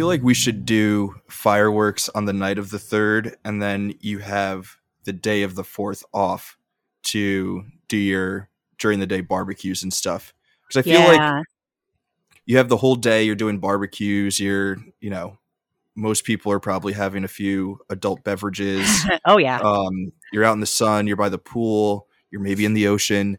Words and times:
feel 0.00 0.06
like 0.06 0.22
we 0.22 0.32
should 0.32 0.64
do 0.64 1.14
fireworks 1.28 2.08
on 2.14 2.24
the 2.24 2.32
night 2.32 2.56
of 2.56 2.70
the 2.70 2.78
third, 2.78 3.36
and 3.44 3.60
then 3.60 3.92
you 4.00 4.18
have 4.18 4.78
the 5.04 5.12
day 5.12 5.42
of 5.42 5.56
the 5.56 5.62
fourth 5.62 6.02
off 6.14 6.56
to 7.02 7.66
do 7.86 7.98
your 7.98 8.48
during 8.78 8.98
the 8.98 9.06
day 9.06 9.20
barbecues 9.20 9.82
and 9.82 9.92
stuff. 9.92 10.32
Because 10.62 10.78
I 10.78 10.90
feel 10.90 11.00
yeah. 11.02 11.34
like 11.34 11.44
you 12.46 12.56
have 12.56 12.70
the 12.70 12.78
whole 12.78 12.94
day, 12.96 13.24
you're 13.24 13.34
doing 13.34 13.58
barbecues, 13.58 14.40
you're, 14.40 14.78
you 15.02 15.10
know, 15.10 15.36
most 15.94 16.24
people 16.24 16.50
are 16.50 16.60
probably 16.60 16.94
having 16.94 17.22
a 17.22 17.28
few 17.28 17.78
adult 17.90 18.24
beverages. 18.24 18.88
oh 19.26 19.36
yeah. 19.36 19.60
um, 19.60 20.12
you're 20.32 20.44
out 20.44 20.54
in 20.54 20.60
the 20.60 20.66
sun, 20.66 21.06
you're 21.06 21.16
by 21.16 21.28
the 21.28 21.36
pool, 21.36 22.08
you're 22.30 22.40
maybe 22.40 22.64
in 22.64 22.72
the 22.72 22.86
ocean, 22.86 23.36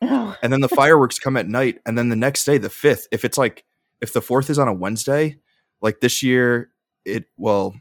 and 0.00 0.52
then 0.52 0.60
the 0.60 0.68
fireworks 0.68 1.20
come 1.20 1.36
at 1.36 1.46
night, 1.46 1.78
and 1.86 1.96
then 1.96 2.08
the 2.08 2.16
next 2.16 2.44
day, 2.44 2.58
the 2.58 2.68
fifth, 2.68 3.06
if 3.12 3.24
it's 3.24 3.38
like 3.38 3.62
if 4.00 4.12
the 4.12 4.20
fourth 4.20 4.50
is 4.50 4.58
on 4.58 4.66
a 4.66 4.74
Wednesday, 4.74 5.38
like 5.80 6.00
this 6.00 6.22
year, 6.22 6.70
it 7.04 7.24
well, 7.36 7.74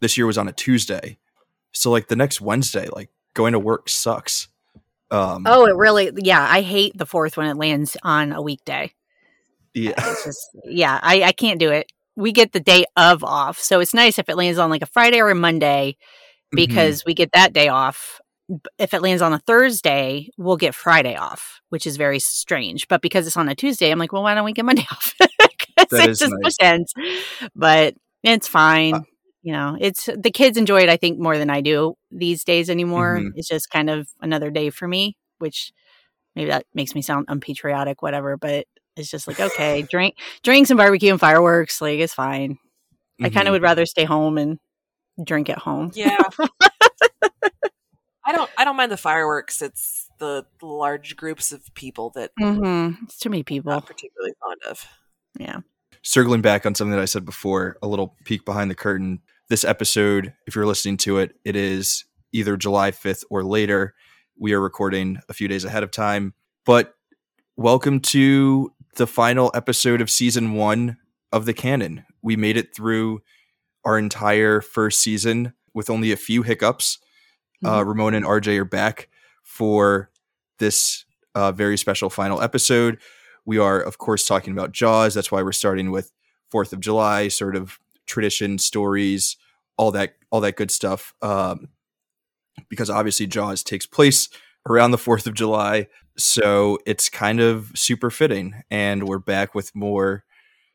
this 0.00 0.16
year 0.16 0.26
was 0.26 0.38
on 0.38 0.48
a 0.48 0.52
Tuesday, 0.52 1.18
so 1.72 1.90
like 1.90 2.08
the 2.08 2.16
next 2.16 2.40
Wednesday, 2.40 2.88
like 2.92 3.10
going 3.34 3.52
to 3.52 3.58
work 3.58 3.88
sucks. 3.88 4.48
Um, 5.10 5.44
oh, 5.46 5.66
it 5.66 5.76
really. 5.76 6.10
Yeah, 6.16 6.40
I 6.48 6.62
hate 6.62 6.96
the 6.96 7.06
fourth 7.06 7.36
when 7.36 7.46
it 7.46 7.56
lands 7.56 7.96
on 8.02 8.32
a 8.32 8.40
weekday. 8.42 8.92
yeah, 9.74 9.92
It's 9.96 10.24
just 10.24 10.48
yeah, 10.64 10.98
I 11.02 11.22
I 11.24 11.32
can't 11.32 11.60
do 11.60 11.70
it. 11.70 11.90
We 12.16 12.32
get 12.32 12.52
the 12.52 12.60
day 12.60 12.84
of 12.96 13.22
off, 13.24 13.58
so 13.58 13.80
it's 13.80 13.92
nice 13.94 14.18
if 14.18 14.28
it 14.28 14.36
lands 14.36 14.58
on 14.58 14.70
like 14.70 14.82
a 14.82 14.86
Friday 14.86 15.20
or 15.20 15.30
a 15.30 15.34
Monday 15.34 15.96
Mm-hmm. 16.54 16.56
because 16.56 17.04
we 17.04 17.14
get 17.14 17.32
that 17.32 17.52
day 17.52 17.66
off. 17.68 18.20
If 18.78 18.94
it 18.94 19.02
lands 19.02 19.22
on 19.22 19.32
a 19.32 19.38
Thursday, 19.40 20.28
we'll 20.36 20.58
get 20.58 20.74
Friday 20.74 21.16
off, 21.16 21.60
which 21.70 21.84
is 21.86 21.96
very 21.96 22.20
strange. 22.20 22.86
But 22.86 23.02
because 23.02 23.26
it's 23.26 23.36
on 23.36 23.48
a 23.48 23.54
Tuesday, 23.56 23.90
I'm 23.90 23.98
like, 23.98 24.12
well, 24.12 24.22
why 24.22 24.34
don't 24.34 24.44
we 24.44 24.52
get 24.52 24.64
Monday 24.66 24.86
off? 24.92 25.14
'Cause 25.76 25.88
it's 26.06 26.18
just 26.20 26.32
nice. 26.42 26.56
bookends. 26.60 27.48
But 27.54 27.94
it's 28.22 28.48
fine. 28.48 28.94
Uh, 28.94 29.00
you 29.42 29.52
know, 29.52 29.76
it's 29.80 30.08
the 30.16 30.30
kids 30.30 30.56
enjoy 30.56 30.80
it. 30.82 30.88
I 30.88 30.96
think 30.96 31.18
more 31.18 31.36
than 31.38 31.50
I 31.50 31.60
do 31.60 31.94
these 32.10 32.44
days 32.44 32.70
anymore. 32.70 33.18
Mhm. 33.20 33.32
It's 33.36 33.48
just 33.48 33.70
kind 33.70 33.90
of 33.90 34.08
another 34.20 34.50
day 34.50 34.70
for 34.70 34.88
me, 34.88 35.16
which 35.38 35.72
maybe 36.34 36.50
that 36.50 36.64
makes 36.74 36.94
me 36.94 37.02
sound 37.02 37.26
unpatriotic, 37.28 38.00
whatever. 38.02 38.36
But 38.36 38.66
it's 38.96 39.10
just 39.10 39.26
like 39.28 39.40
okay, 39.40 39.82
drink, 39.90 40.14
drinks 40.42 40.70
and 40.70 40.78
barbecue 40.78 41.10
and 41.10 41.20
fireworks, 41.20 41.80
like 41.82 41.98
it's 41.98 42.14
fine. 42.14 42.56
I 43.22 43.28
kind 43.28 43.46
of 43.48 43.52
would 43.52 43.62
rather 43.62 43.86
stay 43.86 44.04
home 44.04 44.38
and 44.38 44.58
drink 45.22 45.48
at 45.50 45.58
home. 45.58 45.92
Yeah. 45.94 46.18
I 48.26 48.32
don't 48.32 48.50
I 48.56 48.64
don't 48.64 48.76
mind 48.76 48.90
the 48.90 48.96
fireworks. 48.96 49.60
It's 49.60 50.08
the 50.18 50.46
large 50.62 51.16
groups 51.16 51.52
of 51.52 51.62
people 51.74 52.10
that 52.14 52.30
Mm-hmm. 52.40 53.04
It's 53.04 53.18
too 53.18 53.28
many 53.30 53.42
people. 53.42 53.72
not 53.72 53.86
particularly 53.86 54.32
fond 54.40 54.60
of. 54.68 54.86
Yeah. 55.38 55.60
circling 56.02 56.42
back 56.42 56.66
on 56.66 56.74
something 56.74 56.92
that 56.92 57.00
I 57.00 57.06
said 57.06 57.24
before, 57.24 57.76
a 57.82 57.88
little 57.88 58.16
peek 58.24 58.44
behind 58.44 58.70
the 58.70 58.74
curtain. 58.74 59.20
This 59.48 59.64
episode, 59.64 60.32
if 60.46 60.54
you're 60.54 60.66
listening 60.66 60.96
to 60.98 61.18
it, 61.18 61.34
it 61.44 61.56
is 61.56 62.04
either 62.32 62.56
July 62.56 62.90
5th 62.90 63.24
or 63.30 63.42
later. 63.44 63.94
We 64.38 64.52
are 64.52 64.60
recording 64.60 65.18
a 65.28 65.32
few 65.34 65.48
days 65.48 65.64
ahead 65.64 65.82
of 65.82 65.90
time. 65.90 66.34
But 66.66 66.94
welcome 67.56 68.00
to 68.00 68.72
the 68.96 69.06
final 69.06 69.50
episode 69.54 70.00
of 70.00 70.10
season 70.10 70.54
one 70.54 70.96
of 71.32 71.46
the 71.46 71.52
canon. 71.54 72.04
We 72.22 72.36
made 72.36 72.56
it 72.56 72.74
through 72.74 73.20
our 73.84 73.98
entire 73.98 74.60
first 74.60 75.00
season 75.00 75.52
with 75.74 75.90
only 75.90 76.12
a 76.12 76.16
few 76.16 76.42
hiccups. 76.42 76.98
Uh, 77.64 77.80
Romona 77.80 78.16
and 78.16 78.26
RJ 78.26 78.58
are 78.58 78.64
back 78.64 79.08
for 79.42 80.10
this 80.58 81.04
uh, 81.34 81.52
very 81.52 81.76
special 81.76 82.10
final 82.10 82.40
episode. 82.40 82.98
We 83.44 83.58
are, 83.58 83.80
of 83.80 83.98
course, 83.98 84.26
talking 84.26 84.52
about 84.52 84.72
Jaws. 84.72 85.14
That's 85.14 85.30
why 85.30 85.42
we're 85.42 85.52
starting 85.52 85.90
with 85.90 86.12
Fourth 86.50 86.72
of 86.72 86.80
July, 86.80 87.28
sort 87.28 87.56
of 87.56 87.78
tradition, 88.06 88.58
stories, 88.58 89.36
all 89.76 89.90
that, 89.92 90.14
all 90.30 90.40
that 90.40 90.56
good 90.56 90.70
stuff. 90.70 91.14
Um, 91.22 91.68
because 92.68 92.90
obviously 92.90 93.26
Jaws 93.26 93.62
takes 93.62 93.86
place 93.86 94.28
around 94.68 94.92
the 94.92 94.98
Fourth 94.98 95.26
of 95.26 95.34
July, 95.34 95.88
so 96.16 96.78
it's 96.86 97.08
kind 97.08 97.40
of 97.40 97.72
super 97.74 98.10
fitting. 98.10 98.62
And 98.70 99.08
we're 99.08 99.18
back 99.18 99.54
with 99.54 99.74
more 99.74 100.24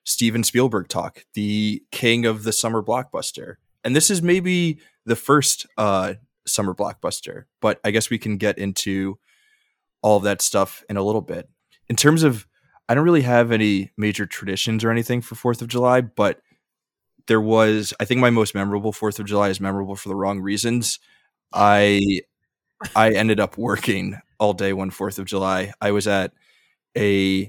Steven 0.04 0.44
Spielberg 0.44 0.88
talk, 0.88 1.26
the 1.34 1.84
king 1.92 2.26
of 2.26 2.44
the 2.44 2.52
summer 2.52 2.84
blockbuster. 2.84 3.56
And 3.84 3.96
this 3.96 4.12
is 4.12 4.22
maybe 4.22 4.80
the 5.06 5.16
first 5.16 5.66
uh, 5.78 6.16
summer 6.46 6.74
blockbuster, 6.74 7.46
but 7.62 7.80
I 7.84 7.92
guess 7.92 8.10
we 8.10 8.18
can 8.18 8.38
get 8.38 8.58
into 8.58 9.18
all 10.02 10.18
of 10.18 10.24
that 10.24 10.42
stuff 10.42 10.84
in 10.90 10.98
a 10.98 11.04
little 11.04 11.22
bit. 11.22 11.50
In 11.88 11.96
terms 11.96 12.24
of, 12.24 12.48
I 12.90 12.96
don't 12.96 13.06
really 13.06 13.22
have 13.22 13.52
any 13.52 13.92
major 13.98 14.26
traditions 14.26 14.84
or 14.84 14.92
anything 14.92 15.22
for 15.22 15.36
Fourth 15.36 15.62
of 15.62 15.68
July, 15.70 16.02
but 16.02 16.42
there 17.28 17.40
was, 17.40 17.94
I 18.00 18.06
think 18.06 18.20
my 18.20 18.32
most 18.32 18.56
memorable 18.56 18.92
Fourth 18.92 19.20
of 19.20 19.28
July 19.28 19.50
is 19.50 19.62
memorable 19.62 19.96
for 19.96 20.10
the 20.10 20.16
wrong 20.16 20.42
reasons. 20.42 21.00
I 21.54 22.22
I 22.96 23.12
ended 23.12 23.40
up 23.40 23.58
working 23.58 24.20
all 24.40 24.54
day 24.54 24.74
one 24.74 24.90
Fourth 24.90 25.20
of 25.20 25.26
July. 25.26 25.74
I 25.82 25.92
was 25.92 26.08
at 26.08 26.34
a 26.98 27.46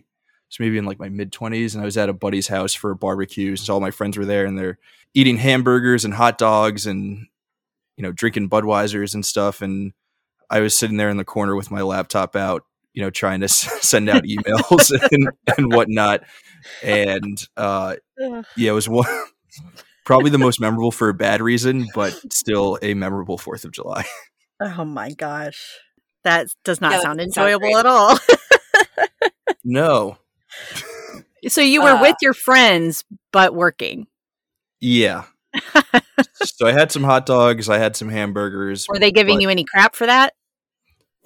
so 0.48 0.56
maybe 0.62 0.78
in 0.78 0.84
like 0.84 0.98
my 0.98 1.08
mid 1.08 1.32
twenties, 1.32 1.74
and 1.74 1.82
I 1.82 1.84
was 1.84 1.96
at 1.96 2.08
a 2.08 2.12
buddy's 2.12 2.48
house 2.48 2.74
for 2.74 2.90
a 2.90 2.96
barbecue. 2.96 3.56
So 3.56 3.74
all 3.74 3.80
my 3.80 3.92
friends 3.92 4.18
were 4.18 4.26
there, 4.26 4.44
and 4.44 4.58
they're 4.58 4.78
eating 5.14 5.38
hamburgers 5.38 6.04
and 6.04 6.14
hot 6.14 6.38
dogs, 6.38 6.86
and 6.86 7.26
you 7.96 8.02
know 8.02 8.12
drinking 8.12 8.50
Budweisers 8.50 9.14
and 9.14 9.24
stuff. 9.24 9.62
And 9.62 9.92
I 10.50 10.60
was 10.60 10.76
sitting 10.76 10.96
there 10.96 11.10
in 11.10 11.16
the 11.16 11.24
corner 11.24 11.54
with 11.56 11.70
my 11.70 11.82
laptop 11.82 12.36
out, 12.36 12.64
you 12.94 13.02
know, 13.02 13.10
trying 13.10 13.40
to 13.40 13.44
s- 13.44 13.68
send 13.86 14.08
out 14.08 14.24
emails 14.24 14.90
and, 15.12 15.28
and 15.56 15.72
whatnot. 15.72 16.22
And 16.82 17.42
uh, 17.56 17.96
yeah, 18.56 18.70
it 18.70 18.74
was 18.74 18.88
one 18.88 19.06
probably 20.04 20.30
the 20.30 20.38
most 20.38 20.60
memorable 20.60 20.90
for 20.90 21.08
a 21.08 21.14
bad 21.14 21.40
reason, 21.40 21.86
but 21.94 22.12
still 22.32 22.78
a 22.82 22.94
memorable 22.94 23.38
Fourth 23.38 23.64
of 23.64 23.72
July. 23.72 24.04
Oh 24.60 24.84
my 24.84 25.12
gosh. 25.12 25.78
That 26.24 26.48
does 26.64 26.80
not 26.82 26.90
Yeah, 26.90 26.96
that 26.98 27.02
sound 27.02 27.18
doesn't 27.18 27.32
sound 27.32 27.48
enjoyable 27.50 27.78
at 27.78 27.86
all. 27.86 28.18
No, 29.64 30.16
so 31.48 31.60
you 31.60 31.82
were 31.82 31.90
Uh, 31.90 32.00
with 32.02 32.16
your 32.22 32.32
friends 32.32 33.04
but 33.32 33.54
working. 33.54 34.06
yeah. 34.80 35.24
so 36.34 36.66
I 36.66 36.72
had 36.72 36.90
some 36.90 37.04
hot 37.04 37.26
dogs, 37.26 37.68
I 37.68 37.76
had 37.78 37.94
some 37.94 38.08
hamburgers. 38.08 38.86
Were 38.88 38.98
they 38.98 39.10
giving 39.12 39.36
but 39.36 39.42
you 39.42 39.48
any 39.50 39.64
crap 39.64 39.94
for 39.94 40.06
that? 40.06 40.32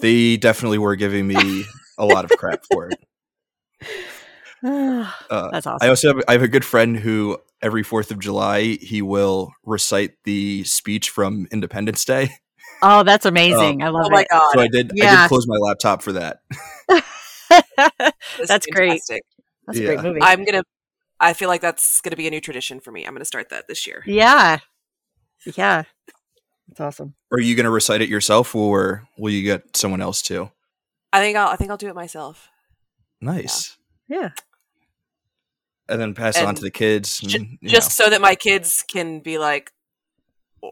They 0.01 0.37
definitely 0.37 0.79
were 0.79 0.97
giving 0.97 1.27
me 1.27 1.65
a 1.99 2.05
lot 2.05 2.25
of 2.25 2.31
crap 2.37 2.65
for 2.65 2.89
it. 2.91 2.99
That's 4.63 5.15
Uh, 5.31 5.51
awesome. 5.53 5.79
I 5.81 5.89
also 5.89 6.09
have 6.15 6.25
I 6.29 6.33
have 6.33 6.43
a 6.43 6.49
good 6.49 6.65
friend 6.65 6.97
who 6.97 7.39
every 7.63 7.83
Fourth 7.83 8.11
of 8.11 8.19
July 8.19 8.79
he 8.81 9.03
will 9.03 9.53
recite 9.65 10.13
the 10.25 10.65
speech 10.65 11.11
from 11.11 11.47
Independence 11.51 12.05
Day. 12.05 12.31
oh, 12.83 13.03
that's 13.03 13.27
amazing. 13.27 13.83
I 13.83 13.89
love 13.89 14.07
Oh 14.07 14.11
my 14.11 14.23
it. 14.23 14.29
god. 14.31 14.55
So 14.55 14.61
I 14.61 14.69
did 14.69 14.93
I 15.03 15.07
did 15.07 15.29
close 15.29 15.47
my 15.47 15.57
laptop 15.57 16.03
for 16.03 16.13
that. 16.13 16.39
This 16.89 17.01
is 18.41 18.49
that's 18.49 18.67
great. 18.67 18.91
fantastic. 18.91 19.23
That's 19.67 19.79
a 19.79 19.85
great 19.85 20.01
movie. 20.01 20.21
I'm 20.23 20.45
gonna 20.45 20.63
I 21.21 21.33
feel 21.33 21.49
like 21.49 21.61
that's 21.61 22.01
gonna 22.01 22.17
be 22.17 22.27
a 22.27 22.31
new 22.31 22.41
tradition 22.41 22.81
for 22.81 22.91
me. 22.93 23.05
I'm 23.05 23.15
gonna 23.15 23.25
start 23.25 23.49
that 23.51 23.69
this 23.69 23.87
year. 23.87 24.03
yeah. 24.07 24.59
Yeah. 25.57 25.85
That's 26.69 26.81
awesome. 26.81 27.15
Are 27.31 27.41
you 27.41 27.55
going 27.55 27.65
to 27.65 27.71
recite 27.71 28.01
it 28.01 28.09
yourself, 28.09 28.55
or 28.55 29.07
will 29.19 29.31
you 29.31 29.43
get 29.43 29.77
someone 29.77 30.01
else 30.01 30.23
to? 30.23 30.51
I 31.13 31.21
think 31.21 31.37
I'll 31.37 31.49
I 31.49 31.57
think 31.57 31.71
I'll 31.71 31.77
do 31.77 31.89
it 31.89 31.95
myself. 31.95 32.49
Nice. 33.21 33.77
Yeah. 34.09 34.31
And 35.89 36.01
then 36.01 36.15
pass 36.15 36.37
it 36.37 36.45
on 36.45 36.55
to 36.55 36.63
the 36.63 36.71
kids. 36.71 37.21
And, 37.23 37.59
you 37.61 37.69
just 37.69 37.93
so 37.93 38.09
that 38.09 38.21
my 38.21 38.35
kids 38.35 38.85
can 38.89 39.21
be 39.21 39.39
like, 39.39 39.71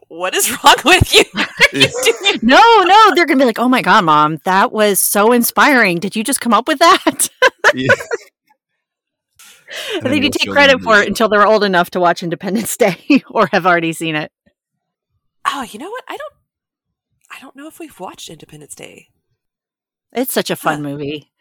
"What 0.07 0.35
is 0.35 0.51
wrong 0.63 0.75
with 0.83 1.13
you?" 1.13 1.23
know. 1.33 1.45
No, 2.41 2.83
no, 2.83 3.15
they're 3.15 3.25
gonna 3.25 3.39
be 3.39 3.45
like, 3.45 3.59
"Oh 3.59 3.69
my 3.69 3.81
god, 3.81 4.05
mom, 4.05 4.39
that 4.43 4.71
was 4.71 4.99
so 4.99 5.31
inspiring. 5.31 5.99
Did 5.99 6.15
you 6.15 6.23
just 6.23 6.41
come 6.41 6.53
up 6.53 6.67
with 6.67 6.79
that?" 6.79 7.29
Yeah. 7.75 7.87
I 9.95 9.99
then 10.01 10.03
think 10.03 10.15
you 10.17 10.21
you'll 10.23 10.31
take 10.31 10.51
credit 10.51 10.81
for 10.81 11.01
it 11.01 11.07
until 11.07 11.27
they're 11.27 11.47
old 11.47 11.63
enough 11.63 11.89
to 11.91 11.99
watch 11.99 12.21
Independence 12.21 12.77
Day 12.77 13.23
or 13.31 13.47
have 13.51 13.65
already 13.65 13.93
seen 13.93 14.15
it. 14.15 14.31
Oh, 15.45 15.63
you 15.63 15.79
know 15.79 15.89
what? 15.89 16.03
I 16.07 16.17
don't. 16.17 16.33
I 17.35 17.39
don't 17.41 17.55
know 17.55 17.67
if 17.67 17.79
we've 17.79 17.99
watched 17.99 18.29
Independence 18.29 18.75
Day. 18.75 19.09
It's 20.11 20.33
such 20.33 20.49
a 20.51 20.55
fun 20.55 20.75
Huh. 20.83 20.89
movie. 20.89 21.31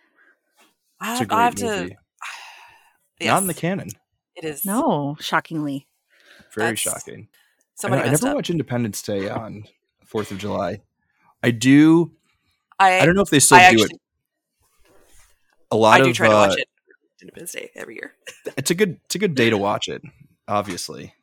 I 1.00 1.10
It's 1.12 1.19
have, 1.20 1.31
a 1.31 1.34
I 1.34 1.44
have 1.44 1.54
great 1.56 1.69
to. 1.69 1.76
movie. 1.82 1.96
Yes, 3.20 3.26
Not 3.32 3.43
in 3.43 3.46
the 3.49 3.54
canon. 3.54 3.88
It 4.34 4.44
is 4.44 4.64
No, 4.64 5.16
shockingly. 5.20 5.87
Very 6.54 6.69
That's- 6.69 6.78
shocking. 6.78 7.28
I, 7.31 7.37
Somebody 7.75 8.02
I 8.02 8.10
messed 8.10 8.22
never 8.22 8.32
up. 8.32 8.37
watch 8.37 8.50
Independence 8.50 9.02
Day 9.02 9.28
on 9.28 9.64
Fourth 10.04 10.31
of 10.31 10.38
July. 10.38 10.82
I 11.43 11.50
do. 11.50 12.12
I, 12.78 13.00
I 13.00 13.06
don't 13.06 13.14
know 13.16 13.22
if 13.22 13.31
they 13.31 13.40
still 13.40 13.58
I 13.58 13.70
do 13.72 13.82
actually, 13.82 13.96
it. 13.96 14.00
A 15.70 15.76
lot 15.76 16.00
I 16.00 16.04
do 16.04 16.10
of 16.10 16.16
try 16.16 16.28
to 16.28 16.34
uh, 16.34 16.49
watch 16.49 16.58
it 16.58 16.69
Independence 17.20 17.52
Day 17.52 17.70
every 17.75 17.94
year. 17.96 18.14
it's 18.56 18.70
a 18.70 18.75
good 18.75 19.00
it's 19.06 19.14
a 19.14 19.19
good 19.19 19.34
day 19.34 19.50
to 19.50 19.58
watch 19.58 19.88
it. 19.88 20.02
Obviously, 20.49 21.14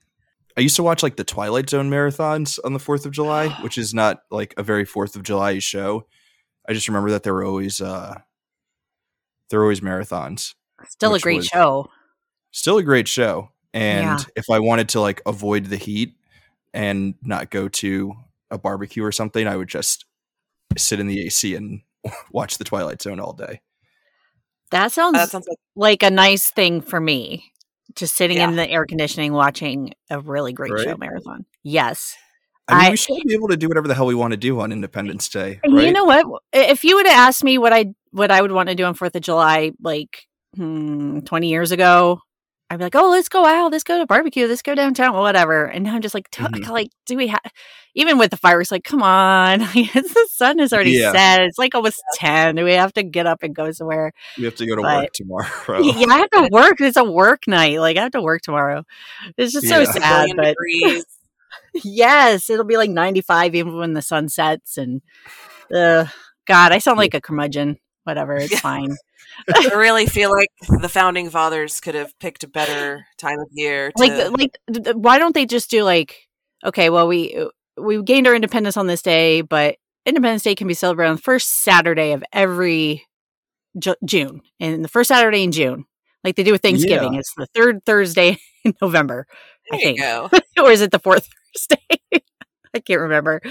I 0.60 0.62
used 0.62 0.76
to 0.76 0.84
watch 0.84 1.04
like 1.04 1.16
the 1.16 1.24
Twilight 1.24 1.70
Zone 1.70 1.90
marathons 1.90 2.60
on 2.66 2.74
the 2.74 2.80
Fourth 2.80 3.06
of 3.06 3.14
July, 3.14 3.48
which 3.64 3.78
is 3.78 3.94
not 3.94 4.24
like 4.30 4.54
a 4.58 4.64
very 4.64 4.84
Fourth 4.84 5.16
of 5.16 5.24
July 5.24 5.60
show. 5.60 6.06
I 6.68 6.74
just 6.74 6.90
remember 6.90 7.12
that 7.12 7.24
there 7.24 7.34
were 7.34 7.46
always 7.46 7.80
uh, 7.80 8.16
there 9.50 9.60
were 9.60 9.66
always 9.66 9.80
marathons. 9.80 10.56
Still 10.90 11.16
a 11.16 11.20
great 11.20 11.46
show. 11.46 11.90
Still 12.52 12.78
a 12.78 12.84
great 12.84 13.08
show. 13.08 13.52
And 13.74 14.20
Yeah. 14.20 14.26
if 14.36 14.50
I 14.52 14.60
wanted 14.60 14.90
to 14.90 15.00
like 15.00 15.22
avoid 15.26 15.68
the 15.68 15.78
heat 15.78 16.16
and 16.74 17.16
not 17.22 17.52
go 17.52 17.70
to 17.70 18.14
a 18.52 18.58
barbecue 18.58 19.06
or 19.06 19.14
something, 19.14 19.48
I 19.48 19.56
would 19.56 19.70
just 19.70 20.04
sit 20.78 21.00
in 21.00 21.08
the 21.08 21.26
AC 21.26 21.56
and 21.56 21.84
watch 22.34 22.58
the 22.58 22.66
Twilight 22.66 23.02
Zone 23.02 23.22
all 23.22 23.32
day. 23.32 23.62
That 24.72 24.92
sounds, 24.92 25.14
That 25.14 25.30
sounds 25.30 25.48
like 25.48 25.58
like 25.78 26.04
a 26.04 26.14
nice 26.14 26.50
thing 26.50 26.82
for 26.82 27.00
me. 27.00 27.54
Just 28.00 28.16
sitting 28.16 28.38
in 28.38 28.56
the 28.56 28.68
air 28.70 28.86
conditioning 28.86 29.34
watching 29.34 29.94
a 30.10 30.20
really 30.20 30.54
great 30.54 30.72
show 30.80 30.96
marathon. 30.98 31.46
Yes. 31.64 32.16
I 32.68 32.76
mean, 32.76 32.86
I- 32.86 32.90
we 32.92 32.98
should 32.98 33.18
be 33.26 33.34
able 33.34 33.48
to 33.50 33.58
do 33.58 33.68
whatever 33.68 33.88
the 33.88 33.96
hell 33.96 34.06
we 34.06 34.16
want 34.16 34.32
to 34.32 34.38
do 34.38 34.60
on 34.60 34.72
Independence 34.72 35.28
Day, 35.28 35.60
right? 35.68 35.86
You 35.88 35.92
know 35.92 36.06
what? 36.06 36.26
If 36.54 36.84
you 36.84 36.96
would 36.96 37.08
have 37.08 37.18
asked 37.18 37.44
me 37.44 37.58
what 37.58 37.74
I 37.74 37.94
what 38.12 38.32
I 38.32 38.42
would 38.42 38.52
want 38.52 38.70
to 38.70 38.76
do 38.76 38.86
on 38.86 38.94
Fourth 38.94 39.16
of 39.16 39.22
July, 39.22 39.72
like 39.82 40.28
hmm, 40.56 41.20
twenty 41.22 41.50
years 41.50 41.72
ago, 41.72 42.22
I'd 42.70 42.78
be 42.78 42.84
like, 42.86 42.96
"Oh, 42.96 43.10
let's 43.10 43.30
go 43.30 43.46
out, 43.46 43.72
let's 43.72 43.84
go 43.84 43.98
to 44.00 44.06
barbecue, 44.06 44.48
let's 44.48 44.62
go 44.62 44.76
downtown, 44.76 45.16
whatever." 45.16 45.66
And 45.66 45.84
now 45.84 45.96
I'm 45.96 46.02
just 46.02 46.14
like, 46.16 46.30
Mhm. 46.32 46.68
like, 46.70 46.90
do 47.08 47.18
we 47.18 47.28
have? 47.28 47.42
Even 48.00 48.18
with 48.18 48.32
the 48.32 48.38
fireworks, 48.38 48.72
like, 48.72 48.86
come 48.86 49.04
on, 49.04 49.60
the 49.74 50.28
sun 50.32 50.60
is 50.62 50.72
already 50.72 50.92
Yeah. 50.92 51.12
set. 51.12 51.42
It's 51.42 51.58
like 51.58 51.76
almost 51.76 52.02
ten. 52.14 52.56
We 52.64 52.72
have 52.74 52.94
to 52.94 53.04
get 53.04 53.26
up 53.28 53.44
and 53.44 53.54
go 53.54 53.72
somewhere? 53.74 54.14
we 54.38 54.46
have 54.46 54.56
to 54.56 54.66
go 54.66 54.76
to 54.78 54.82
but- 54.82 55.04
work 55.04 55.14
tomorrow. 55.14 55.80
yeah, 55.82 56.08
I 56.10 56.18
have 56.20 56.30
to 56.30 56.50
work. 56.52 56.80
It's 56.80 56.96
a 56.98 57.04
work 57.04 57.48
night. 57.48 57.80
Like 57.80 57.98
I 57.98 58.02
have 58.04 58.14
to 58.14 58.22
work 58.22 58.42
tomorrow. 58.42 58.84
It's 59.38 59.52
just 59.54 59.68
so 59.68 59.84
sad, 59.84 60.30
but 60.38 60.56
yes, 61.84 62.50
it'll 62.50 62.66
be 62.66 62.78
like 62.78 62.90
95 62.90 63.56
even 63.56 63.76
when 63.78 63.94
the 63.94 64.02
sun 64.02 64.30
sets. 64.30 64.78
And 64.78 65.02
uh, 65.74 66.06
God, 66.46 66.72
I 66.72 66.80
sound 66.80 66.98
like 66.98 67.14
a 67.14 67.22
curmudgeon. 67.22 67.78
Whatever, 68.04 68.36
it's 68.38 68.60
fine. 68.62 68.96
I 69.54 69.72
really 69.76 70.06
feel 70.06 70.32
like 70.32 70.50
the 70.82 70.90
founding 70.90 71.30
fathers 71.30 71.80
could 71.80 71.96
have 71.96 72.18
picked 72.20 72.44
a 72.44 72.48
better 72.48 73.06
time 73.18 73.40
of 73.40 73.48
year. 73.52 73.92
To, 73.92 74.02
Like, 74.02 74.32
like, 74.32 74.58
th- 74.72 74.84
th- 74.86 74.96
why 74.96 75.20
don't 75.20 75.36
they 75.36 75.46
just 75.46 75.70
do 75.70 75.84
like, 75.84 76.16
okay, 76.66 76.90
well, 76.90 77.08
we 77.08 77.48
we 77.82 78.02
gained 78.04 78.28
our 78.28 78.36
independence 78.36 78.78
on 78.78 78.88
this 78.88 79.02
day, 79.02 79.42
but 79.42 79.76
Independence 80.06 80.44
Day 80.44 80.56
can 80.56 80.68
be 80.68 80.74
celebrated 80.74 81.10
on 81.12 81.16
the 81.18 81.22
first 81.22 81.50
Saturday 81.64 82.12
of 82.14 82.24
every 82.34 83.06
Ju- 83.78 83.96
June, 84.06 84.42
and 84.60 84.84
the 84.84 84.88
first 84.90 85.08
Saturday 85.10 85.44
in 85.44 85.52
June, 85.52 85.86
like 86.24 86.36
they 86.36 86.44
do 86.44 86.52
with 86.52 86.62
Thanksgiving. 86.62 87.14
It's 87.16 87.34
the 87.36 87.48
third 87.54 87.86
Thursday 87.86 88.38
in 88.64 88.74
November. 88.82 89.28
I 89.72 89.78
there 89.78 89.80
you 89.80 89.86
think. 89.86 90.00
go. 90.00 90.30
or 90.64 90.72
is 90.72 90.82
it 90.82 90.92
the 90.92 91.00
fourth 91.00 91.28
Thursday? 91.56 92.22
I 92.74 92.80
can't 92.80 93.02
remember. 93.02 93.42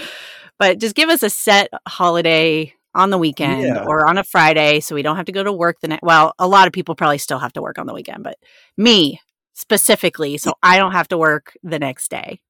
But 0.59 0.79
just 0.79 0.97
give 0.97 1.09
us 1.09 1.23
a 1.23 1.31
set 1.31 1.69
holiday 1.87 2.75
on 2.95 3.11
the 3.11 3.19
weekend 3.19 3.63
Yeah. 3.63 3.85
or 3.87 4.07
on 4.09 4.19
a 4.19 4.25
Friday 4.25 4.81
so 4.81 4.95
we 4.95 5.03
don't 5.03 5.17
have 5.17 5.27
to 5.27 5.33
go 5.33 5.45
to 5.45 5.53
work 5.53 5.79
the 5.81 5.89
next. 5.89 6.03
Well, 6.03 6.35
a 6.39 6.49
lot 6.49 6.67
of 6.67 6.73
people 6.73 6.95
probably 6.97 7.19
still 7.19 7.39
have 7.39 7.53
to 7.53 7.63
work 7.63 7.79
on 7.79 7.87
the 7.87 7.95
weekend, 7.95 8.25
but 8.25 8.37
me 8.77 9.21
specifically, 9.55 10.37
so 10.39 10.55
I 10.63 10.79
don't 10.79 10.93
have 10.93 11.09
to 11.09 11.19
work 11.19 11.53
the 11.63 11.79
next 11.79 12.11
day. 12.11 12.41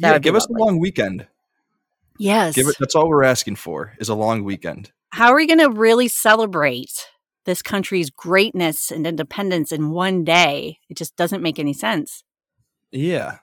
That 0.00 0.08
yeah, 0.08 0.12
would 0.14 0.22
be 0.22 0.26
give 0.26 0.34
us 0.36 0.46
a 0.46 0.52
long 0.52 0.78
weekend. 0.78 1.26
Yes. 2.18 2.54
Give 2.54 2.66
it. 2.68 2.76
That's 2.78 2.94
all 2.94 3.08
we're 3.08 3.24
asking 3.24 3.56
for 3.56 3.94
is 3.98 4.08
a 4.08 4.14
long 4.14 4.44
weekend. 4.44 4.92
How 5.10 5.28
are 5.32 5.36
we 5.36 5.46
going 5.46 5.58
to 5.58 5.70
really 5.70 6.08
celebrate 6.08 7.08
this 7.44 7.62
country's 7.62 8.10
greatness 8.10 8.90
and 8.90 9.06
independence 9.06 9.72
in 9.72 9.90
one 9.90 10.24
day? 10.24 10.78
It 10.88 10.96
just 10.96 11.16
doesn't 11.16 11.42
make 11.42 11.58
any 11.58 11.72
sense. 11.72 12.22
Yeah, 12.92 13.38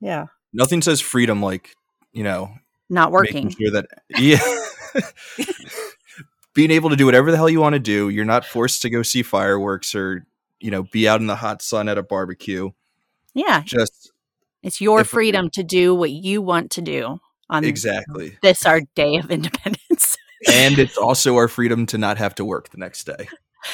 Yeah. 0.00 0.26
nothing 0.52 0.82
says 0.82 1.00
freedom 1.00 1.42
like 1.42 1.74
you 2.12 2.22
know 2.22 2.50
Not 2.90 3.10
working. 3.10 3.48
sure 3.50 3.70
that 3.70 3.86
yeah 4.18 4.38
being 6.54 6.70
able 6.70 6.90
to 6.90 6.96
do 6.96 7.06
whatever 7.06 7.30
the 7.30 7.36
hell 7.38 7.48
you 7.48 7.60
want 7.60 7.72
to 7.72 7.78
do 7.78 8.10
you're 8.10 8.24
not 8.26 8.44
forced 8.44 8.82
to 8.82 8.90
go 8.90 9.02
see 9.02 9.22
fireworks 9.22 9.94
or 9.94 10.26
you 10.60 10.70
know 10.70 10.82
be 10.82 11.08
out 11.08 11.20
in 11.20 11.26
the 11.26 11.36
hot 11.36 11.62
sun 11.62 11.88
at 11.88 11.96
a 11.96 12.02
barbecue 12.02 12.70
Yeah. 13.34 13.62
just 13.64 14.11
It's 14.62 14.80
your 14.80 15.00
If- 15.00 15.08
freedom 15.08 15.50
to 15.50 15.62
do 15.62 15.94
what 15.94 16.10
you 16.10 16.40
want 16.42 16.70
to 16.72 16.82
do 16.82 17.20
on 17.50 17.64
exactly. 17.64 18.38
this 18.42 18.64
our 18.66 18.80
day 18.94 19.16
of 19.16 19.30
independence. 19.30 20.16
and 20.50 20.78
it's 20.78 20.96
also 20.96 21.36
our 21.36 21.48
freedom 21.48 21.86
to 21.86 21.98
not 21.98 22.18
have 22.18 22.34
to 22.36 22.44
work 22.44 22.70
the 22.70 22.78
next 22.78 23.04
day. 23.04 23.28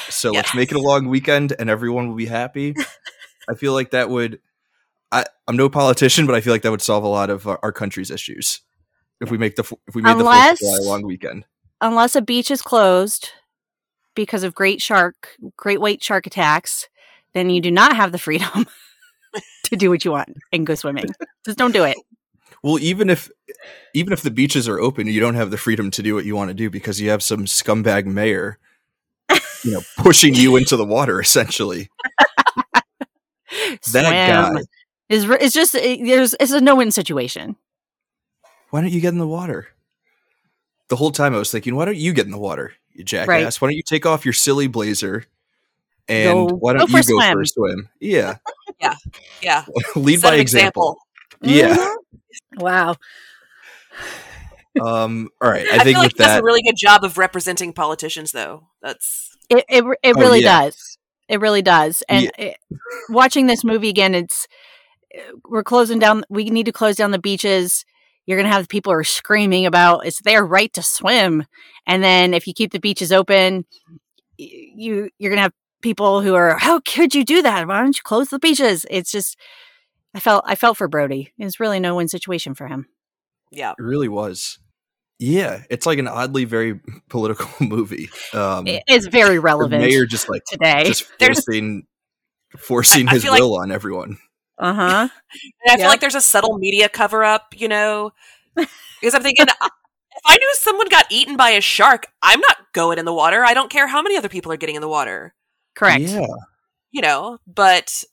So 0.09 0.31
let's 0.31 0.53
make 0.53 0.71
it 0.71 0.75
a 0.77 0.81
long 0.81 1.07
weekend 1.07 1.53
and 1.57 1.69
everyone 1.69 2.09
will 2.09 2.15
be 2.15 2.25
happy. 2.27 2.75
I 3.49 3.55
feel 3.55 3.73
like 3.73 3.91
that 3.91 4.09
would 4.09 4.39
I, 5.11 5.25
i'm 5.47 5.55
no 5.57 5.69
politician 5.69 6.27
but 6.27 6.35
i 6.35 6.41
feel 6.41 6.53
like 6.53 6.61
that 6.61 6.69
would 6.69 6.83
solve 6.83 7.03
a 7.03 7.07
lot 7.07 7.31
of 7.31 7.47
our, 7.47 7.57
our 7.63 7.71
country's 7.71 8.11
issues 8.11 8.61
if 9.19 9.31
we 9.31 9.39
make 9.39 9.55
the 9.55 9.63
if 9.87 9.95
we 9.95 10.03
made 10.03 10.13
the 10.13 10.19
Unless- 10.19 10.59
Fourth 10.59 10.73
of 10.73 10.83
July 10.83 10.85
a 10.85 10.87
long 10.91 11.01
weekend. 11.03 11.45
Unless 11.81 12.15
a 12.15 12.21
beach 12.21 12.51
is 12.51 12.61
closed 12.61 13.31
because 14.13 14.43
of 14.43 14.53
great 14.53 14.81
shark, 14.83 15.29
great 15.57 15.81
white 15.81 16.03
shark 16.03 16.27
attacks, 16.27 16.87
then 17.33 17.49
you 17.49 17.59
do 17.61 17.71
not 17.71 17.95
have 17.95 18.11
the 18.11 18.17
freedom 18.19 18.67
to 19.69 19.75
do 19.75 19.89
what 19.89 20.05
you 20.05 20.11
want 20.11 20.37
and 20.51 20.65
go 20.65 20.75
swimming. 20.75 21.05
Just 21.45 21.57
don't 21.57 21.73
do 21.73 21.83
it. 21.83 21.97
Well, 22.63 22.79
even 22.79 23.09
if 23.09 23.29
even 23.93 24.13
if 24.13 24.21
the 24.21 24.31
beaches 24.31 24.67
are 24.67 24.79
open, 24.79 25.07
you 25.07 25.19
don't 25.19 25.35
have 25.35 25.51
the 25.51 25.57
freedom 25.57 25.91
to 25.91 26.03
do 26.03 26.15
what 26.15 26.25
you 26.25 26.35
want 26.35 26.49
to 26.49 26.53
do 26.53 26.69
because 26.69 26.99
you 26.99 27.09
have 27.09 27.23
some 27.23 27.45
scumbag 27.45 28.05
mayor, 28.05 28.57
you 29.63 29.71
know, 29.71 29.81
pushing 29.97 30.35
you 30.35 30.55
into 30.57 30.75
the 30.75 30.85
water. 30.85 31.21
Essentially, 31.21 31.89
that 33.49 33.81
Swim. 33.81 34.03
guy. 34.03 34.61
is 35.07 35.25
it's 35.25 35.53
just 35.53 35.75
it, 35.75 36.03
there's 36.03 36.35
it's 36.39 36.51
a 36.51 36.61
no 36.61 36.75
win 36.75 36.91
situation. 36.91 37.55
Why 38.71 38.81
don't 38.81 38.91
you 38.91 39.01
get 39.01 39.13
in 39.13 39.19
the 39.19 39.27
water? 39.27 39.69
The 40.89 40.95
whole 40.95 41.11
time 41.11 41.33
I 41.33 41.39
was 41.39 41.51
thinking, 41.51 41.75
why 41.75 41.85
don't 41.85 41.97
you 41.97 42.13
get 42.13 42.25
in 42.25 42.31
the 42.31 42.37
water, 42.37 42.73
you 42.93 43.03
jackass? 43.03 43.61
Why 43.61 43.67
don't 43.67 43.77
you 43.77 43.83
take 43.83 44.05
off 44.05 44.25
your 44.25 44.33
silly 44.33 44.67
blazer 44.67 45.25
and 46.09 46.49
Go- 46.49 46.55
why 46.55 46.73
don't 46.73 46.89
for 46.89 46.97
you 46.97 47.03
a 47.03 47.03
go 47.03 47.33
for 47.33 47.45
swim. 47.45 47.69
a 47.69 47.73
swim? 47.75 47.89
Yeah, 47.99 48.35
Yeah. 49.41 49.65
lead 49.95 50.19
Set 50.21 50.29
by 50.29 50.35
an 50.35 50.41
example. 50.41 50.97
Yeah. 51.41 51.75
Mhm. 51.75 51.95
Wow. 52.57 52.95
Um. 54.81 55.29
All 55.41 55.49
right. 55.49 55.65
I, 55.71 55.77
I, 55.77 55.83
think 55.83 55.95
feel 55.95 55.99
like 55.99 56.03
with 56.13 56.17
he 56.17 56.23
does 56.23 56.39
a 56.39 56.43
really 56.43 56.61
good 56.61 56.75
job 56.77 57.03
of 57.03 57.17
representing 57.17 57.73
politicians, 57.73 58.31
though. 58.31 58.67
That's 58.81 59.35
It 59.49 59.65
it, 59.67 59.83
it 60.03 60.15
Oh, 60.15 60.19
really 60.19 60.41
yeah. 60.41 60.61
does. 60.65 60.97
It 61.27 61.39
really 61.41 61.61
does. 61.61 62.03
And 62.07 62.31
it, 62.37 62.57
watching 63.09 63.47
this 63.47 63.63
movie 63.63 63.89
again, 63.89 64.15
it's 64.15 64.47
we're 65.47 65.63
closing 65.63 65.99
down. 65.99 66.23
We 66.29 66.45
need 66.49 66.65
to 66.67 66.71
close 66.71 66.95
down 66.95 67.11
the 67.11 67.19
beaches. 67.19 67.83
You're 68.25 68.37
gonna 68.37 68.53
have 68.53 68.69
people 68.69 68.93
who 68.93 68.99
are 68.99 69.03
screaming 69.03 69.65
about 69.65 70.05
it's 70.05 70.21
their 70.21 70.45
right 70.45 70.71
to 70.73 70.83
swim, 70.83 71.45
and 71.87 72.03
then 72.03 72.33
if 72.33 72.47
you 72.47 72.53
keep 72.53 72.71
the 72.71 72.79
beaches 72.79 73.11
open, 73.11 73.65
you 74.37 75.09
you're 75.17 75.31
gonna 75.31 75.41
have 75.41 75.53
people 75.81 76.21
who 76.21 76.35
are 76.35 76.57
how 76.57 76.79
could 76.81 77.13
you 77.15 77.23
do 77.23 77.41
that? 77.41 77.67
Why 77.67 77.81
don't 77.81 77.95
you 77.95 78.01
close 78.03 78.29
the 78.29 78.39
beaches? 78.39 78.85
It's 78.89 79.11
just 79.11 79.37
I 80.13 80.19
felt 80.19 80.43
I 80.47 80.55
felt 80.55 80.77
for 80.77 80.87
Brody. 80.87 81.33
It's 81.37 81.59
really 81.59 81.79
no 81.79 81.95
win 81.95 82.07
situation 82.07 82.55
for 82.55 82.67
him. 82.67 82.87
yeah. 83.51 83.71
it 83.71 83.81
really 83.81 84.09
was. 84.09 84.59
Yeah, 85.21 85.63
it's 85.69 85.85
like 85.85 85.99
an 85.99 86.07
oddly 86.07 86.45
very 86.45 86.79
political 87.09 87.49
movie. 87.65 88.09
Um, 88.33 88.63
it's 88.67 89.07
very 89.07 89.35
the 89.35 89.41
relevant 89.41 89.81
mayor 89.83 90.05
just 90.05 90.29
like 90.29 90.43
today. 90.49 90.85
just 90.85 91.05
There's- 91.19 91.43
forcing 91.43 91.83
forcing 92.57 93.07
I- 93.07 93.11
I 93.11 93.13
his 93.15 93.23
feel 93.23 93.31
like- 93.33 93.41
will 93.41 93.57
on 93.59 93.71
everyone. 93.71 94.17
Uh 94.57 94.73
huh. 94.73 95.07
And 95.65 95.71
I 95.71 95.77
feel 95.77 95.87
like 95.87 96.01
there's 96.01 96.15
a 96.15 96.21
subtle 96.21 96.57
media 96.57 96.89
cover 96.89 97.23
up, 97.23 97.53
you 97.55 97.69
know, 97.69 98.11
because 98.55 99.13
I'm 99.15 99.21
thinking 99.23 99.45
if 99.47 100.21
I 100.25 100.35
knew 100.35 100.53
someone 100.55 100.89
got 100.89 101.05
eaten 101.09 101.37
by 101.37 101.51
a 101.51 101.61
shark, 101.61 102.07
I'm 102.21 102.41
not 102.41 102.57
going 102.73 102.97
in 102.99 103.05
the 103.05 103.13
water. 103.13 103.45
I 103.45 103.53
don't 103.53 103.69
care 103.71 103.87
how 103.87 104.01
many 104.01 104.17
other 104.17 104.27
people 104.27 104.51
are 104.51 104.57
getting 104.57 104.75
in 104.75 104.81
the 104.81 104.89
water, 104.89 105.33
Correct. 105.75 106.01
Yeah, 106.01 106.25
you 106.91 107.01
know. 107.01 107.37
But 107.47 108.03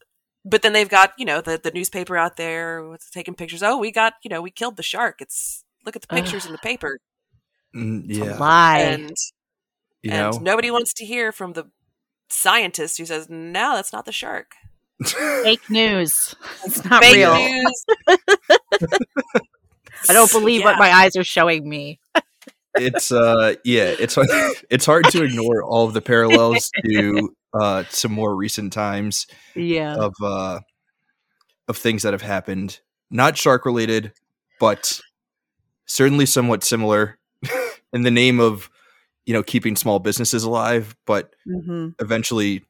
but 0.45 0.63
then 0.63 0.73
they've 0.73 0.89
got 0.89 1.13
you 1.19 1.25
know 1.25 1.41
the 1.41 1.59
the 1.63 1.71
newspaper 1.73 2.17
out 2.17 2.37
there 2.37 2.87
with- 2.89 3.11
taking 3.13 3.35
pictures. 3.35 3.63
Oh, 3.63 3.79
we 3.79 3.91
got 3.91 4.15
you 4.23 4.29
know 4.31 4.41
we 4.43 4.51
killed 4.51 4.77
the 4.77 4.83
shark. 4.83 5.21
It's 5.21 5.65
look 5.85 5.97
at 5.97 6.03
the 6.03 6.09
Ugh. 6.15 6.23
pictures 6.23 6.47
in 6.47 6.53
the 6.53 6.59
paper, 6.59 6.99
Mm, 7.75 8.05
yeah. 8.07 8.37
lie. 8.39 8.79
and 8.81 9.13
You 10.03 10.13
and 10.13 10.33
know, 10.35 10.39
nobody 10.41 10.71
wants 10.71 10.93
to 10.95 11.05
hear 11.05 11.33
from 11.33 11.53
the 11.55 11.65
scientist 12.29 12.99
who 12.99 13.07
says 13.07 13.29
no, 13.31 13.75
that's 13.77 13.93
not 13.93 14.05
the 14.05 14.13
shark. 14.13 14.53
Fake 15.05 15.69
news. 15.71 16.35
It's 16.65 16.85
not 16.85 17.03
Fake 17.05 17.17
real. 17.17 17.35
news. 17.37 17.85
I 20.09 20.13
don't 20.13 20.31
believe 20.31 20.61
Yeah. 20.61 20.67
what 20.67 20.79
my 20.79 20.91
eyes 20.91 21.17
are 21.17 21.25
showing 21.25 21.69
me. 21.69 22.01
it's 22.75 23.11
uh, 23.13 23.55
yeah, 23.65 23.95
it's 23.99 24.17
it's 24.71 24.87
hard 24.87 25.05
to 25.11 25.23
ignore 25.25 25.63
all 25.63 25.87
of 25.87 25.95
the 25.95 26.01
parallels 26.03 26.71
to 26.85 27.35
uh 27.61 27.85
some 27.91 28.13
more 28.13 28.35
recent 28.37 28.73
times 28.73 29.27
Yeah. 29.55 29.95
of 29.97 30.15
uh 30.23 30.61
of 31.69 31.77
things 31.77 32.03
that 32.03 32.13
have 32.13 32.23
happened, 32.23 32.81
not 33.11 33.37
shark 33.37 33.65
related, 33.67 34.13
but 34.61 35.01
certainly 35.87 36.27
somewhat 36.27 36.63
similar 36.65 37.19
in 37.93 38.03
the 38.03 38.11
name 38.11 38.41
of 38.41 38.71
you 39.25 39.33
know 39.35 39.43
keeping 39.43 39.77
small 39.77 39.99
businesses 39.99 40.45
alive, 40.45 40.97
but 41.07 41.35
hmm 41.47 41.89
eventually, 42.01 42.65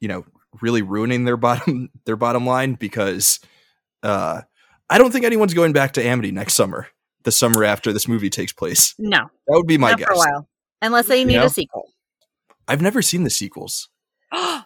you 0.00 0.08
know, 0.08 0.24
really 0.60 0.82
ruining 0.82 1.24
their 1.24 1.36
bottom 1.36 1.90
their 2.06 2.16
bottom 2.16 2.46
line 2.46 2.74
because 2.74 3.40
uh 4.02 4.42
I 4.90 4.98
don't 4.98 5.10
think 5.12 5.24
anyone's 5.24 5.54
going 5.54 5.72
back 5.72 5.92
to 5.92 6.04
Amity 6.04 6.30
next 6.30 6.54
summer. 6.54 6.88
The 7.22 7.32
summer 7.32 7.64
after 7.64 7.90
this 7.90 8.06
movie 8.06 8.28
takes 8.28 8.52
place. 8.52 8.94
No, 8.98 9.30
That 9.46 9.54
would 9.56 9.66
be 9.66 9.78
my 9.78 9.94
guess. 9.94 10.06
for 10.06 10.12
a 10.12 10.16
while. 10.18 10.48
Unless 10.82 11.06
they 11.06 11.24
need 11.24 11.36
know? 11.36 11.46
a 11.46 11.48
sequel. 11.50 11.88
I've 12.68 12.82
never 12.82 13.00
seen 13.00 13.24
the 13.24 13.30
sequels. 13.30 13.88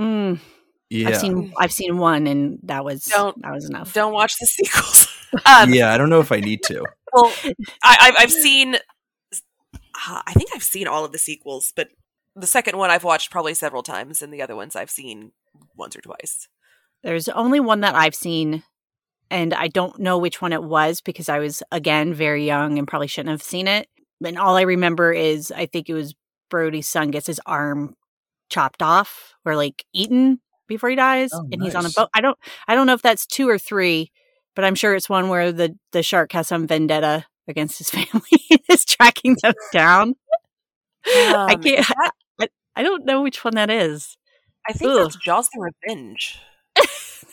Mm. 0.00 0.40
Yeah. 0.88 1.08
I've 1.08 1.16
seen 1.18 1.52
I've 1.58 1.72
seen 1.72 1.98
one, 1.98 2.26
and 2.26 2.58
that 2.64 2.84
was 2.84 3.04
Don't- 3.04 3.40
that 3.42 3.52
was 3.52 3.68
enough. 3.68 3.92
Don't 3.92 4.12
watch 4.12 4.38
the 4.38 4.46
sequels. 4.46 5.06
um, 5.46 5.72
yeah, 5.72 5.92
I 5.92 5.98
don't 5.98 6.10
know 6.10 6.20
if 6.20 6.32
I 6.32 6.40
need 6.40 6.62
to. 6.64 6.84
Well, 7.14 7.30
I, 7.84 7.96
I've, 8.00 8.14
I've 8.20 8.32
seen. 8.32 8.76
Uh, 8.76 10.22
I 10.26 10.32
think 10.32 10.48
I've 10.54 10.62
seen 10.62 10.88
all 10.88 11.04
of 11.04 11.12
the 11.12 11.18
sequels, 11.18 11.70
but 11.76 11.88
the 12.34 12.46
second 12.46 12.78
one 12.78 12.88
I've 12.88 13.04
watched 13.04 13.30
probably 13.30 13.52
several 13.52 13.82
times, 13.82 14.22
and 14.22 14.32
the 14.32 14.40
other 14.40 14.56
ones 14.56 14.74
I've 14.74 14.88
seen 14.90 15.32
once 15.76 15.94
or 15.94 16.00
twice. 16.00 16.48
There's 17.02 17.28
only 17.28 17.60
one 17.60 17.80
that 17.80 17.94
I've 17.94 18.14
seen, 18.14 18.62
and 19.30 19.52
I 19.52 19.68
don't 19.68 19.98
know 19.98 20.16
which 20.16 20.40
one 20.40 20.54
it 20.54 20.62
was 20.62 21.02
because 21.02 21.28
I 21.28 21.38
was 21.38 21.62
again 21.70 22.14
very 22.14 22.46
young 22.46 22.78
and 22.78 22.88
probably 22.88 23.08
shouldn't 23.08 23.32
have 23.32 23.42
seen 23.42 23.68
it. 23.68 23.88
And 24.24 24.38
all 24.38 24.56
I 24.56 24.62
remember 24.62 25.12
is 25.12 25.52
I 25.52 25.66
think 25.66 25.90
it 25.90 25.94
was 25.94 26.14
Brody's 26.48 26.88
son 26.88 27.10
gets 27.10 27.26
his 27.26 27.42
arm 27.44 27.94
chopped 28.52 28.82
off 28.82 29.34
or 29.44 29.56
like 29.56 29.84
eaten 29.94 30.40
before 30.68 30.90
he 30.90 30.96
dies, 30.96 31.30
Oh, 31.32 31.46
and 31.50 31.62
he's 31.62 31.74
on 31.74 31.86
a 31.86 31.90
boat. 31.90 32.08
I 32.14 32.20
don't 32.20 32.38
I 32.68 32.74
don't 32.74 32.86
know 32.86 32.94
if 32.94 33.02
that's 33.02 33.26
two 33.26 33.48
or 33.48 33.58
three, 33.58 34.12
but 34.54 34.64
I'm 34.64 34.74
sure 34.74 34.94
it's 34.94 35.08
one 35.08 35.28
where 35.28 35.50
the 35.52 35.74
the 35.92 36.02
shark 36.02 36.32
has 36.32 36.48
some 36.48 36.66
vendetta 36.66 37.24
against 37.48 37.78
his 37.78 37.90
family 37.96 38.40
and 38.50 38.60
is 38.68 38.84
tracking 38.84 39.36
them 39.42 39.54
down. 39.72 40.14
I 41.06 41.54
Um, 41.54 41.62
can't. 41.62 41.86
that- 41.86 42.12
I, 42.40 42.48
I 42.76 42.82
don't 42.82 43.04
know 43.04 43.22
which 43.22 43.44
one 43.44 43.54
that 43.56 43.70
is. 43.70 44.16
I 44.68 44.72
think 44.72 44.92
Ugh. 44.92 44.98
that's 45.02 45.16
Jaws: 45.16 45.48
The 45.52 45.60
Revenge. 45.86 46.38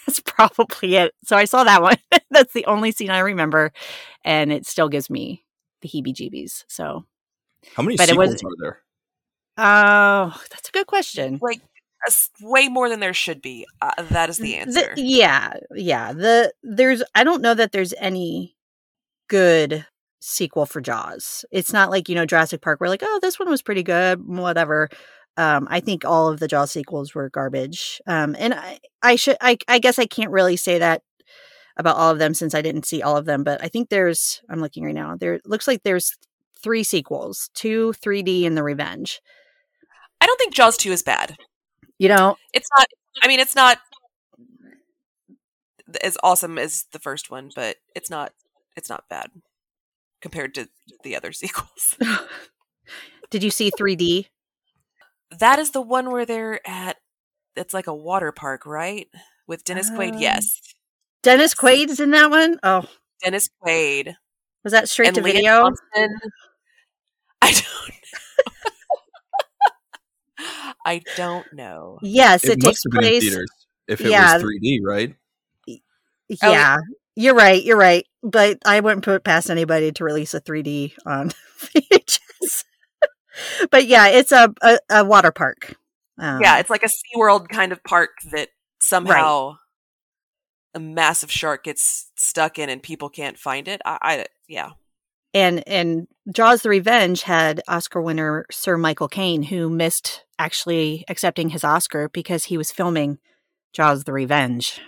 That's 0.05 0.19
probably 0.21 0.95
it. 0.95 1.13
So 1.25 1.37
I 1.37 1.45
saw 1.45 1.63
that 1.65 1.81
one. 1.83 1.97
That's 2.31 2.51
the 2.53 2.65
only 2.65 2.91
scene 2.91 3.11
I 3.11 3.19
remember, 3.19 3.71
and 4.25 4.51
it 4.51 4.65
still 4.65 4.89
gives 4.89 5.07
me 5.09 5.45
the 5.81 5.87
heebie-jeebies. 5.89 6.63
So, 6.67 7.05
How 7.75 7.83
many 7.83 7.95
But 7.95 8.05
it 8.09 8.09
sequels 8.09 8.29
was- 8.31 8.43
are 8.43 8.49
there? 8.59 8.81
Oh, 9.59 10.41
that's 10.49 10.69
a 10.69 10.71
good 10.71 10.87
question. 10.87 11.39
Like 11.41 11.61
way 12.41 12.69
more 12.69 12.89
than 12.89 12.99
there 12.99 13.13
should 13.13 13.41
be. 13.41 13.67
Uh, 13.81 13.91
that 14.09 14.29
is 14.29 14.37
the 14.37 14.55
answer. 14.55 14.95
The- 14.95 15.01
yeah, 15.01 15.53
yeah. 15.75 16.13
The 16.13 16.53
there's 16.63 17.03
I 17.13 17.23
don't 17.23 17.41
know 17.41 17.53
that 17.53 17.71
there's 17.71 17.93
any 17.99 18.55
good 19.27 19.85
sequel 20.21 20.65
for 20.65 20.81
Jaws. 20.81 21.45
It's 21.51 21.73
not 21.73 21.89
like 21.89 22.09
you 22.09 22.15
know 22.15 22.25
Jurassic 22.25 22.61
Park. 22.61 22.79
We're 22.79 22.87
like, 22.87 23.03
oh, 23.03 23.19
this 23.21 23.37
one 23.37 23.49
was 23.49 23.61
pretty 23.61 23.83
good, 23.83 24.25
whatever. 24.25 24.89
Um, 25.37 25.67
I 25.71 25.79
think 25.79 26.03
all 26.03 26.27
of 26.27 26.41
the 26.41 26.49
Jaws 26.49 26.71
sequels 26.71 27.15
were 27.15 27.29
garbage. 27.29 28.01
Um, 28.05 28.35
and 28.37 28.53
I, 28.53 28.79
I 29.01 29.15
should, 29.15 29.37
I, 29.39 29.57
I 29.69 29.79
guess 29.79 29.97
I 29.97 30.05
can't 30.05 30.31
really 30.31 30.57
say 30.57 30.79
that 30.79 31.01
about 31.77 31.95
all 31.95 32.11
of 32.11 32.19
them 32.19 32.33
since 32.33 32.53
I 32.53 32.61
didn't 32.61 32.85
see 32.85 33.01
all 33.01 33.15
of 33.15 33.23
them. 33.23 33.45
But 33.45 33.63
I 33.63 33.69
think 33.69 33.87
there's, 33.87 34.41
I'm 34.49 34.59
looking 34.59 34.83
right 34.83 34.93
now. 34.93 35.15
There 35.15 35.39
looks 35.45 35.65
like 35.65 35.83
there's 35.83 36.17
three 36.61 36.83
sequels: 36.83 37.49
two, 37.53 37.93
3D, 38.03 38.45
and 38.45 38.57
The 38.57 38.63
Revenge. 38.63 39.21
I 40.21 40.25
don't 40.25 40.37
think 40.37 40.53
Jaws 40.53 40.77
two 40.77 40.91
is 40.91 41.03
bad. 41.03 41.37
You 41.97 42.09
know, 42.09 42.37
It's 42.53 42.69
not. 42.77 42.87
I 43.21 43.27
mean, 43.27 43.39
it's 43.39 43.55
not 43.55 43.79
as 46.01 46.17
awesome 46.23 46.57
as 46.57 46.85
the 46.91 46.99
first 46.99 47.29
one, 47.31 47.51
but 47.55 47.77
it's 47.95 48.09
not. 48.09 48.33
It's 48.75 48.89
not 48.89 49.09
bad 49.09 49.29
compared 50.21 50.53
to 50.55 50.69
the 51.03 51.15
other 51.15 51.31
sequels. 51.33 51.97
did 53.29 53.43
you 53.43 53.51
see 53.51 53.71
3D? 53.71 54.27
That 55.39 55.59
is 55.59 55.71
the 55.71 55.81
one 55.81 56.11
where 56.11 56.25
they're 56.25 56.67
at. 56.67 56.97
It's 57.55 57.73
like 57.73 57.87
a 57.87 57.93
water 57.95 58.31
park, 58.31 58.65
right? 58.65 59.07
With 59.47 59.63
Dennis 59.63 59.89
Quaid. 59.89 60.13
Um, 60.13 60.19
Yes, 60.19 60.59
Dennis 61.23 61.53
Quaid's 61.53 61.99
in 61.99 62.11
that 62.11 62.29
one. 62.29 62.59
Oh, 62.63 62.85
Dennis 63.23 63.49
Quaid 63.63 64.15
was 64.63 64.71
that 64.73 64.89
straight 64.89 65.07
and 65.07 65.15
to 65.15 65.21
Lea 65.21 65.33
video? 65.33 65.63
Thompson. 65.63 66.15
I 67.41 67.51
don't. 67.51 67.65
I 70.85 71.01
don't 71.15 71.45
know. 71.53 71.99
Yes, 72.01 72.43
it, 72.43 72.51
It, 72.51 72.61
takes 72.61 72.65
must 72.65 72.83
have 72.85 72.91
been 72.91 73.03
in 73.03 73.09
place. 73.09 73.23
theaters 73.23 73.49
if 73.87 74.01
it 74.01 74.11
yeah. 74.11 74.35
was 74.35 74.43
3D, 74.43 74.79
right? 74.83 75.15
Oh, 76.43 76.51
Yeah, 76.51 76.77
you're 77.15 77.35
right. 77.35 77.63
You're 77.63 77.77
right. 77.77 78.05
But 78.21 78.59
I 78.65 78.79
wouldn't 78.79 79.03
put 79.03 79.23
past 79.23 79.49
anybody 79.49 79.91
to 79.91 80.03
release 80.03 80.33
a 80.33 80.41
3D 80.41 80.93
on 81.05 81.31
VHS. 81.59 82.63
but 83.71 83.87
yeah, 83.87 84.07
it's 84.07 84.31
a, 84.31 84.53
a, 84.61 84.79
a 84.89 85.05
water 85.05 85.31
park. 85.31 85.75
Um, 86.17 86.41
yeah, 86.41 86.59
it's 86.59 86.69
like 86.69 86.83
a 86.83 86.87
SeaWorld 86.87 87.49
kind 87.49 87.71
of 87.71 87.83
park 87.83 88.11
that 88.31 88.49
somehow 88.79 89.57
a 90.73 90.79
massive 90.79 91.31
shark 91.31 91.63
gets 91.63 92.11
stuck 92.15 92.59
in 92.59 92.69
and 92.69 92.83
people 92.83 93.09
can't 93.09 93.37
find 93.37 93.67
it. 93.67 93.81
I, 93.85 93.97
I 94.01 94.25
yeah. 94.47 94.71
And 95.33 95.67
and 95.67 96.07
Jaws: 96.33 96.61
The 96.61 96.69
Revenge 96.69 97.23
had 97.23 97.61
Oscar 97.67 98.01
winner 98.01 98.45
Sir 98.51 98.77
Michael 98.77 99.07
Caine, 99.07 99.43
who 99.43 99.69
missed 99.69 100.23
actually 100.37 101.05
accepting 101.07 101.49
his 101.49 101.63
Oscar 101.63 102.09
because 102.09 102.45
he 102.45 102.57
was 102.57 102.71
filming 102.71 103.19
Jaws: 103.73 104.03
The 104.03 104.13
Revenge. 104.13 104.79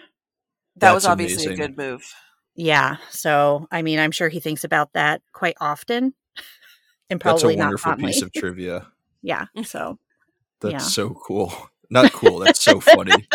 That 0.78 0.94
was 0.94 1.06
obviously 1.06 1.46
amazing. 1.48 1.64
a 1.64 1.68
good 1.68 1.78
move. 1.78 2.14
Yeah, 2.56 2.98
so 3.10 3.68
I 3.72 3.82
mean, 3.82 4.00
I'm 4.00 4.12
sure 4.12 4.30
he 4.30 4.40
thinks 4.40 4.64
about 4.64 4.94
that 4.94 5.22
quite 5.34 5.56
often, 5.62 6.14
and 7.10 7.20
That's 7.20 7.42
a 7.42 7.46
probably 7.46 7.56
not 7.56 7.66
wonderful 7.66 7.96
piece 7.96 8.22
of 8.22 8.32
trivia. 8.36 8.88
yeah, 9.22 9.46
so 9.64 10.00
That's 10.62 10.72
Yeah. 10.74 10.78
so 10.80 11.10
cool. 11.12 11.54
Not 11.90 12.14
cool. 12.14 12.40
That's 12.40 12.62
so 12.62 12.80
funny. 12.80 13.28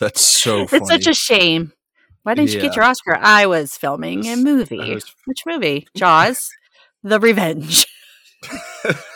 That's 0.00 0.22
so 0.22 0.66
funny. 0.66 0.80
It's 0.82 0.90
such 0.90 1.06
a 1.06 1.12
shame. 1.14 1.72
Why 2.28 2.34
didn't 2.34 2.52
you 2.52 2.60
get 2.60 2.76
your 2.76 2.84
Oscar? 2.84 3.16
I 3.18 3.46
was 3.46 3.74
filming 3.78 4.26
a 4.26 4.36
movie. 4.36 4.92
Was- 4.92 5.14
Which 5.24 5.46
movie? 5.46 5.88
Jaws, 5.96 6.50
The 7.02 7.18
Revenge. 7.18 7.86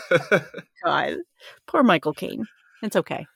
God, 0.83 1.19
poor 1.66 1.83
Michael 1.83 2.14
Caine. 2.14 2.47
It's 2.83 2.97
okay. 2.97 3.26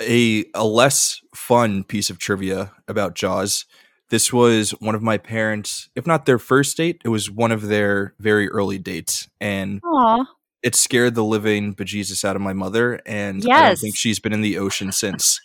a 0.00 0.46
a 0.54 0.64
less 0.64 1.20
fun 1.34 1.84
piece 1.84 2.08
of 2.08 2.18
trivia 2.18 2.72
about 2.88 3.14
Jaws. 3.14 3.66
This 4.08 4.32
was 4.32 4.70
one 4.80 4.94
of 4.94 5.02
my 5.02 5.18
parents, 5.18 5.90
if 5.94 6.06
not 6.06 6.24
their 6.24 6.38
first 6.38 6.78
date, 6.78 7.02
it 7.04 7.10
was 7.10 7.30
one 7.30 7.52
of 7.52 7.68
their 7.68 8.14
very 8.18 8.48
early 8.48 8.78
dates, 8.78 9.28
and 9.42 9.82
Aw, 9.84 10.24
it 10.62 10.74
scared 10.74 11.14
the 11.14 11.22
living 11.22 11.74
bejesus 11.74 12.24
out 12.24 12.34
of 12.34 12.40
my 12.40 12.54
mother. 12.54 12.98
And 13.04 13.44
I 13.46 13.66
don't 13.68 13.78
think 13.78 13.94
she's 13.94 14.20
been 14.20 14.32
in 14.32 14.40
the 14.40 14.56
ocean 14.56 14.90
since. 14.90 15.38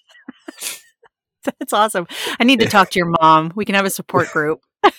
that's 1.59 1.73
awesome. 1.73 2.07
I 2.39 2.43
need 2.43 2.59
to 2.61 2.67
talk 2.67 2.89
to 2.91 2.99
your 2.99 3.11
mom. 3.21 3.51
We 3.55 3.65
can 3.65 3.75
have 3.75 3.85
a 3.85 3.89
support 3.89 4.29
group. 4.31 4.61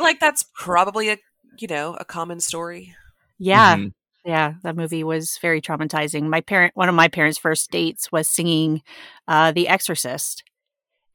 Like 0.00 0.20
that's 0.20 0.44
probably 0.54 1.10
a 1.10 1.18
you 1.58 1.68
know 1.68 1.94
a 1.98 2.04
common 2.04 2.40
story. 2.40 2.94
Yeah, 3.38 3.76
Mhm. 3.76 3.92
yeah. 4.24 4.54
That 4.62 4.76
movie 4.76 5.04
was 5.04 5.38
very 5.40 5.60
traumatizing. 5.60 6.24
My 6.28 6.40
parent, 6.40 6.72
one 6.76 6.88
of 6.88 6.94
my 6.94 7.08
parents' 7.08 7.38
first 7.38 7.70
dates 7.70 8.10
was 8.12 8.28
singing 8.28 8.82
uh, 9.28 9.52
"The 9.52 9.68
Exorcist." 9.68 10.42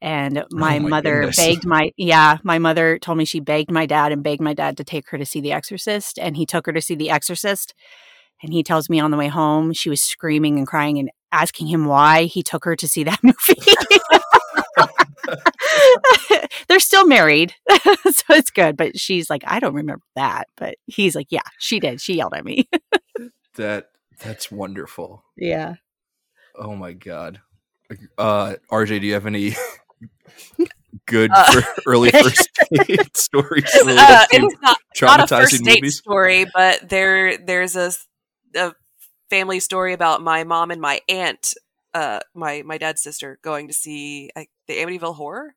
And 0.02 0.44
my, 0.50 0.76
Oh 0.76 0.80
my 0.80 0.88
mother 0.90 1.20
goodness. 1.20 1.36
begged 1.36 1.66
my 1.66 1.90
yeah, 1.96 2.38
my 2.44 2.58
mother 2.58 2.98
told 2.98 3.18
me 3.18 3.24
she 3.24 3.40
begged 3.40 3.70
my 3.70 3.86
dad 3.86 4.12
and 4.12 4.22
begged 4.22 4.42
my 4.42 4.54
dad 4.54 4.76
to 4.76 4.84
take 4.84 5.08
her 5.10 5.18
to 5.18 5.26
see 5.26 5.40
The 5.40 5.52
Exorcist, 5.52 6.18
and 6.18 6.36
he 6.36 6.46
took 6.46 6.66
her 6.66 6.72
to 6.72 6.82
see 6.82 6.94
The 6.94 7.10
Exorcist. 7.10 7.74
And 8.42 8.52
he 8.52 8.62
tells 8.62 8.90
me 8.90 9.00
on 9.00 9.10
the 9.10 9.16
way 9.16 9.28
home 9.28 9.72
she 9.72 9.88
was 9.88 10.02
screaming 10.02 10.58
and 10.58 10.66
crying 10.66 10.98
and 10.98 11.10
asking 11.40 11.66
him 11.68 11.84
why 11.86 12.24
he 12.24 12.42
took 12.42 12.64
her 12.64 12.76
to 12.76 12.88
see 12.88 13.04
that 13.04 13.20
movie. 13.22 13.60
They're 16.68 16.80
still 16.80 17.06
married, 17.06 17.54
so 17.70 18.24
it's 18.30 18.50
good. 18.50 18.76
But 18.76 18.98
she's 18.98 19.28
like, 19.30 19.42
I 19.46 19.60
don't 19.60 19.74
remember 19.74 20.02
that. 20.14 20.48
But 20.56 20.76
he's 20.86 21.14
like, 21.14 21.28
Yeah, 21.30 21.42
she 21.58 21.80
did. 21.80 22.00
She 22.00 22.14
yelled 22.14 22.34
at 22.34 22.44
me. 22.44 22.68
That 23.56 23.90
that's 24.20 24.50
wonderful. 24.50 25.24
yeah. 25.36 25.74
Oh 26.58 26.74
my 26.74 26.92
god. 26.92 27.40
Uh, 28.18 28.54
RJ, 28.72 29.00
do 29.00 29.06
you 29.06 29.14
have 29.14 29.26
any 29.26 29.54
good 31.06 31.30
Uh, 31.34 31.62
early 31.86 32.10
first 32.10 32.48
date 32.72 33.16
stories 33.16 33.64
Uh, 33.74 34.24
it's 34.30 34.56
not 34.62 34.78
not 35.02 35.20
a 35.20 35.26
first 35.26 35.62
date 35.62 35.76
movies? 35.82 35.98
story, 35.98 36.46
but 36.52 36.88
there 36.88 37.36
there's 37.38 37.76
a, 37.76 37.92
a 38.56 38.72
family 39.30 39.60
story 39.60 39.92
about 39.92 40.22
my 40.22 40.44
mom 40.44 40.70
and 40.70 40.80
my 40.80 41.00
aunt, 41.08 41.54
uh, 41.94 42.20
my 42.34 42.62
my 42.62 42.78
dad's 42.78 43.02
sister, 43.02 43.38
going 43.42 43.68
to 43.68 43.74
see 43.74 44.30
like, 44.36 44.50
the 44.68 44.74
Amityville 44.76 45.14
Horror. 45.16 45.54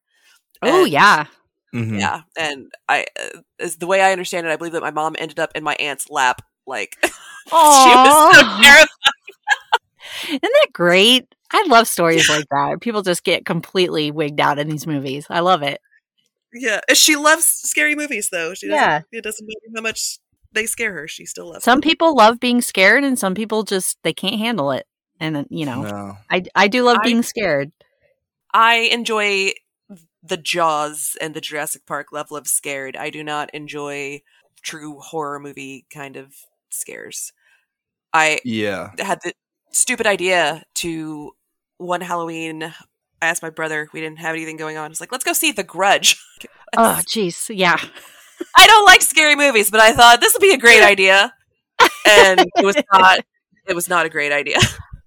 Oh 0.62 0.84
And- 0.84 0.92
yeah. 0.92 1.26
Mhm. 1.74 2.00
yeah. 2.00 2.22
And 2.38 2.72
I, 2.88 3.06
uh, 3.22 3.42
is 3.60 3.78
the 3.78 3.86
way 3.88 4.02
I 4.02 4.12
understand 4.12 4.48
it, 4.48 4.50
I 4.50 4.56
believe 4.56 4.74
that 4.74 4.82
my 4.82 4.90
mom 4.92 5.16
ended 5.20 5.40
up 5.40 5.52
in 5.56 5.64
my 5.64 5.76
aunt's 5.76 6.10
lap. 6.10 6.42
Like 6.66 6.98
she 7.04 7.10
was 7.12 7.52
so 7.52 7.56
Aw. 7.56 8.60
terrified. 8.62 8.88
Isn't 10.30 10.42
that 10.42 10.74
great? 10.74 11.28
I 11.52 11.66
love 11.68 11.88
stories 11.88 12.30
like 12.30 12.46
that. 12.52 12.82
People 12.82 13.02
just 13.02 13.24
get 13.24 13.46
completely 13.46 14.12
wigged 14.12 14.40
out 14.40 14.60
in 14.60 14.68
these 14.70 14.86
movies. 14.88 15.26
I 15.30 15.40
love 15.42 15.62
it. 15.64 15.80
Yeah, 16.54 16.80
she 16.94 17.16
loves 17.16 17.46
scary 17.46 17.96
movies 17.96 18.30
though. 18.32 18.54
She 18.56 18.68
doesn't, 18.68 18.82
Yeah. 18.84 19.02
it 19.12 19.24
doesn't 19.24 19.46
matter 19.46 19.76
how 19.76 19.82
much 19.82 20.18
they 20.54 20.66
scare 20.66 20.94
her. 20.94 21.08
She 21.08 21.26
still 21.26 21.50
loves. 21.50 21.64
Some 21.64 21.80
them. 21.80 21.90
people 21.90 22.16
love 22.16 22.40
being 22.40 22.62
scared 22.62 23.04
and 23.04 23.18
some 23.18 23.36
people 23.36 23.64
just 23.64 23.98
they 24.04 24.14
can't 24.14 24.36
handle 24.40 24.72
it. 24.72 24.86
And 25.20 25.38
uh, 25.38 25.44
you 25.50 25.66
know, 25.66 25.84
No. 25.84 26.18
I 26.30 26.44
I 26.56 26.68
do 26.68 26.84
love 26.84 26.98
I- 27.02 27.06
being 27.08 27.24
scared. 27.24 27.72
I 28.54 28.90
enjoy 28.92 29.52
the 30.24 30.38
Jaws 30.38 31.16
and 31.22 31.34
the 31.34 31.42
Jurassic 31.42 31.86
Park 31.86 32.08
level 32.12 32.36
of 32.36 32.48
scared. 32.48 32.96
I 32.98 33.10
do 33.10 33.24
not 33.24 33.50
enjoy 33.54 34.22
true 34.62 35.00
horror 35.00 35.40
movie 35.40 35.86
kind 35.94 36.16
of 36.18 36.34
scares. 36.70 37.32
I 38.14 38.40
Yeah. 38.44 38.92
had 39.00 39.20
the 39.24 39.34
stupid 39.72 40.08
idea 40.08 40.64
to 40.76 41.32
one 41.78 42.02
Halloween 42.02 42.64
I 43.22 43.28
asked 43.28 43.44
my 43.44 43.50
brother. 43.50 43.88
We 43.94 44.00
didn't 44.02 44.20
have 44.20 44.34
anything 44.36 44.58
going 44.58 44.78
on. 44.78 44.86
I 44.86 44.88
was 44.90 45.00
like, 45.02 45.12
"Let's 45.12 45.26
go 45.26 45.34
see 45.34 45.52
The 45.52 45.64
Grudge." 45.64 46.18
oh, 46.78 47.02
jeez, 47.06 47.50
yeah. 47.54 47.78
I 48.58 48.68
don't 48.68 48.86
like 48.86 49.02
scary 49.02 49.36
movies, 49.36 49.72
but 49.72 49.80
I 49.80 49.94
thought 49.94 50.22
this 50.22 50.34
would 50.34 50.42
be 50.42 50.54
a 50.54 50.58
great 50.58 50.84
idea, 50.84 51.34
and 52.08 52.40
it 52.40 52.66
was 52.66 52.76
not. 52.92 53.20
It 53.68 53.76
was 53.76 53.88
not 53.88 54.06
a 54.06 54.10
great 54.10 54.32
idea. 54.32 54.58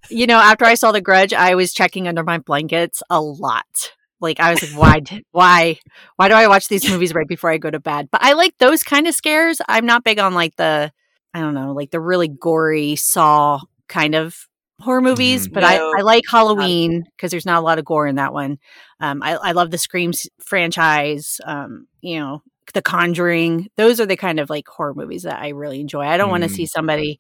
You 0.09 0.27
know, 0.27 0.39
after 0.39 0.65
I 0.65 0.75
saw 0.75 0.93
The 0.93 1.01
Grudge, 1.01 1.33
I 1.33 1.55
was 1.55 1.73
checking 1.73 2.07
under 2.07 2.23
my 2.23 2.39
blankets 2.39 3.03
a 3.11 3.21
lot. 3.21 3.93
Like 4.21 4.39
I 4.39 4.53
was 4.53 4.63
like, 4.63 4.79
why, 4.79 5.01
did, 5.01 5.25
why, 5.33 5.79
why 6.17 6.29
do 6.29 6.35
I 6.35 6.47
watch 6.47 6.69
these 6.69 6.89
movies 6.89 7.13
right 7.13 7.27
before 7.27 7.51
I 7.51 7.59
go 7.59 7.71
to 7.71 7.81
bed? 7.81 8.09
But 8.13 8.23
I 8.23 8.35
like 8.35 8.57
those 8.59 8.85
kind 8.85 9.09
of 9.09 9.15
scares. 9.15 9.61
I'm 9.69 9.85
not 9.85 10.05
big 10.05 10.21
on 10.21 10.35
like 10.35 10.55
the, 10.57 10.93
I 11.35 11.41
don't 11.41 11.55
know, 11.55 11.73
like 11.73 11.91
the 11.91 12.01
really 12.01 12.29
gory 12.29 12.95
Saw 12.95 13.61
kind 13.89 14.15
of 14.15 14.37
horror 14.81 15.01
movies. 15.01 15.49
Mhm. 15.49 15.55
But 15.55 15.61
No. 15.63 15.67
I, 15.67 16.01
I 16.01 16.03
like 16.03 16.25
Halloween 16.31 17.05
because 17.17 17.33
there's 17.33 17.47
not 17.47 17.59
a 17.59 17.65
lot 17.65 17.79
of 17.81 17.85
gore 17.85 18.07
in 18.07 18.17
that 18.17 18.33
one. 18.33 18.59
Um, 19.01 19.23
I, 19.23 19.33
I 19.35 19.53
love 19.53 19.71
the 19.73 19.79
Screams 19.79 20.29
franchise. 20.41 21.41
Um, 21.45 21.89
you 22.01 22.21
know, 22.21 22.43
The 22.75 22.83
Conjuring. 22.83 23.69
Those 23.77 24.01
are 24.01 24.07
the 24.07 24.17
kind 24.17 24.41
of 24.41 24.49
like 24.51 24.67
horror 24.69 24.95
movies 24.95 25.23
that 25.25 25.41
I 25.41 25.49
really 25.51 25.81
enjoy. 25.81 26.03
I 26.03 26.17
don't 26.17 26.31
want 26.31 26.43
to 26.45 26.49
Mm. 26.49 26.55
see 26.55 26.67
somebody 26.67 27.19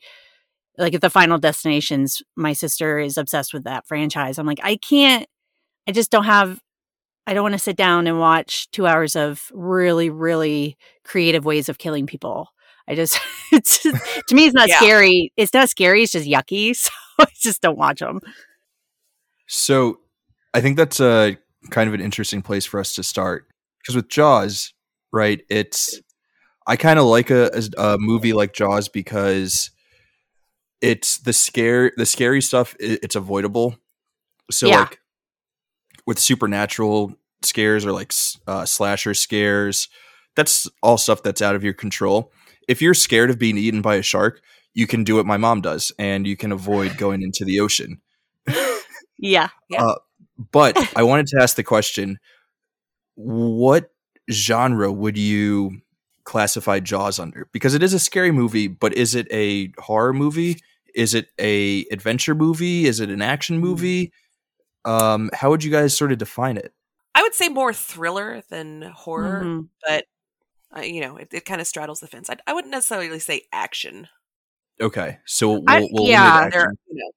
like 0.79 0.95
at 0.95 1.01
the 1.03 1.11
Final 1.11 1.39
Destinations. 1.39 2.23
My 2.37 2.53
sister 2.55 2.99
is 2.99 3.19
obsessed 3.19 3.53
with 3.53 3.65
that 3.65 3.87
franchise. 3.87 4.39
I'm 4.39 4.47
like, 4.47 4.61
I 4.63 4.77
can't. 4.77 5.27
I 5.87 5.93
just 5.93 6.11
don't 6.11 6.25
have. 6.25 6.61
I 7.27 7.35
don't 7.35 7.43
want 7.45 7.53
to 7.55 7.59
sit 7.59 7.77
down 7.77 8.07
and 8.09 8.19
watch 8.19 8.69
two 8.73 8.87
hours 8.87 9.15
of 9.15 9.49
really, 9.53 10.11
really 10.11 10.77
creative 11.05 11.45
ways 11.45 11.69
of 11.69 11.79
killing 11.79 12.07
people. 12.07 12.49
I 12.89 12.97
just, 12.97 13.17
it's 13.53 13.81
just, 13.83 14.05
to 14.29 14.35
me, 14.35 14.47
it's 14.47 14.55
not 14.55 14.69
Yeah. 14.69 14.79
scary. 14.79 15.33
It's 15.37 15.55
not 15.55 15.69
scary. 15.69 16.03
It's 16.03 16.13
just 16.13 16.27
yucky. 16.29 16.75
So 17.19 17.25
I 17.25 17.27
just 17.41 17.61
don't 17.63 17.79
watch 17.79 18.01
them. 18.01 18.21
So 19.47 20.01
I 20.55 20.61
think 20.61 20.77
that's 20.77 20.99
a 21.01 21.37
kind 21.71 21.89
of 21.89 21.95
an 21.95 22.01
interesting 22.01 22.43
place 22.43 22.65
for 22.65 22.81
us 22.81 22.95
to 22.97 23.03
start 23.03 23.47
because 23.79 23.95
with 23.95 24.09
Jaws, 24.09 24.73
right? 25.13 25.41
It's 25.51 26.01
I 26.67 26.77
kind 26.77 26.99
of 26.99 27.07
like 27.07 27.31
a, 27.31 27.51
a 27.79 27.99
movie 27.99 28.33
like 28.33 28.53
Jaws 28.55 28.89
because 28.89 29.71
it's 30.81 31.19
the 31.19 31.33
scare 31.33 31.93
the 31.97 32.07
scary 32.07 32.43
stuff. 32.43 32.75
It's 32.81 33.17
avoidable. 33.17 33.77
So 34.51 34.69
Yeah. 34.69 34.81
like 34.81 35.01
with 36.07 36.19
supernatural 36.19 37.15
scares 37.43 37.85
or 37.87 37.93
like 37.93 38.13
uh, 38.47 38.65
slasher 38.65 39.15
scares, 39.15 39.89
that's 40.37 40.69
all 40.83 40.99
stuff 40.99 41.23
that's 41.23 41.43
out 41.43 41.55
of 41.55 41.65
your 41.65 41.75
control. 41.75 42.33
If 42.69 42.81
you're 42.83 42.95
scared 42.95 43.31
of 43.31 43.39
being 43.39 43.59
eaten 43.59 43.83
by 43.83 43.97
a 43.97 44.03
shark, 44.03 44.41
you 44.75 44.87
can 44.87 45.05
do 45.05 45.17
what 45.17 45.27
my 45.27 45.37
mom 45.37 45.61
does, 45.61 45.93
and 45.99 46.27
you 46.27 46.37
can 46.37 46.53
avoid 46.53 46.97
going 46.97 47.23
into 47.23 47.45
the 47.45 47.61
ocean. 47.61 48.01
Yeah. 49.71 49.95
But 50.51 50.77
I 50.97 51.05
wanted 51.05 51.29
to 51.29 51.41
ask 51.41 51.57
the 51.57 51.63
question: 51.63 52.19
What 53.15 53.92
genre 54.31 54.93
would 54.93 55.17
you 55.19 55.81
classify 56.25 56.81
Jaws 56.81 57.19
under? 57.19 57.49
Because 57.53 57.75
it 57.75 57.83
is 57.83 57.93
a 57.95 57.99
scary 57.99 58.31
movie, 58.31 58.69
but 58.69 58.95
is 58.95 59.15
it 59.15 59.27
a 59.33 59.73
horror 59.79 60.13
movie? 60.13 60.61
Is 60.95 61.15
it 61.15 61.29
a 61.39 61.85
adventure 61.91 62.35
movie? 62.35 62.87
Is 62.87 63.01
it 63.01 63.11
an 63.11 63.23
action 63.23 63.59
movie? 63.59 64.13
Um, 64.85 65.31
how 65.33 65.51
would 65.51 65.65
you 65.65 65.71
guys 65.71 65.97
sort 65.97 66.13
of 66.13 66.19
define 66.19 66.57
it? 66.57 66.73
I 67.15 67.23
would 67.23 67.35
say 67.35 67.49
more 67.49 67.73
thriller 67.73 68.43
than 68.49 68.83
horror, 68.83 69.43
Mhm. 69.45 69.69
but 69.87 70.05
uh, 70.77 70.81
you 70.81 71.01
know, 71.03 71.17
it, 71.19 71.29
it 71.33 71.45
kind 71.45 71.61
of 71.61 71.67
straddles 71.67 72.01
the 72.01 72.07
fence. 72.07 72.31
I, 72.31 72.37
I 72.47 72.55
wouldn't 72.55 72.73
necessarily 72.73 73.19
say 73.19 73.43
action. 73.53 74.09
Okay, 74.81 75.19
so 75.27 75.51
we'll, 75.51 75.65
I- 75.69 75.87
we'll 75.93 76.07
yeah, 76.09 76.49
There, 76.49 76.63
action. 76.63 76.79
you 76.89 76.97
know, 76.97 77.11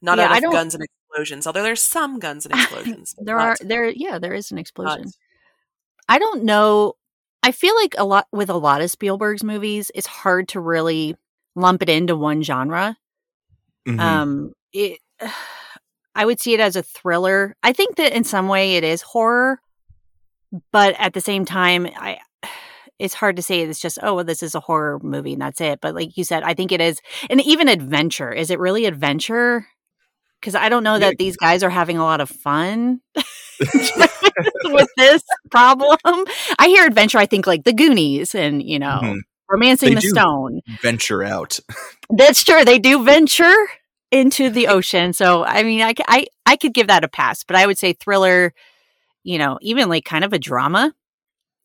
not 0.00 0.18
Yeah, 0.18 0.28
I 0.32 0.38
enough 0.38 0.52
guns 0.52 0.74
and 0.74 0.84
explosions. 0.84 1.46
Although 1.46 1.64
there's 1.64 1.82
some 1.82 2.18
guns 2.20 2.46
and 2.46 2.54
explosions. 2.60 3.14
but 3.16 3.26
There 3.26 3.36
not- 3.36 3.60
are 3.60 3.64
there. 3.64 3.88
Yeah, 3.88 4.18
there 4.20 4.32
is 4.34 4.50
an 4.52 4.56
not- 4.56 4.60
explosion. 4.60 5.10
I 6.08 6.18
don't 6.18 6.44
know. 6.44 6.94
I 7.42 7.52
feel 7.52 7.74
like 7.76 7.94
a 7.98 8.04
lot 8.04 8.26
with 8.32 8.50
a 8.50 8.56
lot 8.56 8.80
of 8.80 8.90
Spielberg's 8.90 9.44
movies, 9.44 9.90
it's 9.94 10.06
hard 10.06 10.48
to 10.48 10.60
really 10.60 11.16
lump 11.54 11.82
it 11.82 11.88
into 11.88 12.16
one 12.16 12.42
genre. 12.42 12.96
Mhm. 13.86 14.00
Um, 14.00 14.52
it, 14.72 14.98
I 16.14 16.24
would 16.26 16.40
see 16.40 16.52
it 16.54 16.60
as 16.60 16.74
a 16.76 16.82
thriller. 16.82 17.54
I 17.62 17.72
think 17.72 17.96
that 17.96 18.12
in 18.12 18.24
some 18.24 18.48
way 18.48 18.76
it 18.76 18.82
is 18.84 19.02
horror, 19.02 19.60
but 20.72 20.96
at 20.98 21.12
the 21.14 21.20
same 21.20 21.44
time, 21.44 21.86
I 21.96 22.18
it's 22.98 23.14
hard 23.14 23.36
to 23.36 23.42
say 23.42 23.60
it's 23.60 23.78
just 23.80 23.98
oh 24.02 24.16
well 24.16 24.24
this 24.24 24.42
is 24.42 24.56
a 24.56 24.60
horror 24.60 24.98
movie 25.02 25.34
and 25.34 25.42
that's 25.42 25.60
it. 25.60 25.80
But 25.80 25.94
like 25.94 26.16
you 26.16 26.24
said, 26.24 26.42
I 26.42 26.54
think 26.54 26.72
it 26.72 26.80
is, 26.80 27.00
and 27.30 27.40
even 27.42 27.68
adventure. 27.68 28.32
Is 28.32 28.50
it 28.50 28.58
really 28.58 28.84
adventure? 28.86 29.66
Because 30.40 30.54
I 30.56 30.68
don't 30.68 30.82
know 30.84 30.94
Yeah. 30.94 31.10
that 31.10 31.18
these 31.18 31.36
guys 31.36 31.62
are 31.62 31.70
having 31.70 31.98
a 31.98 32.02
lot 32.04 32.20
of 32.20 32.28
fun 32.30 33.00
with 34.64 34.88
this 34.96 35.22
problem. 35.50 35.96
I 36.58 36.68
hear 36.68 36.86
adventure. 36.86 37.18
I 37.18 37.26
think 37.26 37.46
like 37.46 37.64
the 37.64 37.72
Goonies 37.72 38.34
and 38.34 38.62
you 38.62 38.78
know. 38.78 39.00
Mhm. 39.02 39.20
Romancing 39.50 39.88
They 39.90 39.94
the. 39.94 40.00
Stone. 40.02 40.60
venture 40.82 41.22
out. 41.22 41.58
That's 42.10 42.44
true. 42.44 42.66
They 42.66 42.78
do 42.78 43.02
venture 43.02 43.54
into 44.12 44.50
the 44.50 44.68
ocean. 44.68 45.14
So, 45.14 45.42
I 45.42 45.62
mean, 45.62 45.80
I, 45.80 45.94
I, 46.06 46.26
I 46.44 46.56
could 46.56 46.74
give 46.74 46.88
that 46.88 47.02
a 47.02 47.08
pass, 47.08 47.44
but 47.44 47.56
I 47.56 47.66
would 47.66 47.78
say 47.78 47.94
thriller, 47.94 48.52
you 49.24 49.38
know, 49.38 49.58
even 49.62 49.88
like 49.88 50.04
kind 50.04 50.22
of 50.24 50.34
a 50.34 50.38
drama 50.38 50.92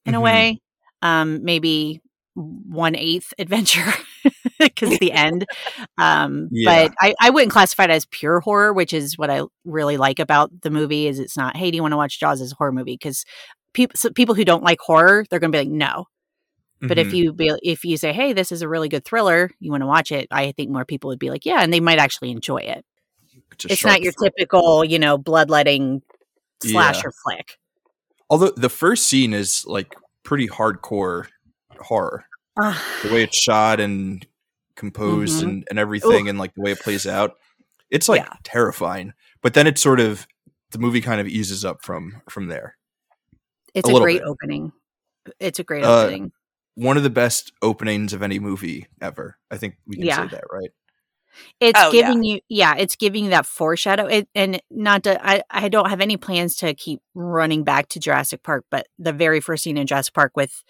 in 0.06 0.16
a 0.16 0.20
Mhm. 0.20 0.24
way. 0.24 0.62
Um, 1.02 1.44
maybe 1.44 2.00
one 2.36 2.96
eighth 2.96 3.34
adventure 3.38 3.92
because 4.60 4.98
the 5.00 5.12
end. 5.12 5.46
Um, 5.98 6.50
Yeah. 6.52 6.88
but 6.88 6.94
I, 7.02 7.14
I 7.20 7.30
wouldn't 7.30 7.52
classify 7.52 7.86
it 7.86 7.90
as 7.90 8.06
pure 8.08 8.40
horror, 8.40 8.74
which 8.74 8.94
is 8.94 9.18
what 9.18 9.30
I 9.30 9.42
really 9.66 9.98
like 9.98 10.20
about 10.20 10.52
the 10.62 10.70
movie 10.72 11.08
is 11.08 11.20
it's 11.20 11.38
not, 11.38 11.56
Hey, 11.58 11.72
do 11.72 11.76
you 11.76 11.82
want 11.82 11.92
to 11.94 11.98
watch 11.98 12.20
Jaws 12.20 12.42
as 12.42 12.52
a 12.52 12.56
horror 12.56 12.72
movie? 12.72 12.98
Cause 12.98 13.26
people, 13.74 13.96
so 13.98 14.10
people 14.10 14.36
who 14.36 14.46
don't 14.46 14.64
like 14.64 14.80
horror, 14.80 15.26
they're 15.30 15.40
going 15.40 15.52
to 15.52 15.56
be 15.58 15.62
like, 15.66 15.70
no, 15.74 16.06
but 16.88 16.98
if 17.00 17.08
Mhm. 17.10 17.18
you 17.18 17.34
be 17.34 17.52
if 17.64 17.86
you 17.86 17.98
say, 17.98 18.12
"Hey, 18.14 18.34
this 18.34 18.52
is 18.52 18.62
a 18.62 18.68
really 18.68 18.90
good 18.90 19.06
thriller," 19.06 19.50
you 19.60 19.72
want 19.72 19.82
to 19.82 19.88
watch 19.88 20.12
it, 20.12 20.28
I 20.32 20.52
think 20.52 20.70
more 20.70 20.86
people 20.86 21.08
would 21.10 21.20
be 21.20 21.30
like, 21.30 21.46
"Yeah," 21.46 21.62
and 21.62 21.72
they 21.74 21.80
might 21.80 21.98
actually 22.00 22.32
enjoy 22.32 22.58
it. 22.58 22.86
It's, 23.54 23.66
It's 23.66 23.86
not 23.86 24.02
your 24.02 24.14
typical, 24.22 24.84
you 24.84 25.00
know, 25.00 25.18
bloodletting 25.18 26.02
Yeah. 26.64 26.70
slasher 26.72 27.14
flick. 27.24 27.58
Although 28.30 28.52
the 28.52 28.70
first 28.70 29.06
scene 29.08 29.34
is 29.34 29.66
like 29.66 29.96
pretty 30.24 30.48
hardcore 30.48 31.28
horror. 31.80 32.26
Ah, 32.58 32.84
the 33.04 33.14
way 33.14 33.24
it's 33.24 33.38
shot 33.38 33.80
and 33.80 34.26
composed 34.76 35.40
Mhm. 35.44 35.48
and, 35.50 35.68
and 35.70 35.80
everything 35.80 36.28
and 36.30 36.38
like 36.40 36.54
the 36.56 36.62
way 36.62 36.72
it 36.72 36.80
plays 36.80 37.06
out 37.08 37.36
it's 37.90 38.10
like 38.10 38.22
Yeah. 38.22 38.34
terrifying 38.44 39.14
but 39.42 39.54
then 39.54 39.68
it 39.68 39.78
sort 39.78 40.00
of 40.00 40.28
the 40.72 40.80
movie 40.80 41.02
kind 41.02 41.22
of 41.22 41.28
eases 41.28 41.64
up 41.64 41.84
from 41.84 42.22
from 42.30 42.48
there 42.48 42.76
it's 43.74 43.90
A 43.90 43.96
a, 43.96 44.00
great 44.00 44.20
bit. 44.20 44.28
opening. 44.28 44.72
It's 45.40 45.58
a 45.60 45.64
great 45.64 45.84
Uh, 45.84 46.04
opening. 46.04 46.32
one 46.76 46.98
of 46.98 47.04
the 47.04 47.10
best 47.10 47.52
openings 47.62 48.14
of 48.14 48.22
any 48.24 48.40
movie 48.40 48.88
ever 49.02 49.38
i 49.52 49.58
think 49.58 49.76
we 49.88 49.96
can 49.98 50.06
Yeah. 50.06 50.28
say 50.28 50.36
that 50.36 50.44
right 50.52 50.70
It's 51.60 51.80
oh, 51.82 51.92
yeah. 51.92 52.02
giving 52.10 52.24
you, 52.24 52.40
yeah, 52.48 52.76
it's 52.78 52.96
giving 52.96 53.24
you 53.24 53.30
that 53.32 53.48
foreshadow. 53.48 54.06
It, 54.06 54.30
and 54.36 54.62
not 54.70 55.04
to, 55.06 55.20
I, 55.28 55.42
I 55.50 55.68
don't 55.68 55.90
have 55.90 56.00
any 56.00 56.16
plans 56.16 56.56
to 56.58 56.76
keep 56.76 57.00
running 57.16 57.64
back 57.64 57.88
to 57.90 58.00
Jurassic 58.00 58.44
Park, 58.44 58.66
but 58.70 58.86
the 59.00 59.12
very 59.14 59.40
first 59.40 59.64
scene 59.64 59.76
in 59.78 59.88
Jurassic 59.88 60.14
Park 60.14 60.34
with 60.36 60.64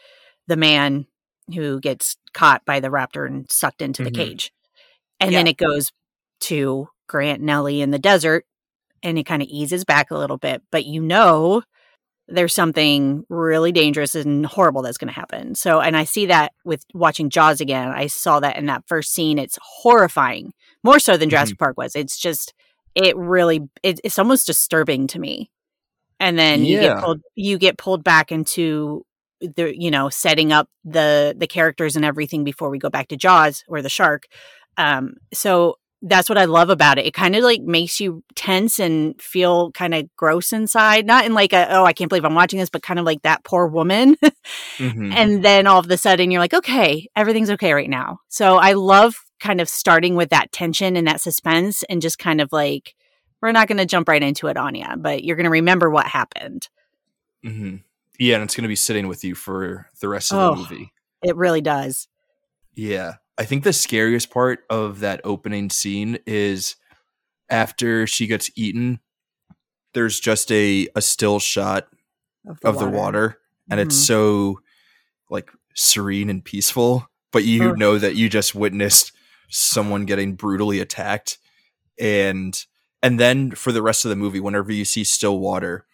the 0.48 0.56
man 0.56 1.06
who 1.54 1.80
gets 1.80 2.16
caught 2.34 2.64
by 2.66 2.80
the 2.80 2.90
raptor 2.90 3.26
and 3.26 3.50
sucked 3.52 3.82
into 3.82 4.04
Mhm. 4.04 4.06
the 4.06 4.12
cage. 4.12 4.52
And 5.20 5.34
then 5.34 5.48
it 5.48 5.58
goes 5.58 5.92
to 6.42 6.90
Grant 7.08 7.42
and 7.42 7.50
Ellie 7.50 7.82
in 7.82 7.92
the 7.92 8.00
desert 8.00 8.46
and 9.02 9.18
it 9.18 9.26
kind 9.26 9.42
of 9.42 9.48
eases 9.50 9.84
back 9.86 10.12
a 10.12 10.18
little 10.18 10.38
bit, 10.38 10.62
but 10.72 10.86
you 10.86 11.02
know 11.02 11.64
there's 12.30 12.54
something 12.56 13.26
really 13.28 13.74
dangerous 13.74 14.16
and 14.16 14.46
horrible 14.46 14.82
that's 14.82 14.98
going 14.98 15.10
to 15.10 15.14
happen. 15.14 15.56
So, 15.56 15.82
and 15.82 15.96
I 15.98 16.06
see 16.06 16.26
that 16.28 16.54
with 16.64 16.86
watching 16.94 17.30
Jaws 17.30 17.60
again. 17.60 17.90
I 17.90 18.08
saw 18.08 18.40
that 18.40 18.56
in 18.58 18.66
that 18.68 18.88
first 18.88 19.14
scene. 19.14 19.38
It's 19.38 19.60
horrifying, 19.62 20.54
more 20.86 21.00
so 21.00 21.18
than 21.18 21.30
Jurassic 21.30 21.60
Park 21.60 21.78
was. 21.78 21.98
It's 21.98 22.18
just, 22.18 22.54
it 22.96 23.18
really, 23.18 23.68
it, 23.84 24.00
it's 24.06 24.18
almost 24.18 24.48
disturbing 24.48 25.08
to 25.08 25.20
me. 25.20 25.52
And 26.22 26.40
then 26.40 26.64
you 26.64 26.80
get 26.80 27.00
pulled, 27.04 27.22
you 27.36 27.58
get 27.58 27.78
pulled 27.78 28.06
back 28.06 28.32
into 28.32 29.06
the, 29.42 29.74
you 29.78 29.92
know, 29.92 30.10
setting 30.10 30.52
up 30.52 30.70
the 30.86 31.36
the 31.38 31.48
characters 31.48 31.96
and 31.96 32.06
everything 32.06 32.44
before 32.44 32.70
we 32.70 32.80
go 32.80 32.90
back 32.90 33.08
to 33.10 33.18
Jaws 33.18 33.64
or 33.68 33.82
the 33.82 33.90
shark. 33.90 34.26
Um, 34.78 35.16
so 35.34 35.78
that's 36.06 36.28
what 36.28 36.38
I 36.38 36.44
love 36.46 36.70
about 36.70 36.98
it. 36.98 37.06
It 37.06 37.14
kind 37.14 37.34
of 37.34 37.44
like 37.44 37.62
makes 37.62 38.02
you 38.02 38.24
tense 38.36 38.78
and 38.78 39.20
feel 39.22 39.72
kind 39.72 39.94
of 39.96 40.14
gross 40.18 40.52
inside. 40.52 41.06
Not 41.06 41.26
in 41.26 41.34
like 41.34 41.54
a, 41.54 41.66
oh, 41.70 41.86
I 41.86 41.94
can't 41.94 42.10
believe 42.10 42.26
I'm 42.26 42.36
watching 42.36 42.60
this, 42.60 42.70
but 42.70 42.84
kind 42.84 43.00
of 43.00 43.06
like 43.06 43.22
that 43.22 43.44
poor 43.46 43.68
woman. 43.68 44.18
Mhm. 44.78 45.14
and 45.14 45.46
then 45.46 45.66
all 45.68 45.80
of 45.80 45.90
a 45.90 45.96
sudden 45.98 46.30
you're 46.30 46.42
like, 46.42 46.54
okay, 46.54 47.08
everything's 47.16 47.52
okay 47.52 47.72
right 47.74 47.90
now. 47.90 48.20
So 48.28 48.58
I 48.58 48.74
love 48.74 49.16
kind 49.40 49.62
of 49.62 49.70
starting 49.70 50.16
with 50.16 50.30
that 50.32 50.52
tension 50.52 50.98
and 50.98 51.08
that 51.08 51.22
suspense 51.22 51.84
and 51.90 52.02
just 52.02 52.20
kind 52.20 52.42
of 52.42 52.50
like, 52.52 52.96
we're 53.42 53.52
not 53.54 53.68
going 53.68 53.78
to 53.78 53.86
jump 53.86 54.08
right 54.10 54.24
into 54.24 54.48
it 54.48 54.58
anya 54.58 54.96
but 54.98 55.24
you're 55.24 55.36
going 55.38 55.46
to 55.46 55.50
remember 55.50 55.90
what 55.90 56.08
happened. 56.08 56.68
Mhm. 57.46 57.82
Yeah 58.24 58.36
and 58.36 58.44
it's 58.44 58.56
going 58.56 58.64
to 58.64 58.68
be 58.70 58.76
sitting 58.76 59.08
with 59.08 59.24
you 59.24 59.36
for 59.36 59.88
the 60.02 60.08
rest 60.08 60.32
of 60.32 60.38
Oh. 60.40 60.56
the 60.56 60.62
movie 60.62 60.94
It 61.24 61.36
really 61.36 61.62
does. 61.62 62.08
Yeah. 62.76 63.14
I 63.38 63.46
think 63.46 63.64
the 63.64 63.74
scariest 63.74 64.30
part 64.30 64.60
of 64.70 65.00
that 65.00 65.22
opening 65.24 65.70
scene 65.70 66.20
is 66.26 66.76
after 67.50 68.06
she 68.08 68.28
gets 68.28 68.50
eaten 68.56 69.00
there's 69.94 70.20
just 70.20 70.52
a 70.52 70.88
a 70.96 71.02
still 71.02 71.40
shot 71.40 71.88
Of 72.48 72.58
of 72.64 72.80
the 72.80 72.88
water 72.90 73.38
and 73.70 73.80
it's 73.80 73.96
Mhm. 73.96 74.06
so 74.08 74.60
like 75.30 75.50
serene 75.76 76.30
and 76.30 76.44
peaceful 76.44 77.08
but 77.32 77.44
you 77.44 77.76
know 77.76 77.98
that 77.98 78.16
you 78.16 78.30
just 78.30 78.54
witnessed 78.56 79.12
someone 79.50 80.06
getting 80.06 80.36
brutally 80.36 80.80
attacked 80.80 81.38
and 82.00 82.66
and 83.02 83.20
then 83.20 83.52
for 83.52 83.72
the 83.72 83.82
rest 83.82 84.06
of 84.06 84.10
the 84.10 84.16
movie 84.16 84.40
whenever 84.40 84.72
you 84.72 84.86
see 84.86 85.04
still 85.04 85.40
water 85.40 85.86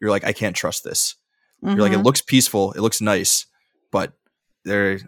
you're 0.00 0.10
like 0.10 0.24
i 0.24 0.32
can't 0.32 0.56
trust 0.56 0.84
this 0.84 1.16
you're 1.62 1.76
like 1.76 1.92
it 1.92 1.98
Mhm. 1.98 2.04
looks 2.04 2.20
peaceful 2.22 2.72
it 2.72 2.80
looks 2.80 3.00
nice 3.00 3.46
but 3.90 4.12
there 4.64 4.98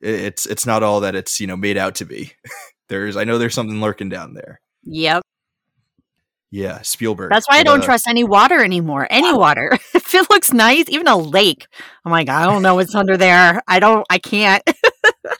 it's 0.00 0.46
it's 0.46 0.64
not 0.66 0.82
all 0.82 1.00
that 1.00 1.14
it's 1.14 1.40
you 1.40 1.46
know 1.46 1.56
made 1.56 1.76
out 1.76 1.94
to 1.96 2.04
be 2.04 2.32
there's 2.88 3.16
i 3.16 3.24
know 3.24 3.36
there's 3.38 3.54
something 3.54 3.80
lurking 3.80 4.08
down 4.08 4.34
there 4.34 4.60
Yep. 4.84 5.22
yeah 6.50 6.80
spielberg 6.82 7.30
That's 7.30 7.46
why 7.48 7.58
I 7.58 7.62
don't 7.62 7.82
a- 7.82 7.84
trust 7.84 8.06
any 8.08 8.24
water 8.24 8.62
anymore. 8.64 9.06
Any 9.10 9.32
water. 9.34 9.72
if 9.94 10.14
it 10.14 10.30
looks 10.30 10.50
nice, 10.52 10.84
even 10.88 11.06
a 11.08 11.16
lake. 11.16 11.66
I'm 12.04 12.12
like, 12.12 12.28
I 12.30 12.46
don't 12.46 12.62
know 12.62 12.76
what's 12.76 12.94
under 12.94 13.16
there. 13.18 13.60
I 13.68 13.80
don't 13.80 14.06
I 14.08 14.18
can't. 14.18 14.62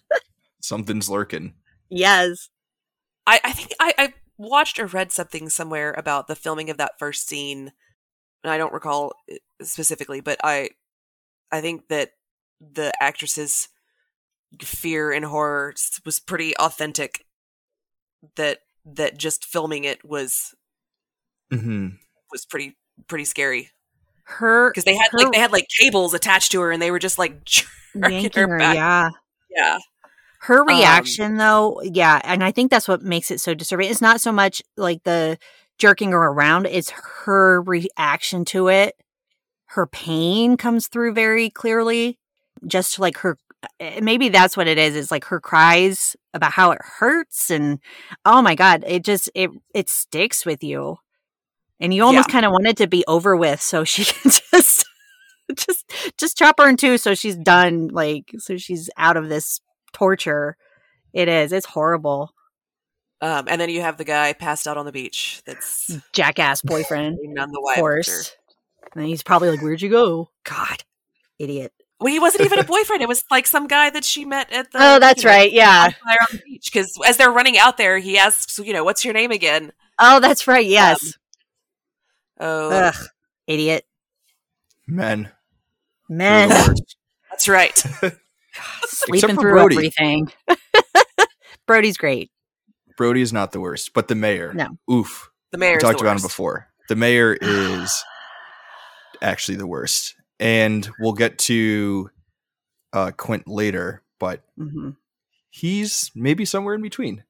something's 0.60 1.08
lurking 1.08 1.54
yes. 1.90 2.48
I, 3.26 3.40
I 3.44 3.52
think 3.52 3.70
I, 3.80 3.94
I 3.98 4.14
watched 4.36 4.78
or 4.78 4.86
read 4.86 5.12
something 5.12 5.48
somewhere 5.48 5.94
about 5.96 6.26
the 6.28 6.36
filming 6.36 6.68
of 6.70 6.76
that 6.78 6.98
first 6.98 7.26
scene, 7.28 7.72
and 8.44 8.52
I 8.52 8.58
don't 8.58 8.72
recall 8.72 9.12
specifically, 9.62 10.20
but 10.20 10.38
I 10.44 10.70
I 11.50 11.60
think 11.60 11.88
that 11.88 12.12
the 12.60 12.92
actress's 13.00 13.68
fear 14.62 15.12
and 15.12 15.24
horror 15.24 15.74
was 16.04 16.20
pretty 16.20 16.56
authentic. 16.56 17.24
That 18.36 18.58
that 18.84 19.16
just 19.18 19.44
filming 19.44 19.84
it 19.84 20.04
was 20.04 20.54
mm-hmm. 21.52 21.88
was 22.32 22.44
pretty 22.46 22.76
pretty 23.06 23.24
scary 23.24 23.70
Her 24.24 24.70
because 24.70 24.84
they 24.84 24.96
had 24.96 25.08
her 25.12 25.18
like 25.18 25.32
they 25.32 25.38
had 25.38 25.52
like 25.52 25.66
cables 25.68 26.14
attached 26.14 26.52
to 26.52 26.60
her 26.60 26.72
and 26.72 26.82
they 26.82 26.90
were 26.90 26.98
just 26.98 27.18
like 27.18 27.44
jerking 27.94 28.22
yanking 28.22 28.42
her 28.42 28.48
her, 28.48 28.58
back. 28.58 28.76
yeah. 28.76 29.10
Yeah, 29.50 29.78
Her 30.40 30.64
Um, 30.68 30.68
reaction 30.68 31.36
though, 31.36 31.80
yeah, 31.82 32.20
and 32.24 32.44
I 32.44 32.52
think 32.52 32.70
that's 32.70 32.88
what 32.88 33.02
makes 33.02 33.30
it 33.30 33.40
so 33.40 33.54
disturbing. 33.54 33.90
It's 33.90 34.00
not 34.02 34.20
so 34.20 34.32
much 34.32 34.62
like 34.76 35.02
the 35.04 35.38
jerking 35.78 36.12
her 36.12 36.18
around, 36.18 36.66
it's 36.66 36.90
her 37.24 37.62
reaction 37.62 38.44
to 38.46 38.68
it. 38.68 38.96
Her 39.66 39.86
pain 39.86 40.56
comes 40.56 40.88
through 40.88 41.12
very 41.12 41.50
clearly. 41.50 42.18
Just 42.66 42.98
like 42.98 43.18
her 43.18 43.38
eh, 43.78 44.00
maybe 44.00 44.28
that's 44.28 44.56
what 44.56 44.66
it 44.66 44.78
is, 44.78 44.96
is 44.96 45.10
like 45.10 45.24
her 45.26 45.40
cries 45.40 46.16
about 46.34 46.52
how 46.52 46.72
it 46.72 46.80
hurts 46.82 47.50
and 47.50 47.78
oh 48.24 48.42
my 48.42 48.54
god, 48.54 48.84
it 48.86 49.04
just 49.04 49.30
it 49.34 49.50
it 49.74 49.88
sticks 49.88 50.44
with 50.44 50.62
you. 50.64 50.98
And 51.80 51.94
you 51.94 52.02
almost 52.02 52.28
kind 52.28 52.44
of 52.44 52.50
want 52.50 52.66
it 52.66 52.76
to 52.78 52.88
be 52.88 53.04
over 53.06 53.36
with 53.36 53.60
so 53.62 53.84
she 53.84 54.04
can 54.12 54.30
just 54.30 54.84
just 55.56 55.92
just 56.18 56.36
chop 56.36 56.58
her 56.58 56.68
in 56.68 56.76
two 56.76 56.98
so 56.98 57.14
she's 57.14 57.36
done 57.36 57.88
like 57.88 58.32
so 58.38 58.56
she's 58.56 58.90
out 58.96 59.16
of 59.16 59.28
this 59.28 59.60
torture 59.92 60.56
it 61.12 61.28
is 61.28 61.52
it's 61.52 61.66
horrible 61.66 62.32
um, 63.20 63.46
and 63.48 63.60
then 63.60 63.68
you 63.70 63.80
have 63.80 63.96
the 63.96 64.04
guy 64.04 64.32
passed 64.32 64.66
out 64.68 64.76
on 64.76 64.86
the 64.86 64.92
beach. 64.92 65.42
That's 65.46 65.96
jackass 66.12 66.62
boyfriend 66.64 67.18
none 67.22 67.50
the 67.50 67.58
of 67.58 67.76
course 67.76 68.32
and 68.94 69.04
he's 69.06 69.22
probably 69.22 69.50
like 69.50 69.60
where'd 69.60 69.82
you 69.82 69.90
go 69.90 70.30
god 70.44 70.82
idiot 71.38 71.72
Well, 72.00 72.12
he 72.12 72.18
wasn't 72.20 72.44
even 72.44 72.58
a 72.58 72.64
boyfriend. 72.74 73.02
It 73.02 73.08
was 73.08 73.24
like 73.30 73.46
some 73.46 73.66
guy 73.66 73.90
that 73.90 74.04
she 74.04 74.24
met 74.24 74.52
at 74.52 74.70
the. 74.72 74.78
oh 74.80 74.98
that's 74.98 75.22
you 75.24 75.28
know, 75.30 75.36
right 75.36 75.52
yeah 75.52 75.88
bonfire 75.88 76.18
on 76.20 76.26
the 76.36 76.42
beach. 76.44 76.70
Because 76.72 76.92
as 77.06 77.16
they're 77.16 77.30
running 77.30 77.58
out 77.58 77.76
there, 77.76 77.98
he 77.98 78.16
asks, 78.18 78.58
you 78.58 78.72
know, 78.72 78.84
what's 78.84 79.04
your 79.04 79.14
name 79.14 79.30
again? 79.30 79.72
oh 79.98 80.20
that's 80.20 80.46
right 80.46 80.66
yes 80.66 81.14
Oh, 82.40 82.70
ugh 82.70 82.94
idiot 83.48 83.84
men 84.86 85.30
they're 86.08 86.16
man 86.18 86.48
the 86.48 86.54
worst. 86.68 86.96
that's 87.30 87.48
right. 87.48 87.84
sleeping 88.86 89.34
for 89.34 89.40
through 89.42 89.52
Brody. 89.52 89.76
everything 89.76 90.30
brody's 91.66 91.96
great 91.96 92.30
brody 92.98 93.22
is 93.22 93.32
not 93.32 93.52
the 93.52 93.60
worst 93.60 93.94
but 93.94 94.08
the 94.08 94.14
mayor 94.14 94.52
No. 94.52 94.76
oof 94.92 95.30
The 95.52 95.56
mayor 95.58 95.76
we 95.76 95.80
talked 95.80 96.02
about 96.02 96.16
him 96.16 96.22
before. 96.22 96.68
The 96.90 96.96
mayor 96.96 97.32
is 97.40 98.04
actually 99.22 99.56
the 99.56 99.66
worst, 99.66 100.14
and 100.38 100.88
we'll 101.00 101.12
get 101.14 101.38
to 101.40 102.10
uh, 102.92 103.10
Quint 103.16 103.48
later, 103.48 104.02
but 104.18 104.42
hmm 104.56 104.90
he's 105.50 106.10
maybe 106.14 106.44
somewhere 106.44 106.74
in 106.74 106.82
between. 106.82 107.24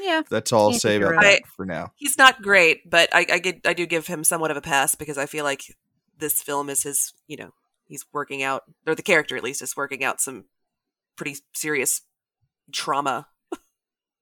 yeah 0.00 0.22
That's 0.30 0.50
all 0.52 0.72
I'll 0.72 0.78
say 0.78 0.96
about 0.96 1.10
hero. 1.10 1.20
that 1.20 1.42
for 1.56 1.66
now. 1.66 1.92
He's 1.94 2.16
not 2.16 2.40
great, 2.42 2.88
but 2.88 3.08
I, 3.14 3.26
I 3.30 3.38
get, 3.38 3.60
I 3.66 3.74
do 3.74 3.84
give 3.86 4.06
him 4.06 4.24
somewhat 4.24 4.50
of 4.50 4.56
a 4.56 4.60
pass 4.62 4.94
because 4.94 5.18
I 5.18 5.26
feel 5.26 5.44
like 5.44 5.62
this 6.18 6.42
film 6.42 6.68
is 6.70 6.82
his, 6.82 7.12
you 7.26 7.36
know, 7.36 7.50
he's 7.86 8.06
working 8.12 8.42
out, 8.42 8.62
or 8.86 8.94
the 8.94 9.02
character 9.02 9.36
at 9.36 9.44
least 9.44 9.62
is 9.62 9.76
working 9.76 10.02
out 10.02 10.20
some 10.20 10.46
pretty 11.16 11.36
serious 11.54 12.00
trauma. 12.72 13.26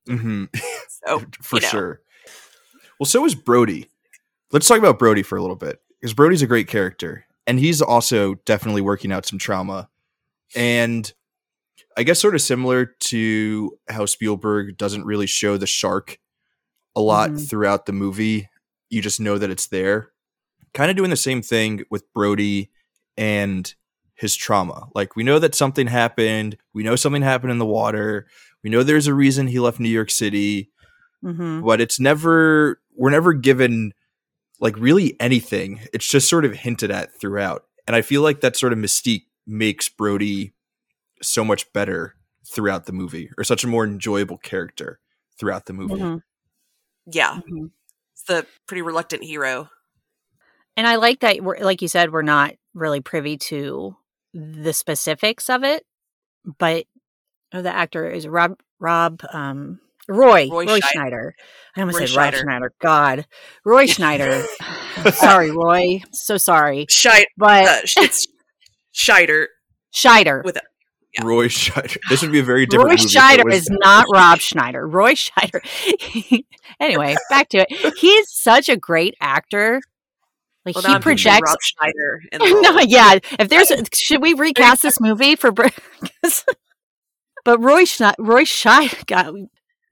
Hmm 0.06 0.44
So 1.06 1.20
for 1.42 1.56
you 1.56 1.62
know. 1.62 1.68
sure. 1.68 2.00
Well, 2.98 3.06
so 3.06 3.24
is 3.24 3.34
Brody. 3.34 3.88
Let's 4.52 4.68
talk 4.68 4.78
about 4.78 4.98
Brody 4.98 5.22
for 5.22 5.36
a 5.36 5.40
little 5.40 5.56
bit 5.56 5.80
because 6.00 6.14
Brody's 6.14 6.42
a 6.42 6.46
great 6.46 6.68
character, 6.68 7.24
and 7.46 7.58
he's 7.58 7.82
also 7.82 8.34
definitely 8.46 8.80
working 8.82 9.12
out 9.12 9.26
some 9.26 9.38
trauma. 9.38 9.88
And 10.54 11.12
I 11.96 12.02
guess 12.04 12.20
sort 12.20 12.34
of 12.34 12.40
similar 12.42 12.86
to 12.86 13.78
how 13.88 14.06
Spielberg 14.06 14.76
doesn't 14.76 15.04
really 15.04 15.26
show 15.26 15.56
the 15.56 15.66
shark 15.66 16.18
a 16.94 17.00
lot 17.00 17.30
Mhm. 17.30 17.48
throughout 17.48 17.86
the 17.86 17.92
movie. 17.92 18.48
You 18.88 19.02
just 19.02 19.20
know 19.20 19.36
that 19.38 19.50
it's 19.50 19.66
there. 19.66 20.12
Kind 20.72 20.90
of 20.90 20.96
doing 20.96 21.10
the 21.10 21.16
same 21.16 21.42
thing 21.42 21.84
with 21.90 22.10
Brody 22.14 22.70
and 23.16 23.74
his 24.14 24.34
trauma. 24.36 24.88
Like 24.94 25.16
we 25.16 25.22
know 25.24 25.38
that 25.38 25.54
something 25.54 25.86
happened. 25.88 26.56
We 26.72 26.82
know 26.82 26.96
something 26.96 27.22
happened 27.22 27.52
in 27.52 27.58
the 27.58 27.66
water. 27.66 28.26
We 28.66 28.70
know 28.70 28.82
there's 28.82 29.06
a 29.06 29.14
reason 29.14 29.46
he 29.46 29.60
left 29.60 29.78
New 29.78 29.88
York 29.88 30.10
City 30.10 30.72
hmm 31.22 31.60
but 31.64 31.80
it's 31.80 32.00
never 32.00 32.80
we're 32.96 33.10
never 33.10 33.32
given 33.32 33.92
like 34.60 34.76
really 34.76 35.14
anything 35.20 35.80
it's 35.92 36.06
just 36.08 36.28
sort 36.28 36.44
of 36.44 36.52
hinted 36.52 36.90
at 36.90 37.18
throughout 37.18 37.62
and 37.86 37.94
i 37.96 38.02
feel 38.02 38.22
like 38.22 38.40
that 38.40 38.54
sort 38.56 38.72
of 38.72 38.78
mystique 38.78 39.24
makes 39.46 39.88
brody 39.88 40.52
so 41.22 41.42
much 41.44 41.72
better 41.72 42.16
throughout 42.44 42.86
the 42.86 42.92
movie 42.92 43.30
or 43.38 43.44
such 43.44 43.62
a 43.64 43.68
more 43.68 43.84
enjoyable 43.84 44.36
character 44.36 44.98
throughout 45.38 45.66
the 45.66 45.72
movie 45.72 45.94
Mhm. 45.94 46.22
yeah, 47.06 47.40
Mhm. 47.48 47.70
it's 48.14 48.24
the 48.24 48.46
pretty 48.66 48.82
reluctant 48.82 49.22
hero. 49.22 49.70
And 50.76 50.86
I 50.88 50.96
like 50.96 51.20
that 51.20 51.40
we're 51.40 51.58
like 51.60 51.80
you 51.82 51.88
said, 51.88 52.12
we're 52.12 52.22
not 52.22 52.54
really 52.74 53.00
privy 53.00 53.38
to 53.50 53.96
the 54.34 54.72
specifics 54.72 55.48
of 55.48 55.62
it, 55.64 55.86
but 56.58 56.86
oh, 57.52 57.62
the 57.62 57.74
actor 57.74 58.08
is 58.08 58.26
Rob 58.26 58.58
Rob 58.78 59.22
um 59.32 59.80
Roy 60.08 60.48
Roy 60.48 60.66
Roy, 60.66 60.78
Scheider. 60.78 60.82
Schneider. 60.92 61.34
I 61.76 61.80
almost 61.80 61.98
Roy 61.98 62.06
said 62.06 62.16
Rob 62.16 62.34
Schneider. 62.34 62.72
God, 62.80 63.26
Roy 63.64 63.86
Schneider. 63.86 64.44
sorry, 65.12 65.50
Roy. 65.50 66.02
So 66.12 66.36
sorry, 66.36 66.86
Schneider, 66.88 67.26
but 67.36 67.66
uh, 67.66 67.80
it's 67.98 68.26
Scheider 68.94 69.46
Scheider. 69.94 70.44
with 70.44 70.56
a 70.56 70.62
yeah. 71.18 71.24
roy 71.24 71.48
scheider 71.48 71.96
this 72.08 72.22
would 72.22 72.32
be 72.32 72.38
a 72.38 72.42
very 72.42 72.66
different 72.66 72.90
Roy 72.90 72.92
movie 72.92 73.04
if 73.04 73.10
it 73.10 73.18
Scheider 73.18 73.44
was- 73.44 73.62
is 73.62 73.70
not 73.70 74.06
Rob 74.12 74.40
Schneider. 74.40 74.86
Roy 74.86 75.14
Scheider. 75.14 75.60
anyway, 76.80 77.16
back 77.30 77.48
to 77.50 77.66
it. 77.68 77.94
He's 77.98 78.30
such 78.30 78.68
a 78.68 78.76
great 78.76 79.14
actor. 79.20 79.80
Like 80.64 80.74
Well, 80.74 80.94
he 80.94 80.98
projects 80.98 81.48
Rob 81.48 81.58
Schneider. 81.62 82.22
In 82.32 82.38
the 82.40 82.60
no, 82.62 82.80
yeah. 82.80 83.18
If 83.38 83.48
there's, 83.48 83.70
a, 83.70 83.84
should 83.94 84.20
we 84.20 84.34
recast 84.34 84.82
this 84.82 85.00
movie 85.00 85.36
for? 85.36 85.52
Br- 87.46 87.50
'cause- 87.52 87.58
but 87.58 87.64
Roy 87.64 87.82
Schne- 87.84 88.14
Roy 88.18 88.44
Scheider, 88.44 89.06
God, 89.06 89.34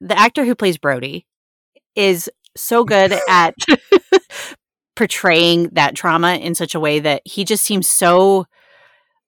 the 0.01 0.17
actor 0.19 0.45
who 0.45 0.55
plays 0.55 0.77
Brody, 0.77 1.25
is 1.95 2.29
so 2.57 2.83
good 2.83 3.17
at 3.29 3.55
portraying 4.95 5.69
that 5.73 5.95
trauma 5.95 6.35
in 6.35 6.55
such 6.55 6.75
a 6.75 6.79
way 6.79 6.99
that 6.99 7.21
he 7.25 7.43
just 7.43 7.63
seems 7.63 7.87
so. 7.89 8.45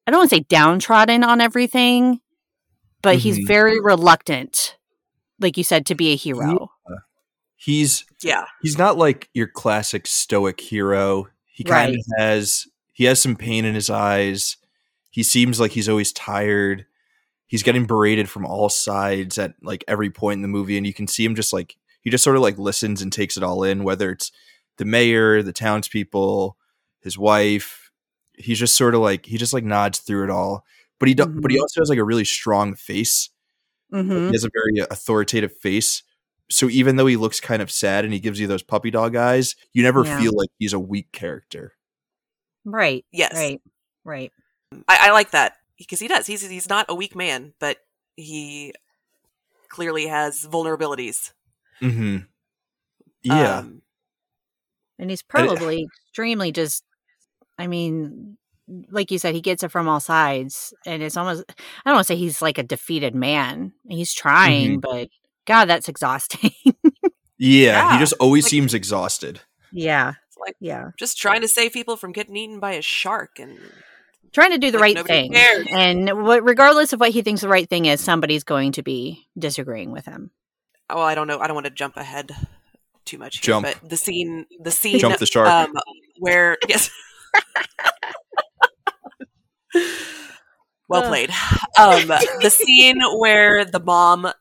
I 0.06 0.12
don't 0.12 0.20
want 0.20 0.30
to 0.30 0.36
say 0.38 0.46
downtrodden 0.48 1.24
on 1.24 1.42
everything, 1.42 2.22
but 3.02 3.18
he's 3.18 3.40
Mhm. 3.40 3.48
very 3.48 3.80
reluctant, 3.82 4.78
like 5.40 5.58
you 5.58 5.64
said, 5.64 5.86
to 5.88 5.96
be 5.96 6.14
a 6.14 6.16
hero. 6.16 6.72
he's 7.60 8.06
yeah. 8.22 8.46
he's 8.62 8.78
not 8.78 8.98
like 8.98 9.30
your 9.34 9.48
classic 9.48 10.08
stoic 10.08 10.62
hero. 10.62 11.28
He 11.52 11.64
kind 11.64 11.96
of 11.96 12.06
has 12.18 12.68
he 12.94 13.04
has 13.06 13.22
some 13.22 13.36
pain 13.36 13.66
in 13.66 13.76
his 13.76 13.90
eyes. 13.90 14.58
He 15.10 15.24
seems 15.24 15.60
like 15.60 15.72
he's 15.72 15.90
always 15.90 16.14
tired. 16.14 16.86
He's 17.48 17.64
getting 17.64 17.86
berated 17.86 18.30
from 18.30 18.46
all 18.46 18.70
sides 18.70 19.38
at 19.38 19.56
like 19.62 19.84
every 19.88 20.10
point 20.10 20.38
in 20.40 20.42
the 20.42 20.48
movie, 20.50 20.78
and 20.78 20.86
you 20.86 20.94
can 20.94 21.08
see 21.08 21.24
him 21.26 21.36
just 21.36 21.54
like 21.54 21.78
he 22.02 22.10
just 22.10 22.24
sort 22.24 22.36
of 22.36 22.42
like 22.42 22.58
listens 22.58 23.02
and 23.02 23.12
takes 23.12 23.38
it 23.38 23.44
all 23.44 23.64
in, 23.64 23.84
whether 23.84 24.12
it's 24.12 24.32
the 24.78 24.86
mayor, 24.86 25.42
the 25.42 25.54
townspeople, 25.54 26.58
his 27.02 27.18
wife. 27.18 27.92
He's 28.34 28.60
just 28.60 28.76
sort 28.76 28.94
of 28.96 29.02
like 29.02 29.26
he 29.26 29.38
just 29.38 29.54
like 29.54 29.64
nods 29.64 30.00
through 30.00 30.26
it 30.26 30.30
all. 30.30 30.66
But 31.00 31.08
he 31.10 31.16
do- 31.16 31.26
but 31.26 31.52
he 31.52 31.58
Mhm. 31.58 31.62
also 31.62 31.82
has 31.82 31.90
like 31.90 32.00
a 32.00 32.04
really 32.04 32.26
strong 32.26 32.76
face. 32.76 33.30
Mhm. 33.94 34.28
He 34.28 34.34
has 34.34 34.44
a 34.44 34.50
very 34.54 34.86
authoritative 34.92 35.56
face, 35.58 36.04
so 36.52 36.70
even 36.70 36.96
though 36.98 37.06
he 37.08 37.16
looks 37.18 37.40
kind 37.40 37.62
of 37.62 37.72
sad 37.72 38.04
and 38.04 38.14
he 38.14 38.20
gives 38.20 38.40
you 38.40 38.48
those 38.48 38.64
puppy 38.64 38.92
dog 38.92 39.16
eyes, 39.16 39.56
you 39.74 39.84
never 39.84 40.04
Yeah. 40.06 40.20
feel 40.20 40.34
like 40.36 40.50
he's 40.60 40.74
a 40.74 40.80
weak 40.80 41.12
character. 41.14 41.74
Right. 42.66 43.06
Yes. 43.12 43.34
Right. 43.34 43.62
Right. 44.04 44.32
I, 44.88 45.08
I 45.08 45.12
like 45.12 45.32
that 45.32 45.54
because 45.78 46.00
he 46.00 46.08
does. 46.08 46.28
He's 46.28 46.48
he's 46.48 46.70
not 46.70 46.86
a 46.90 46.96
weak 46.96 47.16
man, 47.16 47.54
but 47.60 47.78
he 48.16 48.74
clearly 49.70 50.08
has 50.08 50.46
vulnerabilities. 50.46 51.32
Mm-hmm. 51.82 52.18
Yeah. 53.24 53.58
Um, 53.60 53.82
And 55.00 55.10
he's 55.10 55.24
And 55.34 55.46
it- 55.46 55.48
probably 55.58 55.88
extremely 56.10 56.52
just 56.52 56.84
I 57.60 57.68
mean, 57.68 58.38
like 58.90 59.12
you 59.12 59.18
said, 59.20 59.34
he 59.36 59.42
gets 59.42 59.64
it 59.64 59.72
from 59.72 59.88
all 59.88 60.00
sides. 60.00 60.74
And 60.86 61.02
it's 61.04 61.18
almost 61.18 61.44
I 61.50 61.54
don't 61.90 61.96
want 61.96 62.08
to 62.08 62.14
say 62.14 62.18
he's 62.18 62.42
like 62.42 62.58
a 62.58 62.64
defeated 62.64 63.14
man. 63.16 63.74
He's 63.88 64.14
trying, 64.14 64.80
but 64.80 65.10
God, 65.46 65.66
that's 65.66 65.90
exhausting. 65.90 66.52
yeah. 67.38 67.94
He 67.94 68.00
just 68.00 68.14
always 68.20 68.46
like- 68.46 68.52
seems 68.52 68.74
exhausted. 68.74 69.42
yeah. 69.72 70.14
it's 70.28 70.38
like 70.38 70.56
Yeah. 70.60 70.92
just 70.98 71.18
trying 71.18 71.42
to 71.42 71.48
save 71.48 71.74
people 71.74 71.98
from 71.98 72.12
getting 72.12 72.36
eaten 72.36 72.60
by 72.60 72.74
a 72.74 72.82
shark, 72.82 73.40
and 73.40 73.60
Trying 74.34 74.52
to 74.52 74.58
do 74.58 74.72
the 74.72 74.78
Like 74.80 74.96
right 74.98 75.06
thing. 75.08 75.34
cared. 75.34 75.68
And 75.70 76.24
what, 76.26 76.44
regardless 76.44 76.94
of 76.94 77.00
what 77.00 77.12
he 77.12 77.22
thinks 77.22 77.42
the 77.42 77.48
right 77.48 77.68
thing 77.70 77.86
is, 77.86 78.02
somebody's 78.02 78.44
going 78.44 78.74
to 78.74 78.84
be 78.84 79.28
disagreeing 79.38 79.92
with 79.92 80.06
him. 80.06 80.32
Well, 80.90 81.04
I 81.04 81.16
don't 81.16 81.28
know. 81.28 81.40
I 81.40 81.48
don't 81.48 81.56
want 81.56 81.66
to 81.66 81.72
jump 81.72 81.98
ahead 81.98 82.32
too 83.06 83.18
much. 83.18 83.38
Here, 83.38 83.54
Jump. 83.54 83.66
but 83.66 83.90
the 83.90 83.98
scene, 83.98 84.46
the 84.60 84.72
scene, 84.72 85.00
Jump 85.00 85.18
the 85.18 85.26
shark. 85.26 85.48
um, 85.50 85.74
where 86.20 86.58
yes. 86.68 86.90
well 90.88 91.08
played. 91.08 91.30
Um, 91.80 92.08
the 92.42 92.50
scene 92.50 93.02
where 93.18 93.66
the 93.66 93.80
mom 93.80 94.32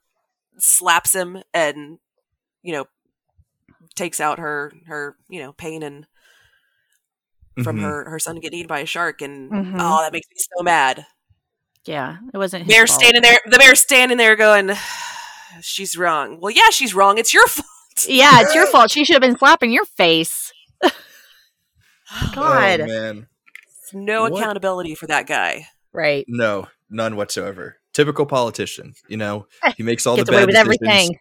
slaps 0.58 1.14
him 1.14 1.42
and 1.52 1.98
you 2.62 2.72
know 2.72 2.86
takes 3.94 4.20
out 4.20 4.38
her 4.38 4.72
her 4.86 5.16
you 5.28 5.40
know 5.40 5.52
pain 5.52 5.82
and 5.82 6.06
from 7.62 7.78
Mhm. 7.78 7.82
her 7.82 8.10
her 8.10 8.18
son 8.18 8.38
getting 8.40 8.58
eaten 8.60 8.68
by 8.68 8.80
a 8.80 8.86
shark 8.86 9.22
and 9.22 9.50
Mhm. 9.50 9.76
oh 9.78 10.02
that 10.02 10.12
makes 10.12 10.28
me 10.28 10.36
so 10.56 10.62
mad. 10.62 11.06
Yeah. 11.84 12.16
It 12.34 12.36
wasn't 12.38 12.64
his 12.64 12.68
Mayor 12.74 12.86
fault. 12.86 13.00
standing 13.00 13.22
there, 13.22 13.40
the 13.46 13.58
mayor's 13.58 13.80
standing 13.80 14.18
there 14.18 14.34
going, 14.36 14.72
"She's 15.62 15.96
wrong." 15.96 16.40
Well, 16.40 16.50
yeah, 16.50 16.70
she's 16.70 16.94
wrong. 16.94 17.16
It's 17.18 17.32
your 17.32 17.46
fault. 17.48 17.66
Yeah, 18.08 18.40
it's 18.42 18.54
your 18.54 18.66
fault. 18.66 18.90
She 18.90 19.04
should 19.04 19.14
have 19.14 19.22
been 19.22 19.38
slapping 19.38 19.70
your 19.72 19.84
face. 19.86 20.52
God. 22.34 22.80
Oh, 22.80 22.86
man. 22.86 23.26
no 23.92 24.22
What? 24.22 24.40
accountability 24.40 24.94
for 24.94 25.06
that 25.06 25.26
guy. 25.26 25.66
Right. 25.92 26.24
No, 26.28 26.66
none 26.90 27.16
whatsoever. 27.16 27.78
Typical 27.94 28.26
politician. 28.26 28.94
You 29.08 29.16
know, 29.16 29.46
he 29.76 29.82
makes 29.82 30.06
all 30.06 30.16
Gets 30.16 30.28
the 30.30 30.36
away 30.36 30.46
bad 30.52 30.66
with 30.66 30.78
decisions. 30.78 30.90
everything. 31.10 31.18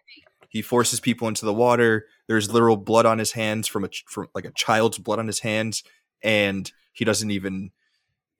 He 0.48 0.62
forces 0.62 1.00
people 1.00 1.28
into 1.28 1.44
the 1.44 1.52
water. 1.54 2.06
There's 2.28 2.52
literal 2.52 2.76
blood 2.76 3.06
on 3.06 3.18
his 3.18 3.32
hands 3.32 3.66
from 3.68 3.84
a 3.84 3.88
from 4.08 4.28
like 4.34 4.44
a 4.44 4.52
child's 4.52 4.98
blood 4.98 5.18
on 5.18 5.26
his 5.26 5.40
hands, 5.40 5.82
and 6.22 6.70
he 6.92 7.04
doesn't 7.04 7.30
even 7.30 7.70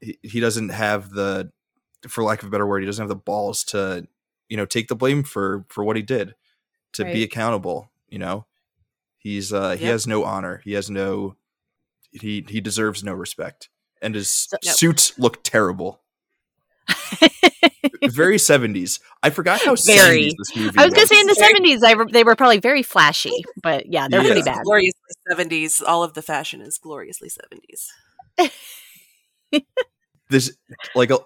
he, 0.00 0.18
he 0.22 0.40
doesn't 0.40 0.70
have 0.70 1.10
the 1.10 1.50
for 2.08 2.22
lack 2.24 2.42
of 2.42 2.48
a 2.48 2.50
better 2.50 2.66
word 2.66 2.80
he 2.80 2.86
doesn't 2.86 3.02
have 3.02 3.08
the 3.08 3.16
balls 3.16 3.64
to 3.64 4.06
you 4.48 4.56
know 4.56 4.66
take 4.66 4.88
the 4.88 4.94
blame 4.96 5.22
for 5.22 5.64
for 5.68 5.82
what 5.84 5.96
he 5.96 6.02
did 6.02 6.34
to 6.92 7.04
be 7.12 7.22
accountable. 7.22 7.90
You 8.08 8.18
know, 8.20 8.46
he's 9.18 9.52
uh 9.52 9.72
he 9.76 9.86
has 9.86 10.06
no 10.06 10.24
honor. 10.24 10.60
He 10.64 10.72
has 10.74 10.88
no 10.88 11.36
he 12.12 12.44
he 12.48 12.60
deserves 12.60 13.02
no 13.04 13.12
respect, 13.12 13.68
and 14.00 14.14
his 14.14 14.30
So- 14.30 14.56
Yep. 14.62 14.74
suits 14.74 15.18
look 15.18 15.42
terrible. 15.42 16.00
Very 18.04 18.38
seventies. 18.52 19.00
I 19.22 19.30
forgot 19.30 19.60
how 19.62 19.74
Very. 19.76 20.30
70s 20.30 20.34
this 20.38 20.56
movie 20.56 20.78
I 20.78 20.84
was 20.84 20.94
gonna 20.94 21.06
say 21.06 21.20
in 21.20 21.26
the 21.26 21.34
Very- 21.34 21.48
seventies, 21.48 21.82
I 21.82 21.92
re- 21.92 22.10
they 22.12 22.24
were 22.24 22.36
probably 22.36 22.58
very 22.60 22.82
flashy, 22.82 23.44
but 23.62 23.86
yeah, 23.92 24.08
they're 24.08 24.22
Yeah. 24.22 24.28
pretty 24.28 24.42
bad. 24.42 24.62
Gloriously 24.64 25.00
seventies. 25.28 25.80
All 25.82 26.02
of 26.02 26.14
the 26.14 26.22
fashion 26.22 26.60
is 26.60 26.78
gloriously 26.78 27.28
seventies. 27.28 27.92
this 30.30 30.56
like 30.94 31.10
a, 31.10 31.18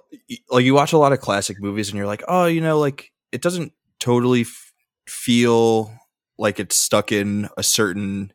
like 0.51 0.65
you 0.65 0.75
watch 0.75 0.93
a 0.93 0.99
lot 0.99 1.13
of 1.13 1.21
classic 1.21 1.57
movies 1.61 1.89
and 1.89 1.97
you're 1.97 2.07
like 2.07 2.23
oh 2.29 2.45
you 2.47 2.61
know 2.61 2.79
like 2.79 3.11
it 3.33 3.41
doesn't 3.41 3.73
totally 3.99 4.43
f- 4.43 4.73
feel 5.07 5.91
like 6.39 6.61
it's 6.61 6.77
stuck 6.77 7.11
in 7.11 7.49
a 7.57 7.63
certain 7.63 8.31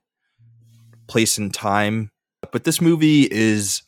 place 1.07 1.37
and 1.37 1.53
time 1.53 2.09
but 2.51 2.63
this 2.63 2.81
movie 2.81 3.27
is 3.31 3.83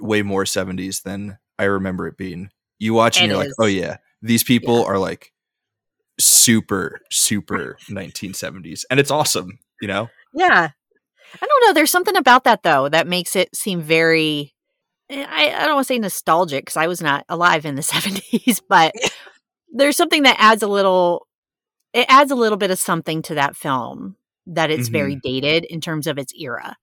way 0.00 0.20
more 0.22 0.44
70s 0.44 1.02
than 1.02 1.38
i 1.58 1.64
remember 1.64 2.06
it 2.06 2.16
being 2.18 2.50
you 2.82 2.94
watch 2.94 3.16
and 3.20 3.26
It 3.26 3.34
you're 3.34 3.42
like 3.44 3.52
oh 3.60 3.66
yeah 3.66 3.96
these 4.22 4.42
people 4.44 4.80
Yeah. 4.80 4.86
are 4.86 4.98
like 4.98 5.32
super 6.20 7.00
super 7.10 7.76
1970s 7.90 8.84
and 8.90 9.00
it's 9.00 9.10
awesome 9.10 9.58
you 9.80 9.88
know 9.88 10.08
Yeah. 10.34 10.70
I 11.40 11.46
don't 11.46 11.66
know. 11.66 11.72
There's 11.72 11.90
something 11.90 12.16
about 12.16 12.44
that 12.44 12.62
though 12.62 12.90
that 12.90 13.06
makes 13.06 13.34
it 13.36 13.56
seem 13.56 13.80
very. 13.80 14.52
eh, 15.08 15.24
I, 15.26 15.50
I 15.50 15.64
don't 15.64 15.76
want 15.76 15.86
to 15.86 15.94
say 15.94 15.98
nostalgic 15.98 16.66
because 16.66 16.76
I 16.76 16.86
was 16.88 17.00
not 17.00 17.24
alive 17.26 17.64
in 17.64 17.74
the 17.74 17.80
70s, 17.94 18.60
but 18.68 18.92
there's 19.72 19.96
something 19.96 20.24
that 20.24 20.36
adds 20.38 20.62
a 20.62 20.66
little. 20.68 21.26
It 21.94 22.04
adds 22.10 22.30
a 22.30 22.34
little 22.34 22.58
bit 22.58 22.70
of 22.70 22.78
something 22.78 23.22
to 23.22 23.34
that 23.36 23.56
film 23.56 24.16
that 24.46 24.70
it's 24.70 24.88
very 24.88 25.16
dated 25.22 25.64
in 25.64 25.80
terms 25.80 26.06
of 26.06 26.18
its 26.18 26.34
era. 26.38 26.76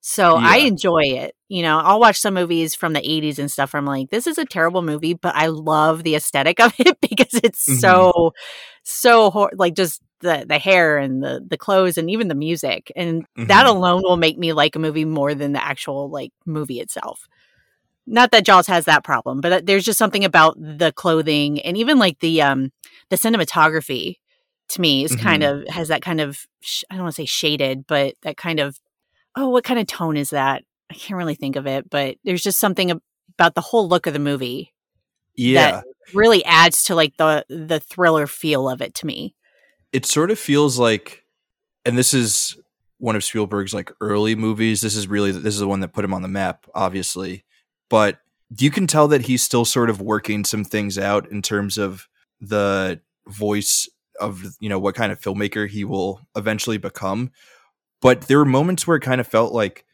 So 0.00 0.36
I 0.36 0.58
enjoy 0.58 1.02
it. 1.04 1.34
You 1.48 1.62
know, 1.62 1.78
I'll 1.78 2.00
watch 2.00 2.18
some 2.18 2.34
movies 2.34 2.74
from 2.74 2.92
the 2.94 3.00
80s 3.00 3.38
and 3.38 3.50
stuff. 3.50 3.74
I'm 3.74 3.84
like, 3.84 4.10
this 4.10 4.26
is 4.26 4.38
a 4.38 4.46
terrible 4.46 4.82
movie, 4.82 5.14
but 5.14 5.34
I 5.36 5.46
love 5.48 6.02
the 6.04 6.14
aesthetic 6.14 6.58
of 6.60 6.72
it 6.78 6.98
because 7.02 7.34
it's 7.42 7.66
Mhm. 7.68 7.80
so, 7.80 8.32
so 8.82 9.30
hor- 9.30 9.52
like 9.56 9.74
just 9.74 10.00
the 10.20 10.44
the 10.46 10.58
hair 10.58 10.98
and 10.98 11.22
the 11.22 11.44
the 11.48 11.56
clothes 11.56 11.96
and 11.98 12.10
even 12.10 12.28
the 12.28 12.34
music 12.34 12.92
and 12.94 13.24
that 13.44 13.64
Mhm. 13.66 13.70
alone 13.70 14.02
will 14.02 14.18
make 14.18 14.38
me 14.38 14.52
like 14.52 14.76
a 14.76 14.78
movie 14.78 15.06
more 15.06 15.34
than 15.34 15.52
the 15.52 15.64
actual 15.64 16.10
like 16.10 16.32
movie 16.46 16.80
itself. 16.80 17.26
Not 18.06 18.30
that 18.32 18.44
Jaws 18.44 18.66
has 18.66 18.86
that 18.86 19.04
problem, 19.04 19.40
but 19.40 19.52
uh, 19.52 19.60
there's 19.64 19.84
just 19.84 19.98
something 19.98 20.24
about 20.24 20.56
the 20.58 20.92
clothing 20.92 21.60
and 21.62 21.76
even 21.76 21.98
like 21.98 22.18
the 22.20 22.42
um 22.42 22.72
the 23.10 23.16
cinematography 23.16 24.16
to 24.70 24.80
me 24.80 25.04
is 25.04 25.14
kind 25.16 25.42
of 25.42 25.66
has 25.68 25.88
that 25.88 26.02
kind 26.02 26.20
of 26.20 26.46
sh- 26.60 26.84
I 26.90 26.94
don't 26.94 27.04
want 27.04 27.14
to 27.16 27.22
say 27.22 27.26
shaded, 27.26 27.86
but 27.86 28.14
that 28.22 28.36
kind 28.36 28.60
of 28.60 28.78
oh, 29.36 29.48
what 29.48 29.64
kind 29.64 29.80
of 29.80 29.86
tone 29.86 30.16
is 30.16 30.30
that? 30.30 30.64
I 30.90 30.94
can't 30.94 31.18
really 31.18 31.34
think 31.34 31.56
of 31.56 31.66
it, 31.66 31.88
but 31.88 32.16
there's 32.24 32.42
just 32.42 32.58
something 32.58 32.90
about 33.38 33.54
the 33.54 33.60
whole 33.60 33.88
look 33.88 34.06
of 34.06 34.12
the 34.12 34.18
movie 34.18 34.72
yeah 35.40 35.80
really 36.12 36.44
adds 36.44 36.82
to 36.82 36.94
like 36.94 37.16
the 37.16 37.44
the 37.48 37.80
thriller 37.80 38.26
feel 38.26 38.68
of 38.68 38.82
it 38.82 38.94
to 38.94 39.06
me. 39.06 39.34
it 39.92 40.04
sort 40.04 40.30
of 40.30 40.38
feels 40.38 40.78
like 40.78 41.24
and 41.84 41.96
this 41.96 42.12
is 42.12 42.56
one 42.98 43.16
of 43.16 43.24
Spielberg's 43.24 43.72
like 43.72 43.90
early 44.00 44.34
movies 44.34 44.80
this 44.80 44.96
is 44.96 45.08
really 45.08 45.32
this 45.32 45.54
is 45.54 45.60
the 45.60 45.68
one 45.68 45.80
that 45.80 45.92
put 45.92 46.04
him 46.04 46.12
on 46.12 46.22
the 46.22 46.28
map 46.28 46.66
obviously 46.74 47.44
but 47.88 48.18
you 48.58 48.70
can 48.70 48.86
tell 48.86 49.08
that 49.08 49.22
he's 49.22 49.42
still 49.42 49.64
sort 49.64 49.88
of 49.88 50.00
working 50.00 50.44
some 50.44 50.64
things 50.64 50.98
out 50.98 51.30
in 51.30 51.40
terms 51.40 51.78
of 51.78 52.08
the 52.40 53.00
voice 53.26 53.88
of 54.20 54.44
you 54.60 54.68
know 54.68 54.78
what 54.78 54.94
kind 54.94 55.12
of 55.12 55.20
filmmaker 55.20 55.68
he 55.68 55.84
will 55.84 56.20
eventually 56.36 56.76
become 56.76 57.30
but 58.00 58.22
there 58.22 58.38
were 58.38 58.44
moments 58.44 58.86
where 58.86 58.96
it 58.96 59.02
kind 59.02 59.20
of 59.20 59.26
felt 59.26 59.52
like 59.52 59.84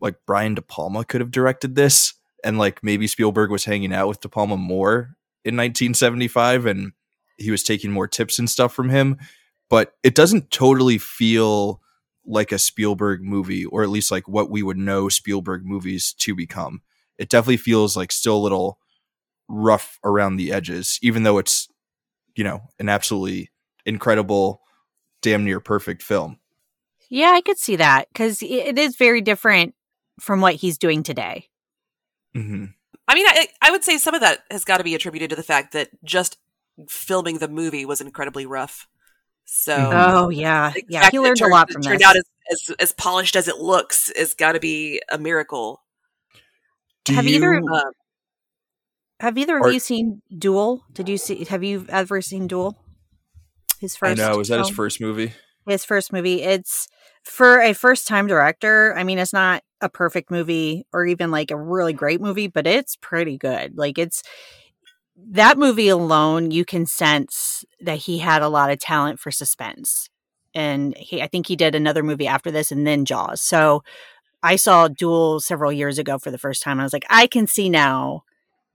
like 0.00 0.16
Brian 0.26 0.54
De 0.54 0.62
Palma 0.62 1.04
could 1.04 1.20
have 1.20 1.30
directed 1.30 1.74
this 1.74 2.14
and 2.44 2.58
like 2.58 2.82
maybe 2.82 3.06
Spielberg 3.06 3.50
was 3.50 3.64
hanging 3.64 3.94
out 3.94 4.08
with 4.08 4.20
De 4.20 4.28
Palma 4.28 4.56
more 4.56 5.16
in 5.44 5.56
1975 5.56 6.66
and 6.66 6.92
he 7.38 7.50
was 7.50 7.62
taking 7.62 7.90
more 7.90 8.08
tips 8.08 8.38
and 8.38 8.48
stuff 8.48 8.74
from 8.74 8.90
him. 8.90 9.18
But 9.68 9.94
it 10.02 10.14
doesn't 10.14 10.50
totally 10.50 10.98
feel 10.98 11.80
like 12.24 12.52
a 12.52 12.58
Spielberg 12.58 13.22
movie 13.22 13.64
or 13.64 13.82
at 13.82 13.88
least 13.88 14.10
like 14.10 14.28
what 14.28 14.50
we 14.50 14.62
would 14.62 14.76
know 14.76 15.08
Spielberg 15.08 15.64
movies 15.64 16.14
to 16.18 16.34
become. 16.34 16.82
It 17.18 17.28
definitely 17.28 17.56
feels 17.56 17.96
like 17.96 18.12
still 18.12 18.36
a 18.36 18.38
little 18.38 18.78
rough 19.48 19.98
around 20.04 20.36
the 20.36 20.52
edges 20.52 20.98
even 21.02 21.22
though 21.22 21.38
it's 21.38 21.68
you 22.34 22.42
know 22.42 22.62
an 22.80 22.88
absolutely 22.88 23.48
incredible 23.84 24.60
damn 25.22 25.44
near 25.44 25.60
perfect 25.60 26.02
film 26.02 26.40
Yeah, 27.08 27.30
I 27.34 27.40
could 27.40 27.58
see 27.58 27.76
that 27.76 28.08
because 28.12 28.42
it 28.42 28.78
is 28.78 28.96
very 28.96 29.20
different 29.20 29.74
from 30.20 30.40
what 30.40 30.54
he's 30.56 30.78
doing 30.78 31.02
today. 31.02 31.48
hmm 32.34 32.66
I 33.08 33.14
mean, 33.14 33.26
I, 33.28 33.46
I 33.62 33.70
would 33.70 33.84
say 33.84 33.98
some 33.98 34.14
of 34.14 34.20
that 34.22 34.40
has 34.50 34.64
got 34.64 34.78
to 34.78 34.84
be 34.84 34.96
attributed 34.96 35.30
to 35.30 35.36
the 35.36 35.44
fact 35.44 35.72
that 35.74 35.90
just 36.02 36.38
filming 36.88 37.38
the 37.38 37.46
movie 37.46 37.84
was 37.86 38.00
incredibly 38.00 38.46
rough. 38.46 38.88
So, 39.44 39.76
Mhm. 39.76 39.92
Oh 39.94 40.28
yeah, 40.28 40.72
yeah. 40.88 41.02
fact 41.02 41.12
He 41.12 41.20
learned 41.20 41.40
it 41.40 41.44
a 41.44 41.46
lot 41.46 41.68
turned- 41.68 41.72
from 41.72 41.82
it 41.82 41.84
turned 41.84 42.00
this. 42.00 42.06
out 42.08 42.16
as, 42.16 42.24
as 42.50 42.76
as 42.80 42.92
polished 42.92 43.36
as 43.36 43.46
it 43.46 43.58
looks 43.58 44.10
has 44.16 44.34
got 44.34 44.52
to 44.52 44.60
be 44.60 45.00
a 45.08 45.18
miracle. 45.18 45.84
Do 47.04 47.14
Have 47.14 47.26
you, 47.26 47.36
either- 47.36 47.54
Um, 47.54 47.92
Have 49.20 49.38
either 49.38 49.58
of 49.58 49.72
you 49.72 49.78
seen 49.78 50.20
Duel? 50.36 50.84
Did 50.92 51.08
you 51.08 51.16
see? 51.16 51.44
Have 51.44 51.62
you 51.62 51.86
ever 51.88 52.20
seen 52.20 52.48
Duel? 52.48 52.76
His 53.80 53.94
first. 53.94 54.18
I 54.20 54.24
first. 54.24 54.32
know 54.32 54.38
was 54.38 54.48
that 54.48 54.58
his 54.58 54.70
first 54.70 55.00
movie 55.00 55.32
His 55.64 55.84
first 55.84 56.12
movie. 56.12 56.42
It's 56.42 56.88
for 57.26 57.60
a 57.60 57.74
first 57.74 58.06
time 58.06 58.26
director. 58.26 58.94
I 58.96 59.04
mean, 59.04 59.18
it's 59.18 59.32
not 59.32 59.62
a 59.80 59.88
perfect 59.90 60.30
movie 60.30 60.86
or 60.92 61.06
even 61.06 61.30
like 61.30 61.50
a 61.50 61.56
really 61.56 61.92
great 61.92 62.20
movie, 62.20 62.48
but 62.48 62.66
it's 62.66 62.96
pretty 62.96 63.36
good. 63.38 63.76
Like 63.76 63.98
it's 63.98 64.22
that 65.30 65.58
movie 65.58 65.88
alone, 65.88 66.50
you 66.50 66.64
can 66.64 66.86
sense 66.86 67.64
that 67.80 67.98
he 67.98 68.18
had 68.18 68.42
a 68.42 68.48
lot 68.48 68.70
of 68.70 68.78
talent 68.78 69.18
for 69.20 69.30
suspense. 69.30 70.08
and 70.54 70.96
he, 70.96 71.22
I 71.22 71.26
think 71.26 71.46
he 71.46 71.56
did 71.56 71.74
another 71.74 72.02
movie 72.02 72.26
after 72.26 72.50
this, 72.50 72.72
and 72.72 72.86
then 72.86 73.04
Jaws. 73.04 73.42
So 73.42 73.82
I 74.42 74.56
saw 74.56 74.88
Duel 74.88 75.40
several 75.40 75.72
years 75.72 75.98
ago 75.98 76.18
for 76.18 76.30
the 76.30 76.38
first 76.38 76.62
time. 76.62 76.80
I 76.80 76.84
was 76.84 76.92
like, 76.92 77.06
I 77.10 77.26
can 77.26 77.46
see 77.46 77.68
now 77.70 78.24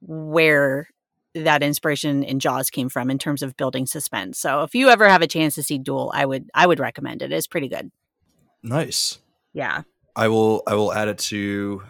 where 0.02 0.90
that 1.36 1.64
inspiration 1.64 2.24
in 2.24 2.40
Jaws 2.40 2.70
came 2.70 2.90
from 2.90 3.10
in 3.10 3.18
terms 3.20 3.42
of 3.44 3.58
building 3.58 3.86
suspense. 3.88 4.40
So 4.40 4.64
if 4.64 4.76
you 4.76 4.90
ever 4.90 5.08
have 5.10 5.22
a 5.22 5.28
chance 5.28 5.56
to 5.56 5.64
see 5.64 5.80
Duel, 5.80 6.12
I 6.14 6.26
would 6.26 6.50
I 6.54 6.68
would 6.68 6.80
recommend 6.80 7.22
it. 7.22 7.32
It's 7.32 7.48
pretty 7.48 7.70
good. 7.70 7.92
Nice. 8.64 9.20
Yeah. 9.54 9.84
I 10.16 10.28
will 10.28 10.64
I 10.68 10.76
will 10.76 10.94
add 10.94 11.08
it 11.08 11.18
to 11.20 11.84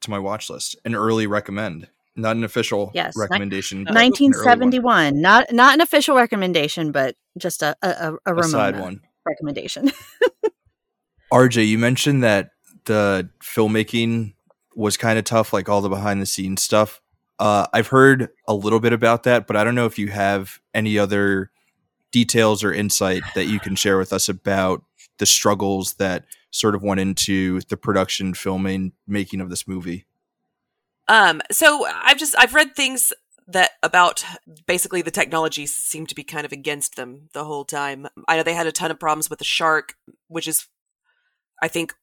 to 0.00 0.10
my 0.10 0.18
watch 0.18 0.48
list. 0.50 0.76
An 0.84 0.94
early 0.94 1.26
recommend. 1.26 1.88
Not 2.14 2.36
an 2.36 2.44
official 2.44 2.90
yes. 2.94 3.14
recommendation. 3.16 3.80
1971. 3.80 5.20
Not 5.20 5.52
not 5.52 5.74
an 5.74 5.80
official 5.80 6.16
recommendation, 6.16 6.92
but 6.92 7.16
just 7.36 7.62
a 7.62 7.76
a, 7.82 8.14
a, 8.26 8.34
a 8.36 8.42
side 8.44 8.78
one 8.78 9.00
recommendation. 9.26 9.90
RJ, 11.32 11.66
you 11.66 11.78
mentioned 11.78 12.22
that 12.22 12.50
the 12.84 13.28
filmmaking 13.42 14.34
was 14.74 14.96
kind 14.96 15.18
of 15.18 15.24
tough, 15.24 15.52
like 15.52 15.68
all 15.68 15.80
the 15.80 15.88
behind 15.88 16.22
the 16.22 16.26
scenes 16.26 16.62
stuff. 16.62 17.00
Uh, 17.38 17.66
I've 17.72 17.88
heard 17.88 18.28
a 18.46 18.54
little 18.54 18.80
bit 18.80 18.92
about 18.92 19.24
that, 19.24 19.46
but 19.46 19.56
I 19.56 19.64
don't 19.64 19.74
know 19.74 19.86
if 19.86 19.98
you 19.98 20.08
have 20.08 20.60
any 20.72 20.98
other 20.98 21.50
details 22.12 22.64
or 22.64 22.72
insight 22.72 23.22
that 23.34 23.46
you 23.46 23.60
can 23.60 23.74
share 23.74 23.98
with 23.98 24.12
us 24.12 24.28
about 24.28 24.82
the 25.18 25.26
struggles 25.26 25.94
that 25.94 26.24
sort 26.50 26.74
of 26.74 26.82
went 26.82 27.00
into 27.00 27.60
the 27.68 27.76
production, 27.76 28.34
filming, 28.34 28.92
making 29.06 29.40
of 29.40 29.50
this 29.50 29.66
movie. 29.68 30.06
Um, 31.08 31.40
so 31.50 31.86
I've 31.86 32.18
just 32.18 32.34
I've 32.38 32.54
read 32.54 32.74
things 32.74 33.12
that 33.48 33.70
about 33.82 34.24
basically 34.66 35.02
the 35.02 35.10
technology 35.10 35.66
seemed 35.66 36.08
to 36.08 36.14
be 36.14 36.24
kind 36.24 36.44
of 36.44 36.52
against 36.52 36.96
them 36.96 37.28
the 37.32 37.44
whole 37.44 37.64
time. 37.64 38.08
I 38.26 38.36
know 38.36 38.42
they 38.42 38.54
had 38.54 38.66
a 38.66 38.72
ton 38.72 38.90
of 38.90 38.98
problems 38.98 39.30
with 39.30 39.38
the 39.38 39.44
shark, 39.44 39.94
which 40.28 40.48
is 40.48 40.66
I 41.62 41.68
think 41.68 41.94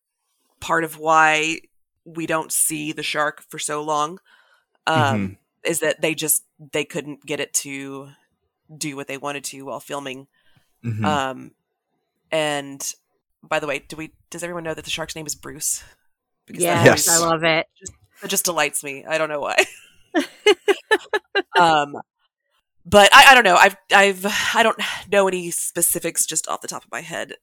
part 0.60 0.84
of 0.84 0.98
why 0.98 1.60
we 2.06 2.26
don't 2.26 2.52
see 2.52 2.92
the 2.92 3.04
shark 3.04 3.44
for 3.50 3.60
so 3.60 3.84
long. 3.84 4.20
Um, 4.86 4.98
mm-hmm. 4.98 5.34
is 5.64 5.80
that 5.80 6.02
they 6.02 6.14
just 6.14 6.44
they 6.72 6.86
couldn't 6.86 7.26
get 7.26 7.40
it 7.40 7.54
to 7.54 8.10
do 8.78 8.96
what 8.96 9.08
they 9.08 9.18
wanted 9.18 9.44
to 9.46 9.62
while 9.64 9.80
filming. 9.80 10.28
Mm-hmm. 10.84 11.06
Um, 11.06 11.52
and 12.32 12.94
by 13.44 13.60
the 13.60 13.68
way, 13.68 13.80
do 13.80 13.96
we 13.96 14.14
does 14.30 14.44
everyone 14.44 14.64
know 14.64 14.74
that 14.74 14.86
the 14.86 14.92
shark's 14.92 15.16
name 15.16 15.26
is 15.26 15.36
Bruce? 15.36 15.84
Because 16.48 16.64
yes, 16.64 16.86
yes. 16.86 17.10
I 17.10 17.26
love 17.26 17.44
it. 17.44 17.68
Just, 17.78 17.94
it 18.24 18.28
just 18.30 18.46
delights 18.46 18.84
me. 18.84 19.06
I 19.06 19.18
don't 19.18 19.30
know 19.30 19.40
why. 19.40 19.58
um, 21.60 21.96
but 22.86 23.10
I, 23.14 23.32
I 23.32 23.34
don't 23.34 23.44
know. 23.44 23.56
I've 23.56 23.76
I've 23.94 24.26
I 24.56 24.64
don't 24.64 24.80
know 25.12 25.28
any 25.28 25.52
specifics 25.52 26.26
just 26.26 26.48
off 26.48 26.62
the 26.62 26.68
top 26.68 26.84
of 26.84 26.92
my 26.92 27.02
head. 27.02 27.36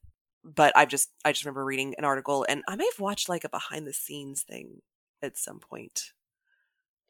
But 0.43 0.73
I've 0.75 0.89
just 0.89 1.11
I 1.25 1.33
just 1.33 1.45
remember 1.45 1.65
reading 1.65 1.95
an 1.99 2.05
article, 2.05 2.47
and 2.49 2.63
I 2.67 2.77
may 2.77 2.87
have 2.87 3.01
watched 3.01 3.29
like 3.29 3.45
a 3.45 3.51
behind 3.51 3.87
the 3.87 3.93
scenes 3.93 4.43
thing 4.43 4.81
at 5.23 5.37
some 5.37 5.61
point 5.61 6.13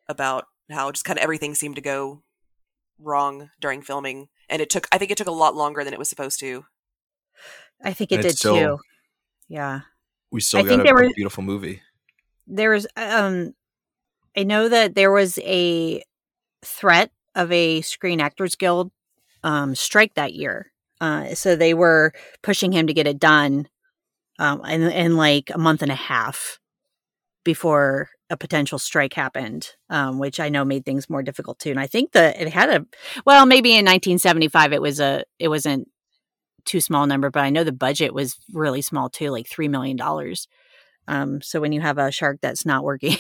about 0.08 0.46
how 0.68 0.90
just 0.90 1.04
kind 1.04 1.18
of 1.18 1.22
everything 1.22 1.54
seemed 1.54 1.76
to 1.76 1.80
go 1.80 2.22
wrong 2.98 3.50
during 3.60 3.82
filming, 3.82 4.28
and 4.48 4.60
it 4.60 4.68
took 4.68 4.88
I 4.90 4.98
think 4.98 5.12
it 5.12 5.16
took 5.16 5.28
a 5.28 5.32
lot 5.32 5.54
longer 5.54 5.84
than 5.84 5.92
it 5.92 5.98
was 5.98 6.08
supposed 6.08 6.40
to. 6.40 6.64
I 7.82 7.92
think 7.92 8.12
it 8.12 8.22
did 8.22 8.36
still, 8.36 8.54
too. 8.54 8.78
Yeah, 9.48 9.80
we 10.30 10.40
still 10.40 10.60
I 10.60 10.62
got 10.64 10.86
a, 10.88 10.92
were, 10.92 11.04
a 11.04 11.10
beautiful 11.10 11.42
movie. 11.42 11.82
There 12.46 12.70
was 12.70 12.86
um 12.96 13.54
I 14.36 14.44
know 14.44 14.68
that 14.68 14.94
there 14.94 15.12
was 15.12 15.38
a 15.38 16.02
threat 16.62 17.10
of 17.34 17.50
a 17.52 17.80
Screen 17.80 18.20
Actors 18.20 18.54
Guild 18.54 18.90
um, 19.42 19.74
strike 19.74 20.14
that 20.14 20.34
year. 20.34 20.72
Uh, 21.00 21.34
so 21.34 21.56
they 21.56 21.74
were 21.74 22.12
pushing 22.42 22.72
him 22.72 22.86
to 22.86 22.94
get 22.94 23.06
it 23.06 23.18
done 23.18 23.68
um, 24.38 24.64
in, 24.66 24.82
in 24.82 25.16
like 25.16 25.50
a 25.52 25.58
month 25.58 25.82
and 25.82 25.90
a 25.90 25.96
half 25.96 26.58
before 27.42 28.10
a 28.28 28.36
potential 28.36 28.78
strike 28.78 29.14
happened, 29.14 29.70
um, 29.88 30.18
which 30.18 30.38
I 30.38 30.50
know 30.50 30.64
made 30.64 30.84
things 30.84 31.10
more 31.10 31.22
difficult 31.22 31.58
too. 31.58 31.70
And 31.70 31.80
I 31.80 31.86
think 31.86 32.12
that 32.12 32.40
it 32.40 32.48
had 32.48 32.68
a 32.70 32.86
well, 33.24 33.46
maybe 33.46 33.70
in 33.70 33.86
1975 33.86 34.72
it 34.72 34.82
was 34.82 35.00
a 35.00 35.24
it 35.38 35.48
wasn't 35.48 35.88
too 36.64 36.80
small 36.80 37.06
number, 37.06 37.30
but 37.30 37.42
I 37.42 37.50
know 37.50 37.64
the 37.64 37.72
budget 37.72 38.14
was 38.14 38.36
really 38.52 38.82
small 38.82 39.08
too, 39.08 39.30
like 39.30 39.48
three 39.48 39.68
million 39.68 39.96
dollars. 39.96 40.48
Um, 41.08 41.42
so 41.42 41.60
when 41.60 41.72
you 41.72 41.80
have 41.80 41.98
a 41.98 42.10
shark 42.10 42.38
that's 42.40 42.64
not 42.64 42.84
working, 42.84 43.16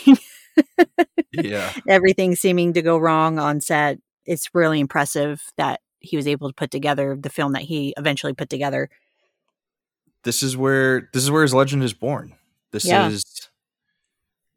yeah, 1.32 1.72
everything 1.88 2.36
seeming 2.36 2.72
to 2.74 2.82
go 2.82 2.98
wrong 2.98 3.38
on 3.38 3.60
set, 3.60 3.98
it's 4.26 4.50
really 4.54 4.80
impressive 4.80 5.42
that 5.56 5.80
he 6.00 6.16
was 6.16 6.26
able 6.26 6.48
to 6.48 6.54
put 6.54 6.70
together 6.70 7.16
the 7.20 7.30
film 7.30 7.52
that 7.52 7.62
he 7.62 7.94
eventually 7.96 8.32
put 8.32 8.48
together. 8.48 8.88
This 10.24 10.42
is 10.42 10.56
where 10.56 11.08
this 11.12 11.22
is 11.22 11.30
where 11.30 11.42
his 11.42 11.54
legend 11.54 11.82
is 11.82 11.94
born. 11.94 12.34
This 12.72 12.86
yeah. 12.86 13.08
is, 13.08 13.48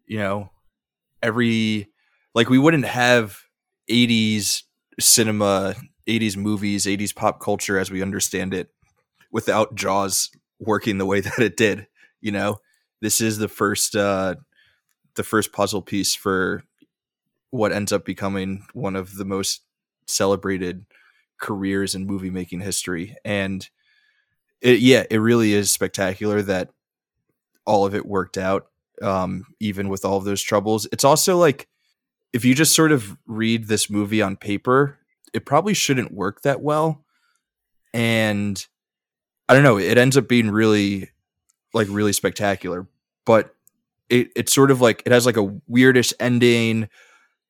you 0.05 0.17
know, 0.19 0.49
every 1.21 1.89
like 2.35 2.49
we 2.49 2.59
wouldn't 2.59 2.85
have 2.85 3.39
80s 3.89 4.63
cinema 4.99 5.75
80s 6.07 6.37
movies 6.37 6.85
80s 6.85 7.15
pop 7.15 7.39
culture 7.39 7.77
as 7.77 7.91
we 7.91 8.01
understand 8.01 8.53
it 8.53 8.69
without 9.31 9.75
jaws 9.75 10.29
working 10.59 10.97
the 10.97 11.05
way 11.05 11.19
that 11.21 11.39
it 11.39 11.57
did 11.57 11.87
you 12.23 12.31
know? 12.31 12.57
This 13.01 13.21
is 13.21 13.37
the 13.37 13.49
first 13.49 13.95
uh 13.95 14.35
the 15.15 15.23
first 15.23 15.51
puzzle 15.51 15.83
piece 15.83 16.15
for 16.15 16.63
what 17.51 17.71
ends 17.71 17.91
up 17.91 18.03
becoming 18.03 18.65
one 18.73 18.95
of 18.95 19.15
the 19.15 19.25
most 19.25 19.61
celebrated 20.07 20.85
careers 21.39 21.93
in 21.93 22.07
movie 22.07 22.31
making 22.31 22.61
history. 22.61 23.15
And 23.23 23.69
it, 24.61 24.79
yeah 24.79 25.03
it 25.11 25.17
really 25.17 25.53
is 25.53 25.69
spectacular 25.69 26.41
that 26.41 26.69
all 27.65 27.85
of 27.85 27.93
it 27.93 28.05
worked 28.05 28.37
out 28.37 28.67
um 29.01 29.43
even 29.59 29.89
with 29.89 30.05
all 30.05 30.17
of 30.17 30.23
those 30.23 30.41
troubles. 30.41 30.87
It's 30.91 31.03
also 31.03 31.37
like 31.37 31.67
if 32.31 32.45
you 32.45 32.55
just 32.55 32.73
sort 32.73 32.93
of 32.93 33.17
read 33.27 33.67
this 33.67 33.89
movie 33.89 34.21
on 34.21 34.37
paper 34.37 34.97
it 35.33 35.45
probably 35.45 35.73
shouldn't 35.73 36.13
work 36.13 36.41
that 36.41 36.61
well 36.61 37.03
and 37.93 38.67
i 39.49 39.53
don't 39.53 39.63
know 39.63 39.77
it 39.77 39.97
ends 39.97 40.17
up 40.17 40.27
being 40.27 40.49
really 40.51 41.09
like 41.73 41.87
really 41.89 42.13
spectacular 42.13 42.87
but 43.25 43.53
it 44.09 44.31
it's 44.35 44.53
sort 44.53 44.71
of 44.71 44.81
like 44.81 45.01
it 45.05 45.11
has 45.11 45.25
like 45.25 45.37
a 45.37 45.47
weirdish 45.69 46.13
ending. 46.19 46.87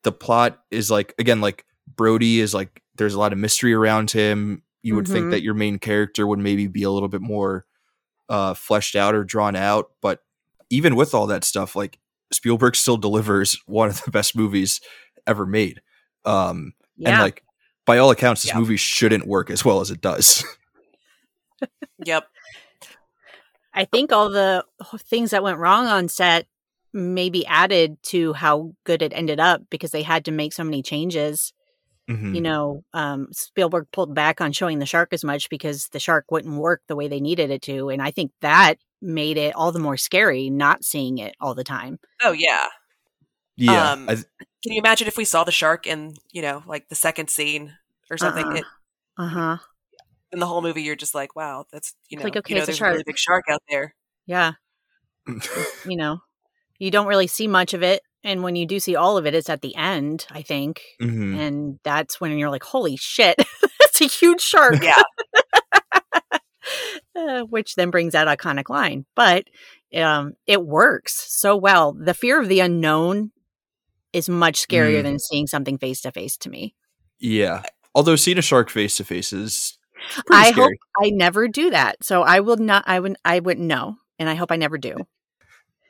The 0.04 0.12
plot 0.12 0.60
is 0.72 0.90
like 0.90 1.14
again 1.20 1.42
like 1.42 1.66
Brody 1.96 2.40
is 2.40 2.54
like 2.54 2.82
there's 2.96 3.14
a 3.14 3.20
lot 3.20 3.34
of 3.34 3.40
mystery 3.40 3.74
around 3.74 4.12
him. 4.12 4.64
You 4.82 4.96
would 4.96 5.06
mm-hmm. 5.06 5.14
think 5.14 5.32
that 5.32 5.44
your 5.44 5.54
main 5.54 5.80
character 5.80 6.28
would 6.28 6.40
maybe 6.40 6.68
be 6.68 6.84
a 6.84 6.92
little 6.92 7.10
bit 7.10 7.22
more 7.22 7.66
uh 8.30 8.54
fleshed 8.54 8.96
out 8.96 9.16
or 9.16 9.24
drawn 9.24 9.56
out, 9.56 9.92
but 10.02 10.20
even 10.70 10.96
with 10.96 11.14
all 11.14 11.28
that 11.28 11.44
stuff, 11.44 11.76
like 11.76 12.00
Spielberg 12.32 12.76
still 12.76 12.98
delivers 12.98 13.60
one 13.66 13.90
of 13.90 14.02
the 14.04 14.12
best 14.12 14.36
movies 14.36 14.80
ever 15.28 15.46
made. 15.46 15.82
Um 16.26 16.74
yeah. 16.96 17.10
and 17.10 17.22
like 17.22 17.44
by 17.86 17.98
all 17.98 18.12
accounts, 18.12 18.44
this 18.44 18.50
yep. 18.50 18.58
movie 18.58 18.78
shouldn't 18.78 19.28
work 19.28 19.50
as 19.50 19.66
well 19.66 19.82
as 19.82 19.92
it 19.92 20.02
does. 20.02 20.44
yep. 22.06 22.26
I 23.74 23.86
think 23.86 24.12
all 24.12 24.30
the 24.30 24.66
things 25.00 25.32
that 25.32 25.44
went 25.44 25.58
wrong 25.58 25.88
on 25.88 26.08
set 26.08 26.48
maybe 26.94 27.46
added 27.48 27.98
to 28.04 28.34
how 28.34 28.74
good 28.84 29.02
it 29.02 29.14
ended 29.16 29.40
up 29.40 29.64
because 29.70 29.92
they 29.92 30.04
had 30.04 30.26
to 30.26 30.32
make 30.32 30.54
so 30.54 30.64
many 30.64 30.84
changes. 30.84 31.54
Mm-hmm. 32.10 32.36
You 32.36 32.42
know, 32.42 32.84
um, 32.94 33.28
Spielberg 33.32 33.88
pulled 33.92 34.14
back 34.14 34.42
on 34.42 34.52
showing 34.52 34.80
the 34.80 34.86
shark 34.86 35.14
as 35.14 35.24
much 35.24 35.50
because 35.50 35.88
the 35.88 36.00
shark 36.00 36.26
wouldn't 36.30 36.56
work 36.56 36.82
the 36.88 36.96
way 36.96 37.08
they 37.08 37.20
needed 37.20 37.50
it 37.50 37.62
to. 37.64 37.90
And 37.90 38.02
I 38.02 38.12
think 38.12 38.32
that 38.42 38.78
made 39.02 39.38
it 39.38 39.56
all 39.56 39.72
the 39.72 39.80
more 39.80 39.98
scary 39.98 40.50
not 40.50 40.84
seeing 40.84 41.18
it 41.18 41.36
all 41.40 41.56
the 41.56 41.64
time. 41.64 42.00
Oh, 42.22 42.32
yeah. 42.32 42.68
Yeah. 43.56 43.92
Um, 43.92 44.08
th- 44.08 44.26
can 44.62 44.74
you 44.74 44.80
imagine 44.80 45.08
if 45.08 45.18
we 45.18 45.26
saw 45.26 45.44
the 45.44 45.52
shark 45.52 45.88
in, 45.88 46.16
you 46.32 46.42
know, 46.42 46.64
like 46.68 46.90
the 46.90 46.96
second 46.96 47.30
scene 47.30 47.74
or 48.14 48.18
something? 48.18 48.64
Uh 49.18 49.22
uh-uh. 49.22 49.28
huh 49.28 49.58
in 50.34 50.40
the 50.40 50.48
whole 50.48 50.62
movie 50.62 50.82
you're 50.82 50.96
just 50.96 51.16
like, 51.16 51.36
wow, 51.36 51.66
that's 51.72 51.94
you 52.10 52.18
know, 52.18 52.24
like 52.24 52.36
okay, 52.36 52.54
you 52.54 52.60
know, 52.60 52.66
there's 52.66 52.82
a, 52.82 52.86
a 52.86 52.90
really 52.90 53.04
big 53.06 53.18
shark 53.18 53.46
out 53.50 53.62
there. 53.70 53.96
Yeah. 54.26 54.54
you 55.28 55.96
know, 55.96 56.20
you 56.80 56.92
don't 56.92 57.08
really 57.08 57.28
see 57.28 57.48
much 57.48 57.74
of 57.74 57.84
it. 57.84 58.02
And 58.26 58.42
when 58.42 58.56
you 58.56 58.66
do 58.66 58.80
see 58.80 58.96
all 58.96 59.18
of 59.18 59.26
it, 59.26 59.36
it's 59.36 59.50
at 59.50 59.62
the 59.62 59.76
end, 59.76 60.26
I 60.32 60.42
think. 60.42 60.82
Mm-hmm. 61.02 61.40
And 61.40 61.80
that's 61.84 62.20
when 62.20 62.38
you're 62.38 62.50
like, 62.50 62.64
holy 62.64 62.96
shit, 62.96 63.36
that's 63.80 64.02
a 64.02 64.06
huge 64.06 64.42
shark. 64.42 64.82
Yeah. 64.82 65.02
uh, 67.16 67.42
which 67.44 67.76
then 67.76 67.92
brings 67.92 68.14
that 68.14 68.28
iconic 68.28 68.70
line. 68.70 69.06
But 69.16 69.46
um, 69.96 70.34
it 70.48 70.66
works 70.66 71.26
so 71.30 71.56
well. 71.56 71.94
The 71.94 72.14
fear 72.14 72.42
of 72.42 72.48
the 72.48 72.62
unknown 72.62 73.32
is 74.14 74.30
much 74.30 74.66
scarier 74.66 75.02
mm. 75.02 75.04
than 75.04 75.20
seeing 75.20 75.48
something 75.48 75.78
face 75.78 76.02
to 76.02 76.12
face 76.12 76.38
to 76.38 76.50
me. 76.50 76.76
Yeah. 77.20 77.64
Although 77.96 78.16
seeing 78.16 78.38
a 78.38 78.42
shark 78.42 78.70
face 78.70 78.98
to 78.98 79.04
face 79.04 79.34
is 79.34 79.78
I 80.32 80.52
scary. 80.52 80.80
hope 80.98 81.06
I 81.06 81.10
never 81.12 81.48
do 81.48 81.70
that. 81.72 82.04
So 82.04 82.24
I 82.24 82.40
will 82.40 82.58
not. 82.58 82.84
I 82.88 83.00
would. 83.00 83.18
I 83.24 83.40
wouldn't 83.40 83.68
know, 83.68 83.98
and 84.20 84.30
I 84.30 84.36
hope 84.36 84.52
I 84.52 84.56
never 84.56 84.78
do. 84.78 84.96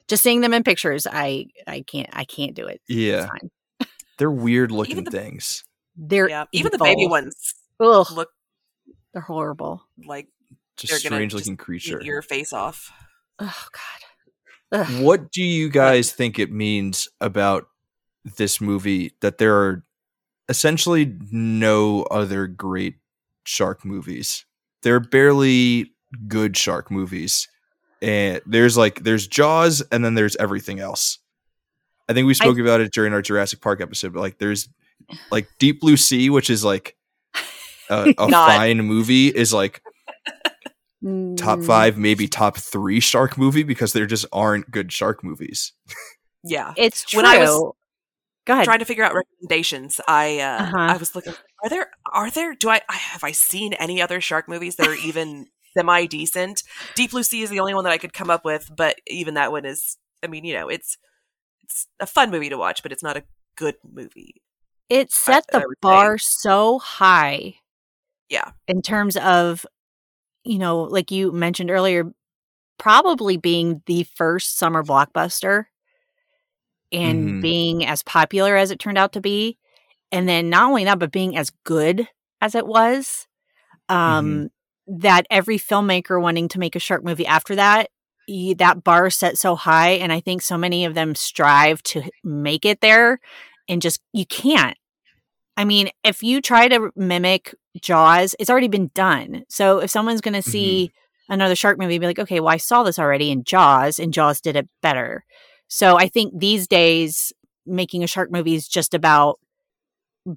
Just 0.07 0.23
seeing 0.23 0.41
them 0.41 0.53
in 0.53 0.63
pictures, 0.63 1.07
I 1.09 1.47
I 1.65 1.81
can't. 1.81 2.09
I 2.13 2.25
can't 2.25 2.53
do 2.55 2.67
it. 2.67 2.81
Yeah, 2.87 3.27
they're 4.17 4.31
weird 4.31 4.71
looking 4.71 5.03
the, 5.03 5.11
things. 5.11 5.63
They're 5.95 6.29
yeah, 6.29 6.45
even 6.51 6.71
the 6.71 6.77
baby 6.77 7.07
ones. 7.07 7.53
Ugh, 7.79 8.11
look. 8.11 8.29
They're 9.13 9.21
horrible. 9.21 9.83
Like 10.05 10.27
It's 10.81 10.91
a 10.91 10.95
strange 10.95 11.33
looking 11.33 11.55
creature. 11.57 12.01
Your 12.03 12.21
face 12.21 12.51
off. 12.51 12.91
Oh 13.39 13.65
God. 13.71 14.79
Ugh. 14.87 15.03
What 15.03 15.31
do 15.31 15.43
you 15.43 15.69
guys 15.69 16.11
think 16.11 16.39
it 16.39 16.51
means 16.51 17.07
about 17.21 17.67
this 18.37 18.59
movie 18.59 19.13
that 19.21 19.37
there 19.37 19.55
are 19.55 19.83
essentially 20.49 21.15
no 21.31 22.03
other 22.03 22.47
great 22.47 22.95
shark 23.45 23.85
movies? 23.85 24.45
There 24.83 24.95
are 24.95 24.99
barely 24.99 25.93
good 26.27 26.57
shark 26.57 26.91
movies. 26.91 27.47
And 28.01 28.41
there's 28.45 28.77
like 28.77 29.03
there's 29.03 29.27
Jaws 29.27 29.81
and 29.91 30.03
then 30.03 30.15
there's 30.15 30.35
everything 30.35 30.79
else. 30.79 31.19
I 32.09 32.13
think 32.13 32.27
we 32.27 32.33
spoke 32.33 32.57
I, 32.57 32.61
about 32.61 32.81
it 32.81 32.91
during 32.91 33.13
our 33.13 33.21
Jurassic 33.21 33.61
Park 33.61 33.79
episode, 33.81 34.13
but 34.13 34.19
like 34.19 34.37
there's 34.37 34.67
like 35.31 35.47
Deep 35.57 35.79
Blue 35.79 35.95
Sea, 35.95 36.29
which 36.29 36.49
is 36.49 36.65
like 36.65 36.97
a, 37.89 38.13
a 38.17 38.29
fine 38.29 38.79
movie, 38.85 39.27
is 39.27 39.53
like 39.53 39.81
top 41.03 41.59
mm. 41.59 41.65
five, 41.65 41.97
maybe 41.97 42.27
top 42.27 42.57
three 42.57 42.99
shark 42.99 43.37
movie 43.37 43.63
because 43.63 43.93
there 43.93 44.05
just 44.05 44.25
aren't 44.31 44.69
good 44.71 44.91
shark 44.91 45.23
movies. 45.23 45.71
yeah, 46.43 46.73
it's 46.75 47.05
true. 47.05 47.19
When 47.19 47.25
I 47.25 47.39
was 47.39 47.73
Go 48.45 48.53
ahead. 48.53 48.65
trying 48.65 48.79
to 48.79 48.85
figure 48.85 49.03
out 49.03 49.13
recommendations, 49.13 50.01
I 50.07 50.39
uh, 50.39 50.63
uh-huh. 50.63 50.77
I 50.77 50.97
was 50.97 51.15
looking. 51.15 51.33
Are 51.63 51.69
there 51.69 51.91
are 52.11 52.29
there 52.29 52.53
do 52.53 52.69
I 52.69 52.81
have 52.89 53.23
I 53.23 53.31
seen 53.31 53.73
any 53.73 54.01
other 54.01 54.19
shark 54.19 54.49
movies 54.49 54.75
that 54.75 54.87
are 54.87 54.95
even 54.95 55.47
semi 55.77 56.05
decent? 56.07 56.63
Deep 56.95 57.11
Blue 57.11 57.23
Sea 57.23 57.43
is 57.43 57.49
the 57.49 57.59
only 57.59 57.73
one 57.73 57.85
that 57.85 57.93
I 57.93 57.97
could 57.97 58.13
come 58.13 58.29
up 58.29 58.43
with, 58.43 58.69
but 58.75 58.99
even 59.07 59.35
that 59.35 59.51
one 59.51 59.65
is. 59.65 59.97
I 60.21 60.27
mean, 60.27 60.45
you 60.45 60.53
know, 60.53 60.69
it's 60.69 60.97
it's 61.63 61.87
a 61.99 62.05
fun 62.05 62.31
movie 62.31 62.49
to 62.49 62.57
watch, 62.57 62.83
but 62.83 62.91
it's 62.91 63.03
not 63.03 63.17
a 63.17 63.23
good 63.55 63.75
movie. 63.89 64.41
It 64.89 65.11
set 65.11 65.45
I, 65.53 65.59
the 65.59 65.65
I 65.65 65.73
bar 65.81 66.17
so 66.17 66.79
high. 66.79 67.55
Yeah. 68.29 68.51
In 68.67 68.81
terms 68.81 69.17
of, 69.17 69.65
you 70.43 70.59
know, 70.59 70.81
like 70.81 71.11
you 71.11 71.31
mentioned 71.31 71.71
earlier, 71.71 72.13
probably 72.77 73.37
being 73.37 73.81
the 73.85 74.03
first 74.15 74.57
summer 74.57 74.83
blockbuster 74.83 75.65
and 76.93 77.29
mm. 77.29 77.41
being 77.41 77.85
as 77.85 78.03
popular 78.03 78.55
as 78.55 78.71
it 78.71 78.79
turned 78.79 78.97
out 78.97 79.13
to 79.13 79.21
be. 79.21 79.57
And 80.11 80.29
then 80.29 80.49
not 80.49 80.69
only 80.69 80.83
that, 80.85 80.99
but 80.99 81.11
being 81.11 81.35
as 81.35 81.51
good 81.63 82.07
as 82.39 82.55
it 82.55 82.67
was. 82.67 83.27
Um, 83.89 84.27
mm-hmm. 84.27 84.45
That 84.99 85.25
every 85.29 85.57
filmmaker 85.57 86.21
wanting 86.21 86.49
to 86.49 86.59
make 86.59 86.75
a 86.75 86.79
shark 86.79 87.05
movie 87.05 87.25
after 87.25 87.55
that 87.55 87.89
that 88.27 88.83
bar 88.83 89.09
set 89.09 89.37
so 89.37 89.55
high 89.55 89.91
and 89.91 90.13
i 90.13 90.19
think 90.19 90.41
so 90.41 90.57
many 90.57 90.85
of 90.85 90.93
them 90.93 91.13
strive 91.15 91.83
to 91.83 92.03
make 92.23 92.65
it 92.65 92.79
there 92.81 93.19
and 93.67 93.81
just 93.81 93.99
you 94.13 94.25
can't 94.25 94.77
i 95.57 95.65
mean 95.65 95.89
if 96.03 96.23
you 96.23 96.41
try 96.41 96.67
to 96.67 96.91
mimic 96.95 97.53
jaws 97.81 98.35
it's 98.39 98.49
already 98.49 98.67
been 98.67 98.89
done 98.93 99.43
so 99.49 99.79
if 99.79 99.91
someone's 99.91 100.21
going 100.21 100.33
to 100.33 100.41
see 100.41 100.91
mm-hmm. 100.93 101.33
another 101.33 101.55
shark 101.55 101.77
movie 101.77 101.99
be 101.99 102.05
like 102.05 102.19
okay 102.19 102.39
well 102.39 102.53
i 102.53 102.57
saw 102.57 102.83
this 102.83 102.99
already 102.99 103.29
in 103.29 103.43
jaws 103.43 103.99
and 103.99 104.13
jaws 104.13 104.39
did 104.39 104.55
it 104.55 104.69
better 104.81 105.25
so 105.67 105.97
i 105.97 106.07
think 106.07 106.33
these 106.37 106.67
days 106.67 107.33
making 107.65 108.03
a 108.03 108.07
shark 108.07 108.31
movie 108.31 108.55
is 108.55 108.67
just 108.67 108.93
about 108.93 109.39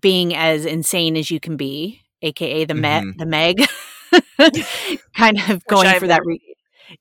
being 0.01 0.35
as 0.35 0.65
insane 0.65 1.17
as 1.17 1.31
you 1.31 1.41
can 1.41 1.57
be 1.57 2.01
aka 2.23 2.65
the 2.65 2.75
mm-hmm. 2.75 3.09
me- 3.09 3.15
the 3.19 3.27
meg 3.27 3.65
kind 5.17 5.39
of 5.49 5.65
going 5.67 5.99
for 5.99 6.07
that 6.07 6.25
re- 6.25 6.41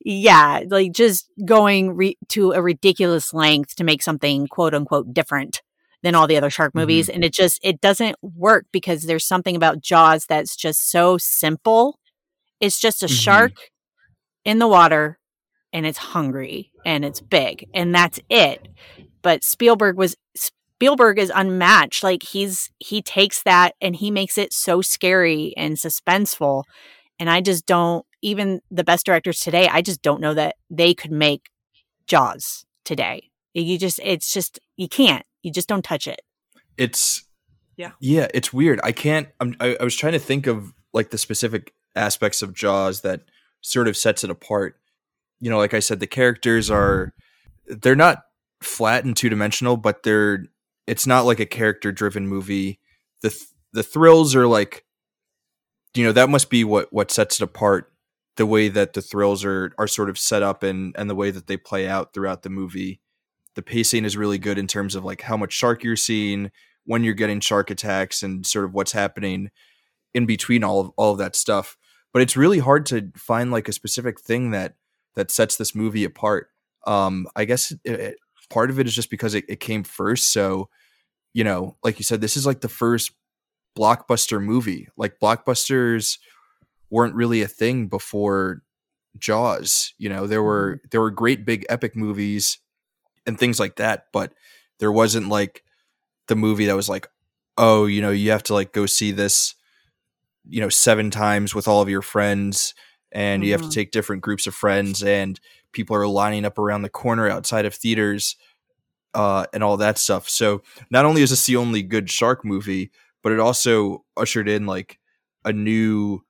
yeah, 0.04 0.62
like 0.68 0.92
just 0.92 1.30
going 1.44 1.96
re- 1.96 2.18
to 2.30 2.52
a 2.52 2.62
ridiculous 2.62 3.34
length 3.34 3.76
to 3.76 3.84
make 3.84 4.02
something 4.02 4.48
quote 4.48 4.74
unquote 4.74 5.14
different 5.14 5.62
than 6.04 6.16
all 6.16 6.28
the 6.28 6.38
other 6.38 6.50
shark 6.50 6.76
movies 6.76 7.08
mm-hmm. 7.08 7.16
and 7.16 7.24
it 7.24 7.34
just 7.34 7.60
it 7.64 7.82
doesn't 7.82 8.16
work 8.22 8.66
because 8.72 9.04
there's 9.04 9.26
something 9.26 9.56
about 9.56 9.82
jaws 9.82 10.26
that's 10.28 10.56
just 10.56 10.92
so 10.92 11.18
simple 11.18 12.00
it's 12.60 12.80
just 12.80 13.02
a 13.02 13.08
mm-hmm. 13.08 13.16
shark 13.16 13.54
in 14.44 14.60
the 14.60 14.68
water 14.68 15.18
and 15.74 15.86
it's 15.86 15.98
hungry 15.98 16.72
and 16.86 17.04
it's 17.04 17.20
big 17.20 17.68
and 17.74 17.94
that's 17.94 18.20
it 18.30 18.68
but 19.22 19.44
spielberg 19.44 19.98
was 19.98 20.16
spielberg 20.36 21.20
is 21.20 21.32
unmatched 21.36 22.04
like 22.04 22.24
he's 22.24 22.70
he 22.80 23.02
takes 23.02 23.44
that 23.44 23.76
and 23.82 23.98
he 23.98 24.12
makes 24.12 24.38
it 24.38 24.54
so 24.54 24.82
scary 24.82 25.54
and 25.58 25.76
suspenseful 25.76 26.64
and 27.20 27.30
i 27.30 27.42
just 27.42 27.66
don't 27.66 28.06
even 28.26 28.60
the 28.72 28.84
best 28.84 29.06
directors 29.06 29.40
today, 29.40 29.68
I 29.68 29.84
just 29.84 30.02
don't 30.02 30.20
know 30.20 30.34
that 30.34 30.56
they 30.72 30.96
could 30.96 31.12
make 31.12 31.52
Jaws 32.08 32.66
today. 32.84 33.30
You 33.54 33.78
just, 33.78 34.00
it's 34.04 34.34
just, 34.34 34.60
you 34.76 34.90
can't. 34.90 35.24
You 35.44 35.52
just 35.52 35.70
don't 35.70 35.84
touch 35.84 36.08
it. 36.08 36.22
It's, 36.76 37.24
yeah, 37.78 37.92
yeah, 38.00 38.28
it's 38.34 38.52
weird. 38.52 38.80
I 38.84 38.94
can't. 38.94 39.30
I'm, 39.40 39.56
I, 39.60 39.78
I 39.80 39.84
was 39.84 39.96
trying 39.96 40.14
to 40.14 40.20
think 40.20 40.48
of 40.48 40.74
like 40.92 41.12
the 41.12 41.20
specific 41.20 41.74
aspects 41.96 42.42
of 42.42 42.54
Jaws 42.54 43.02
that 43.02 43.22
sort 43.62 43.88
of 43.88 43.96
sets 43.96 44.24
it 44.24 44.32
apart. 44.32 44.80
You 45.40 45.50
know, 45.50 45.58
like 45.58 45.74
I 45.74 45.80
said, 45.80 46.00
the 46.00 46.08
characters 46.08 46.70
are, 46.72 47.14
they're 47.68 47.96
not 47.96 48.24
flat 48.62 49.06
and 49.06 49.16
two 49.16 49.30
dimensional, 49.30 49.78
but 49.78 50.04
they're, 50.04 50.46
it's 50.88 51.08
not 51.08 51.26
like 51.26 51.40
a 51.40 51.46
character 51.46 51.92
driven 51.92 52.28
movie. 52.28 52.80
The, 53.22 53.30
th- 53.30 53.50
the 53.74 53.84
thrills 53.84 54.36
are 54.36 54.48
like, 54.48 54.86
you 55.94 56.04
know, 56.04 56.12
that 56.12 56.30
must 56.30 56.50
be 56.50 56.64
what, 56.64 56.92
what 56.92 57.12
sets 57.12 57.42
it 57.42 57.44
apart 57.44 57.92
the 58.36 58.46
way 58.46 58.68
that 58.68 58.94
the 58.94 59.02
thrills 59.02 59.46
are 59.46 59.72
are 59.78 59.88
sort 59.88 60.10
of 60.10 60.18
set 60.18 60.44
up 60.44 60.64
and 60.64 60.94
and 60.98 61.10
the 61.10 61.16
way 61.16 61.32
that 61.32 61.48
they 61.48 61.58
play 61.58 61.88
out 61.88 62.14
throughout 62.14 62.44
the 62.44 62.50
movie. 62.50 63.00
The 63.56 63.62
pacing 63.62 64.04
is 64.04 64.18
really 64.18 64.38
good 64.38 64.58
in 64.58 64.68
terms 64.68 64.96
of 64.96 65.06
like 65.06 65.22
how 65.22 65.38
much 65.38 65.54
shark 65.54 65.84
you're 65.84 65.96
seeing, 65.96 66.52
when 66.86 67.04
you're 67.04 67.14
getting 67.14 67.40
shark 67.40 67.70
attacks, 67.70 68.24
and 68.24 68.46
sort 68.46 68.66
of 68.66 68.74
what's 68.74 68.92
happening 68.92 69.50
in 70.14 70.26
between 70.26 70.64
all 70.64 70.82
of 70.82 70.92
all 70.98 71.14
of 71.14 71.18
that 71.20 71.36
stuff. 71.36 71.78
But 72.14 72.22
it's 72.22 72.38
really 72.38 72.60
hard 72.60 72.86
to 72.88 73.12
find 73.16 73.52
like 73.52 73.68
a 73.68 73.74
specific 73.74 74.20
thing 74.20 74.52
that 74.52 74.76
that 75.16 75.32
sets 75.32 75.58
this 75.58 75.76
movie 75.76 76.04
apart. 76.04 76.50
Um, 76.86 77.28
I 77.36 77.46
guess 77.46 77.72
it, 77.72 77.80
it, 77.86 78.18
part 78.50 78.70
of 78.70 78.80
it 78.80 78.88
is 78.88 78.96
just 78.96 79.10
because 79.10 79.34
it, 79.34 79.46
it 79.48 79.60
came 79.60 79.84
first. 79.84 80.32
So, 80.32 80.70
you 81.34 81.44
know, 81.44 81.78
like 81.84 82.00
you 82.00 82.04
said, 82.04 82.22
this 82.22 82.38
is 82.38 82.46
like 82.46 82.62
the 82.62 82.70
first 82.70 83.12
blockbuster 83.78 84.42
movie. 84.42 84.88
Like 84.98 85.20
blockbusters 85.20 86.18
weren't 86.90 87.16
really 87.16 87.42
a 87.42 87.48
thing 87.48 87.88
before 87.88 88.62
Jaws. 89.18 89.94
You 89.98 90.10
know, 90.10 90.28
there 90.28 90.44
were 90.44 90.78
mm-hmm. 90.78 90.88
there 90.92 91.02
were 91.02 91.12
great 91.12 91.46
big 91.46 91.66
epic 91.70 91.96
movies 91.96 92.60
and 93.26 93.40
things 93.40 93.60
like 93.60 93.78
that, 93.78 94.08
but 94.14 94.34
there 94.80 94.92
wasn't 94.92 95.30
like 95.30 95.64
the 96.28 96.36
movie 96.36 96.66
that 96.66 96.76
was 96.76 96.90
like, 96.90 97.08
oh, 97.58 97.86
you 97.86 98.02
know, 98.02 98.12
you 98.12 98.32
have 98.32 98.44
to 98.44 98.54
like 98.54 98.74
go 98.74 98.86
see 98.86 99.12
this, 99.12 99.56
you 100.48 100.62
know, 100.62 100.70
seven 100.70 101.10
times 101.10 101.56
with 101.56 101.68
all 101.68 101.82
of 101.82 101.90
your 101.90 102.02
friends, 102.02 102.74
and 103.16 103.40
mm-hmm. 103.42 103.46
you 103.48 103.52
have 103.54 103.62
to 103.62 103.68
mm-hmm. 103.68 103.74
take 103.74 103.92
different 103.92 104.22
groups 104.22 104.46
of 104.46 104.54
friends, 104.54 105.02
and 105.02 105.40
people 105.72 105.96
are 105.96 106.06
lining 106.06 106.46
up 106.46 106.60
around 106.60 106.84
the 106.84 106.90
corner 106.90 107.28
outside 107.28 107.66
of 107.66 107.74
theaters, 107.74 108.36
uh, 109.16 109.46
and 109.54 109.64
all 109.64 109.78
that 109.78 109.98
stuff. 109.98 110.30
So 110.30 110.62
not 110.92 111.06
only 111.06 111.24
is 111.24 111.30
this 111.30 111.46
the 111.46 111.56
only 111.56 111.82
good 111.82 112.12
shark 112.12 112.44
movie, 112.46 112.92
but 113.24 113.32
it 113.32 113.40
also 113.40 114.04
ushered 114.18 114.50
in 114.50 114.66
like 114.68 115.00
a 115.46 115.54
new 115.54 116.24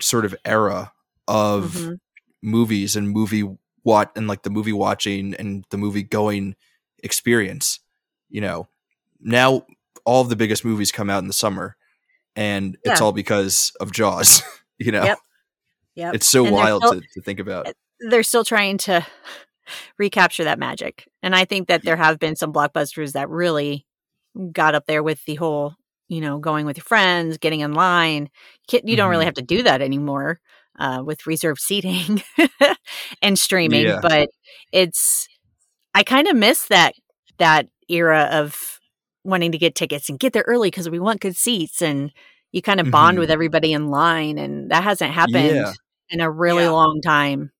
sort 0.00 0.24
of 0.24 0.34
era 0.44 0.92
of 1.26 1.74
mm-hmm. 1.74 1.94
movies 2.40 2.96
and 2.96 3.10
movie 3.10 3.44
what 3.82 4.12
and 4.14 4.28
like 4.28 4.42
the 4.42 4.50
movie 4.50 4.72
watching 4.72 5.34
and 5.34 5.64
the 5.70 5.78
movie 5.78 6.04
going 6.04 6.54
experience. 7.02 7.80
You 8.30 8.40
know, 8.40 8.68
now 9.20 9.66
all 10.04 10.22
of 10.22 10.28
the 10.28 10.36
biggest 10.36 10.64
movies 10.64 10.92
come 10.92 11.10
out 11.10 11.22
in 11.22 11.26
the 11.26 11.32
summer, 11.32 11.76
and 12.36 12.78
yeah. 12.84 12.92
it's 12.92 13.00
all 13.00 13.12
because 13.12 13.72
of 13.80 13.90
Jaws. 13.90 14.42
you 14.78 14.92
know, 14.92 15.02
yep, 15.02 15.18
yep. 15.94 16.14
it's 16.14 16.28
so 16.28 16.44
and 16.44 16.54
wild 16.54 16.82
still, 16.82 17.00
to, 17.00 17.06
to 17.14 17.20
think 17.20 17.40
about. 17.40 17.68
Eh, 17.68 17.72
they're 18.10 18.22
still 18.22 18.44
trying 18.44 18.78
to 18.78 19.06
recapture 19.98 20.44
that 20.44 20.58
magic, 20.58 21.08
and 21.22 21.34
I 21.34 21.44
think 21.44 21.68
that 21.68 21.82
there 21.84 21.96
have 21.96 22.18
been 22.18 22.36
some 22.36 22.52
blockbusters 22.52 23.12
that 23.12 23.28
really 23.28 23.86
got 24.52 24.74
up 24.74 24.86
there 24.86 25.02
with 25.02 25.24
the 25.24 25.34
whole 25.34 25.74
you 26.12 26.20
know, 26.20 26.38
going 26.38 26.66
with 26.66 26.76
your 26.76 26.84
friends, 26.84 27.38
getting 27.38 27.60
in 27.60 27.72
line. 27.72 28.28
You, 28.70 28.80
you 28.84 28.96
don't 28.96 29.08
really 29.08 29.22
mm-hmm. 29.22 29.28
have 29.28 29.34
to 29.34 29.42
do 29.42 29.62
that 29.62 29.80
anymore 29.80 30.40
uh, 30.78 31.02
with 31.02 31.26
reserved 31.26 31.60
seating 31.60 32.22
and 33.22 33.38
streaming. 33.38 33.86
Yeah. 33.86 34.00
But 34.02 34.28
it's, 34.72 35.26
I 35.94 36.02
kind 36.02 36.28
of 36.28 36.36
miss 36.36 36.66
that 36.68 36.94
that 37.38 37.68
era 37.88 38.28
of 38.30 38.78
wanting 39.24 39.52
to 39.52 39.58
get 39.58 39.74
tickets 39.74 40.10
and 40.10 40.18
get 40.18 40.34
there 40.34 40.44
early 40.46 40.68
because 40.68 40.90
we 40.90 40.98
want 40.98 41.20
good 41.20 41.36
seats 41.36 41.80
and 41.80 42.12
you 42.52 42.60
kind 42.60 42.80
of 42.80 42.90
bond 42.90 43.14
mm-hmm. 43.14 43.20
with 43.20 43.30
everybody 43.30 43.72
in 43.72 43.88
line 43.88 44.36
and 44.36 44.70
that 44.70 44.84
hasn't 44.84 45.12
happened 45.12 45.56
yeah. 45.56 45.72
In 46.12 46.20
a 46.20 46.30
really 46.30 46.64
yeah. 46.64 46.70
long 46.70 47.00
time 47.00 47.50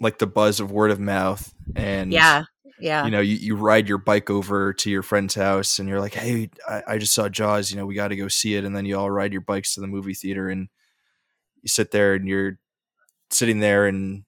like 0.00 0.18
the 0.18 0.26
buzz 0.26 0.60
of 0.60 0.70
word 0.70 0.90
of 0.90 1.00
mouth 1.00 1.54
and 1.74 2.12
yeah 2.12 2.44
yeah. 2.78 3.04
You 3.04 3.10
know, 3.10 3.20
you, 3.20 3.36
you 3.36 3.56
ride 3.56 3.88
your 3.88 3.98
bike 3.98 4.28
over 4.30 4.72
to 4.74 4.90
your 4.90 5.02
friend's 5.02 5.34
house 5.34 5.78
and 5.78 5.88
you're 5.88 6.00
like, 6.00 6.14
hey, 6.14 6.50
I, 6.68 6.82
I 6.88 6.98
just 6.98 7.14
saw 7.14 7.28
Jaws. 7.28 7.70
You 7.70 7.78
know, 7.78 7.86
we 7.86 7.94
got 7.94 8.08
to 8.08 8.16
go 8.16 8.28
see 8.28 8.54
it. 8.54 8.64
And 8.64 8.76
then 8.76 8.84
you 8.84 8.98
all 8.98 9.10
ride 9.10 9.32
your 9.32 9.40
bikes 9.40 9.74
to 9.74 9.80
the 9.80 9.86
movie 9.86 10.14
theater 10.14 10.48
and 10.48 10.68
you 11.62 11.68
sit 11.68 11.90
there 11.90 12.14
and 12.14 12.28
you're 12.28 12.58
sitting 13.30 13.60
there 13.60 13.86
and 13.86 14.24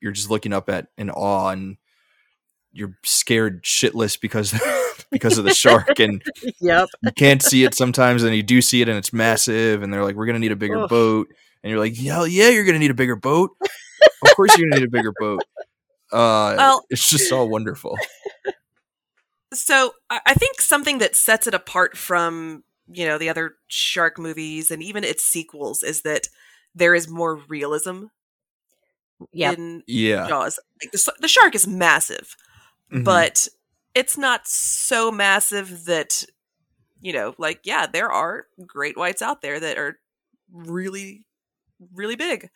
you're 0.00 0.12
just 0.12 0.30
looking 0.30 0.52
up 0.52 0.68
at 0.68 0.88
in 0.98 1.10
awe 1.10 1.48
and 1.48 1.78
you're 2.72 2.96
scared 3.02 3.64
shitless 3.64 4.20
because 4.20 4.54
because 5.10 5.38
of 5.38 5.44
the 5.44 5.54
shark 5.54 5.98
and 5.98 6.22
yep. 6.60 6.88
you 7.02 7.10
can't 7.12 7.42
see 7.42 7.64
it 7.64 7.74
sometimes 7.74 8.22
and 8.22 8.36
you 8.36 8.42
do 8.42 8.60
see 8.60 8.82
it 8.82 8.88
and 8.88 8.98
it's 8.98 9.12
massive 9.12 9.82
and 9.82 9.92
they're 9.92 10.04
like 10.04 10.14
we're 10.14 10.26
going 10.26 10.34
to 10.34 10.40
need 10.40 10.52
a 10.52 10.56
bigger 10.56 10.86
boat 10.86 11.28
and 11.66 11.70
you're 11.72 11.80
like, 11.80 11.96
hell 11.96 12.28
yeah, 12.28 12.48
you're 12.48 12.64
gonna 12.64 12.78
need 12.78 12.92
a 12.92 12.94
bigger 12.94 13.16
boat. 13.16 13.50
of 14.22 14.36
course, 14.36 14.56
you're 14.56 14.70
gonna 14.70 14.80
need 14.80 14.88
a 14.88 14.90
bigger 14.90 15.12
boat. 15.18 15.42
Uh, 16.12 16.54
Well- 16.56 16.86
it's 16.90 17.10
just 17.10 17.32
all 17.32 17.48
wonderful. 17.48 17.98
So 19.52 19.92
I 20.10 20.20
I 20.26 20.34
think 20.34 20.60
something 20.60 20.98
that 20.98 21.16
sets 21.16 21.46
it 21.46 21.54
apart 21.54 21.96
from 21.96 22.62
you 22.92 23.06
know 23.06 23.18
the 23.18 23.28
other 23.28 23.54
shark 23.68 24.18
movies 24.18 24.70
and 24.70 24.82
even 24.82 25.02
its 25.04 25.24
sequels 25.24 25.82
is 25.82 26.02
that 26.02 26.28
there 26.74 26.94
is 26.94 27.08
more 27.08 27.36
realism 27.48 28.04
Yeah. 29.32 29.52
in 29.52 29.82
Yeah, 29.86 30.28
Jaws. 30.28 30.58
Like 30.82 30.92
the, 30.92 31.12
the 31.20 31.28
shark 31.28 31.54
is 31.54 31.66
massive, 31.66 32.36
Mhm. 32.92 33.04
but 33.04 33.48
it's 33.94 34.16
not 34.18 34.46
so 34.46 35.10
massive 35.10 35.86
that 35.86 36.24
you 37.00 37.12
know, 37.12 37.34
like 37.38 37.60
yeah, 37.64 37.86
there 37.86 38.10
are 38.10 38.46
great 38.66 38.96
whites 38.96 39.22
out 39.22 39.42
there 39.42 39.58
that 39.60 39.78
are 39.78 39.98
really, 40.52 41.24
really 41.94 42.16
big. 42.16 42.50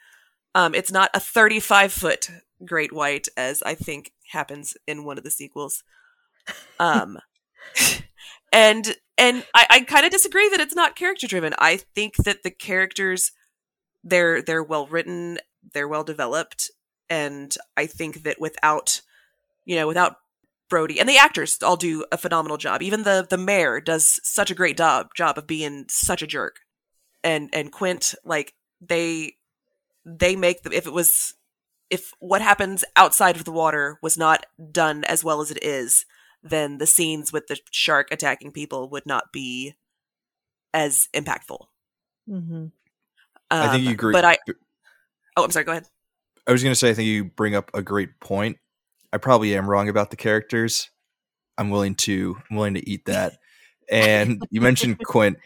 Um, 0.55 0.75
it's 0.75 0.93
not 0.93 1.11
a 1.15 1.21
35 1.21 1.93
foot 1.93 2.31
great 2.65 2.93
white 2.93 3.29
as 3.37 3.63
I 3.63 3.75
think 3.75 4.13
happens 4.33 4.77
in 4.87 5.05
one 5.05 5.19
of 5.19 5.25
the 5.25 5.31
sequels. 5.31 5.83
Um, 6.79 7.19
and 8.53 8.97
and 9.17 9.45
I, 9.55 9.67
I 9.71 9.81
kind 9.81 10.05
of 10.07 10.13
disagree 10.13 10.49
that 10.49 10.61
it's 10.61 10.75
not 10.75 10.97
character 10.97 11.27
driven. 11.27 11.55
I 11.59 11.81
think 11.95 12.17
that 12.17 12.43
the 12.43 12.51
characters 12.51 13.33
they're 14.03 14.43
they're 14.43 14.63
well 14.63 14.87
written, 14.87 15.39
they're 15.75 15.89
well 15.89 16.05
developed, 16.05 16.71
and 17.09 17.55
I 17.77 17.87
think 17.87 18.23
that 18.25 18.41
without 18.41 19.03
you 19.65 19.77
know 19.77 19.87
without 19.87 20.17
Brody 20.69 21.01
and 21.01 21.09
the 21.09 21.19
actors 21.19 21.59
all 21.63 21.77
do 21.77 22.05
a 22.11 22.17
phenomenal 22.17 22.57
job. 22.57 22.83
Even 22.83 23.03
the 23.03 23.27
the 23.29 23.39
mayor 23.39 23.81
does 23.81 24.21
such 24.23 24.51
a 24.51 24.55
great 24.55 24.77
job 24.77 25.09
job 25.15 25.37
of 25.37 25.47
being 25.47 25.85
such 25.89 26.23
a 26.23 26.27
jerk, 26.27 26.61
and 27.23 27.51
and 27.53 27.73
Quint 27.73 28.15
like 28.25 28.55
they 28.81 29.35
they 30.05 30.37
make 30.37 30.63
the 30.63 30.71
if 30.77 30.87
it 30.87 30.93
was 30.93 31.35
if 31.91 32.13
what 32.21 32.41
happens 32.41 32.85
outside 32.97 33.37
of 33.37 33.45
the 33.45 33.53
water 33.53 33.99
was 34.03 34.17
not 34.17 34.47
done 34.71 35.05
as 35.05 35.25
well 35.25 35.41
as 35.41 35.51
it 35.51 35.63
is, 35.63 36.07
then 36.43 36.79
the 36.79 36.87
scenes 36.87 37.33
with 37.33 37.49
the 37.49 37.59
shark 37.71 38.09
attacking 38.11 38.53
people 38.53 38.89
would 38.89 39.05
not 39.07 39.33
be 39.33 39.75
as 40.73 41.09
impactful. 41.13 41.67
Mm-hmm. 42.29 42.67
I 43.51 43.69
think 43.73 43.75
Um, 43.75 43.83
you 43.83 43.91
agree. 43.91 44.13
But 44.13 44.25
I 44.25 44.39
oh, 45.37 45.45
I'm 45.45 45.51
sorry. 45.51 45.65
Go 45.65 45.73
ahead. 45.73 45.89
I 46.47 46.53
was 46.53 46.63
going 46.63 46.73
to 46.73 46.77
say, 46.77 46.91
I 46.91 46.95
think 46.95 47.07
you 47.07 47.25
bring 47.25 47.55
up 47.55 47.71
a 47.75 47.83
great 47.83 48.21
point. 48.21 48.59
I 49.13 49.19
probably 49.19 49.57
am 49.57 49.69
wrong 49.69 49.89
about 49.89 50.11
the 50.11 50.17
characters. 50.17 50.91
I'm 51.59 51.71
willing 51.71 51.95
to, 51.97 52.41
I'm 52.49 52.57
willing 52.57 52.75
to 52.75 52.89
eat 52.89 53.05
that. 53.07 53.39
And 53.91 54.43
you 54.51 54.61
mentioned 54.61 54.99
Quint, 55.05 55.37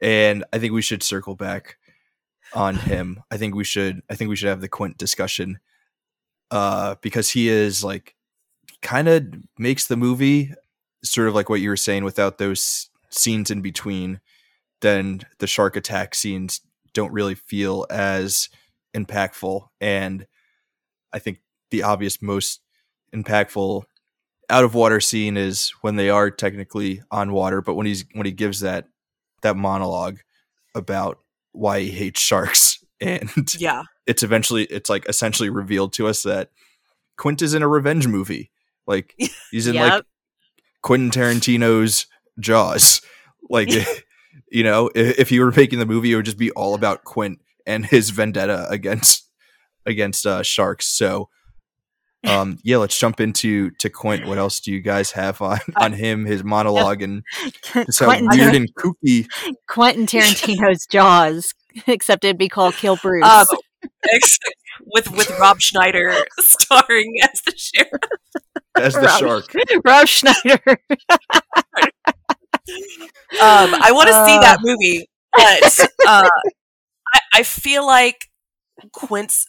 and 0.00 0.44
I 0.52 0.58
think 0.58 0.72
we 0.72 0.82
should 0.82 1.02
circle 1.02 1.34
back 1.34 1.76
on 2.54 2.76
him. 2.76 3.22
I 3.30 3.36
think 3.36 3.54
we 3.54 3.64
should, 3.64 4.02
I 4.10 4.14
think 4.14 4.28
we 4.28 4.36
should 4.36 4.48
have 4.48 4.60
the 4.60 4.68
Quint 4.68 4.98
discussion, 4.98 5.58
uh, 6.50 6.96
because 7.00 7.30
he 7.30 7.48
is 7.48 7.82
like, 7.82 8.14
kind 8.82 9.08
of 9.08 9.26
makes 9.58 9.86
the 9.86 9.96
movie 9.96 10.52
sort 11.04 11.28
of 11.28 11.34
like 11.34 11.48
what 11.48 11.60
you 11.60 11.68
were 11.68 11.76
saying 11.76 12.04
without 12.04 12.38
those 12.38 12.90
scenes 13.10 13.50
in 13.50 13.60
between. 13.62 14.20
Then 14.80 15.20
the 15.38 15.46
shark 15.46 15.76
attack 15.76 16.14
scenes 16.14 16.60
don't 16.92 17.12
really 17.12 17.34
feel 17.34 17.86
as 17.90 18.48
impactful 18.94 19.68
and 19.80 20.26
I 21.12 21.18
think 21.18 21.38
the 21.70 21.82
obvious 21.82 22.22
most 22.22 22.60
impactful 23.14 23.84
out 24.50 24.64
of 24.64 24.74
water 24.74 25.00
scene 25.00 25.36
is 25.36 25.70
when 25.80 25.96
they 25.96 26.10
are 26.10 26.30
technically 26.30 27.02
on 27.10 27.32
water, 27.32 27.62
but 27.62 27.74
when 27.74 27.86
he's 27.86 28.04
when 28.12 28.26
he 28.26 28.32
gives 28.32 28.60
that 28.60 28.86
that 29.42 29.56
monologue 29.56 30.18
about 30.74 31.18
why 31.52 31.80
he 31.80 31.90
hates 31.90 32.20
sharks 32.20 32.82
and 33.00 33.30
Yeah. 33.58 33.82
it's 34.06 34.22
eventually 34.22 34.64
it's 34.64 34.88
like 34.90 35.08
essentially 35.08 35.50
revealed 35.50 35.92
to 35.94 36.06
us 36.06 36.22
that 36.22 36.50
Quint 37.16 37.42
is 37.42 37.54
in 37.54 37.62
a 37.62 37.68
revenge 37.68 38.06
movie. 38.06 38.50
Like 38.86 39.14
he's 39.50 39.66
in 39.66 39.76
like 39.76 40.04
Quentin 40.82 41.10
Tarantino's 41.10 42.06
Jaws. 42.40 43.02
Like 43.48 43.68
you 44.50 44.64
know, 44.64 44.90
if, 44.94 45.18
if 45.20 45.28
he 45.28 45.40
were 45.40 45.52
making 45.52 45.78
the 45.78 45.86
movie, 45.86 46.12
it 46.12 46.16
would 46.16 46.24
just 46.24 46.38
be 46.38 46.50
all 46.52 46.74
about 46.74 47.04
Quint 47.04 47.40
and 47.66 47.86
his 47.86 48.10
vendetta 48.10 48.66
against 48.70 49.28
against 49.86 50.26
uh, 50.26 50.42
sharks. 50.42 50.86
So, 50.86 51.28
um, 52.26 52.58
yeah, 52.62 52.76
let's 52.78 52.98
jump 52.98 53.20
into 53.20 53.70
to 53.78 53.90
Quint. 53.90 54.26
What 54.26 54.38
else 54.38 54.60
do 54.60 54.70
you 54.72 54.80
guys 54.80 55.12
have 55.12 55.40
on 55.42 55.58
on 55.76 55.92
him? 55.92 56.24
His 56.24 56.44
monologue 56.44 57.02
and 57.02 57.22
just 57.72 58.00
how 58.00 58.06
Quentin, 58.06 58.28
weird 58.30 58.54
and 58.54 58.74
kooky. 58.74 59.26
Quentin 59.68 60.06
Tarantino's 60.06 60.86
Jaws, 60.86 61.52
except 61.86 62.24
it'd 62.24 62.38
be 62.38 62.48
called 62.48 62.74
Kill 62.74 62.96
Bruce. 62.96 63.24
Um, 63.26 63.46
with 64.94 65.10
with 65.12 65.30
Rob 65.40 65.60
Schneider 65.60 66.14
starring 66.38 67.14
as 67.22 67.40
the 67.42 67.54
sheriff. 67.56 68.00
as 68.76 68.94
the 68.94 69.00
Rob- 69.00 69.18
shark. 69.20 69.54
Rob 69.84 70.06
Schneider. 70.08 70.60
Um, 73.40 73.74
I 73.74 73.90
want 73.92 74.08
to 74.08 74.12
see 74.26 74.36
Uh. 74.36 74.40
that 74.40 74.58
movie, 74.62 75.08
but 75.32 75.80
uh, 76.06 76.28
I, 77.12 77.20
I 77.34 77.42
feel 77.42 77.84
like 77.86 78.28
Quint's 78.92 79.46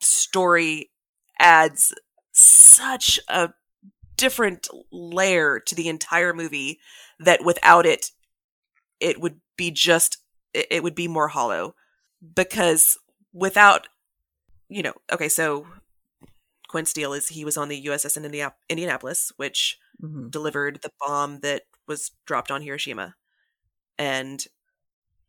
story 0.00 0.90
adds 1.38 1.92
such 2.48 3.20
a 3.28 3.50
different 4.16 4.68
layer 4.90 5.60
to 5.60 5.74
the 5.74 5.88
entire 5.88 6.32
movie 6.32 6.80
that 7.18 7.44
without 7.44 7.86
it, 7.86 8.10
it 9.00 9.20
would 9.20 9.40
be 9.56 9.70
just 9.70 10.18
it, 10.54 10.82
would 10.82 10.94
be 10.94 11.08
more 11.08 11.28
hollow 11.28 11.74
because 12.34 12.96
without 13.32 13.88
you 14.68 14.82
know 14.82 14.94
okay 15.12 15.28
so 15.28 15.66
Quint 16.68 16.88
Steele 16.88 17.12
is 17.12 17.28
he 17.28 17.44
was 17.44 17.56
on 17.56 17.68
the 17.68 17.84
USS 17.86 18.16
in 18.16 18.24
Indiana- 18.24 18.54
Indianapolis 18.68 19.32
which 19.36 19.78
Mhm. 20.02 20.30
delivered 20.30 20.80
the 20.82 20.92
bomb 21.00 21.40
that 21.40 21.62
was 21.86 22.10
dropped 22.26 22.50
on 22.50 22.62
Hiroshima. 22.62 23.16
And, 23.98 24.44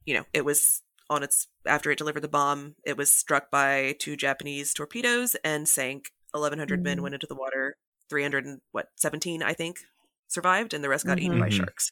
you 0.05 0.13
know, 0.13 0.25
it 0.33 0.43
was 0.43 0.81
on 1.09 1.23
its, 1.23 1.47
after 1.65 1.89
it 1.89 1.97
delivered 1.97 2.21
the 2.21 2.27
bomb, 2.27 2.75
it 2.83 2.97
was 2.97 3.13
struck 3.13 3.49
by 3.49 3.95
two 3.99 4.17
Japanese 4.17 4.73
torpedoes 4.73 5.35
and 5.43 5.69
sank. 5.69 6.11
1,100 6.33 6.83
men 6.83 6.99
Mhm. 6.99 7.03
went 7.03 7.15
into 7.15 7.27
the 7.27 7.35
water. 7.35 7.77
300 8.09 8.45
and 8.45 8.61
what, 8.71 8.89
17, 8.95 9.43
I 9.43 9.53
think, 9.53 9.79
survived, 10.27 10.73
and 10.73 10.83
the 10.83 10.89
rest 10.89 11.05
got 11.05 11.19
eaten 11.19 11.39
by 11.39 11.49
Mhm. 11.49 11.53
sharks. 11.53 11.91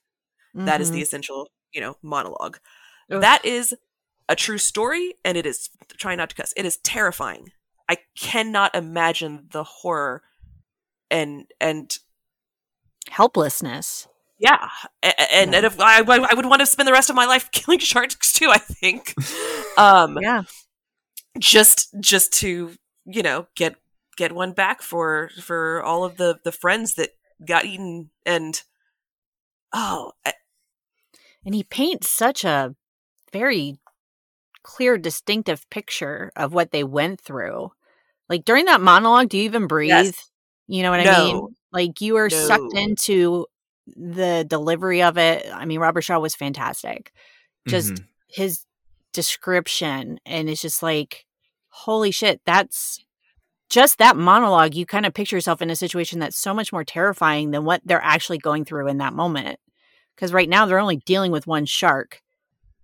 That 0.54 0.82
is 0.82 0.92
the 0.92 1.00
Mhm. 1.00 1.04
essential, 1.04 1.52
you 1.74 1.82
know, 1.82 1.98
monologue. 2.04 2.60
Ugh. 3.12 3.22
That 3.22 3.46
is 3.46 3.76
a 4.30 4.36
true 4.36 4.58
story, 4.60 5.16
and 5.26 5.38
it 5.38 5.46
is, 5.46 5.70
try 5.98 6.16
not 6.16 6.30
to 6.32 6.36
cuss, 6.36 6.54
it 6.58 6.66
is 6.66 6.78
terrifying. 6.78 7.52
I 7.90 7.98
cannot 8.18 8.76
imagine 8.76 9.48
the 9.52 9.64
horror 9.64 10.24
and, 11.12 11.48
and 11.62 11.98
helplessness. 13.10 14.08
Yeah, 14.38 14.70
and 15.02 15.16
Yeah. 15.52 15.58
and 15.58 15.66
if 15.66 15.80
I, 15.80 16.00
I 16.00 16.34
would 16.36 16.46
want 16.46 16.60
to 16.60 16.66
spend 16.66 16.88
the 16.88 16.92
rest 16.94 17.10
of 17.10 17.16
my 17.16 17.26
life 17.26 17.50
killing 17.54 17.80
sharks 17.80 18.34
too. 18.34 18.50
I 18.52 18.58
think, 18.58 19.16
um, 19.78 20.18
Yeah. 20.22 20.44
just 21.40 21.94
just 22.00 22.34
to 22.34 22.72
you 23.06 23.24
know 23.24 23.48
get 23.56 23.76
get 24.16 24.32
one 24.32 24.52
back 24.54 24.82
for 24.82 25.30
for 25.42 25.84
all 25.84 26.04
of 26.04 26.18
the 26.18 26.40
the 26.44 26.52
friends 26.52 26.96
that 26.96 27.10
got 27.46 27.66
eaten 27.66 28.10
and 28.26 28.62
oh 29.74 30.12
I- 30.26 30.34
And 31.46 31.54
he 31.54 31.64
paints 31.64 32.10
such 32.10 32.44
a 32.44 32.76
very 33.32 33.78
clear, 34.64 34.98
distinctive 34.98 35.70
picture 35.70 36.32
of 36.36 36.54
what 36.54 36.72
they 36.72 36.84
went 36.84 37.22
through. 37.22 37.72
Like 38.30 38.46
during 38.46 38.66
that 38.66 38.82
monologue, 38.82 39.30
do 39.30 39.38
you 39.38 39.44
even 39.44 39.68
breathe? 39.68 39.92
Yes. 39.92 40.32
You 40.68 40.82
know 40.82 40.90
what 40.90 41.02
I 41.02 41.04
mean? 41.26 41.54
Like 41.72 42.02
you 42.02 42.16
are 42.16 42.30
sucked 42.30 42.74
into 42.74 43.46
the 43.88 44.44
delivery 44.48 45.04
of 45.04 45.18
it. 45.20 45.46
I 45.54 45.66
mean, 45.66 45.80
Robert 45.80 46.02
Shaw 46.02 46.18
was 46.20 46.34
fantastic. 46.34 47.12
Just 47.68 47.94
Mhm. 47.94 48.06
his 48.28 48.66
description, 49.14 50.20
and 50.26 50.50
it's 50.50 50.62
just 50.62 50.82
like, 50.82 51.26
holy 51.70 52.10
shit, 52.12 52.42
that's 52.46 53.00
just 53.70 53.98
that 53.98 54.18
monologue. 54.18 54.76
You 54.76 54.86
kind 54.86 55.06
of 55.06 55.14
picture 55.14 55.36
yourself 55.36 55.62
in 55.62 55.70
a 55.70 55.76
situation 55.76 56.20
that's 56.20 56.38
so 56.38 56.54
much 56.54 56.72
more 56.72 56.84
terrifying 56.84 57.52
than 57.52 57.66
what 57.66 57.82
they're 57.86 58.04
actually 58.04 58.38
going 58.38 58.66
through 58.66 58.88
in 58.88 58.98
that 59.00 59.14
moment. 59.14 59.60
Because 60.16 60.32
right 60.32 60.48
now 60.48 60.66
they're 60.66 60.80
only 60.80 60.98
dealing 60.98 61.32
with 61.32 61.48
one 61.48 61.66
shark, 61.66 62.22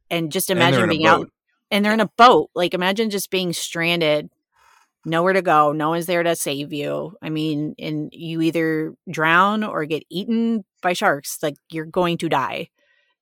and 0.10 0.32
just 0.32 0.50
imagine 0.50 0.84
in 0.84 0.86
a 0.86 0.88
being 0.90 1.06
out 1.06 1.30
and 1.72 1.84
they're 1.84 1.94
in 1.94 2.02
a 2.02 2.12
boat. 2.18 2.52
Like 2.54 2.74
imagine 2.74 3.10
just 3.10 3.32
being 3.32 3.54
stranded, 3.54 4.30
nowhere 5.06 5.34
to 5.34 5.42
go, 5.42 5.72
no 5.72 5.90
one's 5.90 6.06
there 6.06 6.22
to 6.22 6.36
save 6.36 6.74
you. 6.74 7.16
I 7.22 7.30
mean, 7.30 7.74
and 7.80 8.10
you 8.12 8.42
either 8.42 8.94
drown 9.10 9.64
or 9.64 9.86
get 9.86 10.04
eaten 10.10 10.66
by 10.82 10.94
sharks. 10.94 11.42
Like 11.42 11.56
you're 11.72 11.86
going 11.86 12.18
to 12.20 12.30
die. 12.30 12.70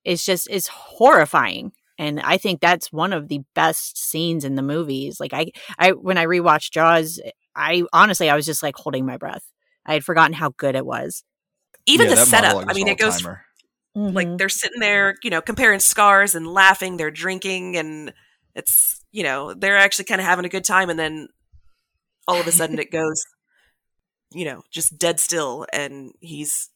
It's 0.03 0.25
just 0.25 0.47
it's 0.49 0.67
horrifying. 0.67 1.71
And 1.99 2.19
I 2.21 2.37
think 2.37 2.61
that's 2.61 2.91
one 2.91 3.13
of 3.13 3.27
the 3.27 3.41
best 3.53 3.97
scenes 3.99 4.43
in 4.45 4.55
the 4.55 4.63
movies. 4.63 5.19
Like 5.19 5.33
I 5.33 5.51
I 5.77 5.91
when 5.91 6.17
I 6.17 6.25
rewatched 6.25 6.71
Jaws, 6.71 7.21
I 7.55 7.83
honestly 7.93 8.29
I 8.29 8.35
was 8.35 8.45
just 8.47 8.63
like 8.63 8.75
holding 8.77 9.05
my 9.05 9.17
breath. 9.17 9.43
I 9.85 9.93
had 9.93 10.03
forgotten 10.03 10.33
how 10.33 10.49
good 10.57 10.75
it 10.75 10.85
was. 10.85 11.23
even 11.85 12.07
Yeah, 12.07 12.15
the 12.15 12.25
setup. 12.25 12.65
I 12.69 12.73
mean, 12.73 12.87
it 12.87 12.97
goes 12.97 13.15
all-timer. 13.15 13.45
like 13.95 14.27
Mhm. 14.27 14.37
they're 14.37 14.49
sitting 14.49 14.79
there, 14.79 15.15
you 15.23 15.29
know, 15.29 15.41
comparing 15.41 15.79
scars 15.79 16.35
and 16.35 16.47
laughing. 16.47 16.97
They're 16.97 17.11
drinking 17.11 17.77
and 17.77 18.13
It's 18.55 19.03
you 19.11 19.23
know 19.23 19.53
they're 19.53 19.77
actually 19.77 20.05
kind 20.05 20.21
of 20.21 20.25
having 20.27 20.45
a 20.45 20.49
good 20.49 20.63
time, 20.65 20.89
and 20.89 20.99
then 20.99 21.27
all 22.27 22.39
of 22.41 22.47
a 22.47 22.51
sudden 22.51 22.79
it 22.79 22.91
goes, 22.91 23.23
you 24.31 24.45
know, 24.45 24.63
just 24.71 24.97
dead 24.97 25.19
still, 25.19 25.65
and 25.73 26.11
he's 26.19 26.69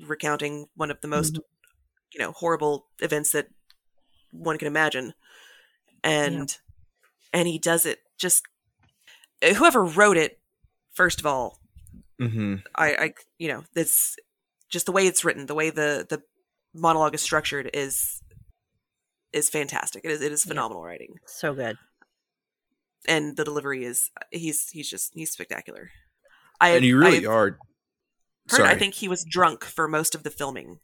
recounting 0.00 0.66
one 0.74 0.90
of 0.90 1.00
the 1.00 1.08
most 1.08 1.34
Mhm. 1.36 1.40
you 2.14 2.20
know 2.20 2.32
horrible 2.32 2.86
events 3.00 3.32
that 3.32 3.48
one 4.30 4.58
can 4.58 4.68
imagine, 4.68 5.14
and 6.04 6.56
and 7.32 7.48
he 7.48 7.58
does 7.58 7.86
it 7.86 8.00
just 8.18 8.42
whoever 9.56 9.84
wrote 9.84 10.16
it 10.16 10.40
first 10.92 11.20
of 11.20 11.26
all 11.26 11.60
hmm 12.18 12.56
I, 12.74 12.88
I 12.94 13.14
you 13.38 13.48
know 13.48 13.64
it's 13.74 14.16
just 14.68 14.86
the 14.86 14.92
way 14.92 15.06
it's 15.06 15.24
written 15.24 15.46
the 15.46 15.54
way 15.54 15.70
the 15.70 16.06
the 16.08 16.22
monologue 16.74 17.14
is 17.14 17.20
structured 17.22 17.70
is 17.74 18.22
is 19.32 19.48
fantastic 19.50 20.04
it 20.04 20.10
is 20.10 20.22
it 20.22 20.32
is 20.32 20.44
Yeah. 20.44 20.50
phenomenal 20.50 20.82
writing 20.82 21.14
So 21.26 21.54
good. 21.54 21.76
and 23.08 23.36
the 23.36 23.44
delivery 23.44 23.84
is 23.84 24.10
he's 24.30 24.70
he's 24.70 24.88
just 24.88 25.12
he's 25.14 25.30
spectacular 25.30 25.90
i 26.60 26.74
And 26.76 26.84
you 26.84 26.96
really 26.98 27.18
I've 27.18 27.26
are. 27.26 27.58
heard 28.48 28.60
Sorry. 28.60 28.70
i 28.70 28.74
think 28.74 28.94
he 28.94 29.08
was 29.08 29.24
drunk 29.24 29.64
for 29.64 29.86
most 29.88 30.14
of 30.14 30.22
the 30.22 30.30
filming 30.30 30.78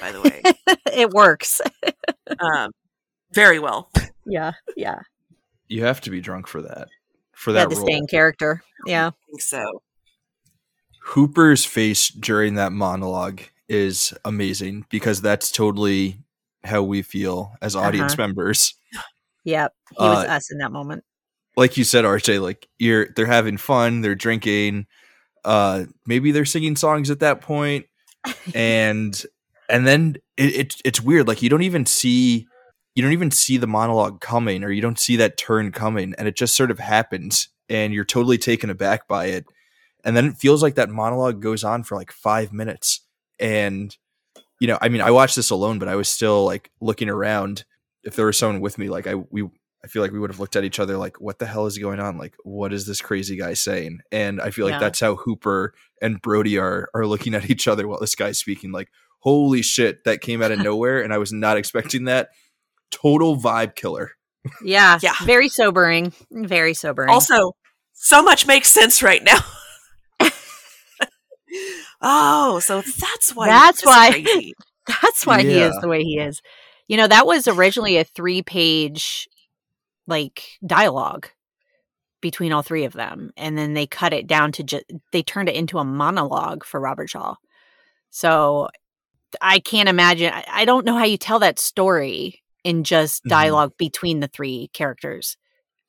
by 0.00 0.12
the 0.12 0.20
way 0.22 0.42
it 0.92 1.10
works. 1.10 1.60
um 2.40 2.70
very 3.32 3.58
well 3.58 3.90
Yeah. 4.26 4.52
Yeah. 4.76 5.00
you 5.68 5.84
have 5.84 6.00
to 6.02 6.10
be 6.10 6.20
drunk 6.20 6.46
for 6.46 6.62
that. 6.62 6.88
For 7.32 7.50
Yeah, 7.52 7.60
that 7.60 7.70
the 7.70 7.76
role. 7.76 7.84
staying 7.86 8.06
character. 8.06 8.62
Yeah. 8.86 9.08
i 9.08 9.12
think 9.30 9.42
so 9.42 9.82
Hooper's 11.08 11.64
face 11.64 12.08
during 12.08 12.54
that 12.54 12.72
monologue 12.72 13.42
is 13.68 14.14
amazing 14.24 14.86
because 14.90 15.20
that's 15.20 15.50
totally 15.52 16.18
how 16.64 16.82
we 16.82 17.02
feel 17.02 17.52
as 17.60 17.76
audience 17.76 18.16
members. 18.16 18.74
Yep. 19.44 19.72
He 19.98 20.02
was 20.02 20.24
Uh, 20.24 20.28
us 20.28 20.50
in 20.50 20.58
that 20.58 20.72
moment. 20.72 21.04
Like 21.56 21.76
you 21.76 21.84
said, 21.84 22.04
RJ, 22.06 22.40
like 22.40 22.66
you're 22.78 23.08
they're 23.14 23.26
having 23.26 23.58
fun, 23.58 24.00
they're 24.00 24.14
drinking, 24.14 24.86
uh 25.44 25.84
maybe 26.06 26.32
they're 26.32 26.46
singing 26.46 26.74
songs 26.76 27.10
at 27.10 27.20
that 27.20 27.42
point, 27.42 27.84
and 28.54 29.22
and 29.68 29.86
then 29.86 30.16
it, 30.36 30.54
it 30.56 30.74
it's 30.84 31.00
weird. 31.00 31.28
Like 31.28 31.42
you 31.42 31.48
don't 31.48 31.62
even 31.62 31.86
see 31.86 32.46
you 32.94 33.02
don't 33.02 33.12
even 33.12 33.30
see 33.30 33.56
the 33.56 33.66
monologue 33.66 34.20
coming 34.20 34.62
or 34.62 34.70
you 34.70 34.80
don't 34.80 34.98
see 35.00 35.16
that 35.16 35.36
turn 35.36 35.72
coming 35.72 36.14
and 36.16 36.28
it 36.28 36.36
just 36.36 36.56
sort 36.56 36.70
of 36.70 36.78
happens 36.78 37.48
and 37.68 37.92
you're 37.92 38.04
totally 38.04 38.38
taken 38.38 38.70
aback 38.70 39.08
by 39.08 39.26
it 39.26 39.44
and 40.04 40.16
then 40.16 40.26
it 40.26 40.36
feels 40.36 40.62
like 40.62 40.76
that 40.76 40.90
monologue 40.90 41.42
goes 41.42 41.64
on 41.64 41.82
for 41.82 41.96
like 41.96 42.12
five 42.12 42.52
minutes 42.52 43.00
and 43.40 43.96
you 44.60 44.68
know 44.68 44.78
i 44.80 44.88
mean 44.88 45.00
i 45.00 45.10
watched 45.10 45.34
this 45.34 45.50
alone 45.50 45.80
but 45.80 45.88
i 45.88 45.96
was 45.96 46.08
still 46.08 46.44
like 46.44 46.70
looking 46.80 47.08
around 47.08 47.64
if 48.04 48.14
there 48.14 48.26
was 48.26 48.38
someone 48.38 48.60
with 48.60 48.78
me 48.78 48.88
like 48.88 49.08
i 49.08 49.14
we 49.14 49.42
i 49.84 49.88
feel 49.88 50.00
like 50.02 50.12
we 50.12 50.20
would 50.20 50.30
have 50.30 50.38
looked 50.38 50.54
at 50.54 50.62
each 50.62 50.78
other 50.78 50.96
like 50.96 51.20
what 51.20 51.40
the 51.40 51.46
hell 51.46 51.66
is 51.66 51.78
going 51.78 51.98
on 51.98 52.16
like 52.16 52.36
what 52.44 52.72
is 52.72 52.86
this 52.86 53.00
crazy 53.00 53.36
guy 53.36 53.54
saying 53.54 53.98
and 54.12 54.40
i 54.40 54.50
feel 54.52 54.66
like 54.66 54.74
Yeah. 54.74 54.78
that's 54.78 55.00
how 55.00 55.16
hooper 55.16 55.74
and 56.00 56.22
brody 56.22 56.58
are 56.58 56.88
are 56.94 57.06
looking 57.06 57.34
at 57.34 57.50
each 57.50 57.66
other 57.66 57.88
while 57.88 57.98
this 57.98 58.14
guy's 58.14 58.38
speaking 58.38 58.70
like 58.70 58.88
holy 59.24 59.62
shit 59.62 60.04
that 60.04 60.20
came 60.20 60.40
out 60.42 60.52
of 60.52 60.58
nowhere 60.62 61.02
and 61.02 61.12
i 61.12 61.18
was 61.18 61.32
not 61.32 61.56
expecting 61.56 62.04
that 62.04 62.28
total 62.90 63.36
vibe 63.36 63.74
killer 63.74 64.12
Yeah. 64.62 64.98
Yeah. 65.02 65.14
Very 65.24 65.48
sobering. 65.48 66.12
Very 66.30 66.74
sobering. 66.74 67.08
also 67.10 67.52
so 67.94 68.22
much 68.22 68.46
makes 68.46 68.68
sense 68.70 69.02
right 69.02 69.22
now 69.24 69.40
oh 72.02 72.58
so 72.60 72.82
that's 72.82 73.34
why 73.34 73.48
That's 73.48 73.84
why. 73.84 74.10
crazy. 74.22 74.54
That's 74.86 75.26
why 75.26 75.40
he 75.42 75.54
is 75.58 75.74
the 75.80 75.88
way 75.88 76.02
he 76.02 76.18
is. 76.18 76.42
You 76.88 76.98
know, 76.98 77.06
that 77.06 77.26
was 77.26 77.48
originally 77.48 77.96
a 77.96 78.04
three 78.04 78.42
page 78.42 79.26
like 80.06 80.42
dialogue 80.66 81.28
between 82.20 82.52
all 82.52 82.60
three 82.62 82.84
of 82.84 82.92
them. 82.92 83.30
And 83.38 83.56
then 83.56 83.72
they 83.72 83.86
cut 83.86 84.12
it 84.12 84.26
down 84.26 84.52
to 84.52 84.62
just, 84.62 84.84
they 85.10 85.22
turned 85.22 85.48
it 85.48 85.54
into 85.54 85.78
a 85.78 85.84
monologue 85.84 86.64
for 86.64 86.78
Robert 86.78 87.08
Shaw. 87.08 87.36
So 88.10 88.68
I 89.40 89.58
can't 89.58 89.88
imagine, 89.88 90.32
I, 90.32 90.44
I 90.48 90.64
don't 90.64 90.84
know 90.84 90.96
how 90.96 91.04
you 91.04 91.16
tell 91.18 91.38
that 91.40 91.58
story 91.58 92.42
in 92.64 92.84
just 92.84 93.24
Mhm. 93.24 93.28
dialogue 93.30 93.72
between 93.78 94.20
the 94.20 94.28
three 94.28 94.68
characters 94.72 95.36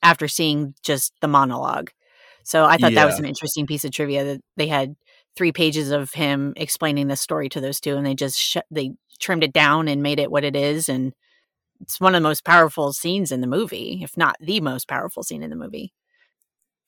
after 0.04 0.28
seeing 0.28 0.76
just 0.84 1.14
the 1.22 1.28
monologue. 1.28 1.90
So 2.44 2.66
I 2.66 2.78
thought 2.78 2.94
that 2.94 3.06
was 3.06 3.18
an 3.20 3.26
interesting 3.26 3.66
piece 3.66 3.86
of 3.86 3.92
trivia 3.92 4.24
that 4.24 4.42
they 4.58 4.68
had 4.68 4.96
three 5.36 5.52
pages 5.52 5.90
of 5.92 6.12
him 6.14 6.54
explaining 6.58 7.08
the 7.08 7.16
story 7.16 7.50
to 7.50 7.60
those 7.62 7.80
two 7.80 7.96
and 7.98 8.06
they 8.06 8.14
just 8.16 8.38
sh- 8.40 8.58
they 8.72 8.92
trimmed 9.20 9.44
it 9.44 9.52
down 9.54 9.88
and 9.88 10.04
made 10.04 10.20
it 10.20 10.30
what 10.32 10.44
it 10.44 10.56
is 10.56 10.88
and 10.90 11.14
it's 11.82 12.00
one 12.00 12.14
of 12.16 12.22
the 12.22 12.28
most 12.28 12.46
powerful 12.46 12.94
scenes 12.94 13.32
in 13.32 13.42
the 13.42 13.48
movie 13.48 14.00
if 14.04 14.16
not 14.16 14.36
the 14.40 14.62
most 14.62 14.88
powerful 14.88 15.24
scene 15.24 15.42
in 15.44 15.50
the 15.50 15.56
movie. 15.56 15.94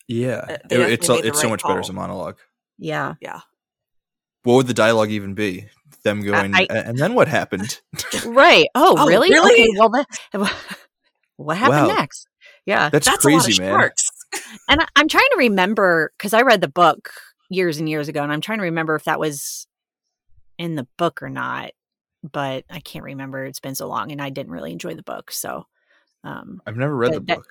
Yeah. 0.08 0.46
Uh, 0.48 0.54
It- 0.54 0.62
they 0.70 0.76
it's 0.94 1.08
definitely 1.08 1.16
made 1.16 1.24
the 1.24 1.28
it's 1.30 1.38
so 1.40 1.44
right 1.48 1.50
much 1.52 1.64
better 1.64 1.80
as 1.80 1.90
a 1.90 1.94
monologue. 1.94 2.38
Yeah. 2.78 3.16
Yeah 3.20 3.42
what 4.48 4.56
would 4.56 4.68
the 4.68 4.74
dialogue 4.74 5.10
even 5.12 5.34
be? 5.34 5.68
Them 6.04 6.22
going 6.24 6.56
I- 6.56 6.68
"A- 6.70 6.88
and 6.88 6.98
then 6.98 7.14
what 7.16 7.28
happened? 7.28 7.82
Right. 8.26 8.68
Oh, 8.76 8.96
Oh, 8.98 9.06
really? 9.08 9.30
really? 9.30 9.52
okay 9.64 9.68
well 9.78 9.90
that, 9.90 10.08
what 11.36 11.58
happened 11.58 11.88
Wow. 11.90 11.96
next? 11.96 12.28
Yeah 12.66 12.90
that's, 12.90 13.06
that's 13.06 13.26
a 13.26 13.30
lot 13.30 13.44
crazy 13.44 13.62
of 13.62 13.68
man. 13.68 13.78
sharks. 13.80 14.04
and 14.70 14.82
I, 14.82 14.88
i'm 14.96 15.08
trying 15.08 15.28
to 15.32 15.38
remember 15.38 16.12
because 16.18 16.34
i 16.34 16.42
read 16.42 16.60
the 16.62 16.68
book 16.68 17.12
years 17.50 17.78
and 17.80 17.88
years 17.90 18.08
ago 18.10 18.24
and 18.24 18.32
i'm 18.32 18.42
trying 18.42 18.58
to 18.60 18.64
remember 18.66 18.96
if 18.96 19.04
that 19.06 19.20
was 19.20 19.68
in 20.58 20.76
the 20.76 20.88
book 20.98 21.22
or 21.22 21.30
not 21.30 21.72
but 22.32 22.64
i 22.70 22.80
can't 22.80 23.06
remember. 23.06 23.44
It's 23.46 23.60
been 23.60 23.76
so 23.76 23.88
long 23.88 24.12
and 24.12 24.22
i 24.22 24.30
didn't 24.30 24.52
really 24.52 24.72
enjoy 24.72 24.96
the 24.96 25.04
book 25.04 25.32
so 25.32 25.66
um 26.24 26.62
i've 26.66 26.76
never 26.78 26.96
read 26.96 27.14
the 27.14 27.20
that- 27.22 27.38
book. 27.38 27.48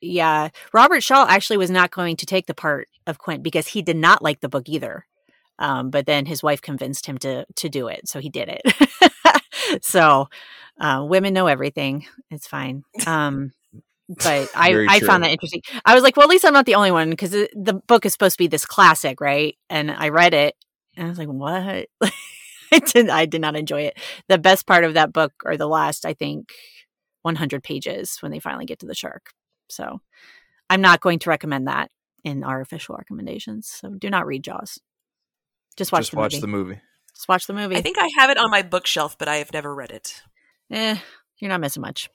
Yeah. 0.00 0.50
Robert 0.72 1.02
shaw 1.02 1.26
actually 1.28 1.56
was 1.56 1.70
not 1.72 1.90
going 1.90 2.16
to 2.18 2.26
take 2.26 2.46
the 2.46 2.54
part 2.54 2.86
of 3.08 3.18
quint 3.18 3.42
because 3.42 3.66
he 3.66 3.82
did 3.82 3.96
not 3.96 4.22
like 4.22 4.38
the 4.40 4.48
book 4.48 4.68
either 4.68 5.04
um, 5.58 5.90
but 5.90 6.06
then 6.06 6.26
his 6.26 6.42
wife 6.42 6.60
convinced 6.60 7.06
him 7.06 7.18
to 7.18 7.44
to 7.56 7.68
do 7.68 7.88
it 7.88 8.08
so 8.08 8.20
he 8.20 8.30
did 8.30 8.48
it. 8.48 8.62
So 9.82 10.28
uh, 10.80 11.04
women 11.06 11.34
know 11.34 11.46
everything 11.46 12.06
it's 12.30 12.46
fine 12.46 12.84
um, 13.06 13.52
but 14.08 14.48
i 14.54 14.86
i 14.88 15.00
found 15.00 15.22
that 15.22 15.30
interesting. 15.30 15.60
I 15.84 15.94
was 15.94 16.02
like 16.02 16.16
well 16.16 16.24
at 16.24 16.30
least 16.30 16.46
i'm 16.46 16.54
not 16.54 16.64
the 16.64 16.76
only 16.76 16.90
one 16.90 17.10
because 17.10 17.32
the 17.32 17.82
book 17.86 18.06
is 18.06 18.12
supposed 18.12 18.36
to 18.36 18.42
be 18.42 18.46
this 18.46 18.64
classic 18.64 19.20
right? 19.20 19.56
And 19.68 19.90
i 19.90 20.08
read 20.08 20.32
it 20.32 20.54
and 20.96 21.06
i 21.06 21.08
was 21.10 21.18
like 21.18 21.28
what? 21.28 21.86
I 22.72 22.78
did 22.78 23.10
i 23.10 23.26
did 23.26 23.42
not 23.42 23.56
enjoy 23.56 23.82
it. 23.82 23.98
The 24.28 24.38
best 24.38 24.66
part 24.66 24.84
of 24.84 24.94
that 24.94 25.12
book 25.12 25.32
or 25.44 25.56
the 25.58 25.68
last 25.68 26.06
i 26.06 26.14
think 26.14 26.52
100 27.22 27.62
pages 27.62 28.16
when 28.20 28.32
they 28.32 28.40
finally 28.40 28.64
get 28.64 28.78
to 28.78 28.86
the 28.86 28.94
shark 28.94 29.32
so 29.68 30.00
I'm 30.70 30.80
not 30.80 31.00
going 31.00 31.18
to 31.20 31.30
recommend 31.30 31.66
that 31.66 31.90
in 32.24 32.44
our 32.44 32.60
official 32.60 32.96
recommendations. 32.96 33.68
So 33.68 33.90
do 33.90 34.10
not 34.10 34.26
read 34.26 34.44
Jaws. 34.44 34.78
Just 35.78 35.92
watch 35.92 36.02
just 36.02 36.10
the 36.12 36.16
watch 36.18 36.32
movie. 36.34 36.40
the 36.42 36.46
movie 36.46 36.80
Just 37.14 37.28
watch 37.28 37.46
the 37.46 37.54
movie. 37.54 37.76
I 37.76 37.80
think 37.80 37.96
I 37.98 38.08
have 38.18 38.28
it 38.30 38.36
on 38.38 38.50
my 38.50 38.62
bookshelf, 38.62 39.16
but 39.18 39.28
I 39.28 39.36
have 39.36 39.52
never 39.52 39.74
read 39.74 39.90
it. 39.90 40.22
eh, 40.70 40.98
you're 41.38 41.48
not 41.48 41.60
missing 41.60 41.80
much. 41.80 42.10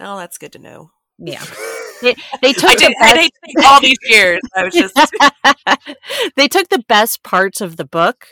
Well, 0.00 0.16
that's 0.16 0.38
good 0.38 0.52
to 0.52 0.58
know. 0.58 0.90
Yeah. 1.18 1.44
They, 2.02 2.16
they 2.42 2.52
took 2.52 2.70
I 2.70 2.74
the 2.74 2.80
did. 2.80 2.96
I 3.00 3.14
best- 3.14 3.30
did 3.56 3.64
all 3.64 3.80
these 3.80 3.96
years. 4.02 4.40
I 4.54 4.64
was 4.64 4.74
just 4.74 4.94
they 6.36 6.48
took 6.48 6.68
the 6.68 6.82
best 6.88 7.22
parts 7.22 7.60
of 7.60 7.76
the 7.76 7.84
book 7.84 8.26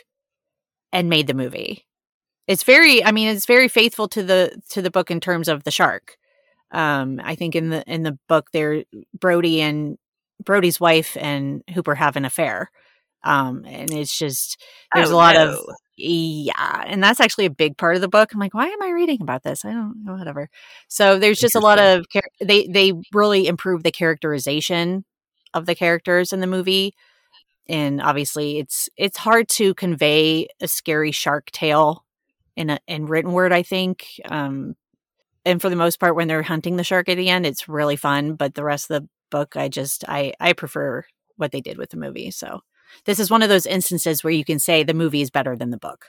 and 0.91 1.09
made 1.09 1.27
the 1.27 1.33
movie. 1.33 1.87
It's 2.45 2.63
very 2.63 3.03
I 3.03 3.11
mean 3.13 3.29
it's 3.29 3.45
very 3.45 3.69
faithful 3.69 4.07
to 4.09 4.21
the 4.21 4.61
to 4.71 4.81
the 4.81 4.91
book 4.91 5.09
in 5.09 5.19
terms 5.21 5.47
of 5.47 5.63
the 5.63 5.71
shark. 5.71 6.17
Um 6.71 7.21
I 7.23 7.35
think 7.35 7.55
in 7.55 7.69
the 7.69 7.83
in 7.91 8.03
the 8.03 8.19
book 8.27 8.49
there 8.51 8.83
Brody 9.17 9.61
and 9.61 9.97
Brody's 10.43 10.79
wife 10.79 11.15
and 11.19 11.63
Hooper 11.73 11.95
have 11.95 12.15
an 12.17 12.25
affair. 12.25 12.69
Um 13.23 13.65
and 13.65 13.91
it's 13.91 14.17
just 14.17 14.61
there's 14.93 15.09
Oh, 15.09 15.15
a 15.15 15.15
lot 15.15 15.35
of 15.37 15.59
yeah, 15.95 16.83
and 16.87 17.03
that's 17.03 17.19
actually 17.19 17.45
a 17.45 17.51
big 17.51 17.77
part 17.77 17.95
of 17.95 18.01
the 18.01 18.07
book. 18.07 18.33
I'm 18.33 18.39
like, 18.39 18.53
why 18.55 18.67
am 18.67 18.81
I 18.81 18.89
reading 18.89 19.21
about 19.21 19.43
this? 19.43 19.63
I 19.63 19.71
don't 19.73 20.03
know, 20.03 20.15
whatever. 20.15 20.49
So 20.87 21.19
there's 21.19 21.39
just 21.39 21.55
a 21.55 21.59
lot 21.59 21.79
of 21.79 22.05
they 22.41 22.67
they 22.67 22.93
really 23.13 23.47
improve 23.47 23.83
the 23.83 23.91
characterization 23.91 25.05
of 25.53 25.65
the 25.67 25.75
characters 25.75 26.33
in 26.33 26.39
the 26.39 26.47
movie, 26.47 26.93
and 27.67 28.01
obviously 28.01 28.59
it's 28.59 28.89
it's 28.97 29.17
hard 29.17 29.47
to 29.49 29.73
convey 29.75 30.47
a 30.61 30.67
scary 30.67 31.11
shark 31.11 31.51
tale 31.51 32.05
in 32.55 32.69
a 32.71 32.79
in 32.87 33.05
written 33.05 33.31
word. 33.33 33.53
I 33.53 33.63
think, 33.63 34.05
um, 34.25 34.75
and 35.45 35.61
for 35.61 35.69
the 35.69 35.75
most 35.75 35.99
part, 35.99 36.15
when 36.15 36.27
they're 36.27 36.43
hunting 36.43 36.77
the 36.77 36.83
shark 36.83 37.09
at 37.09 37.17
the 37.17 37.29
end, 37.29 37.45
it's 37.45 37.69
really 37.69 37.95
fun. 37.97 38.35
But 38.35 38.55
the 38.55 38.63
rest 38.63 38.89
of 38.91 39.03
the 39.03 39.09
book, 39.31 39.55
I 39.57 39.69
just 39.69 40.05
I 40.07 40.33
I 40.39 40.53
prefer 40.53 41.05
what 41.37 41.51
they 41.51 41.61
did 41.61 41.77
with 41.77 41.89
the 41.91 41.97
movie. 41.97 42.31
So 42.31 42.61
this 43.05 43.19
is 43.19 43.29
one 43.31 43.41
of 43.43 43.49
those 43.49 43.65
instances 43.65 44.23
where 44.23 44.33
you 44.33 44.45
can 44.45 44.59
say 44.59 44.83
the 44.83 44.93
movie 44.93 45.21
is 45.21 45.29
better 45.29 45.55
than 45.55 45.69
the 45.71 45.77
book. 45.77 46.05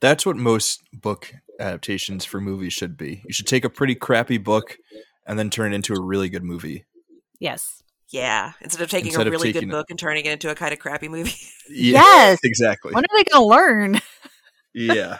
That's 0.00 0.26
what 0.26 0.36
most 0.36 0.82
book 0.92 1.32
adaptations 1.58 2.24
for 2.24 2.40
movies 2.40 2.72
should 2.72 2.96
be. 2.96 3.22
You 3.26 3.32
should 3.32 3.46
take 3.46 3.64
a 3.64 3.70
pretty 3.70 3.94
crappy 3.94 4.38
book 4.38 4.76
and 5.26 5.38
then 5.38 5.50
turn 5.50 5.72
it 5.72 5.76
into 5.76 5.94
a 5.94 6.00
really 6.00 6.28
good 6.28 6.44
movie. 6.44 6.84
Yes. 7.40 7.82
Yeah, 8.10 8.52
instead 8.60 8.82
of 8.82 8.88
taking 8.88 9.08
Instead 9.08 9.26
a 9.26 9.30
really 9.30 9.52
taking 9.52 9.68
good 9.68 9.74
a- 9.74 9.78
book 9.78 9.90
and 9.90 9.98
turning 9.98 10.26
it 10.26 10.32
into 10.32 10.48
a 10.50 10.54
kind 10.54 10.72
of 10.72 10.78
crappy 10.78 11.08
movie. 11.08 11.34
Yeah, 11.68 11.92
Yes. 12.00 12.38
exactly. 12.44 12.92
When 12.94 13.02
are 13.02 13.08
they 13.16 13.24
going 13.24 13.42
to 13.42 13.44
learn? 13.48 14.00
yeah. 14.74 15.18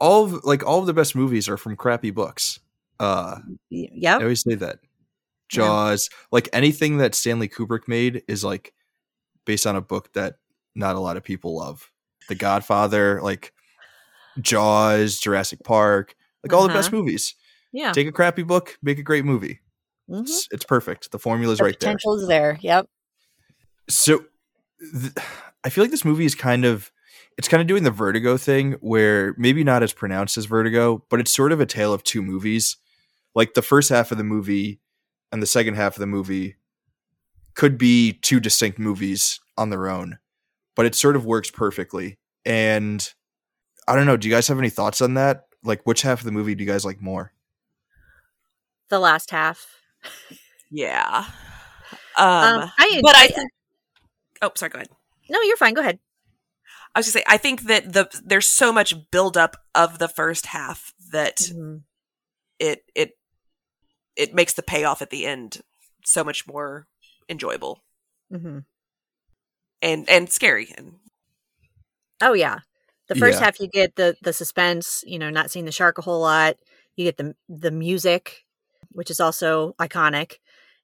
All 0.00 0.24
of 0.24 0.44
like 0.44 0.64
all 0.64 0.78
of 0.78 0.86
the 0.86 0.94
best 0.94 1.14
movies 1.14 1.48
are 1.48 1.58
from 1.58 1.76
crappy 1.76 2.10
books. 2.10 2.60
Uh, 2.98 3.36
yep. 3.68 4.20
I 4.20 4.22
always 4.22 4.42
say 4.42 4.54
that. 4.54 4.78
Jaws, 5.50 6.08
yeah. 6.10 6.16
like 6.32 6.48
anything 6.52 6.98
that 6.98 7.14
Stanley 7.14 7.48
Kubrick 7.48 7.86
made 7.88 8.22
is 8.28 8.44
like 8.44 8.72
based 9.48 9.66
on 9.66 9.76
a 9.76 9.80
book 9.80 10.12
that 10.12 10.34
not 10.74 10.94
a 10.94 11.00
lot 11.00 11.16
of 11.16 11.24
people 11.24 11.56
love. 11.56 11.90
The 12.28 12.34
Godfather, 12.34 13.18
like 13.22 13.54
Jaws, 14.38 15.18
Jurassic 15.18 15.64
Park, 15.64 16.14
like 16.44 16.52
all 16.52 16.60
uh-huh. 16.60 16.68
the 16.68 16.74
best 16.74 16.88
uh-huh. 16.88 16.98
movies. 16.98 17.34
Yeah. 17.72 17.92
Take 17.92 18.06
a 18.06 18.12
crappy 18.12 18.42
book, 18.42 18.76
make 18.82 18.98
a 18.98 19.02
great 19.02 19.24
movie. 19.24 19.60
Mm-hmm. 20.10 20.20
It's, 20.20 20.48
it's, 20.50 20.64
perfect. 20.66 21.10
The 21.12 21.18
formula's 21.18 21.58
the 21.58 21.64
right 21.64 21.78
potential 21.78 22.18
there. 22.18 22.56
Potential 22.56 22.58
is 22.58 22.62
there. 22.62 22.76
Yep. 22.76 22.88
So 23.88 24.24
th- 25.00 25.26
I 25.64 25.70
feel 25.70 25.82
like 25.82 25.90
this 25.90 26.04
movie 26.04 26.26
is 26.26 26.34
kind 26.34 26.66
of 26.66 26.92
it's 27.38 27.48
kind 27.48 27.62
of 27.62 27.66
doing 27.66 27.84
the 27.84 27.90
Vertigo 27.90 28.36
thing 28.36 28.72
where 28.80 29.34
maybe 29.38 29.64
not 29.64 29.82
as 29.82 29.94
pronounced 29.94 30.36
as 30.36 30.44
Vertigo, 30.44 31.04
but 31.08 31.20
it's 31.20 31.32
sort 31.34 31.52
of 31.52 31.60
a 31.60 31.66
tale 31.66 31.94
of 31.94 32.04
two 32.04 32.20
movies. 32.20 32.76
Like 33.34 33.54
the 33.54 33.62
first 33.62 33.88
half 33.88 34.12
of 34.12 34.18
the 34.18 34.24
movie 34.24 34.80
and 35.32 35.42
the 35.42 35.46
second 35.46 35.74
half 35.74 35.96
of 35.96 36.00
the 36.00 36.06
movie 36.06 36.56
could 37.54 37.78
be 37.78 38.12
two 38.12 38.40
distinct 38.40 38.78
movies 38.78 39.40
on 39.56 39.70
their 39.70 39.88
own, 39.88 40.18
but 40.76 40.86
it 40.86 40.94
sort 40.94 41.16
of 41.16 41.26
works 41.26 41.50
perfectly. 41.50 42.18
And 42.44 43.06
I 43.86 43.96
don't 43.96 44.06
know, 44.06 44.16
do 44.16 44.28
you 44.28 44.34
guys 44.34 44.48
have 44.48 44.58
any 44.58 44.70
thoughts 44.70 45.00
on 45.00 45.14
that? 45.14 45.46
Like 45.64 45.82
which 45.84 46.02
half 46.02 46.20
of 46.20 46.24
the 46.24 46.32
movie 46.32 46.54
do 46.54 46.64
you 46.64 46.70
guys 46.70 46.84
like 46.84 47.02
more? 47.02 47.32
The 48.88 48.98
last 49.00 49.30
half. 49.30 49.66
yeah. 50.70 51.24
Um, 52.16 52.26
um 52.26 52.72
I, 52.78 53.00
but 53.02 53.16
I, 53.16 53.24
I 53.24 53.26
think 53.28 53.50
Oh, 54.42 54.52
sorry, 54.54 54.70
go 54.70 54.78
ahead. 54.78 54.88
No, 55.28 55.40
you're 55.42 55.56
fine. 55.56 55.74
Go 55.74 55.80
ahead. 55.80 55.98
I 56.94 57.00
was 57.00 57.06
gonna 57.06 57.12
say, 57.12 57.24
I 57.26 57.36
think 57.36 57.62
that 57.62 57.92
the 57.92 58.08
there's 58.24 58.46
so 58.46 58.72
much 58.72 59.10
buildup 59.10 59.56
of 59.74 59.98
the 59.98 60.08
first 60.08 60.46
half 60.46 60.92
that 61.12 61.36
mm-hmm. 61.36 61.78
it 62.58 62.84
it 62.94 63.18
it 64.16 64.34
makes 64.34 64.54
the 64.54 64.62
payoff 64.62 65.02
at 65.02 65.10
the 65.10 65.26
end 65.26 65.60
so 66.04 66.24
much 66.24 66.46
more 66.46 66.86
enjoyable 67.28 67.80
mm-hmm. 68.32 68.60
and 69.82 70.08
and 70.08 70.30
scary. 70.30 70.72
And 70.76 70.94
oh 72.20 72.32
yeah, 72.32 72.60
the 73.08 73.14
first 73.14 73.38
yeah. 73.38 73.46
half 73.46 73.60
you 73.60 73.68
get 73.68 73.96
the 73.96 74.16
the 74.22 74.32
suspense. 74.32 75.02
You 75.06 75.18
know, 75.18 75.30
not 75.30 75.50
seeing 75.50 75.64
the 75.64 75.72
shark 75.72 75.98
a 75.98 76.02
whole 76.02 76.20
lot. 76.20 76.56
You 76.96 77.04
get 77.04 77.16
the 77.16 77.34
the 77.48 77.70
music, 77.70 78.44
which 78.92 79.10
is 79.10 79.20
also 79.20 79.74
iconic. 79.78 80.36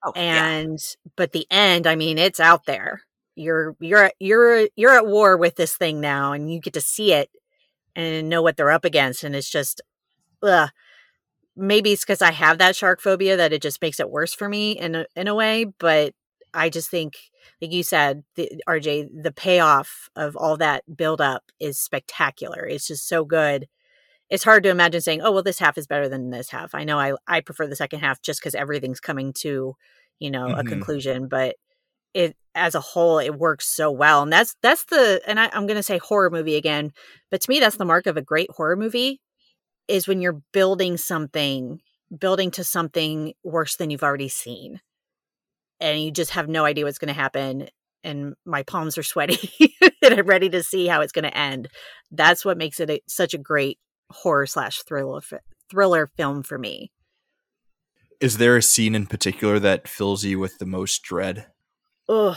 Oh, 0.05 0.12
and 0.14 0.78
yeah. 0.78 1.11
but 1.16 1.32
the 1.32 1.47
end, 1.51 1.86
I 1.86 1.97
mean, 1.97 2.18
it's 2.18 2.40
out 2.40 2.66
there 2.66 3.03
you're 3.36 3.76
you're 3.80 4.12
you're 4.18 4.68
you're 4.76 4.97
at 4.97 5.07
war 5.07 5.36
with 5.36 5.57
this 5.57 5.76
thing 5.76 6.01
now 6.01 6.32
and 6.32 6.53
you 6.53 6.61
get 6.61 6.74
to 6.74 6.80
see 6.80 7.12
it 7.12 7.30
and 7.97 8.28
know 8.28 8.42
what 8.42 8.57
they're 8.57 8.70
up 8.70 8.84
against 8.84 9.24
and 9.24 9.34
it's 9.34 9.51
just 9.51 9.80
ugh. 10.42 10.70
maybe 11.57 11.92
it's 11.92 12.05
because 12.05 12.22
i 12.22 12.30
have 12.30 12.59
that 12.59 12.76
shark 12.76 13.01
phobia 13.01 13.36
that 13.36 13.53
it 13.53 13.62
just 13.62 13.82
makes 13.82 13.99
it 13.99 14.11
worse 14.11 14.34
for 14.34 14.49
me 14.49 14.72
in 14.72 14.95
a, 14.95 15.07
in 15.16 15.28
a 15.28 15.34
way 15.34 15.64
but 15.64 16.14
i 16.55 16.70
just 16.70 16.90
think 16.90 17.14
like 17.61 17.72
you 17.72 17.82
said 17.82 18.22
the, 18.36 18.50
rj 18.68 19.09
the 19.22 19.32
payoff 19.32 20.09
of 20.16 20.36
all 20.36 20.57
that 20.57 20.84
build 20.96 21.20
up 21.20 21.44
is 21.61 21.78
spectacular. 21.78 22.66
It's 22.66 22.86
just 22.86 23.09
so 23.09 23.24
good. 23.24 23.68
It's 24.30 24.44
hard 24.44 24.62
to 24.64 24.70
imagine 24.70 25.00
saying 25.00 25.20
oh 25.22 25.32
well 25.32 25.42
this 25.42 25.59
half 25.59 25.78
is 25.78 25.86
better 25.86 26.09
than 26.09 26.30
this 26.30 26.50
half. 26.50 26.74
I 26.74 26.84
know 26.84 26.98
i 26.98 27.12
i 27.26 27.40
prefer 27.40 27.66
the 27.66 27.76
second 27.76 28.00
half 28.00 28.22
just 28.22 28.40
because 28.40 28.55
everything's 28.55 29.00
coming 29.00 29.32
to 29.40 29.76
you 30.18 30.30
know 30.30 30.46
mm-hmm. 30.46 30.61
a 30.61 30.64
conclusion 30.64 31.28
but 31.28 31.57
it 32.12 32.36
as 32.55 32.74
a 32.74 32.80
whole 32.80 33.18
it 33.18 33.34
works 33.34 33.66
so 33.66 33.90
well 33.90 34.22
and 34.22 34.32
that's 34.32 34.57
that's 34.62 34.84
the 34.84 35.20
and 35.26 35.40
I, 35.40 35.50
i'm 35.52 35.66
going 35.66 35.76
to 35.76 35.82
say 35.82 35.98
horror 35.98 36.30
movie 36.30 36.57
again 36.57 36.92
but 37.30 37.40
to 37.40 37.50
me 37.50 37.59
that's 37.61 37.76
the 37.76 37.84
mark 37.84 38.07
of 38.07 38.16
a 38.16 38.22
great 38.22 38.50
horror 38.52 38.76
movie 38.76 39.20
is 39.88 40.07
when 40.07 40.20
you're 40.20 40.40
building 40.52 40.96
something 40.96 41.80
building 42.16 42.50
to 42.52 42.64
something 42.64 43.34
worse 43.42 43.76
than 43.76 43.90
you've 43.90 44.05
already 44.05 44.28
seen 44.28 44.80
and 45.81 46.01
you 46.01 46.11
just 46.11 46.33
have 46.33 46.49
no 46.49 46.64
idea 46.64 46.85
what's 46.85 46.99
going 46.99 47.14
to 47.14 47.20
happen 47.20 47.68
and 48.03 48.35
my 48.45 48.62
palms 48.62 48.99
are 48.99 49.03
sweaty 49.03 49.53
and 50.03 50.14
i'm 50.14 50.27
ready 50.27 50.49
to 50.49 50.62
see 50.62 50.87
how 50.87 51.01
it's 51.01 51.12
going 51.12 51.25
to 51.25 51.37
end 51.37 51.68
that's 52.11 52.45
what 52.45 52.59
makes 52.59 52.81
it 52.81 52.91
a, 52.91 53.01
such 53.07 53.35
a 53.35 53.39
great 53.39 53.79
horror 54.11 54.47
slash 54.47 54.83
thriller 54.83 55.20
thriller 55.70 56.11
film 56.16 56.43
for 56.43 56.59
me 56.59 56.91
is 58.20 58.39
there 58.39 58.57
a 58.57 58.62
scene 58.62 58.95
in 58.95 59.07
particular 59.07 59.59
that 59.59 59.89
fills 59.89 60.25
you 60.25 60.39
with 60.39 60.59
the 60.59 60.66
most 60.66 61.03
dread 61.03 61.47
Ugh. 62.09 62.37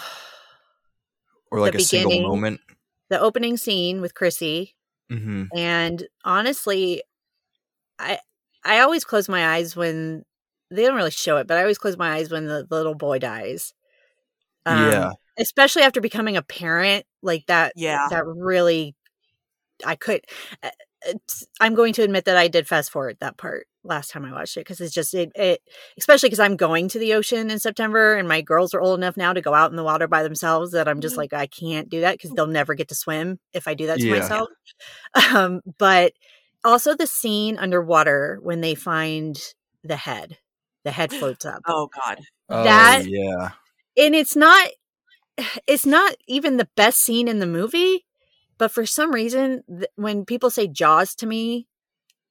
Or 1.52 1.60
like 1.60 1.76
a 1.76 1.80
single 1.80 2.22
moment. 2.22 2.62
The 3.10 3.20
opening 3.20 3.58
scene 3.58 4.02
with 4.02 4.14
Chrissy. 4.14 4.76
Mm-hmm. 5.12 5.46
And 5.56 6.08
honestly, 6.26 7.04
I 8.00 8.20
I 8.66 8.80
always 8.80 9.06
close 9.06 9.30
my 9.30 9.56
eyes 9.56 9.76
when 9.76 10.26
they 10.70 10.84
don't 10.84 10.95
really 10.95 11.11
show 11.11 11.38
it, 11.38 11.47
but 11.47 11.57
I 11.57 11.61
always 11.61 11.78
close 11.78 11.97
my 11.97 12.15
eyes 12.15 12.32
when 12.32 12.45
the, 12.45 12.65
the 12.70 12.76
little 12.76 12.95
boy 12.95 13.20
dies. 13.20 13.74
Um, 14.65 14.91
yeah. 14.91 15.11
Especially 15.39 15.84
after 15.84 16.01
becoming 16.01 16.36
a 16.36 16.41
parent, 16.41 17.05
like 17.22 17.45
that. 17.47 17.74
Yeah. 17.76 18.07
That 18.09 18.26
really, 18.26 18.95
I 19.86 19.95
could. 19.95 20.22
Uh, 20.61 20.70
I'm 21.59 21.76
going 21.76 21.93
to 21.93 22.03
admit 22.03 22.26
that 22.26 22.38
I 22.38 22.47
did 22.47 22.68
fast 22.68 22.91
forward 22.91 23.18
that 23.20 23.38
part 23.38 23.68
last 23.84 24.11
time 24.11 24.26
I 24.26 24.32
watched 24.32 24.57
it 24.57 24.61
because 24.61 24.82
it's 24.82 24.93
just 24.93 25.13
it, 25.13 25.32
it 25.36 25.61
especially 25.97 26.28
because 26.28 26.39
I'm 26.39 26.57
going 26.57 26.89
to 26.89 26.99
the 26.99 27.13
ocean 27.13 27.49
in 27.49 27.59
September 27.59 28.15
and 28.15 28.28
my 28.28 28.41
girls 28.41 28.74
are 28.74 28.82
old 28.82 28.99
enough 28.99 29.15
now 29.15 29.32
to 29.32 29.41
go 29.41 29.53
out 29.53 29.70
in 29.70 29.78
the 29.78 29.84
water 29.84 30.07
by 30.07 30.24
themselves 30.24 30.72
that 30.72 30.88
I'm 30.88 30.99
just 30.99 31.13
mm-hmm. 31.13 31.20
like 31.20 31.34
I 31.34 31.47
can't 31.47 31.89
do 31.89 32.01
that 32.01 32.13
because 32.13 32.32
they'll 32.32 32.47
never 32.47 32.74
get 32.74 32.89
to 32.89 32.95
swim 32.95 33.39
if 33.53 33.68
I 33.68 33.74
do 33.74 33.88
that 33.88 33.99
to 33.99 34.07
yeah. 34.07 34.20
myself. 34.20 34.49
Um, 35.34 35.61
but 35.80 36.13
also 36.63 36.93
the 36.93 37.07
scene 37.07 37.57
underwater 37.57 38.39
when 38.43 38.61
they 38.61 38.76
find 38.76 39.39
the 39.84 39.95
head, 39.95 40.38
the 40.88 40.92
head 40.92 41.12
floats 41.12 41.46
up. 41.46 41.62
Oh 41.68 41.90
God, 41.94 42.20
that 42.48 43.04
oh, 43.04 43.10
yeah, 43.10 43.50
and 43.98 44.16
it's 44.16 44.38
not 44.38 44.70
it's 45.68 45.86
not 45.86 46.16
even 46.28 46.56
the 46.56 46.70
best 46.78 47.02
scene 47.02 47.28
in 47.28 47.40
the 47.40 47.46
movie. 47.46 48.06
But 48.58 48.72
for 48.72 48.86
some 48.86 49.14
reason, 49.14 49.64
th- 49.68 49.92
when 49.98 50.26
people 50.26 50.50
say 50.50 50.68
Jaws 50.68 51.14
to 51.16 51.28
me, 51.28 51.68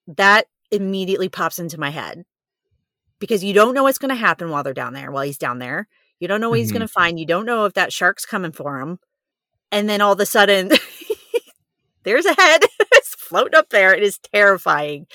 that 0.09 0.47
immediately 0.73 1.29
pops 1.29 1.59
into 1.59 1.79
my 1.79 1.91
head 1.91 2.25
because 3.19 3.45
you 3.45 3.53
don't 3.53 3.75
know 3.75 3.85
what's 3.85 3.99
going 3.99 4.09
to 4.09 4.17
happen 4.17 4.51
while 4.51 4.63
they're 4.63 4.75
down 4.75 4.95
there, 4.95 5.13
while 5.13 5.23
he's 5.23 5.39
down 5.39 5.59
there. 5.59 5.87
You 6.19 6.27
don't 6.27 6.41
know 6.41 6.49
what 6.49 6.57
mm-hmm. 6.57 6.63
he's 6.63 6.73
going 6.73 6.81
to 6.81 6.89
find. 6.89 7.21
You 7.21 7.27
don't 7.27 7.47
know 7.47 7.67
if 7.67 7.75
that 7.75 7.93
shark's 7.93 8.25
coming 8.25 8.53
for 8.53 8.81
him. 8.81 8.99
And 9.71 9.89
then 9.89 10.01
all 10.01 10.15
of 10.15 10.21
a 10.21 10.27
sudden, 10.27 10.71
there's 12.05 12.25
a 12.25 12.35
head. 12.35 12.63
it's 12.93 13.15
floating 13.15 13.59
up 13.59 13.69
there. 13.69 13.95
It 13.95 14.03
is 14.03 14.19
terrifying. 14.19 15.07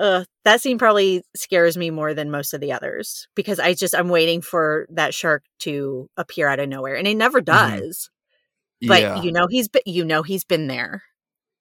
Uh, 0.00 0.24
that 0.46 0.62
scene 0.62 0.78
probably 0.78 1.22
scares 1.36 1.76
me 1.76 1.90
more 1.90 2.14
than 2.14 2.30
most 2.30 2.54
of 2.54 2.60
the 2.62 2.72
others 2.72 3.28
because 3.34 3.60
I 3.60 3.74
just 3.74 3.94
I'm 3.94 4.08
waiting 4.08 4.40
for 4.40 4.86
that 4.88 5.12
shark 5.12 5.44
to 5.60 6.08
appear 6.16 6.48
out 6.48 6.58
of 6.58 6.70
nowhere, 6.70 6.96
and 6.96 7.06
it 7.06 7.16
never 7.16 7.42
mm-hmm. 7.42 7.76
does. 7.76 8.08
Mm-hmm. 8.82 8.88
But 8.88 9.02
yeah. 9.02 9.22
you 9.22 9.30
know 9.30 9.46
he's 9.46 9.68
been 9.68 9.82
you 9.84 10.06
know 10.06 10.22
he's 10.22 10.44
been 10.44 10.68
there. 10.68 11.02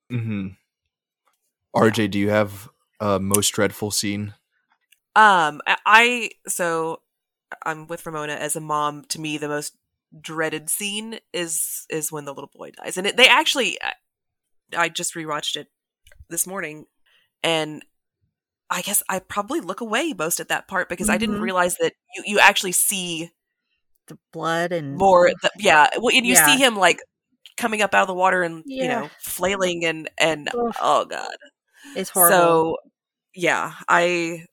Hmm. 0.10 0.48
RJ, 1.76 1.98
yeah. 1.98 2.08
do 2.08 2.20
you 2.20 2.30
have 2.30 2.70
a 3.02 3.20
most 3.20 3.50
dreadful 3.50 3.92
scene? 3.92 4.34
Um, 5.18 5.62
I 5.68 6.30
so 6.48 7.02
I'm 7.66 7.88
with 7.88 8.06
Romona 8.06 8.38
as 8.38 8.56
a 8.56 8.62
mom. 8.62 9.04
To 9.10 9.20
me, 9.20 9.38
the 9.38 9.50
most 9.50 9.76
dreaded 10.18 10.70
scene 10.70 11.20
is 11.34 11.86
is 11.90 12.10
when 12.10 12.24
the 12.24 12.34
little 12.34 12.52
boy 12.56 12.72
dies, 12.72 12.96
and 12.96 13.06
it, 13.06 13.18
they 13.18 13.28
actually. 13.28 13.78
I 14.78 14.88
just 14.88 15.16
rewatched 15.16 15.58
it 15.58 15.68
this 16.30 16.48
morning, 16.48 16.86
and 17.44 17.84
I 18.70 18.82
guess 18.82 19.02
I 19.10 19.20
probably 19.20 19.62
look 19.62 19.82
away 19.82 20.14
most 20.18 20.40
at 20.40 20.50
that 20.50 20.68
part 20.68 20.90
because 20.90 21.08
mm-hmm. 21.08 21.16
I 21.16 21.18
didn't 21.18 21.36
mm-hmm. 21.36 21.44
realize 21.44 21.78
that 21.78 21.94
you 22.16 22.24
you 22.26 22.40
actually 22.40 22.74
see 22.74 23.32
the 24.08 24.18
blood 24.32 24.72
and 24.72 24.96
more. 24.96 25.32
The, 25.42 25.52
yeah, 25.58 25.90
well, 25.98 26.16
and 26.16 26.26
you 26.26 26.34
yeah. 26.34 26.46
see 26.46 26.58
him 26.58 26.76
like 26.76 27.00
coming 27.58 27.82
up 27.82 27.94
out 27.94 28.04
of 28.04 28.08
the 28.08 28.14
water 28.14 28.44
and 28.44 28.64
yeah. 28.66 28.84
you 28.84 28.90
know 28.90 29.10
flailing 29.20 29.86
and 29.86 30.10
and 30.20 30.50
Oof. 30.56 30.76
oh 30.82 31.06
god, 31.06 31.36
it's 31.96 32.10
horrible. 32.10 32.38
So 32.38 32.78
yeah, 33.34 33.74
I 33.88 34.46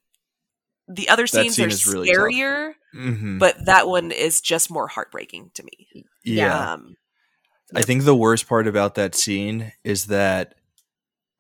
the 0.89 1.09
other 1.09 1.27
scenes 1.27 1.57
scene 1.57 1.67
are 1.67 1.69
scarier, 1.69 2.75
really 2.95 3.11
mm-hmm. 3.11 3.39
but 3.39 3.65
that 3.67 3.89
one 3.89 4.13
is 4.13 4.41
just 4.41 4.71
more 4.71 4.87
heartbreaking 4.87 5.51
to 5.55 5.63
me. 5.63 6.05
Yeah. 6.25 6.73
Um, 6.73 6.97
I 7.75 7.83
think 7.83 8.05
the 8.05 8.15
worst 8.15 8.49
part 8.49 8.69
about 8.69 8.95
that 8.95 9.15
scene 9.15 9.73
is 9.83 10.07
that 10.07 10.55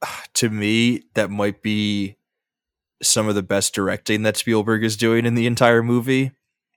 to 0.35 0.51
me 0.51 1.05
that 1.14 1.31
might 1.31 1.62
be 1.62 2.16
some 3.03 3.28
of 3.28 3.34
the 3.34 3.42
best 3.42 3.74
directing 3.74 4.22
that 4.22 4.36
Spielberg 4.36 4.84
is 4.84 4.97
doing 4.97 5.26
in 5.26 5.34
the 5.34 5.47
entire 5.47 5.82
movie. 5.82 6.32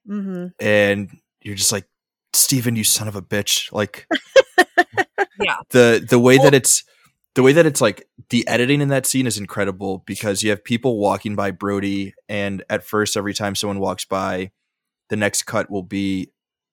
Mm-hmm. 0.07 0.47
And 0.59 1.09
you're 1.41 1.55
just 1.55 1.71
like, 1.71 1.85
Steven, 2.33 2.75
you 2.75 2.83
son 2.83 3.07
of 3.07 3.15
a 3.15 3.21
bitch. 3.21 3.71
Like, 3.71 4.07
yeah. 5.39 5.57
The 5.69 6.05
the 6.07 6.19
way 6.19 6.37
that 6.37 6.53
it's 6.53 6.83
the 7.35 7.43
way 7.43 7.53
that 7.53 7.65
it's 7.65 7.81
like 7.81 8.07
the 8.29 8.47
editing 8.47 8.81
in 8.81 8.89
that 8.89 9.05
scene 9.05 9.27
is 9.27 9.37
incredible 9.37 10.03
because 10.05 10.43
you 10.43 10.49
have 10.49 10.63
people 10.63 10.99
walking 10.99 11.35
by 11.35 11.51
Brody, 11.51 12.13
and 12.27 12.63
at 12.69 12.83
first, 12.83 13.15
every 13.15 13.33
time 13.33 13.55
someone 13.55 13.79
walks 13.79 14.05
by, 14.05 14.51
the 15.09 15.15
next 15.15 15.43
cut 15.43 15.69
will 15.69 15.83
be 15.83 16.31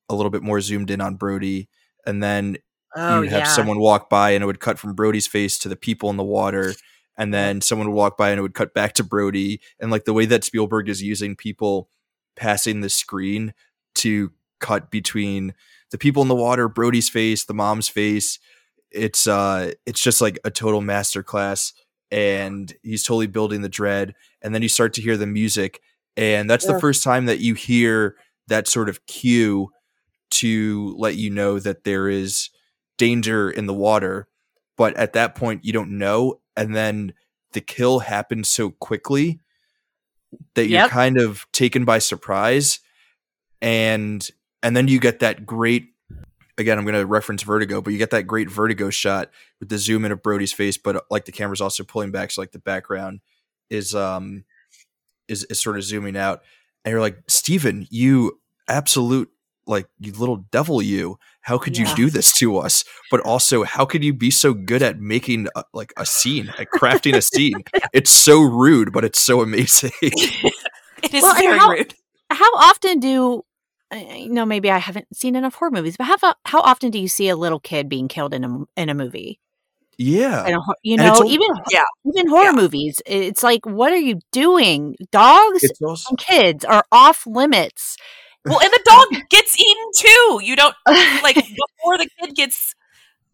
a 0.08 0.14
little 0.14 0.30
bit 0.30 0.42
more 0.42 0.60
zoomed 0.60 0.90
in 0.90 1.00
on 1.00 1.16
Brody, 1.16 1.68
and 2.06 2.22
then 2.22 2.58
oh, 2.94 3.22
you 3.22 3.30
have 3.30 3.40
yeah. 3.40 3.44
someone 3.44 3.78
walk 3.78 4.10
by, 4.10 4.30
and 4.30 4.42
it 4.42 4.46
would 4.46 4.60
cut 4.60 4.78
from 4.78 4.94
Brody's 4.94 5.26
face 5.26 5.58
to 5.60 5.68
the 5.68 5.76
people 5.76 6.10
in 6.10 6.16
the 6.16 6.24
water, 6.24 6.74
and 7.16 7.32
then 7.32 7.60
someone 7.60 7.88
would 7.88 7.94
walk 7.94 8.16
by 8.16 8.30
and 8.30 8.38
it 8.38 8.42
would 8.42 8.54
cut 8.54 8.74
back 8.74 8.94
to 8.94 9.04
Brody 9.04 9.60
and 9.80 9.90
like 9.90 10.04
the 10.04 10.12
way 10.12 10.26
that 10.26 10.44
Spielberg 10.44 10.88
is 10.88 11.02
using 11.02 11.36
people 11.36 11.88
passing 12.36 12.80
the 12.80 12.90
screen 12.90 13.54
to 13.96 14.32
cut 14.60 14.90
between 14.90 15.54
the 15.90 15.98
people 15.98 16.22
in 16.22 16.28
the 16.28 16.34
water, 16.34 16.68
Brody's 16.68 17.08
face, 17.08 17.44
the 17.44 17.54
mom's 17.54 17.88
face. 17.88 18.38
It's 18.90 19.26
uh 19.26 19.72
it's 19.84 20.00
just 20.00 20.20
like 20.20 20.38
a 20.44 20.50
total 20.50 20.80
masterclass 20.80 21.72
and 22.10 22.72
he's 22.82 23.04
totally 23.04 23.26
building 23.26 23.62
the 23.62 23.68
dread 23.68 24.14
and 24.42 24.54
then 24.54 24.62
you 24.62 24.68
start 24.68 24.94
to 24.94 25.02
hear 25.02 25.16
the 25.16 25.26
music 25.26 25.80
and 26.16 26.48
that's 26.48 26.64
yeah. 26.64 26.72
the 26.72 26.80
first 26.80 27.02
time 27.02 27.26
that 27.26 27.40
you 27.40 27.54
hear 27.54 28.16
that 28.46 28.68
sort 28.68 28.88
of 28.88 29.04
cue 29.06 29.70
to 30.30 30.94
let 30.98 31.16
you 31.16 31.30
know 31.30 31.58
that 31.58 31.84
there 31.84 32.08
is 32.08 32.50
danger 32.96 33.50
in 33.50 33.66
the 33.66 33.74
water 33.74 34.28
but 34.76 34.96
at 34.96 35.14
that 35.14 35.34
point 35.34 35.64
you 35.64 35.72
don't 35.72 35.90
know 35.90 36.40
and 36.56 36.74
then 36.74 37.12
the 37.52 37.60
kill 37.60 38.00
happens 38.00 38.48
so 38.48 38.70
quickly 38.70 39.40
that 40.54 40.66
you're 40.66 40.88
kind 40.88 41.18
of 41.18 41.46
taken 41.52 41.84
by 41.84 41.98
surprise 41.98 42.80
and 43.62 44.30
and 44.62 44.76
then 44.76 44.88
you 44.88 44.98
get 44.98 45.20
that 45.20 45.46
great 45.46 45.88
again 46.58 46.78
i'm 46.78 46.84
going 46.84 46.94
to 46.94 47.06
reference 47.06 47.42
vertigo 47.42 47.80
but 47.80 47.92
you 47.92 47.98
get 47.98 48.10
that 48.10 48.24
great 48.24 48.50
vertigo 48.50 48.90
shot 48.90 49.30
with 49.60 49.68
the 49.68 49.78
zoom 49.78 50.04
in 50.04 50.12
of 50.12 50.22
brody's 50.22 50.52
face 50.52 50.76
but 50.76 51.04
like 51.10 51.24
the 51.24 51.32
camera's 51.32 51.60
also 51.60 51.84
pulling 51.84 52.10
back 52.10 52.30
so 52.30 52.40
like 52.40 52.52
the 52.52 52.58
background 52.58 53.20
is 53.70 53.94
um 53.94 54.44
is, 55.28 55.44
is 55.44 55.60
sort 55.60 55.76
of 55.76 55.82
zooming 55.82 56.16
out 56.16 56.42
and 56.84 56.92
you're 56.92 57.00
like 57.00 57.18
steven 57.28 57.86
you 57.90 58.40
absolute 58.68 59.30
like 59.66 59.86
you 59.98 60.12
little 60.12 60.44
devil 60.50 60.80
you 60.80 61.18
how 61.42 61.58
could 61.58 61.78
yeah. 61.78 61.88
you 61.88 61.94
do 61.94 62.10
this 62.10 62.32
to 62.34 62.58
us? 62.58 62.84
But 63.10 63.20
also 63.20 63.64
how 63.64 63.84
could 63.84 64.02
you 64.02 64.12
be 64.12 64.30
so 64.30 64.52
good 64.52 64.82
at 64.82 64.98
making 64.98 65.48
a, 65.54 65.64
like 65.72 65.92
a 65.96 66.04
scene 66.04 66.52
at 66.58 66.68
crafting 66.74 67.14
a 67.14 67.22
scene? 67.22 67.62
It's 67.92 68.10
so 68.10 68.40
rude 68.40 68.92
but 68.92 69.04
it's 69.04 69.20
so 69.20 69.42
amazing. 69.42 69.92
It 71.02 71.12
is 71.12 71.22
well, 71.22 71.34
very 71.34 71.58
how, 71.58 71.70
rude. 71.70 71.94
how 72.30 72.50
often 72.56 72.98
do 72.98 73.44
you 73.92 74.30
know 74.30 74.46
maybe 74.46 74.70
i 74.70 74.78
haven't 74.78 75.06
seen 75.14 75.36
enough 75.36 75.54
horror 75.54 75.70
movies 75.70 75.94
but 75.96 76.04
how, 76.04 76.34
how 76.44 76.60
often 76.60 76.90
do 76.90 76.98
you 76.98 77.06
see 77.06 77.28
a 77.28 77.36
little 77.36 77.60
kid 77.60 77.88
being 77.88 78.08
killed 78.08 78.34
in 78.34 78.44
a, 78.44 78.64
in 78.76 78.88
a 78.88 78.94
movie? 78.94 79.38
Yeah. 79.98 80.46
A, 80.46 80.58
you 80.82 80.96
know 80.96 81.22
even 81.26 81.48
yeah. 81.70 81.84
even 82.04 82.28
horror 82.28 82.46
yeah. 82.46 82.52
movies 82.52 83.00
it's 83.06 83.42
like 83.42 83.64
what 83.64 83.92
are 83.92 83.98
you 83.98 84.18
doing? 84.32 84.96
Dogs 85.12 85.64
also- 85.82 86.10
and 86.10 86.18
kids 86.18 86.64
are 86.64 86.84
off 86.90 87.26
limits 87.26 87.96
well, 88.46 88.60
and 88.60 88.70
the 88.72 88.82
dog 88.84 89.22
gets 89.30 89.58
eaten 89.58 89.84
too. 89.96 90.40
You 90.42 90.56
don't 90.56 90.74
like 91.22 91.34
before 91.34 91.98
the 91.98 92.08
kid 92.20 92.34
gets 92.34 92.74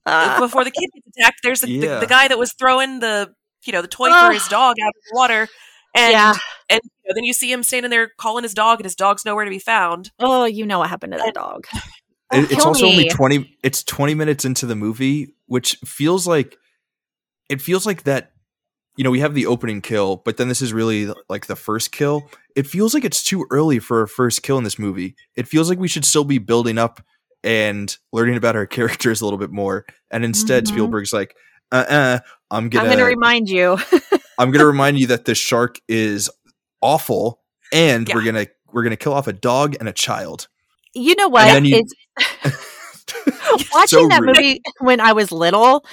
uh, 0.06 0.40
before 0.40 0.64
the 0.64 0.70
kid 0.70 0.88
gets 0.94 1.16
attacked. 1.16 1.40
There's 1.42 1.62
a, 1.62 1.70
yeah. 1.70 1.94
the, 1.94 2.00
the, 2.00 2.06
guy 2.06 2.28
that 2.28 2.38
was 2.38 2.52
throwing 2.54 3.00
the 3.00 3.32
you 3.64 3.72
know 3.72 3.82
the 3.82 3.88
toy 3.88 4.10
for 4.10 4.32
his 4.32 4.46
dog 4.48 4.76
out 4.82 4.88
of 4.88 4.94
the 5.10 5.16
water, 5.16 5.48
and 5.94 6.12
yeah. 6.12 6.34
and 6.68 6.80
you 6.82 7.08
know, 7.08 7.14
then 7.14 7.24
you 7.24 7.32
see 7.32 7.52
him 7.52 7.62
standing 7.62 7.90
there 7.90 8.10
calling 8.18 8.42
his 8.42 8.54
dog, 8.54 8.78
and 8.78 8.84
his 8.84 8.96
dog's 8.96 9.24
nowhere 9.24 9.44
to 9.44 9.50
be 9.50 9.58
found. 9.58 10.10
Oh, 10.18 10.44
you 10.44 10.66
know 10.66 10.80
what 10.80 10.88
happened 10.88 11.12
to 11.12 11.18
that 11.18 11.34
dog. 11.34 11.66
It, 12.34 12.50
it's 12.50 12.64
also 12.64 12.86
me. 12.86 12.92
only 12.92 13.08
twenty. 13.10 13.58
It's 13.62 13.84
twenty 13.84 14.14
minutes 14.14 14.46
into 14.46 14.64
the 14.64 14.74
movie, 14.74 15.34
which 15.48 15.74
feels 15.84 16.26
like 16.26 16.56
it 17.50 17.60
feels 17.60 17.84
like 17.84 18.04
that 18.04 18.31
you 18.96 19.04
know, 19.04 19.10
we 19.10 19.20
have 19.20 19.34
the 19.34 19.46
opening 19.46 19.80
kill, 19.80 20.16
but 20.16 20.36
then 20.36 20.48
this 20.48 20.60
is 20.60 20.72
really 20.72 21.12
like 21.28 21.46
the 21.46 21.56
first 21.56 21.92
kill. 21.92 22.28
It 22.54 22.66
feels 22.66 22.94
like 22.94 23.04
it's 23.04 23.22
too 23.22 23.46
early 23.50 23.78
for 23.78 24.02
a 24.02 24.08
first 24.08 24.42
kill 24.42 24.58
in 24.58 24.64
this 24.64 24.78
movie. 24.78 25.16
It 25.34 25.48
feels 25.48 25.68
like 25.68 25.78
we 25.78 25.88
should 25.88 26.04
still 26.04 26.24
be 26.24 26.38
building 26.38 26.78
up 26.78 27.00
and 27.42 27.96
learning 28.12 28.36
about 28.36 28.56
our 28.56 28.66
characters 28.66 29.20
a 29.20 29.24
little 29.24 29.38
bit 29.38 29.50
more. 29.50 29.86
And 30.10 30.24
instead, 30.24 30.64
mm-hmm. 30.64 30.74
Spielberg's 30.74 31.12
like, 31.12 31.34
uh 31.70 31.84
uh-uh, 31.88 31.94
uh, 31.94 32.18
i 32.50 32.58
am 32.58 32.68
gonna 32.68 32.84
I'm 32.84 32.98
gonna 32.98 33.08
remind 33.08 33.48
you. 33.48 33.78
I'm 34.38 34.50
gonna 34.50 34.66
remind 34.66 34.98
you 34.98 35.06
that 35.08 35.24
this 35.24 35.38
shark 35.38 35.78
is 35.88 36.28
awful 36.82 37.40
and 37.72 38.06
yeah. 38.06 38.14
we're 38.14 38.24
gonna 38.24 38.46
we're 38.72 38.82
gonna 38.82 38.96
kill 38.96 39.14
off 39.14 39.26
a 39.26 39.32
dog 39.32 39.76
and 39.80 39.88
a 39.88 39.92
child. 39.92 40.48
You 40.92 41.14
know 41.14 41.28
what? 41.28 41.64
You- 41.64 41.82
watching 43.72 43.86
so 43.86 44.08
that 44.08 44.22
movie 44.22 44.60
when 44.80 45.00
I 45.00 45.12
was 45.12 45.32
little, 45.32 45.84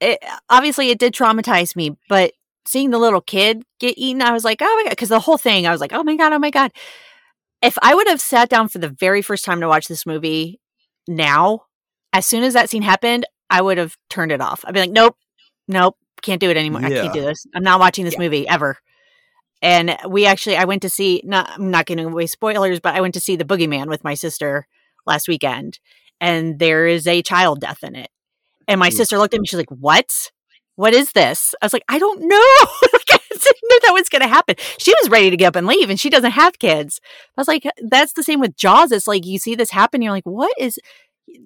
it, 0.00 0.18
obviously 0.48 0.90
it 0.90 0.98
did 0.98 1.14
traumatize 1.14 1.76
me, 1.76 1.96
but 2.08 2.32
seeing 2.66 2.90
the 2.90 2.98
little 2.98 3.20
kid 3.20 3.62
get 3.78 3.96
eaten, 3.96 4.22
I 4.22 4.32
was 4.32 4.44
like, 4.44 4.60
oh 4.60 4.76
my 4.76 4.84
God. 4.84 4.90
Because 4.90 5.08
the 5.08 5.20
whole 5.20 5.38
thing, 5.38 5.66
I 5.66 5.70
was 5.70 5.80
like, 5.80 5.92
oh 5.92 6.02
my 6.02 6.16
God, 6.16 6.32
oh 6.32 6.38
my 6.38 6.50
God. 6.50 6.72
If 7.62 7.78
I 7.82 7.94
would 7.94 8.08
have 8.08 8.20
sat 8.20 8.48
down 8.48 8.68
for 8.68 8.78
the 8.78 8.88
very 8.88 9.22
first 9.22 9.44
time 9.44 9.60
to 9.60 9.68
watch 9.68 9.88
this 9.88 10.04
movie 10.04 10.60
now, 11.08 11.62
as 12.12 12.26
soon 12.26 12.44
as 12.44 12.54
that 12.54 12.68
scene 12.70 12.82
happened, 12.82 13.26
I 13.48 13.62
would 13.62 13.78
have 13.78 13.96
turned 14.10 14.32
it 14.32 14.40
off. 14.40 14.64
I'd 14.66 14.74
be 14.74 14.80
like, 14.80 14.90
nope, 14.90 15.16
nope, 15.68 15.96
can't 16.22 16.40
do 16.40 16.50
it 16.50 16.56
anymore. 16.56 16.82
Yeah. 16.82 16.88
I 16.88 17.02
can't 17.02 17.14
do 17.14 17.22
this. 17.22 17.46
I'm 17.54 17.62
not 17.62 17.80
watching 17.80 18.04
this 18.04 18.14
yeah. 18.14 18.20
movie 18.20 18.48
ever. 18.48 18.78
And 19.62 19.96
we 20.08 20.26
actually, 20.26 20.56
I 20.56 20.64
went 20.64 20.82
to 20.82 20.90
see, 20.90 21.22
not, 21.24 21.50
I'm 21.50 21.70
not 21.70 21.86
giving 21.86 22.04
away 22.04 22.26
spoilers, 22.26 22.80
but 22.80 22.94
I 22.94 23.00
went 23.00 23.14
to 23.14 23.20
see 23.20 23.36
The 23.36 23.44
Boogeyman 23.44 23.86
with 23.86 24.04
my 24.04 24.14
sister 24.14 24.66
last 25.06 25.28
weekend. 25.28 25.78
And 26.20 26.58
there 26.58 26.86
is 26.86 27.06
a 27.06 27.22
child 27.22 27.60
death 27.60 27.82
in 27.82 27.96
it. 27.96 28.10
And 28.68 28.78
my 28.78 28.90
mm. 28.90 28.92
sister 28.92 29.18
looked 29.18 29.34
at 29.34 29.40
me. 29.40 29.46
She's 29.46 29.58
like, 29.58 29.70
"What? 29.70 30.30
What 30.76 30.92
is 30.92 31.12
this?" 31.12 31.54
I 31.60 31.66
was 31.66 31.72
like, 31.72 31.84
"I 31.88 31.98
don't 31.98 32.22
know. 32.22 32.28
I 32.36 33.18
didn't 33.30 33.70
know 33.70 33.78
that 33.82 33.92
was 33.92 34.08
going 34.08 34.22
to 34.22 34.28
happen." 34.28 34.56
She 34.78 34.94
was 35.02 35.10
ready 35.10 35.30
to 35.30 35.36
get 35.36 35.48
up 35.48 35.56
and 35.56 35.66
leave, 35.66 35.90
and 35.90 35.98
she 36.00 36.10
doesn't 36.10 36.32
have 36.32 36.58
kids. 36.58 37.00
I 37.36 37.40
was 37.40 37.48
like, 37.48 37.64
"That's 37.90 38.12
the 38.12 38.22
same 38.22 38.40
with 38.40 38.56
Jaws. 38.56 38.92
It's 38.92 39.06
like 39.06 39.26
you 39.26 39.38
see 39.38 39.54
this 39.54 39.70
happen, 39.70 40.02
you're 40.02 40.12
like, 40.12 40.26
what 40.26 40.54
is?" 40.58 40.78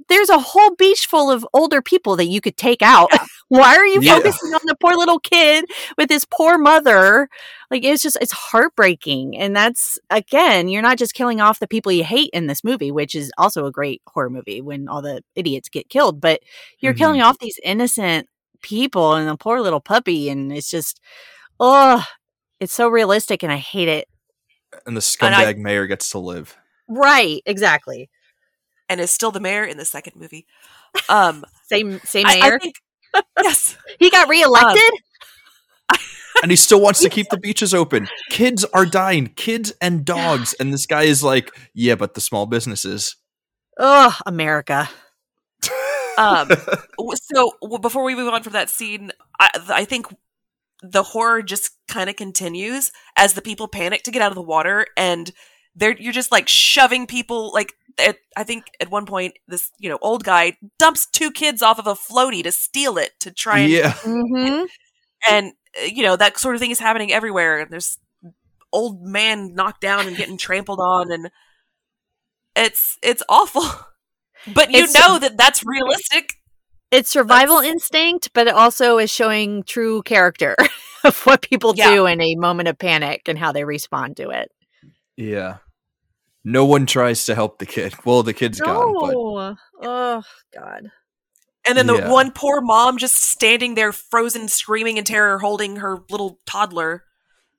There's 0.09 0.28
a 0.28 0.39
whole 0.39 0.74
beach 0.76 1.07
full 1.07 1.31
of 1.31 1.47
older 1.53 1.81
people 1.81 2.16
that 2.16 2.26
you 2.26 2.41
could 2.41 2.57
take 2.57 2.83
out. 2.83 3.09
Yeah. 3.12 3.24
Why 3.49 3.76
are 3.76 3.87
you 3.87 4.01
yeah. 4.01 4.16
focusing 4.16 4.53
on 4.53 4.61
the 4.64 4.76
poor 4.81 4.95
little 4.95 5.18
kid 5.18 5.64
with 5.97 6.11
his 6.11 6.24
poor 6.24 6.59
mother? 6.59 7.28
Like 7.70 7.85
it's 7.85 8.03
just 8.03 8.18
it's 8.20 8.33
heartbreaking. 8.33 9.37
And 9.37 9.57
that's 9.57 9.99
again, 10.11 10.68
you're 10.68 10.83
not 10.83 10.99
just 10.99 11.14
killing 11.14 11.41
off 11.41 11.61
the 11.61 11.66
people 11.66 11.93
you 11.93 12.05
hate 12.05 12.31
in 12.33 12.47
this 12.47 12.62
movie, 12.62 12.93
which 12.93 13.14
is 13.14 13.33
also 13.39 13.66
a 13.66 13.72
great 13.72 14.03
horror 14.07 14.31
movie 14.31 14.61
when 14.61 14.89
all 14.89 15.03
the 15.03 15.22
idiots 15.35 15.68
get 15.68 15.89
killed, 15.89 16.20
but 16.20 16.41
you're 16.78 16.93
mm-hmm. 16.93 16.99
killing 16.99 17.22
off 17.22 17.39
these 17.39 17.59
innocent 17.64 18.28
people 18.62 19.14
and 19.14 19.28
the 19.28 19.37
poor 19.37 19.61
little 19.61 19.81
puppy 19.81 20.28
and 20.28 20.53
it's 20.53 20.70
just 20.70 21.01
oh, 21.59 22.05
it's 22.59 22.72
so 22.72 22.89
realistic 22.89 23.43
and 23.43 23.53
I 23.53 23.57
hate 23.57 23.89
it. 23.89 24.09
And 24.87 24.97
the 24.97 25.01
scumbag 25.01 25.33
and 25.33 25.35
I, 25.35 25.53
mayor 25.55 25.87
gets 25.87 26.11
to 26.11 26.18
live. 26.18 26.57
Right, 26.89 27.43
exactly. 27.47 28.11
And 28.91 29.01
is 29.01 29.11
still 29.11 29.30
the 29.30 29.41
mayor 29.41 29.64
in 29.64 29.78
the 29.78 29.86
second 29.86 30.16
movie. 30.16 30.47
Um 31.09 31.45
same 31.68 32.01
same 32.01 32.26
mayor. 32.26 32.43
I, 32.43 32.57
I 32.57 32.59
think, 32.59 32.74
yes. 33.43 33.78
he 33.99 34.11
got 34.11 34.28
reelected? 34.28 34.82
Um, 34.93 35.01
and 36.43 36.51
he 36.51 36.57
still 36.57 36.80
wants 36.80 37.01
to 37.01 37.09
keep 37.09 37.28
the 37.30 37.36
beaches 37.43 37.74
open. 37.74 38.09
Kids 38.30 38.64
are 38.72 38.86
dying, 38.86 39.28
kids 39.36 39.72
and 39.80 40.05
dogs. 40.05 40.55
And 40.59 40.72
this 40.72 40.86
guy 40.86 41.03
is 41.03 41.22
like, 41.22 41.55
yeah, 41.74 41.95
but 41.95 42.14
the 42.14 42.20
small 42.20 42.47
businesses. 42.47 43.16
Oh, 43.78 44.16
America. 44.26 44.88
um, 46.18 46.49
so 47.34 47.53
before 47.80 48.05
we 48.05 48.14
move 48.14 48.32
on 48.32 48.43
from 48.43 48.53
that 48.55 48.70
scene, 48.70 49.12
I, 49.38 49.51
I 49.68 49.84
think 49.84 50.07
the 50.82 51.03
horror 51.03 51.43
just 51.43 51.72
kind 51.88 52.09
of 52.09 52.16
continues 52.16 52.91
as 53.16 53.34
the 53.34 53.43
people 53.43 53.68
panic 53.68 54.03
to 54.05 54.11
get 54.11 54.22
out 54.22 54.32
of 54.32 54.36
the 54.36 54.43
water 54.43 54.86
and 54.97 55.30
they're 55.75 55.97
you're 55.99 56.12
just 56.12 56.33
like 56.33 56.49
shoving 56.49 57.07
people 57.07 57.53
like 57.53 57.75
at, 57.99 58.16
I 58.37 58.45
think 58.45 58.64
at 58.81 58.91
one 58.91 59.07
point 59.07 59.35
this 59.49 59.71
you 59.79 59.89
know 59.89 59.99
old 60.01 60.25
guy 60.25 60.57
dumps 60.79 61.07
two 61.07 61.31
kids 61.31 61.62
off 61.62 61.79
of 61.79 61.87
a 61.87 61.95
floaty 61.95 62.43
to 62.43 62.53
steal 62.53 62.99
it 62.99 63.18
to 63.21 63.31
try 63.31 63.61
and 63.61 63.73
yeah. 63.73 63.93
Mm-hmm. 63.93 64.37
and, 64.37 64.68
and 65.29 65.53
uh, 65.79 65.85
you 65.85 66.03
know 66.03 66.16
that 66.16 66.39
sort 66.39 66.55
of 66.55 66.61
thing 66.61 66.71
is 66.71 66.79
happening 66.79 67.12
everywhere. 67.12 67.61
And 67.61 67.71
there's 67.71 67.99
old 68.73 69.03
man 69.03 69.55
knocked 69.55 69.81
down 69.81 70.07
and 70.07 70.16
getting 70.16 70.37
trampled 70.37 70.81
on 70.81 71.11
and 71.11 71.31
it's 72.57 72.99
it's 73.03 73.23
awful. 73.29 73.64
But 74.55 74.71
you 74.71 74.85
it's, 74.85 74.95
know 74.95 75.18
that 75.18 75.37
that's 75.37 75.62
realistic. 75.66 76.33
It's 76.91 77.11
survival 77.11 77.57
that's, 77.57 77.68
instinct 77.68 78.31
but 78.33 78.47
it 78.47 78.55
also 78.55 78.97
is 78.97 79.11
showing 79.11 79.64
true 79.64 80.01
character 80.01 80.57
of 81.05 81.27
what 81.27 81.43
people 81.43 81.75
yeah. 81.77 81.91
do 81.91 82.07
in 82.07 82.23
a 82.23 82.37
moment 82.37 82.66
of 82.66 82.79
panic 82.79 83.29
and 83.29 83.39
how 83.39 83.53
they 83.53 83.64
respond 83.64 84.16
to 84.16 84.31
it 84.31 84.51
yeah 85.17 85.59
no 86.45 86.65
one 86.65 86.87
tries 86.87 87.27
to 87.27 87.35
help 87.35 87.59
the 87.59 87.67
kid. 87.67 87.95
Well, 88.05 88.23
the 88.23 88.33
kid's 88.33 88.61
no. 88.61 88.67
gone. 88.67 89.57
But... 89.81 89.87
Oh 89.87 90.23
God. 90.55 90.91
And 91.67 91.77
then 91.77 91.87
the 91.87 91.97
yeah. 91.97 92.11
one 92.11 92.33
poor 92.33 92.61
mom 92.61 92.97
just 92.97 93.17
standing 93.17 93.75
there, 93.75 93.93
frozen, 93.93 94.49
screaming 94.49 94.97
in 94.97 95.05
terror, 95.05 95.39
holding 95.39 95.77
her 95.77 95.99
little 96.11 96.39
toddler. 96.47 97.05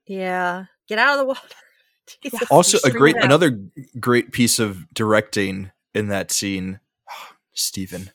Yeah, 0.07 0.65
get 0.87 0.97
out 0.97 1.13
of 1.13 1.19
the 1.19 1.25
water. 1.25 1.41
Jesus, 2.23 2.41
also, 2.49 2.79
a 2.83 2.89
great, 2.91 3.15
out. 3.15 3.23
another 3.23 3.59
great 3.99 4.31
piece 4.31 4.57
of 4.57 4.91
directing 4.93 5.71
in 5.93 6.07
that 6.07 6.31
scene, 6.31 6.79
Steven, 7.53 8.09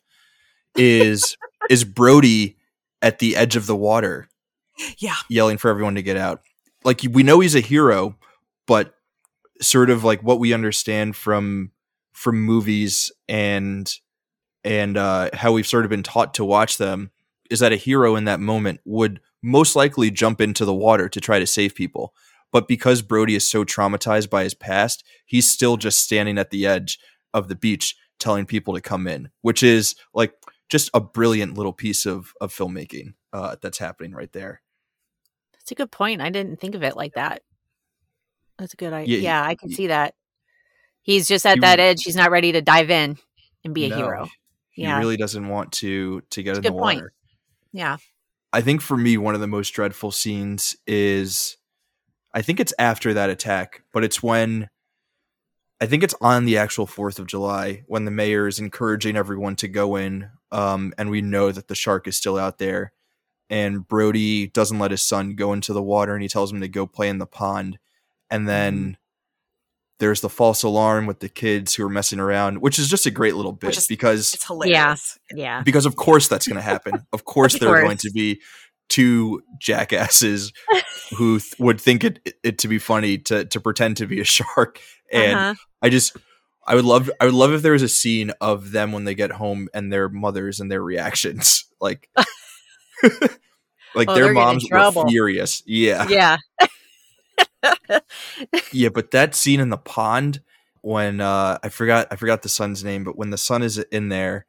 is 0.75 1.37
is 1.71 1.85
Brody 1.85 2.57
at 3.01 3.21
the 3.21 3.37
edge 3.37 3.55
of 3.55 3.67
the 3.67 3.77
water, 3.77 4.29
yeah, 4.99 5.17
yelling 5.31 5.57
for 5.57 5.71
everyone 5.71 5.95
to 5.95 6.03
get 6.03 6.17
out. 6.17 6.43
Like 6.83 7.03
we 7.09 7.23
know 7.23 7.39
he's 7.41 7.55
a 7.55 7.61
hero, 7.61 8.17
but 8.67 8.96
sort 9.61 9.91
of 9.91 10.05
like 10.05 10.23
what 10.23 10.39
we 10.39 10.53
understand 10.53 11.17
from 11.17 11.73
from 12.13 12.43
movies 12.43 13.13
and 13.29 13.93
and 14.65 14.97
uh, 14.97 15.31
how 15.33 15.53
we've 15.53 15.67
sort 15.67 15.85
of 15.85 15.91
been 15.91 16.03
taught 16.03 16.35
to 16.35 16.45
watch 16.45 16.79
them 16.79 17.11
is 17.51 17.61
that 17.61 17.73
a 17.73 17.77
hero 17.77 18.17
in 18.17 18.25
that 18.25 18.41
moment 18.41 18.81
would 18.85 19.21
most 19.43 19.77
likely 19.77 20.11
jump 20.11 20.41
into 20.41 20.65
the 20.65 20.75
water 20.75 21.09
to 21.09 21.21
try 21.21 21.39
to 21.39 21.47
save 21.47 21.75
people. 21.75 22.13
But 22.51 22.67
because 22.67 23.03
Brody 23.03 23.37
is 23.37 23.49
so 23.49 23.65
traumatized 23.65 24.29
by 24.29 24.43
his 24.43 24.55
past, 24.55 25.05
he's 25.25 25.49
still 25.49 25.77
just 25.77 26.01
standing 26.01 26.39
at 26.39 26.51
the 26.51 26.67
edge 26.67 26.99
of 27.33 27.49
the 27.49 27.55
beach 27.55 27.97
telling 28.19 28.47
people 28.47 28.75
to 28.75 28.81
come 28.81 29.07
in, 29.07 29.31
which 29.43 29.63
is 29.63 29.95
like 30.15 30.33
just 30.69 30.91
a 30.95 31.01
brilliant 31.01 31.57
little 31.57 31.73
piece 31.73 32.07
of 32.07 32.33
of 32.41 32.53
filmmaking 32.53 33.15
uh, 33.33 33.57
that's 33.61 33.79
happening 33.79 34.13
right 34.13 34.33
there. 34.33 34.63
That's 35.53 35.71
a 35.71 35.77
good 35.77 35.91
point. 35.91 36.21
I 36.21 36.31
didn't 36.31 36.61
think 36.61 36.75
of 36.75 36.83
it 36.83 36.97
like 36.97 37.15
that. 37.15 37.43
That's 38.59 38.75
a 38.75 38.77
good 38.77 38.93
idea. 38.93 39.19
Yeah, 39.19 39.43
Yeah, 39.43 39.47
I 39.47 39.55
can 39.55 39.71
see 39.71 39.89
that. 39.89 40.15
He's 41.03 41.29
just 41.29 41.47
at 41.47 41.55
He 41.57 41.61
that 41.61 41.79
edge. 41.79 42.03
He's 42.03 42.17
not 42.17 42.31
ready 42.31 42.53
to 42.53 42.63
dive 42.63 42.91
in 42.91 43.17
and 43.65 43.75
be 43.75 43.85
a 43.87 43.89
No, 43.91 43.97
hero. 43.97 44.29
He 44.71 44.83
Yeah. 44.83 44.99
really 44.99 45.17
doesn't 45.17 45.47
want 45.49 45.73
to 45.75 46.21
to 46.31 46.43
get 46.43 46.51
That's 46.55 46.59
in 46.59 46.65
the 46.65 46.71
good 46.71 46.79
point. 46.79 46.99
water. 46.99 47.13
Yeah. 47.73 47.97
I 48.53 48.61
think 48.63 48.81
for 48.81 48.97
me, 48.97 49.19
one 49.19 49.35
of 49.35 49.41
the 49.41 49.47
most 49.47 49.71
dreadful 49.71 50.11
scenes 50.11 50.77
is 50.87 51.57
I 52.33 52.43
think 52.43 52.61
it's 52.61 52.75
after 52.79 53.15
that 53.15 53.31
attack, 53.31 53.83
but 53.93 54.05
it's 54.05 54.23
when 54.23 54.69
I 55.81 55.87
think 55.87 56.03
it's 56.03 56.15
on 56.21 56.45
the 56.47 56.57
actual 56.59 56.87
4th 56.87 57.19
of 57.19 57.27
July 57.27 57.85
when 57.87 58.05
the 58.07 58.11
mayor 58.11 58.47
is 58.47 58.59
encouraging 58.59 59.17
everyone 59.17 59.57
to 59.57 59.69
go 59.69 59.97
in. 59.97 60.31
Um, 60.51 60.95
and 60.97 61.11
we 61.11 61.21
know 61.21 61.53
that 61.53 61.69
the 61.69 61.75
shark 61.75 62.07
is 62.09 62.17
still 62.17 62.39
out 62.39 62.59
there. 62.59 62.93
And 63.51 63.87
Brody 63.87 64.47
doesn't 64.49 64.79
let 64.79 64.91
his 64.91 65.03
son 65.03 65.35
go 65.35 65.53
into 65.53 65.73
the 65.73 65.83
water 65.83 66.15
and 66.15 66.23
he 66.23 66.29
tells 66.29 66.51
him 66.53 66.61
to 66.63 66.69
go 66.69 66.87
play 66.87 67.09
in 67.09 67.19
the 67.19 67.27
pond. 67.27 67.79
And 68.31 68.49
then 68.49 68.97
there's 69.99 70.21
the 70.21 70.29
false 70.29 70.63
alarm 70.63 71.07
with 71.07 71.21
the 71.21 71.29
kids 71.29 71.75
who 71.75 71.85
are 71.85 71.89
messing 71.89 72.21
around, 72.21 72.61
which 72.61 72.79
is 72.79 72.89
just 72.89 73.07
a 73.07 73.11
great 73.11 73.35
little 73.35 73.53
bit 73.53 73.77
is- 73.77 73.87
because 73.87 74.35
It's 74.35 74.47
hilarious. 74.47 75.19
Yeah. 75.33 75.63
because 75.63 75.87
of 75.87 75.97
course 75.97 76.29
that's 76.29 76.47
going 76.47 76.57
to 76.57 76.63
happen. 76.63 77.07
Of 77.13 77.25
course 77.25 77.55
Of 77.55 77.61
there 77.61 77.71
are 77.71 77.83
going 77.83 77.97
to 77.99 78.11
be 78.13 78.41
two 78.89 79.43
jackasses 79.61 80.53
who 81.17 81.39
th- 81.41 81.55
would 81.59 81.81
think 81.81 82.05
it, 82.05 82.35
it 82.45 82.59
to 82.59 82.69
be 82.69 82.79
funny 82.79 83.19
to 83.19 83.45
to 83.47 83.61
pretend 83.61 83.97
to 83.99 84.07
be 84.07 84.21
a 84.21 84.25
shark. 84.25 84.81
And 85.13 85.35
Uh-huh. 85.39 85.55
I 85.83 85.89
just 85.89 86.17
I 86.67 86.75
would 86.75 86.85
love 86.85 87.11
I 87.21 87.25
would 87.25 87.35
love 87.35 87.53
if 87.53 87.63
there 87.63 87.73
was 87.73 87.83
a 87.83 87.89
scene 87.89 88.33
of 88.41 88.73
them 88.73 88.93
when 88.93 89.05
they 89.05 89.15
get 89.15 89.31
home 89.33 89.69
and 89.73 89.93
their 89.93 90.09
mothers 90.09 90.61
and 90.61 90.71
their 90.71 90.83
reactions. 90.83 91.65
Like 91.81 92.09
like 93.95 94.09
Oh, 94.09 94.15
their 94.15 94.25
they're 94.25 94.35
getting 94.35 94.61
in 94.61 94.69
moms 94.71 94.95
were 94.97 95.09
furious. 95.09 95.63
Yeah. 95.67 96.07
Yeah. 96.09 96.37
Yeah, 98.73 98.89
but 98.91 99.11
that 99.13 99.35
scene 99.35 99.61
in 99.61 99.71
the 99.71 99.77
pond 99.79 100.41
when 100.83 101.21
uh 101.21 101.59
I 101.63 101.69
forgot 101.69 102.09
I 102.11 102.17
forgot 102.17 102.43
the 102.43 102.49
son's 102.49 102.85
name, 102.85 103.05
but 103.05 103.17
when 103.17 103.31
the 103.31 103.39
son 103.39 103.63
is 103.63 103.79
in 103.79 104.09
there 104.09 104.47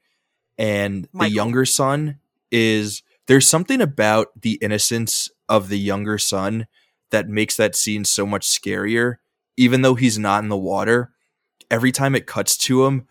and 0.58 1.08
the 1.14 1.30
younger 1.30 1.66
son 1.66 2.20
is 2.52 3.04
there's 3.28 3.48
something 3.48 3.82
about 3.82 4.28
the 4.42 4.54
innocence 4.62 5.30
of 5.50 5.70
the 5.70 5.80
younger 5.80 6.18
son 6.18 6.68
that 7.12 7.28
makes 7.30 7.56
that 7.58 7.76
scene 7.76 8.06
so 8.06 8.26
much 8.26 8.46
scarier 8.48 9.16
even 9.58 9.82
though 9.82 9.96
he's 9.96 10.20
not 10.20 10.44
in 10.44 10.50
the 10.50 10.58
water. 10.58 11.12
Every 11.72 11.92
time 11.92 12.14
it 12.16 12.28
cuts 12.28 12.56
to 12.58 12.86
him, 12.86 13.08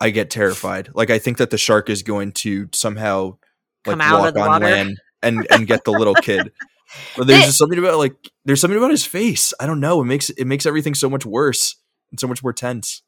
I 0.00 0.10
get 0.10 0.30
terrified. 0.30 0.90
Like 0.94 1.10
I 1.10 1.18
think 1.18 1.38
that 1.38 1.50
the 1.50 1.58
shark 1.58 1.90
is 1.90 2.02
going 2.02 2.32
to 2.32 2.68
somehow 2.72 3.38
like 3.86 3.94
Come 3.94 4.00
out 4.00 4.28
of 4.28 4.34
walk 4.36 4.44
on 4.44 4.48
water. 4.48 4.64
land 4.66 4.98
and 5.22 5.46
and 5.50 5.66
get 5.66 5.84
the 5.84 5.90
little 5.92 6.14
kid. 6.14 6.52
But 7.16 7.26
there's 7.26 7.44
just 7.46 7.58
something 7.58 7.78
about 7.78 7.98
like 7.98 8.14
there's 8.44 8.60
something 8.60 8.78
about 8.78 8.90
his 8.90 9.04
face. 9.06 9.52
I 9.60 9.66
don't 9.66 9.80
know. 9.80 10.00
It 10.00 10.06
makes 10.06 10.30
it 10.30 10.46
makes 10.46 10.66
everything 10.66 10.94
so 10.94 11.08
much 11.10 11.24
worse 11.26 11.76
and 12.10 12.18
so 12.20 12.26
much 12.26 12.42
more 12.42 12.52
tense. 12.52 13.02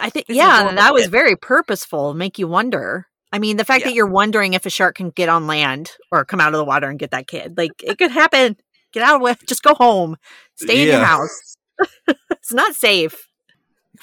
I 0.00 0.08
think 0.10 0.26
It's 0.28 0.36
yeah, 0.36 0.60
adorable 0.60 0.76
that 0.76 0.94
was 0.94 1.06
very 1.06 1.36
purposeful. 1.36 2.14
Make 2.14 2.38
you 2.38 2.48
wonder. 2.48 3.06
I 3.30 3.38
mean, 3.38 3.56
the 3.56 3.64
fact 3.64 3.82
Yeah. 3.82 3.88
that 3.88 3.94
you're 3.94 4.06
wondering 4.06 4.54
if 4.54 4.64
a 4.66 4.70
shark 4.70 4.96
can 4.96 5.10
get 5.10 5.28
on 5.28 5.46
land 5.46 5.92
or 6.10 6.24
come 6.24 6.40
out 6.40 6.54
of 6.54 6.58
the 6.58 6.64
water 6.64 6.88
and 6.88 6.98
get 6.98 7.10
that 7.10 7.26
kid, 7.26 7.56
like 7.56 7.72
it 7.82 7.98
could 7.98 8.10
happen. 8.10 8.56
Get 8.92 9.02
out 9.02 9.22
of 9.22 9.28
it. 9.28 9.46
Just 9.46 9.62
go 9.62 9.74
home. 9.74 10.16
Stay 10.56 10.82
in 10.82 10.88
your 10.88 11.04
house. 11.04 11.56
it's 12.30 12.52
not 12.52 12.74
safe. 12.74 13.26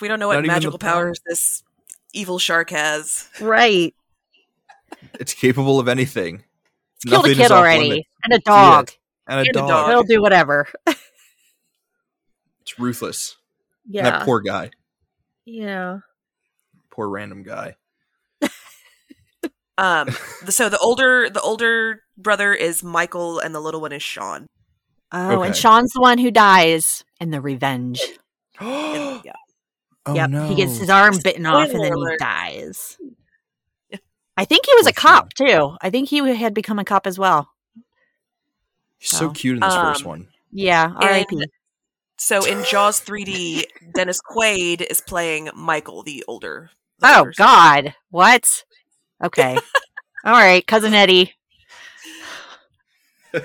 We 0.02 0.08
don't 0.08 0.20
know 0.20 0.28
what 0.28 0.34
even 0.38 0.44
the 0.44 0.54
magical 0.54 0.78
pond. 0.80 0.94
powers 0.94 1.20
this 1.28 1.64
evil 2.14 2.40
shark 2.40 2.70
has. 2.72 3.28
Right. 3.40 3.94
It's 5.20 5.34
capable 5.34 5.80
of 5.80 5.88
anything. 5.88 6.44
It's 6.96 7.06
Killed 7.06 7.26
a 7.26 7.30
Nothing 7.30 7.42
is 7.44 7.48
kid 7.50 7.52
already 7.52 7.90
limits. 7.90 8.09
And 8.24 8.34
a 8.34 8.40
dog. 8.40 8.92
And 9.28 9.38
a 9.38 9.40
And 9.42 9.50
a 9.50 9.54
dog. 9.54 9.70
dog. 9.70 9.90
He'll 9.90 10.04
do 10.04 10.22
whatever. 10.22 10.68
It's 12.62 12.78
ruthless. 12.78 13.38
And 13.86 13.96
Yeah. 13.96 14.04
that 14.04 14.26
poor 14.26 14.42
guy. 14.42 14.70
yeah. 15.46 16.00
Poor 16.92 17.10
random 17.10 17.44
guy. 17.44 17.76
Um, 19.78 20.10
so 20.50 20.68
the 20.70 20.78
older 20.80 21.30
the 21.30 21.40
older 21.42 22.04
brother 22.18 22.54
is 22.54 22.84
Michael, 22.84 23.40
and 23.40 23.56
the 23.56 23.62
little 23.62 23.80
one 23.80 23.94
is 23.94 24.04
Sean. 24.04 24.46
Oh, 25.12 25.42
and 25.42 25.56
Sean's 25.56 25.94
the 25.94 26.02
one 26.02 26.18
who 26.18 26.32
dies 26.32 27.04
in 27.22 27.32
the 27.32 27.40
revenge. 27.42 28.02
oh 28.62 29.22
yeah, 29.24 30.14
yep. 30.14 30.30
no. 30.30 30.48
He 30.48 30.56
gets 30.56 30.78
his 30.78 30.90
arm 30.90 31.18
bitten 31.24 31.46
off 31.46 31.70
and 31.70 31.82
then 31.82 31.94
he 31.96 32.18
dies. 32.20 32.98
I 34.36 34.46
think 34.46 34.66
he 34.66 34.74
was 34.76 34.86
a 34.88 34.94
cop 34.94 35.34
too. 35.34 35.78
I 35.82 35.90
think 35.90 36.10
he 36.10 36.18
had 36.36 36.54
become 36.54 36.78
a 36.78 36.84
cop 36.86 37.08
as 37.08 37.18
well. 37.18 37.50
He's 39.00 39.10
so 39.12 39.28
Oh. 39.28 39.32
cute 39.32 39.56
in 39.56 39.62
this 39.62 39.74
first 39.74 40.02
Um, 40.04 40.08
one. 40.08 40.28
Yeah. 40.52 40.92
R.I.P. 40.96 41.44
So 42.18 42.44
in 42.46 42.64
Jaws 42.66 43.00
3D, 43.02 43.64
Dennis 43.96 44.20
Quaid 44.22 44.82
is 44.82 45.00
playing 45.02 45.50
Michael, 45.56 46.04
the 46.04 46.24
older. 46.28 46.70
the 47.00 47.08
Oh 47.08 47.20
older 47.20 47.34
son. 47.34 47.46
God! 47.48 47.96
What? 48.12 48.64
Okay. 49.24 49.56
All 50.26 50.34
right, 50.34 50.66
cousin 50.68 50.94
Eddie. 50.94 51.34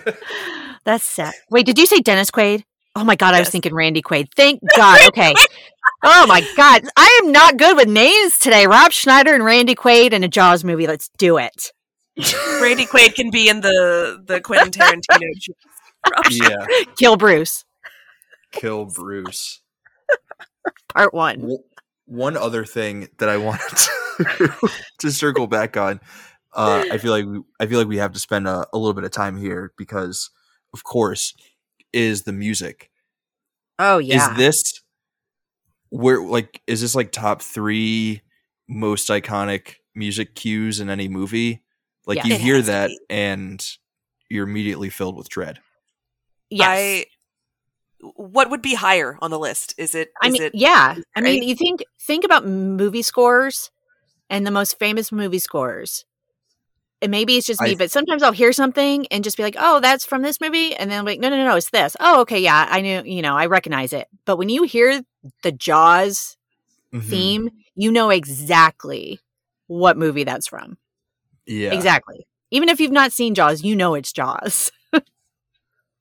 That's 0.85 1.05
sad. 1.05 1.35
Wait, 1.51 1.67
did 1.67 1.79
you 1.79 1.87
say 1.87 2.01
Dennis 2.01 2.31
Quaid? 2.31 2.65
Oh 2.97 3.05
my 3.05 3.17
God, 3.17 3.35
I 3.35 3.41
was 3.41 3.49
thinking 3.49 3.75
Randy 3.75 4.03
Quaid. 4.03 4.29
Thank 4.37 4.61
God. 4.77 4.99
Okay. 5.09 5.35
oh 6.03 6.27
my 6.27 6.47
God, 6.57 6.83
I 6.97 7.21
am 7.23 7.33
not 7.33 7.57
good 7.57 7.77
with 7.77 7.89
names 7.89 8.39
today. 8.39 8.67
Rob 8.67 8.93
Schneider 8.93 9.35
and 9.35 9.45
Randy 9.45 9.75
Quaid 9.75 10.13
in 10.13 10.25
a 10.25 10.29
Jaws 10.29 10.65
movie. 10.65 10.87
Let's 10.87 11.11
do 11.19 11.37
it. 11.39 11.73
Randy 12.17 12.87
Quaid 12.87 13.15
can 13.15 13.31
be 13.31 13.49
in 13.49 13.61
the 13.61 14.23
the 14.27 14.41
Quentin 14.41 14.71
Tarantino. 14.71 15.55
Yeah. 16.31 16.67
Kill 16.99 17.17
Bruce, 17.17 17.65
Kill 18.53 18.85
Bruce. 18.85 19.63
part 20.93 21.15
one. 21.15 21.41
W- 21.41 21.63
One 22.05 22.37
other 22.37 22.67
thing 22.67 23.09
that 23.17 23.31
I 23.31 23.39
wanted 23.39 23.75
to, 24.19 24.71
to 25.01 25.11
circle 25.11 25.47
back 25.47 25.79
on, 25.79 26.01
uh, 26.53 26.85
I 26.93 26.99
feel 26.99 27.11
like 27.11 27.25
we, 27.25 27.41
I 27.59 27.65
feel 27.67 27.79
like 27.79 27.89
we 27.89 27.97
have 27.97 28.13
to 28.13 28.21
spend 28.21 28.47
a, 28.47 28.67
a 28.73 28.77
little 28.77 28.93
bit 28.93 29.05
of 29.05 29.13
time 29.13 29.39
here 29.39 29.73
because, 29.79 30.29
of 30.75 30.85
course, 30.85 31.33
is 31.95 32.25
the 32.25 32.33
music. 32.35 32.91
Oh 33.79 33.97
yeah. 33.97 34.31
Is 34.33 34.37
this 34.37 34.81
where 35.89 36.21
like 36.21 36.61
is 36.67 36.83
this 36.83 36.95
like 36.95 37.13
top 37.13 37.41
three 37.41 38.21
most 38.69 39.09
iconic 39.09 39.77
music 39.95 40.35
cues 40.35 40.81
in 40.81 40.91
any 40.91 41.09
movie? 41.09 41.63
Like 42.07 42.17
Yes. 42.19 42.27
you 42.27 42.35
It 42.35 42.41
hear 42.41 42.63
that 42.63 42.91
and 43.09 43.67
you're 44.29 44.47
immediately 44.47 44.91
filled 44.91 45.17
with 45.17 45.29
dread. 45.29 45.61
yes. 46.51 46.69
I, 46.69 47.07
what 48.17 48.51
would 48.51 48.63
be 48.63 48.75
higher 48.75 49.19
on 49.23 49.31
the 49.31 49.39
list? 49.39 49.75
Is 49.79 49.95
it? 49.95 50.11
I 50.23 50.29
is 50.29 50.35
mean, 50.35 50.43
it 50.43 50.53
yeah. 50.55 50.97
I 51.17 51.21
mean, 51.21 51.43
you 51.43 51.55
think 51.55 51.83
think 52.01 52.25
about 52.25 52.47
movie 52.47 53.03
scores 53.03 53.71
and 54.31 54.47
the 54.47 54.51
most 54.51 54.79
famous 54.79 55.13
movie 55.13 55.39
scores. 55.39 56.05
And 57.03 57.11
maybe 57.11 57.37
it's 57.37 57.47
just 57.47 57.61
me, 57.61 57.73
I- 57.73 57.75
but 57.75 57.91
sometimes 57.91 58.23
I'll 58.23 58.33
hear 58.33 58.53
something 58.53 59.07
and 59.09 59.25
just 59.25 59.37
be 59.37 59.43
like, 59.43 59.57
"Oh, 59.59 59.81
that's 59.81 60.05
from 60.07 60.23
this 60.23 60.41
movie," 60.41 60.75
and 60.75 60.91
then 60.91 60.99
I'm 60.99 61.05
like, 61.05 61.21
"No, 61.21 61.29
no, 61.29 61.37
no, 61.37 61.45
no, 61.45 61.57
it's 61.57 61.71
this." 61.71 61.97
Oh, 62.01 62.21
okay, 62.23 62.39
yeah, 62.41 62.67
I 62.71 62.81
knew, 62.81 63.03
you 63.05 63.23
know, 63.23 63.37
I 63.37 63.47
recognize 63.47 63.93
it. 63.93 64.09
But 64.27 64.37
when 64.39 64.49
you 64.49 64.63
hear 64.65 65.03
the 65.43 65.53
Jaws 65.53 66.37
Mhm. 66.93 67.11
theme, 67.11 67.51
you 67.75 67.93
know 67.93 68.11
exactly 68.11 69.21
what 69.67 69.99
movie 69.99 70.25
that's 70.25 70.47
from. 70.49 70.79
Yeah. 71.47 71.73
Exactly. 71.73 72.27
Even 72.51 72.69
if 72.69 72.81
you've 72.81 72.93
not 72.93 73.13
seen 73.13 73.35
Jaws, 73.35 73.63
you 73.63 73.75
know 73.77 73.95
it's 73.95 74.13
Jaws. 74.13 74.71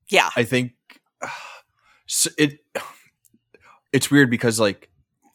yeah. 0.09 0.29
I 0.35 0.43
think 0.43 0.73
so 2.07 2.29
it 2.37 2.59
it's 3.93 4.11
weird 4.11 4.29
because 4.29 4.59
like 4.59 4.89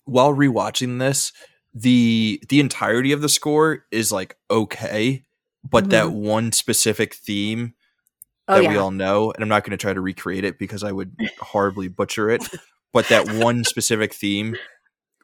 while 0.05 0.35
rewatching 0.35 0.99
this, 0.99 1.33
the 1.75 2.43
the 2.49 2.61
entirety 2.61 3.13
of 3.13 3.21
the 3.21 3.29
score 3.29 3.85
is 3.91 4.11
like 4.11 4.37
okay, 4.51 5.25
but 5.69 5.91
that 5.91 6.07
mm-hmm. 6.07 6.27
one 6.27 6.53
specific 6.53 7.15
theme 7.15 7.75
Oh 8.49 8.55
that 8.55 8.65
yeah. 8.65 8.71
we 8.71 8.77
all 8.79 8.91
know, 8.91 9.31
and 9.31 9.43
I'm 9.43 9.49
not 9.49 9.63
going 9.63 9.73
to 9.73 9.77
try 9.77 9.93
to 9.93 10.01
recreate 10.01 10.43
it 10.43 10.59
because 10.59 10.83
I 10.83 10.91
would 10.91 11.15
horribly 11.39 11.89
butcher 11.89 12.31
it. 12.31 12.43
But 12.95 13.09
that 13.09 13.31
one 13.31 13.63
specific 13.67 14.15
theme 14.15 14.57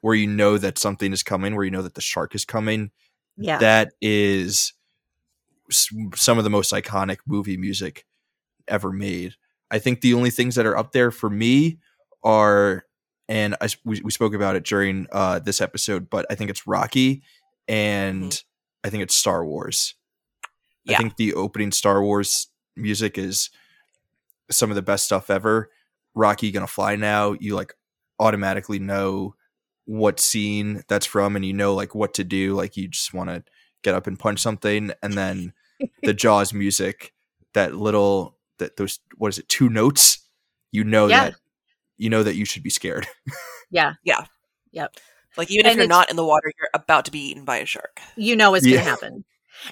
where 0.03 0.15
you 0.15 0.27
know 0.27 0.59
that 0.59 0.77
something 0.77 1.11
is 1.11 1.23
coming, 1.23 1.55
where 1.55 1.65
you 1.65 1.71
know 1.71 1.81
that 1.81 1.95
the 1.95 2.03
shark 2.03 2.35
is 2.35 2.45
coming, 2.45 2.91
yeah. 3.37 3.59
that 3.59 3.93
is 4.01 4.73
some 5.71 6.39
of 6.39 6.45
the 6.45 6.51
most 6.51 6.73
iconic 6.73 7.19
movie 7.27 7.57
music 7.57 8.05
ever 8.69 8.93
made. 8.93 9.35
I 9.71 9.79
think 9.79 10.01
the 10.01 10.15
only 10.15 10.31
things 10.31 10.55
that 10.55 10.67
are 10.67 10.77
up 10.77 10.93
there 10.93 11.11
for 11.11 11.31
me 11.31 11.79
are, 12.23 12.85
and 13.29 13.57
I, 13.61 13.69
we, 13.85 14.01
we 14.03 14.11
spoke 14.11 14.35
about 14.35 14.57
it 14.57 14.65
during 14.65 15.07
uh, 15.11 15.39
this 15.39 15.61
episode, 15.61 16.09
but 16.11 16.27
I 16.31 16.35
think 16.35 16.51
it's 16.51 16.67
Rocky 16.67 17.23
and 17.67 18.43
I 18.85 18.91
think 18.91 19.03
it's 19.03 19.15
Star 19.15 19.45
Wars. 19.45 19.95
Yeah. 20.85 20.97
I 20.97 20.99
think 20.99 21.17
the 21.17 21.35
opening 21.35 21.73
Star 21.73 22.03
Wars 22.03 22.49
music 22.77 23.17
is 23.17 23.51
some 24.51 24.71
of 24.71 24.77
the 24.77 24.83
best 24.83 25.07
stuff 25.07 25.31
ever. 25.31 25.71
Rocky 26.15 26.51
gonna 26.51 26.67
fly 26.67 26.97
now. 26.97 27.35
You 27.41 27.55
like 27.55 27.75
automatically 28.19 28.79
know 28.79 29.35
what 29.87 30.21
scene 30.21 30.83
that's 30.89 31.07
from, 31.07 31.37
and 31.37 31.45
you 31.45 31.53
know 31.53 31.75
like 31.75 31.95
what 31.95 32.15
to 32.15 32.25
do. 32.25 32.55
Like 32.55 32.77
you 32.77 32.89
just 32.89 33.13
want 33.15 33.31
to 33.31 33.45
get 33.83 33.95
up 33.95 34.07
and 34.07 34.19
punch 34.19 34.41
something, 34.41 34.93
and 35.03 35.15
then 35.15 35.53
the 36.03 36.15
Jaws 36.15 36.53
music, 36.55 37.13
that 37.55 37.75
little 37.75 38.39
that 38.59 38.77
those 38.77 38.99
what 39.17 39.29
is 39.29 39.39
it 39.39 39.49
two 39.49 39.69
notes? 39.69 40.21
You 40.73 40.85
know 40.85 41.09
Yeah. 41.09 41.25
that 41.25 41.35
you 41.97 42.11
know 42.11 42.23
that 42.23 42.37
you 42.37 42.45
should 42.45 42.63
be 42.63 42.71
scared. 42.71 43.07
Yeah. 43.71 43.95
Yeah. 44.05 44.27
Yep. 44.73 44.95
Like 45.37 45.51
even 45.51 45.67
And 45.67 45.73
if 45.73 45.79
you're 45.79 45.89
not 45.89 46.09
in 46.11 46.15
the 46.17 46.25
water, 46.25 46.53
you're 46.59 46.69
about 46.75 47.07
to 47.07 47.11
be 47.11 47.19
eaten 47.31 47.45
by 47.45 47.57
a 47.57 47.67
shark. 47.67 48.01
You 48.15 48.37
know 48.37 48.53
what's 48.53 48.65
Yeah. 48.65 48.75
going 48.75 48.85
to 48.85 48.91
happen. 48.91 49.25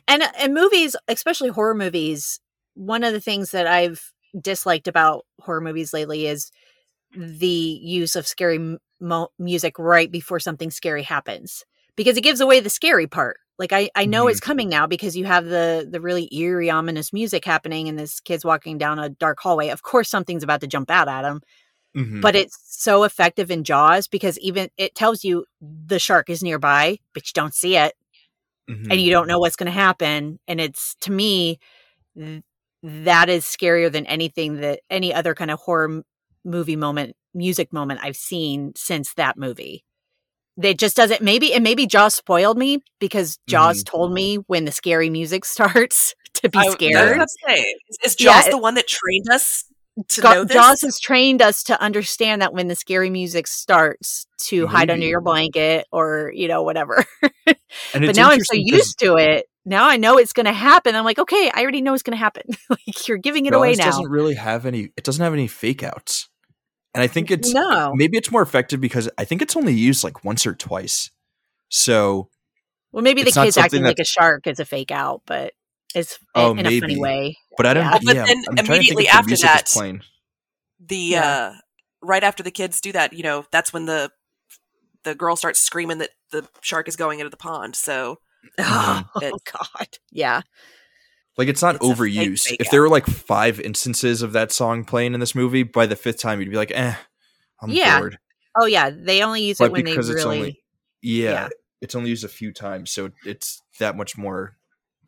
And 0.08 0.22
uh, 0.24 0.28
in 0.42 0.54
movies, 0.54 0.96
especially 1.06 1.50
horror 1.50 1.74
movies, 1.74 2.40
one 2.74 3.04
of 3.04 3.12
the 3.12 3.20
things 3.20 3.52
that 3.52 3.68
I've 3.68 4.12
disliked 4.40 4.88
about 4.88 5.24
horror 5.40 5.60
movies 5.60 5.92
lately 5.92 6.26
is 6.26 6.50
the 7.16 7.46
use 7.82 8.16
of 8.16 8.26
scary 8.26 8.78
mo- 9.00 9.28
music 9.38 9.78
right 9.78 10.10
before 10.10 10.40
something 10.40 10.70
scary 10.70 11.02
happens 11.02 11.64
because 11.96 12.16
it 12.16 12.22
gives 12.22 12.40
away 12.40 12.60
the 12.60 12.70
scary 12.70 13.06
part. 13.06 13.36
Like 13.58 13.72
I, 13.72 13.90
I 13.94 14.06
know 14.06 14.24
Mhm. 14.26 14.30
it's 14.32 14.40
coming 14.40 14.68
now 14.68 14.86
because 14.86 15.16
you 15.16 15.24
have 15.26 15.44
the 15.46 15.86
the 15.90 16.00
really 16.00 16.28
eerie, 16.34 16.70
ominous 16.70 17.12
music 17.12 17.44
happening, 17.44 17.88
and 17.88 17.98
this 17.98 18.20
kid's 18.20 18.44
walking 18.44 18.78
down 18.78 18.98
a 18.98 19.08
dark 19.10 19.38
hallway. 19.40 19.68
Of 19.70 19.82
course, 19.82 20.08
something's 20.10 20.42
about 20.42 20.60
to 20.62 20.66
jump 20.66 20.90
out 20.90 21.08
at 21.08 21.24
him. 21.24 21.42
Mhm. 21.96 22.22
but 22.22 22.34
it's 22.36 22.58
so 22.64 23.04
effective 23.04 23.50
in 23.50 23.64
jaws 23.64 24.08
because 24.08 24.38
even 24.40 24.68
it 24.78 24.94
tells 24.94 25.24
you 25.24 25.44
the 25.60 25.98
shark 25.98 26.30
is 26.30 26.42
nearby 26.42 26.98
but 27.14 27.24
you 27.26 27.32
don't 27.34 27.54
see 27.54 27.76
it 27.76 27.94
Mhm. 28.70 28.88
and 28.90 29.00
you 29.00 29.10
don't 29.10 29.26
know 29.28 29.38
what's 29.38 29.56
going 29.56 29.66
to 29.66 29.72
happen 29.72 30.38
and 30.48 30.60
it's 30.60 30.94
to 31.02 31.12
me 31.12 31.58
th- 32.18 32.42
that 32.82 33.28
is 33.28 33.44
scarier 33.44 33.90
than 33.92 34.06
anything 34.06 34.60
that 34.62 34.80
any 34.90 35.14
other 35.14 35.34
kind 35.34 35.50
of 35.50 35.58
horror 35.60 36.02
movie 36.44 36.76
moment 36.76 37.14
music 37.34 37.72
moment 37.72 38.00
i've 38.02 38.16
seen 38.16 38.72
since 38.76 39.14
that 39.14 39.36
movie 39.36 39.84
it 40.62 40.78
just 40.78 40.96
doesn't 40.96 41.22
maybe 41.22 41.52
and 41.54 41.64
maybe 41.64 41.86
jaws 41.86 42.14
spoiled 42.14 42.58
me 42.58 42.78
because 42.98 43.38
jaws 43.48 43.82
mm-hmm. 43.82 43.96
told 43.96 44.12
me 44.12 44.36
when 44.46 44.64
the 44.64 44.72
scary 44.72 45.08
music 45.08 45.44
starts 45.46 46.14
to 46.34 46.48
be 46.48 46.58
I- 46.58 46.70
scared 46.70 47.18
I'm. 47.18 47.26
Is, 47.88 47.98
is 48.04 48.16
Yeah, 48.18 48.34
Jaws 48.34 48.46
it- 48.48 48.50
the 48.50 48.58
one 48.58 48.74
that 48.74 48.86
trained 48.86 49.26
us 49.30 49.64
to 50.08 50.20
Ga- 50.20 50.34
know 50.34 50.44
this? 50.44 50.54
Jaws 50.54 50.80
has 50.82 50.98
trained 50.98 51.42
us 51.42 51.62
to 51.64 51.80
understand 51.80 52.40
that 52.42 52.52
when 52.52 52.68
the 52.68 52.74
scary 52.74 53.10
music 53.10 53.46
starts, 53.46 54.26
to 54.44 54.66
hide 54.66 54.90
under 54.90 55.04
mm-hmm. 55.04 55.10
your 55.10 55.20
blanket 55.20 55.86
or 55.92 56.32
you 56.34 56.48
know 56.48 56.62
whatever. 56.62 57.04
But 57.94 58.16
now 58.16 58.30
I'm 58.30 58.44
so 58.44 58.54
used 58.54 58.98
to 58.98 59.16
it. 59.16 59.46
Now 59.64 59.88
I 59.88 59.96
know 59.96 60.18
it's 60.18 60.34
going 60.34 60.44
to 60.44 60.52
happen. 60.52 60.94
I'm 60.94 61.04
like, 61.04 61.18
okay, 61.18 61.50
I 61.54 61.62
already 61.62 61.80
know 61.80 61.94
it's 61.94 62.02
going 62.02 62.16
to 62.16 62.22
happen. 62.22 62.42
like 62.68 63.08
you're 63.08 63.16
giving 63.16 63.46
it 63.46 63.54
away 63.54 63.70
Jaws 63.70 63.78
now. 63.78 63.84
doesn't 63.86 64.10
really 64.10 64.34
have 64.34 64.66
any. 64.66 64.90
It 64.96 65.04
doesn't 65.04 65.22
have 65.22 65.32
any 65.32 65.46
fake 65.46 65.82
outs, 65.82 66.28
and 66.94 67.02
I 67.02 67.06
think 67.06 67.30
it's 67.30 67.52
no. 67.52 67.92
maybe 67.94 68.16
it's 68.18 68.30
more 68.30 68.42
effective 68.42 68.80
because 68.80 69.08
I 69.18 69.24
think 69.24 69.42
it's 69.42 69.56
only 69.56 69.72
used 69.74 70.04
like 70.04 70.24
once 70.24 70.46
or 70.46 70.54
twice. 70.54 71.10
So 71.68 72.28
Well, 72.92 73.02
maybe 73.02 73.22
the 73.22 73.30
kid's 73.32 73.56
acting 73.56 73.78
something 73.78 73.82
like 73.84 73.98
a 73.98 74.04
shark 74.04 74.46
is 74.46 74.60
a 74.60 74.64
fake 74.64 74.90
out, 74.90 75.22
but 75.26 75.52
it's 75.94 76.18
Oh, 76.34 76.52
in 76.52 76.60
a 76.60 76.62
funny 76.64 76.80
maybe. 76.80 77.00
way. 77.00 77.36
But 77.56 77.66
I 77.66 77.74
don't. 77.74 77.84
Yeah. 77.84 77.90
Well, 77.90 78.00
but 78.04 78.16
yeah, 78.16 78.24
then 78.26 78.36
I'm 78.36 78.56
trying 78.56 78.56
to 78.56 78.62
think 78.62 78.68
immediately 78.76 79.04
if 79.04 79.10
the 79.10 79.16
after 79.16 79.28
music 79.28 79.50
is 79.66 79.74
that- 79.74 80.00
the 80.86 80.96
Yeah. 80.96 81.24
uh 81.24 81.54
right 82.02 82.24
after 82.24 82.42
the 82.42 82.50
kids 82.50 82.80
do 82.80 82.92
that, 82.92 83.12
you 83.12 83.22
know, 83.22 83.44
that's 83.52 83.72
when 83.72 83.86
the 83.86 84.10
the 85.04 85.14
girl 85.14 85.36
starts 85.36 85.60
screaming 85.60 85.98
that 85.98 86.10
the 86.30 86.46
shark 86.60 86.88
is 86.88 86.96
going 86.96 87.20
into 87.20 87.30
the 87.30 87.36
pond. 87.36 87.74
So 87.76 88.18
Oh, 88.58 89.02
It's- 89.22 89.40
God. 89.52 89.86
Yeah. 90.10 90.42
Like 91.38 91.48
it's 91.48 91.62
not 91.62 91.76
It's 91.76 91.84
overused. 91.86 92.56
if 92.60 92.70
there 92.70 92.82
were 92.82 92.88
like 92.90 93.06
five 93.06 93.58
instances 93.60 94.20
of 94.22 94.32
that 94.34 94.52
song 94.52 94.84
playing 94.84 95.14
in 95.14 95.20
this 95.20 95.34
movie, 95.34 95.62
by 95.62 95.86
the 95.86 95.96
fifth 95.96 96.18
time 96.20 96.40
you'd 96.40 96.50
be 96.50 96.56
like, 96.56 96.72
"Eh, 96.72 96.94
I'm 97.60 97.70
Yeah, 97.70 97.98
bored." 98.00 98.18
Oh, 98.54 98.66
yeah. 98.66 98.90
They 98.90 99.22
only 99.22 99.42
use 99.44 99.58
But 99.58 99.66
it 99.66 99.72
when 99.72 99.84
they 99.84 99.92
because 99.92 100.10
it's 100.10 100.24
really. 100.24 100.38
only- 100.38 100.64
Yeah, 101.00 101.30
Yeah. 101.30 101.48
it's 101.80 101.94
only 101.94 102.10
used 102.10 102.22
a 102.24 102.28
few 102.28 102.52
times, 102.52 102.90
so 102.90 103.10
it's 103.24 103.62
that 103.78 103.96
much 103.96 104.16
more. 104.18 104.56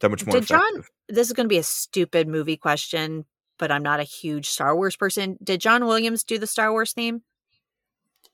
That 0.01 0.09
much 0.11 0.25
more 0.27 0.35
Did 0.41 0.47
John- 0.49 0.85
this 1.09 1.27
is 1.29 1.35
going 1.35 1.45
to 1.45 1.49
be 1.49 1.59
a 1.59 1.62
stupid 1.62 2.27
movie 2.27 2.57
question, 2.57 3.27
but 3.59 3.70
I'm 3.70 3.83
not 3.83 4.01
a 4.01 4.05
huge 4.05 4.49
Star 4.49 4.75
Wars 4.75 4.97
person. 4.97 5.39
Did 5.43 5.61
John 5.61 5.85
Williams 5.87 6.25
do 6.25 6.39
the 6.39 6.47
Star 6.47 6.72
Wars 6.72 6.93
theme? 6.95 7.22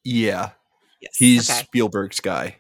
Yeah, 0.05 0.51
yes. 1.01 1.17
he's 1.17 1.51
Okay. 1.51 1.61
Spielberg's 1.65 2.21
guy. 2.21 2.57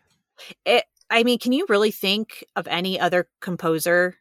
It, 0.67 0.85
I 1.09 1.23
mean, 1.25 1.39
can 1.39 1.53
you 1.53 1.67
really 1.69 1.91
think 1.91 2.45
of 2.57 2.67
any 2.69 2.99
other 3.01 3.29
composer 3.41 4.17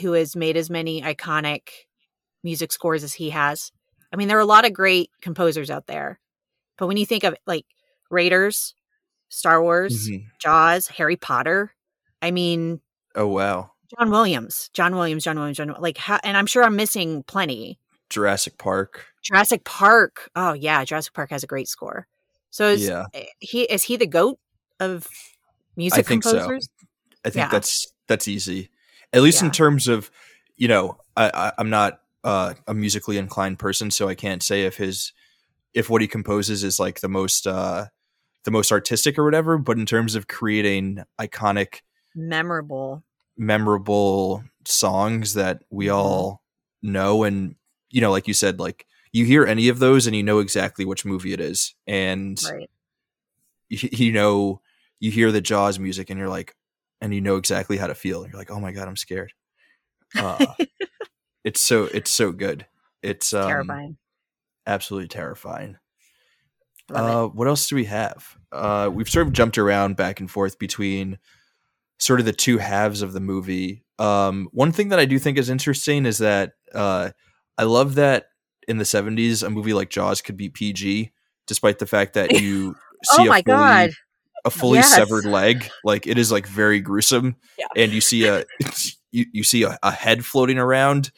who 0.00 0.12
has 0.12 0.36
made 0.36 0.56
as 0.56 0.70
many 0.70 1.02
iconic 1.02 1.68
music 2.44 2.72
scores 2.72 3.02
as 3.04 3.14
he 3.14 3.30
has? 3.30 3.72
I 4.12 4.16
mean, 4.16 4.28
there 4.28 4.36
are 4.38 4.40
a 4.40 4.46
lot 4.46 4.64
of 4.66 4.72
great 4.72 5.10
composers 5.20 5.70
out 5.70 5.86
there, 5.86 6.18
but 6.78 6.86
when 6.86 6.96
you 6.96 7.06
think 7.06 7.24
of 7.24 7.34
like 7.46 7.64
Raiders, 8.10 8.74
Star 9.28 9.62
Wars, 9.62 10.08
Mhm. 10.08 10.24
Jaws, 10.40 10.88
Harry 10.88 11.16
Potter, 11.16 11.74
I 12.22 12.30
mean, 12.30 12.80
Oh 13.14 13.26
wow, 13.28 13.72
John 13.98 14.10
Williams, 14.10 14.70
John 14.72 14.94
Williams, 14.96 15.24
John 15.24 15.36
Williams, 15.38 15.56
John 15.58 15.74
like, 15.78 15.98
how, 15.98 16.18
and 16.24 16.36
I'm 16.36 16.46
sure 16.46 16.62
I'm 16.64 16.76
missing 16.76 17.22
plenty. 17.24 17.78
Jurassic 18.08 18.58
Park. 18.58 19.06
Jurassic 19.22 19.62
Park. 19.64 20.28
Oh 20.34 20.52
yeah, 20.52 20.84
Jurassic 20.84 21.12
Park 21.14 21.30
has 21.30 21.44
a 21.44 21.46
great 21.46 21.68
score. 21.68 22.06
So 22.50 22.68
is 22.68 22.86
Yeah. 22.86 23.06
he 23.38 23.62
is 23.62 23.84
he 23.84 23.96
the 23.96 24.06
goat 24.06 24.38
of 24.80 25.06
music 25.76 26.06
think 26.06 26.24
so. 26.24 26.32
composers? 26.32 26.68
I 27.24 27.30
think 27.30 27.44
Yeah. 27.44 27.48
that's 27.48 27.92
that's 28.08 28.26
easy. 28.26 28.70
At 29.12 29.22
least 29.22 29.42
in 29.42 29.50
terms 29.50 29.88
of, 29.88 30.10
you 30.56 30.68
know, 30.68 30.98
I, 31.16 31.52
I'm 31.58 31.70
not 31.70 32.00
uh, 32.22 32.54
a 32.66 32.74
musically 32.74 33.18
inclined 33.18 33.58
person, 33.58 33.90
so 33.90 34.08
I 34.08 34.14
can't 34.14 34.42
say 34.42 34.64
if 34.64 34.76
his 34.76 35.12
if 35.74 35.88
what 35.90 36.02
he 36.02 36.08
composes 36.08 36.64
is 36.64 36.80
like 36.80 37.00
the 37.00 37.08
most 37.08 37.46
uh 37.46 37.86
the 38.44 38.50
most 38.50 38.72
artistic 38.72 39.18
or 39.18 39.24
whatever. 39.24 39.58
But 39.58 39.78
in 39.78 39.86
terms 39.86 40.14
of 40.14 40.28
creating 40.28 41.02
iconic, 41.20 41.80
Memorable. 42.14 43.02
memorable 43.36 44.44
songs 44.66 45.34
that 45.34 45.62
we 45.70 45.86
Mhm. 45.86 45.94
all 45.94 46.42
know, 46.82 47.24
and 47.24 47.56
you 47.90 48.00
know, 48.00 48.10
like 48.10 48.28
you 48.28 48.34
said, 48.34 48.60
like 48.60 48.86
you 49.12 49.24
hear 49.24 49.44
any 49.44 49.68
of 49.68 49.80
those 49.80 50.06
and 50.06 50.14
you 50.14 50.22
know 50.22 50.38
exactly 50.38 50.84
which 50.84 51.04
movie 51.04 51.32
it 51.32 51.40
is, 51.40 51.74
and 51.86 52.40
Right. 52.44 52.70
you, 53.68 53.88
you 53.92 54.12
know 54.12 54.60
you 55.00 55.10
hear 55.10 55.32
the 55.32 55.40
Jaws 55.40 55.78
music 55.78 56.10
and 56.10 56.18
you're 56.18 56.28
like, 56.28 56.54
and 57.00 57.14
you 57.14 57.20
know 57.20 57.36
exactly 57.36 57.76
how 57.76 57.86
to 57.86 57.94
feel. 57.94 58.26
You're 58.26 58.38
like, 58.38 58.50
oh 58.50 58.60
my 58.60 58.72
god, 58.72 58.88
I'm 58.88 58.96
scared. 58.96 59.32
Uh, 60.18 60.46
it's 61.44 61.60
so 61.60 61.84
it's 61.84 62.10
so 62.10 62.32
good. 62.32 62.66
It's 63.02 63.32
um, 63.32 63.48
Terrifying. 63.48 63.96
absolutely 64.66 65.08
terrifying. 65.08 65.76
Uh, 66.92 67.26
what 67.26 67.46
else 67.46 67.68
do 67.68 67.76
we 67.76 67.84
have? 67.84 68.36
Uh, 68.50 68.90
we've 68.92 69.08
sort 69.08 69.26
of 69.26 69.32
jumped 69.32 69.58
around 69.58 69.96
back 69.96 70.18
and 70.18 70.28
forth 70.30 70.58
between 70.58 71.18
sort 71.98 72.18
of 72.18 72.26
the 72.26 72.32
two 72.32 72.58
halves 72.58 73.00
of 73.02 73.12
the 73.12 73.20
movie. 73.20 73.84
Um, 73.98 74.48
one 74.52 74.72
thing 74.72 74.88
that 74.88 74.98
I 74.98 75.04
do 75.04 75.18
think 75.18 75.38
is 75.38 75.50
interesting 75.50 76.04
is 76.04 76.18
that 76.18 76.54
uh, 76.74 77.10
I 77.56 77.62
love 77.62 77.94
that 77.94 78.26
in 78.66 78.78
the 78.78 78.84
70s, 78.84 79.46
a 79.46 79.50
movie 79.50 79.72
like 79.72 79.90
Jaws 79.90 80.20
could 80.20 80.36
be 80.36 80.48
PG, 80.48 81.12
despite 81.46 81.78
the 81.78 81.86
fact 81.86 82.14
that 82.14 82.32
you 82.40 82.74
see 83.04 83.22
Oh 83.22 83.26
my 83.26 83.38
a 83.38 83.42
fully, 83.42 83.56
God. 83.56 83.90
A 84.44 84.50
fully 84.50 84.78
Yes. 84.78 84.94
severed 84.94 85.24
leg. 85.24 85.68
Like 85.84 86.06
it 86.06 86.18
is 86.18 86.30
like 86.32 86.46
very 86.46 86.80
gruesome, 86.80 87.36
Yeah. 87.58 87.66
and 87.76 87.92
you 87.92 88.00
see 88.00 88.26
a 88.26 88.44
you, 89.12 89.26
you 89.32 89.42
see 89.44 89.62
a, 89.64 89.78
a 89.82 89.90
head 89.90 90.24
floating 90.24 90.58
around. 90.58 91.10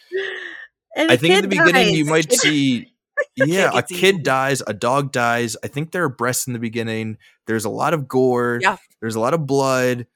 And 0.96 1.10
I 1.10 1.16
think 1.16 1.34
in 1.34 1.42
the 1.42 1.48
beginning 1.48 1.94
you 1.94 2.04
might 2.04 2.32
see 2.32 2.92
yeah, 3.36 3.70
a 3.74 3.82
kid 3.82 3.96
eaten. 4.16 4.22
dies, 4.22 4.62
a 4.66 4.74
dog 4.74 5.12
dies. 5.12 5.56
I 5.62 5.68
think 5.68 5.92
there 5.92 6.04
are 6.04 6.08
breasts 6.08 6.46
in 6.46 6.52
the 6.54 6.58
beginning. 6.58 7.18
There's 7.46 7.64
a 7.64 7.70
lot 7.70 7.94
of 7.94 8.08
gore. 8.08 8.58
Yeah. 8.60 8.76
There's 9.00 9.14
a 9.14 9.20
lot 9.20 9.34
of 9.34 9.46
blood. 9.46 10.06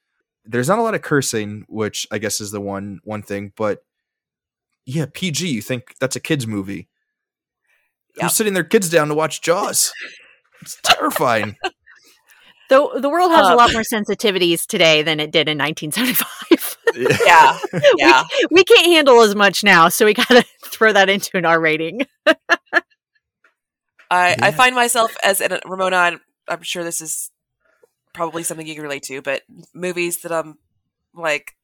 There's 0.45 0.69
not 0.69 0.79
a 0.79 0.83
lot 0.83 0.95
of 0.95 1.03
cursing, 1.03 1.65
which 1.69 2.07
I 2.11 2.19
guess 2.19 2.41
is 2.41 2.51
the 2.51 2.61
one 2.61 3.01
one 3.05 3.23
thing, 3.23 3.53
but 3.57 3.85
yeah, 4.85 5.07
PG, 5.13 5.49
you 5.49 5.63
think 5.63 5.95
that's 6.01 6.15
a 6.17 6.21
kids 6.21 6.47
movie. 6.47 6.89
Yeah. 8.17 8.25
Who's 8.25 8.35
sitting 8.35 8.55
their 8.55 8.65
kids 8.65 8.89
down 8.89 9.09
to 9.09 9.15
watch 9.15 9.43
Jaws? 9.43 9.93
It's 10.63 10.79
terrifying. 10.83 11.57
The, 12.69 12.99
the 13.01 13.09
world 13.09 13.31
has 13.31 13.47
a 13.47 13.51
Um, 13.51 13.57
lot 13.57 13.73
more 13.73 13.83
sensitivities 13.83 14.67
today 14.67 15.03
than 15.03 15.21
it 15.21 15.31
did 15.31 15.49
in 15.49 15.59
1975. 15.59 16.77
yeah, 17.27 17.59
yeah. 17.97 18.25
we 18.51 18.65
can't 18.65 18.87
handle 18.87 19.21
as 19.21 19.35
much 19.35 19.63
now, 19.63 19.89
so 19.89 20.05
we 20.05 20.15
got 20.15 20.29
to 20.29 20.45
throw 20.65 20.93
that 20.93 21.09
into 21.09 21.37
an 21.37 21.45
R 21.45 21.61
rating. 21.61 22.07
I, 24.11 24.37
I 24.41 24.51
find 24.53 24.75
myself 24.75 25.17
as 25.23 25.41
in 25.41 25.51
Romona. 25.51 25.95
I'm, 25.95 26.21
I'm 26.49 26.63
sure 26.63 26.85
this 26.85 27.01
is 27.01 27.31
probably 28.15 28.43
something 28.43 28.67
you 28.67 28.75
can 28.75 28.83
relate 28.83 29.03
to, 29.05 29.21
but 29.21 29.43
movies 29.75 30.23
that 30.23 30.33
I'm 30.33 30.59
like, 31.15 31.55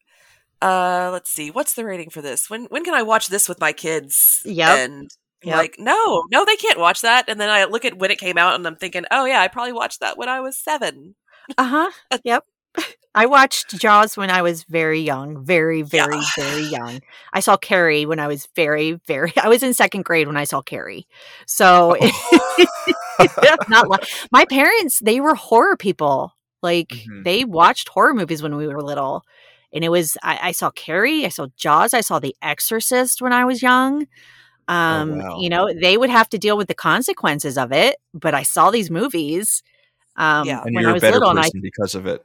uh, 0.60 1.10
let's 1.12 1.30
see, 1.30 1.50
what's 1.50 1.74
the 1.74 1.84
rating 1.84 2.10
for 2.10 2.20
this? 2.20 2.50
When 2.50 2.64
when 2.66 2.84
can 2.84 2.94
I 2.94 3.02
watch 3.02 3.28
this 3.28 3.48
with 3.48 3.60
my 3.60 3.72
kids? 3.72 4.42
Yeah, 4.44 4.76
and 4.76 5.02
I'm 5.02 5.08
Yep. 5.44 5.56
like, 5.56 5.76
no, 5.78 6.24
no, 6.30 6.44
they 6.44 6.56
can't 6.56 6.78
watch 6.78 7.00
that. 7.00 7.28
And 7.28 7.40
then 7.40 7.50
I 7.50 7.64
look 7.64 7.84
at 7.84 7.98
when 7.98 8.10
it 8.10 8.18
came 8.18 8.38
out, 8.38 8.54
and 8.54 8.66
I'm 8.66 8.76
thinking, 8.76 9.04
oh 9.10 9.24
yeah, 9.24 9.40
I 9.40 9.48
probably 9.48 9.72
watched 9.72 10.00
that 10.00 10.16
when 10.16 10.28
I 10.28 10.40
was 10.40 10.58
seven. 10.58 11.14
Uh 11.58 11.64
huh. 11.64 12.18
Yep. 12.22 12.44
I 13.14 13.26
watched 13.26 13.78
Jaws 13.78 14.16
when 14.16 14.30
I 14.30 14.42
was 14.42 14.64
very 14.64 15.00
young, 15.00 15.44
very, 15.44 15.82
very, 15.82 16.16
yeah. 16.16 16.22
very 16.36 16.62
young. 16.62 17.00
I 17.32 17.40
saw 17.40 17.56
Carrie 17.56 18.06
when 18.06 18.18
I 18.18 18.26
was 18.26 18.48
very, 18.56 18.92
very. 19.06 19.32
I 19.42 19.48
was 19.48 19.62
in 19.62 19.74
second 19.74 20.04
grade 20.04 20.26
when 20.26 20.36
I 20.36 20.44
saw 20.44 20.62
Carrie, 20.62 21.06
so 21.46 21.96
oh. 22.00 23.56
not 23.68 23.86
my 24.30 24.44
parents. 24.46 25.00
They 25.00 25.20
were 25.20 25.34
horror 25.34 25.76
people. 25.76 26.32
Like 26.62 26.88
mm-hmm. 26.88 27.24
they 27.24 27.44
watched 27.44 27.88
horror 27.88 28.14
movies 28.14 28.42
when 28.42 28.56
we 28.56 28.66
were 28.66 28.80
little, 28.80 29.22
and 29.72 29.84
it 29.84 29.90
was. 29.90 30.16
I, 30.22 30.38
I, 30.48 30.52
saw 30.52 30.70
Carrie, 30.70 31.26
I 31.26 31.28
saw 31.28 31.48
Jaws, 31.56 31.92
I 31.92 32.00
saw 32.00 32.18
The 32.18 32.36
Exorcist 32.40 33.20
when 33.20 33.32
I 33.32 33.44
was 33.44 33.62
young. 33.62 34.06
Oh, 34.68 34.74
um, 34.74 35.12
oh, 35.12 35.16
wow. 35.16 35.40
you 35.40 35.48
know, 35.48 35.72
they 35.72 35.96
would 35.96 36.10
have 36.10 36.28
to 36.30 36.38
deal 36.38 36.56
with 36.56 36.68
the 36.68 36.74
consequences 36.74 37.58
of 37.58 37.72
it, 37.72 37.96
but 38.14 38.34
I 38.34 38.42
saw 38.42 38.70
these 38.70 38.90
movies. 38.90 39.62
Um, 40.16 40.46
yeah, 40.46 40.62
and 40.64 40.74
when 40.74 40.86
I 40.86 40.92
was 40.92 41.02
little, 41.02 41.30
and 41.30 41.40
I, 41.40 41.50
because 41.60 41.94
of 41.94 42.06
it. 42.06 42.24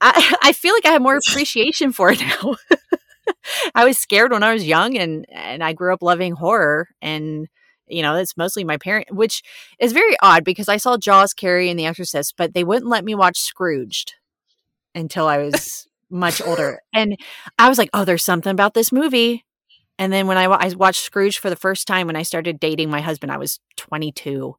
I, 0.00 0.36
I 0.42 0.52
feel 0.52 0.74
like 0.74 0.86
I 0.86 0.90
have 0.90 1.02
more 1.02 1.16
appreciation 1.28 1.92
for 1.92 2.10
it 2.10 2.20
now. 2.20 2.56
I 3.74 3.84
was 3.84 3.98
scared 3.98 4.32
when 4.32 4.42
I 4.42 4.52
was 4.52 4.66
young 4.66 4.96
and 4.96 5.26
and 5.30 5.62
I 5.62 5.72
grew 5.72 5.92
up 5.92 6.02
loving 6.02 6.32
horror 6.32 6.88
and 7.00 7.48
you 7.86 8.02
know, 8.02 8.16
it's 8.16 8.36
mostly 8.36 8.64
my 8.64 8.76
parent 8.76 9.10
which 9.10 9.42
is 9.78 9.92
very 9.92 10.16
odd 10.20 10.44
because 10.44 10.68
I 10.68 10.76
saw 10.76 10.98
Jaws, 10.98 11.32
Carrie 11.32 11.70
and 11.70 11.78
The 11.78 11.86
Exorcist, 11.86 12.34
but 12.36 12.52
they 12.52 12.64
wouldn't 12.64 12.90
let 12.90 13.04
me 13.04 13.14
watch 13.14 13.38
Scrooged 13.38 14.14
until 14.94 15.26
I 15.26 15.38
was 15.38 15.88
much 16.10 16.42
older. 16.42 16.80
And 16.92 17.16
I 17.58 17.68
was 17.68 17.78
like, 17.78 17.90
"Oh, 17.92 18.04
there's 18.04 18.24
something 18.24 18.50
about 18.50 18.74
this 18.74 18.92
movie." 18.92 19.44
And 19.98 20.12
then 20.12 20.26
when 20.26 20.38
I, 20.38 20.44
I 20.44 20.68
watched 20.74 21.02
Scrooge 21.02 21.38
for 21.38 21.50
the 21.50 21.56
first 21.56 21.86
time 21.86 22.06
when 22.06 22.16
I 22.16 22.22
started 22.22 22.60
dating 22.60 22.90
my 22.90 23.00
husband, 23.00 23.32
I 23.32 23.38
was 23.38 23.58
22. 23.76 24.54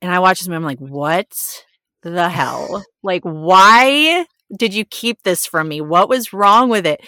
And 0.00 0.10
I 0.10 0.18
watched 0.18 0.40
this 0.40 0.48
movie, 0.48 0.56
I'm 0.56 0.64
like, 0.64 0.80
"What 0.80 1.32
the 2.02 2.28
hell? 2.28 2.84
Like 3.04 3.22
why 3.24 4.26
did 4.56 4.72
you 4.72 4.84
keep 4.84 5.24
this 5.24 5.44
from 5.44 5.66
me? 5.66 5.80
What 5.80 6.08
was 6.08 6.32
wrong 6.32 6.68
with 6.68 6.86
it? 6.86 7.00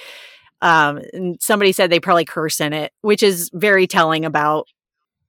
Um, 0.61 1.01
and 1.13 1.41
somebody 1.41 1.71
said 1.71 1.89
they 1.89 2.01
probably 2.01 2.25
curse 2.25 2.59
in 2.59 2.73
it, 2.73 2.91
which 3.03 3.23
is 3.23 3.49
very 3.55 3.87
telling 3.87 4.25
about 4.25 4.67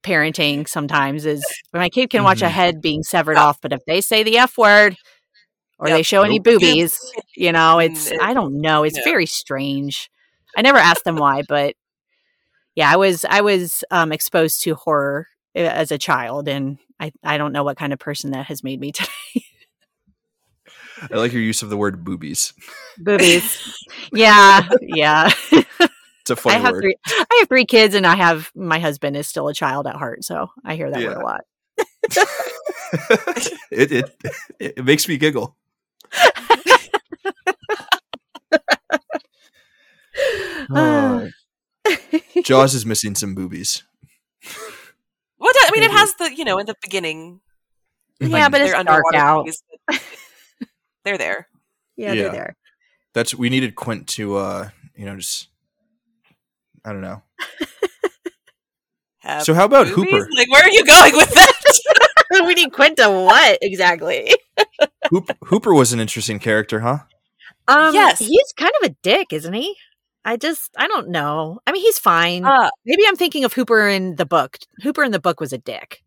parenting 0.05 0.67
sometimes 0.67 1.26
is 1.26 1.45
my 1.73 1.89
kid 1.89 2.09
can 2.09 2.23
watch 2.23 2.38
mm-hmm. 2.38 2.45
a 2.45 2.49
head 2.49 2.81
being 2.81 3.03
severed 3.03 3.38
off, 3.38 3.59
but 3.61 3.73
if 3.73 3.84
they 3.85 4.01
say 4.01 4.23
the 4.23 4.38
F 4.38 4.57
word 4.57 4.95
or 5.77 5.88
yep. 5.88 5.97
they 5.97 6.03
show 6.03 6.22
any 6.22 6.39
boobies, 6.39 6.97
you 7.35 7.51
know, 7.51 7.80
it's, 7.80 8.11
I 8.22 8.34
don't 8.34 8.61
know. 8.61 8.84
It's 8.84 8.99
very 9.03 9.26
strange. 9.26 10.09
I 10.55 10.61
never 10.61 10.77
asked 10.77 11.03
them 11.03 11.17
why, 11.17 11.41
but 11.47 11.76
yeah, 12.76 12.91
I 12.91 12.97
was, 12.97 13.26
I 13.26 13.41
was, 13.41 13.84
um, 13.91 14.11
exposed 14.11 14.64
to 14.64 14.76
horror 14.76 15.27
uh, 15.56 15.60
as 15.60 15.91
a 15.91 15.97
child 15.97 16.47
and 16.47 16.77
I, 16.99 17.11
I 17.23 17.38
don't 17.38 17.52
know 17.52 17.64
what 17.64 17.77
kind 17.77 17.93
of 17.93 17.99
person 17.99 18.31
that 18.31 18.45
has 18.47 18.64
made 18.64 18.80
me 18.80 18.91
today. 18.93 19.10
I 21.11 21.18
like 21.18 21.34
your 21.34 21.41
use 21.41 21.61
of 21.61 21.69
the 21.69 21.77
word 21.77 22.03
boobies. 22.03 22.53
Boobies. 22.97 23.73
Yeah, 24.11 24.68
yeah. 24.81 25.31
It's 25.52 26.30
a 26.30 26.35
funny 26.35 26.56
I 26.56 26.60
have 26.60 26.73
word. 26.73 26.81
Three, 26.81 26.95
I 27.07 27.38
have 27.39 27.47
three 27.47 27.65
kids, 27.65 27.95
and 27.95 28.06
I 28.06 28.15
have 28.15 28.52
my 28.56 28.80
husband 28.80 29.18
is 29.18 29.27
still 29.27 29.47
a 29.47 29.53
child 29.53 29.88
at 29.88 29.95
heart, 29.95 30.23
so 30.23 30.52
I 30.64 30.76
hear 30.76 30.91
that 30.91 31.02
yeah. 31.02 31.07
word 31.07 31.18
a 31.18 31.23
lot. 31.23 31.41
it, 33.72 33.91
it 33.91 34.15
it 34.60 34.85
makes 34.85 35.07
me 35.07 35.18
giggle. 35.18 35.56
uh, 40.73 41.26
Jaws 42.45 42.76
is 42.76 42.85
missing 42.85 43.15
some 43.15 43.34
boobies. 43.34 43.84
Well, 45.39 45.51
I 45.55 45.72
mean, 45.73 45.84
it 45.84 45.91
has 45.91 46.13
the 46.15 46.34
you 46.34 46.45
know 46.45 46.59
in 46.59 46.65
the 46.65 46.76
beginning. 46.81 47.41
Yeah, 48.19 48.49
but 48.49 48.61
it's 48.61 48.72
dark 48.72 49.03
out. 49.13 49.49
they're 51.03 51.17
there. 51.17 51.47
Yeah, 51.97 52.13
yeah, 52.13 52.22
they're 52.23 52.31
there. 52.31 52.55
That's 53.13 53.34
we 53.35 53.49
needed 53.49 53.76
Quint 53.76 54.07
to 54.09 54.38
uh 54.38 54.69
you 54.95 55.05
know 55.05 55.15
just 55.15 55.47
I 56.85 56.93
don't 56.93 57.01
know. 57.01 57.23
so 59.41 59.53
how 59.53 59.65
about 59.65 59.88
movies? 59.88 60.05
Hooper? 60.11 60.27
Like 60.35 60.51
where 60.51 60.63
are 60.63 60.72
you 60.72 60.85
going 60.85 61.15
with 61.15 61.34
that? 61.34 61.51
we 62.45 62.53
need 62.53 62.72
Quint 62.72 62.97
to 62.97 63.09
what 63.09 63.57
exactly? 63.61 64.31
Hooper 65.45 65.73
was 65.73 65.93
an 65.93 65.99
interesting 65.99 66.39
character, 66.39 66.81
huh? 66.81 66.99
Um 67.67 67.93
yes. 67.93 68.19
he's 68.19 68.53
kind 68.55 68.72
of 68.81 68.91
a 68.91 68.95
dick, 69.01 69.27
isn't 69.31 69.53
he? 69.53 69.76
I 70.26 70.38
just 70.38 70.72
I 70.77 70.88
don't 70.88 71.10
know. 71.10 71.60
I 71.65 71.72
mean 71.72 71.81
he's 71.81 71.99
fine. 71.99 72.43
Uh, 72.43 72.69
Maybe 72.85 73.03
I'm 73.07 73.15
thinking 73.15 73.45
of 73.45 73.53
Hooper 73.53 73.88
in 73.88 74.15
the 74.15 74.26
book. 74.26 74.57
Hooper 74.81 75.03
in 75.03 75.11
the 75.11 75.19
book 75.19 75.39
was 75.39 75.53
a 75.53 75.57
dick. 75.57 76.03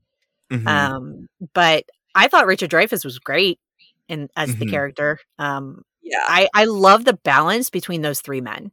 Mm-hmm. 0.50 0.68
Um 0.68 1.28
but 1.54 1.84
I 2.14 2.28
thought 2.28 2.46
Richard 2.46 2.70
Dreyfuss 2.70 3.04
was 3.04 3.18
great 3.18 3.60
in 4.08 4.28
as 4.36 4.50
mm-hmm. 4.50 4.58
the 4.58 4.66
character. 4.66 5.18
Um, 5.38 5.82
yeah, 6.02 6.18
I 6.26 6.48
I 6.54 6.64
love 6.64 7.04
the 7.04 7.14
balance 7.14 7.70
between 7.70 8.02
those 8.02 8.20
three 8.20 8.40
men. 8.40 8.72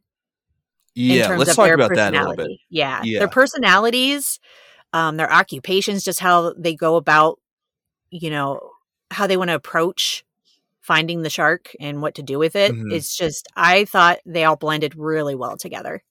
Yeah, 0.94 1.36
let's 1.36 1.54
talk 1.54 1.70
about 1.70 1.94
that 1.94 2.14
a 2.14 2.18
little 2.18 2.36
bit. 2.36 2.58
Yeah, 2.70 3.02
yeah. 3.04 3.20
their 3.20 3.28
personalities, 3.28 4.40
um, 4.92 5.16
their 5.16 5.30
occupations, 5.30 6.02
just 6.02 6.20
how 6.20 6.54
they 6.56 6.74
go 6.74 6.96
about, 6.96 7.38
you 8.10 8.30
know, 8.30 8.70
how 9.10 9.26
they 9.26 9.36
want 9.36 9.50
to 9.50 9.54
approach 9.54 10.24
finding 10.86 11.22
the 11.22 11.30
shark 11.30 11.74
and 11.80 12.00
what 12.00 12.14
to 12.14 12.22
do 12.22 12.38
with 12.38 12.54
it. 12.54 12.70
Mm-hmm. 12.70 12.92
It's 12.92 13.16
just 13.16 13.48
I 13.56 13.84
thought 13.86 14.20
they 14.24 14.44
all 14.44 14.54
blended 14.54 14.94
really 14.94 15.34
well 15.34 15.56
together. 15.56 16.02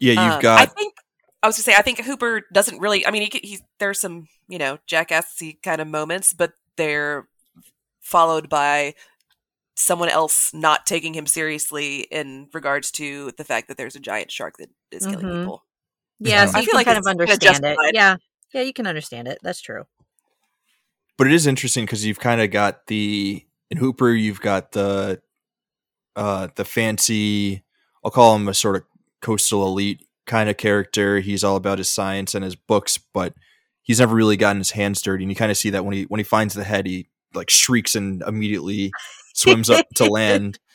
Yeah, 0.00 0.12
you've 0.12 0.34
um, 0.34 0.40
got. 0.42 0.60
I 0.60 0.66
think 0.66 0.94
I 1.42 1.46
was 1.46 1.56
to 1.56 1.62
say 1.62 1.74
I 1.74 1.82
think 1.82 2.00
Hooper 2.00 2.42
doesn't 2.52 2.80
really. 2.80 3.06
I 3.06 3.12
mean, 3.12 3.28
he, 3.30 3.40
he 3.42 3.58
there's 3.78 4.00
some 4.00 4.26
you 4.48 4.58
know 4.58 4.78
jackassy 4.86 5.60
kind 5.62 5.80
of 5.80 5.86
moments, 5.86 6.32
but 6.32 6.54
they're 6.76 7.28
followed 8.00 8.48
by 8.48 8.94
someone 9.76 10.08
else 10.08 10.52
not 10.52 10.86
taking 10.86 11.14
him 11.14 11.26
seriously 11.26 12.00
in 12.10 12.48
regards 12.52 12.90
to 12.92 13.30
the 13.38 13.44
fact 13.44 13.68
that 13.68 13.76
there's 13.76 13.96
a 13.96 14.00
giant 14.00 14.30
shark 14.30 14.56
that 14.58 14.70
is 14.90 15.06
killing 15.06 15.24
mm-hmm. 15.24 15.40
people. 15.40 15.64
Yeah, 16.18 16.46
so 16.46 16.58
I 16.58 16.64
feel 16.64 16.74
like 16.74 16.86
kind 16.86 16.98
of 16.98 17.06
understand 17.06 17.64
it. 17.64 17.78
Yeah, 17.92 18.16
yeah, 18.52 18.62
you 18.62 18.72
can 18.72 18.88
understand 18.88 19.28
it. 19.28 19.38
That's 19.42 19.60
true. 19.60 19.84
But 21.16 21.28
it 21.28 21.32
is 21.32 21.46
interesting 21.46 21.84
because 21.84 22.04
you've 22.04 22.18
kind 22.18 22.40
of 22.40 22.50
got 22.50 22.88
the 22.88 23.46
in 23.74 23.80
Hooper, 23.80 24.10
you've 24.10 24.40
got 24.40 24.72
the 24.72 25.20
uh 26.16 26.48
the 26.54 26.64
fancy. 26.64 27.62
I'll 28.04 28.10
call 28.10 28.36
him 28.36 28.48
a 28.48 28.54
sort 28.54 28.76
of 28.76 28.84
coastal 29.20 29.66
elite 29.66 30.06
kind 30.26 30.48
of 30.48 30.56
character. 30.56 31.20
He's 31.20 31.42
all 31.42 31.56
about 31.56 31.78
his 31.78 31.90
science 31.90 32.34
and 32.34 32.44
his 32.44 32.56
books, 32.56 32.98
but 32.98 33.34
he's 33.82 34.00
never 34.00 34.14
really 34.14 34.36
gotten 34.36 34.58
his 34.58 34.72
hands 34.72 35.02
dirty. 35.02 35.24
And 35.24 35.30
you 35.30 35.36
kind 35.36 35.50
of 35.50 35.56
see 35.56 35.70
that 35.70 35.84
when 35.84 35.94
he 35.94 36.04
when 36.04 36.20
he 36.20 36.24
finds 36.24 36.54
the 36.54 36.64
head, 36.64 36.86
he 36.86 37.08
like 37.34 37.50
shrieks 37.50 37.94
and 37.94 38.22
immediately 38.22 38.92
swims 39.34 39.70
up 39.70 39.86
to 39.96 40.06
land. 40.06 40.58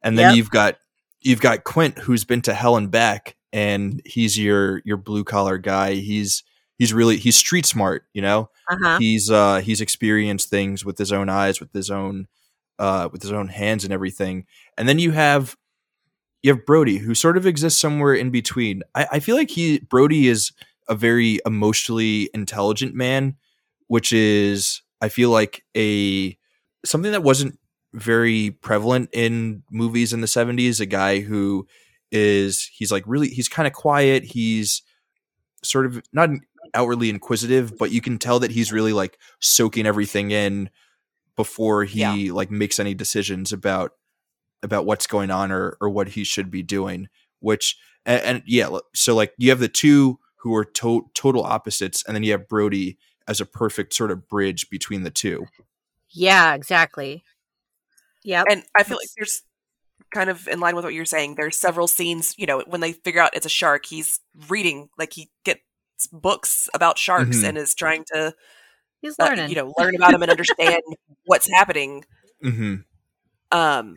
And 0.00 0.16
then 0.16 0.28
yep. 0.28 0.36
you've 0.36 0.50
got 0.50 0.78
you've 1.22 1.40
got 1.40 1.64
Quint 1.64 1.98
who's 1.98 2.22
been 2.22 2.40
to 2.42 2.54
hell 2.54 2.76
and 2.76 2.88
back 2.88 3.34
and 3.52 4.00
he's 4.04 4.38
your 4.38 4.80
your 4.84 4.96
blue 4.96 5.24
collar 5.24 5.58
guy. 5.58 5.94
He's 5.94 6.44
he's 6.78 6.92
really 6.94 7.16
he's 7.16 7.36
street 7.36 7.66
smart, 7.66 8.04
you 8.12 8.22
know? 8.22 8.50
Uh-huh. 8.70 8.98
He's 8.98 9.30
uh 9.30 9.60
he's 9.60 9.80
experienced 9.80 10.50
things 10.50 10.84
with 10.84 10.98
his 10.98 11.12
own 11.12 11.28
eyes, 11.28 11.60
with 11.60 11.72
his 11.72 11.90
own 11.90 12.28
uh 12.78 13.08
with 13.10 13.22
his 13.22 13.32
own 13.32 13.48
hands 13.48 13.84
and 13.84 13.92
everything. 13.92 14.46
And 14.76 14.88
then 14.88 14.98
you 14.98 15.12
have 15.12 15.56
you 16.42 16.52
have 16.52 16.66
Brody 16.66 16.98
who 16.98 17.14
sort 17.14 17.36
of 17.36 17.46
exists 17.46 17.80
somewhere 17.80 18.14
in 18.14 18.30
between. 18.30 18.82
I, 18.94 19.06
I 19.12 19.20
feel 19.20 19.36
like 19.36 19.50
he 19.50 19.80
Brody 19.80 20.28
is 20.28 20.52
a 20.88 20.94
very 20.94 21.38
emotionally 21.44 22.30
intelligent 22.32 22.94
man, 22.94 23.36
which 23.88 24.12
is 24.12 24.82
I 25.00 25.08
feel 25.08 25.30
like 25.30 25.64
a 25.76 26.36
something 26.84 27.12
that 27.12 27.22
wasn't 27.22 27.58
very 27.94 28.50
prevalent 28.50 29.08
in 29.12 29.62
movies 29.70 30.12
in 30.12 30.20
the 30.20 30.26
70s 30.26 30.80
a 30.80 30.86
guy 30.86 31.20
who 31.20 31.66
is 32.12 32.70
he's 32.72 32.92
like 32.92 33.02
really 33.06 33.28
he's 33.28 33.48
kind 33.48 33.66
of 33.66 33.72
quiet 33.72 34.24
he's 34.24 34.82
sort 35.62 35.86
of 35.86 36.02
not 36.12 36.28
outwardly 36.74 37.08
inquisitive 37.08 37.76
but 37.78 37.90
you 37.90 38.00
can 38.00 38.18
tell 38.18 38.38
that 38.38 38.50
he's 38.50 38.72
really 38.72 38.92
like 38.92 39.18
soaking 39.40 39.86
everything 39.86 40.30
in 40.30 40.68
before 41.38 41.84
he 41.84 42.00
yeah. 42.00 42.32
like 42.32 42.50
makes 42.50 42.78
any 42.78 42.92
decisions 42.92 43.52
about 43.52 43.92
about 44.62 44.84
what's 44.84 45.06
going 45.06 45.30
on 45.30 45.52
or 45.52 45.78
or 45.80 45.88
what 45.88 46.08
he 46.08 46.24
should 46.24 46.50
be 46.50 46.62
doing 46.62 47.08
which 47.38 47.78
and, 48.04 48.22
and 48.22 48.42
yeah 48.44 48.68
so 48.92 49.14
like 49.14 49.32
you 49.38 49.48
have 49.48 49.60
the 49.60 49.68
two 49.68 50.18
who 50.38 50.54
are 50.54 50.64
to- 50.64 51.08
total 51.14 51.44
opposites 51.44 52.04
and 52.06 52.14
then 52.14 52.22
you 52.22 52.32
have 52.32 52.48
Brody 52.48 52.98
as 53.26 53.40
a 53.40 53.46
perfect 53.46 53.92
sort 53.92 54.10
of 54.10 54.28
bridge 54.28 54.70
between 54.70 55.02
the 55.02 55.10
two. 55.10 55.46
Yeah, 56.10 56.54
exactly. 56.54 57.22
Yeah. 58.24 58.42
And 58.50 58.64
I 58.76 58.82
feel 58.82 58.96
like 58.96 59.08
there's 59.16 59.42
kind 60.12 60.30
of 60.30 60.48
in 60.48 60.60
line 60.60 60.74
with 60.74 60.84
what 60.84 60.94
you're 60.94 61.04
saying. 61.04 61.34
There's 61.34 61.56
several 61.56 61.86
scenes, 61.86 62.34
you 62.38 62.46
know, 62.46 62.62
when 62.66 62.80
they 62.80 62.92
figure 62.92 63.20
out 63.20 63.36
it's 63.36 63.46
a 63.46 63.50
shark, 63.50 63.84
he's 63.84 64.20
reading, 64.48 64.88
like 64.98 65.12
he 65.12 65.30
gets 65.44 65.60
books 66.12 66.68
about 66.72 66.98
sharks 66.98 67.38
mm-hmm. 67.38 67.46
and 67.46 67.58
is 67.58 67.74
trying 67.74 68.04
to 68.14 68.34
he's 69.00 69.18
learning. 69.18 69.46
Uh, 69.46 69.48
you 69.48 69.54
know, 69.54 69.72
learn 69.78 69.94
about 69.94 70.12
them 70.12 70.22
and 70.22 70.30
understand 70.30 70.82
what's 71.24 71.50
happening. 71.50 72.04
Mm-hmm. 72.42 72.76
Um 73.52 73.96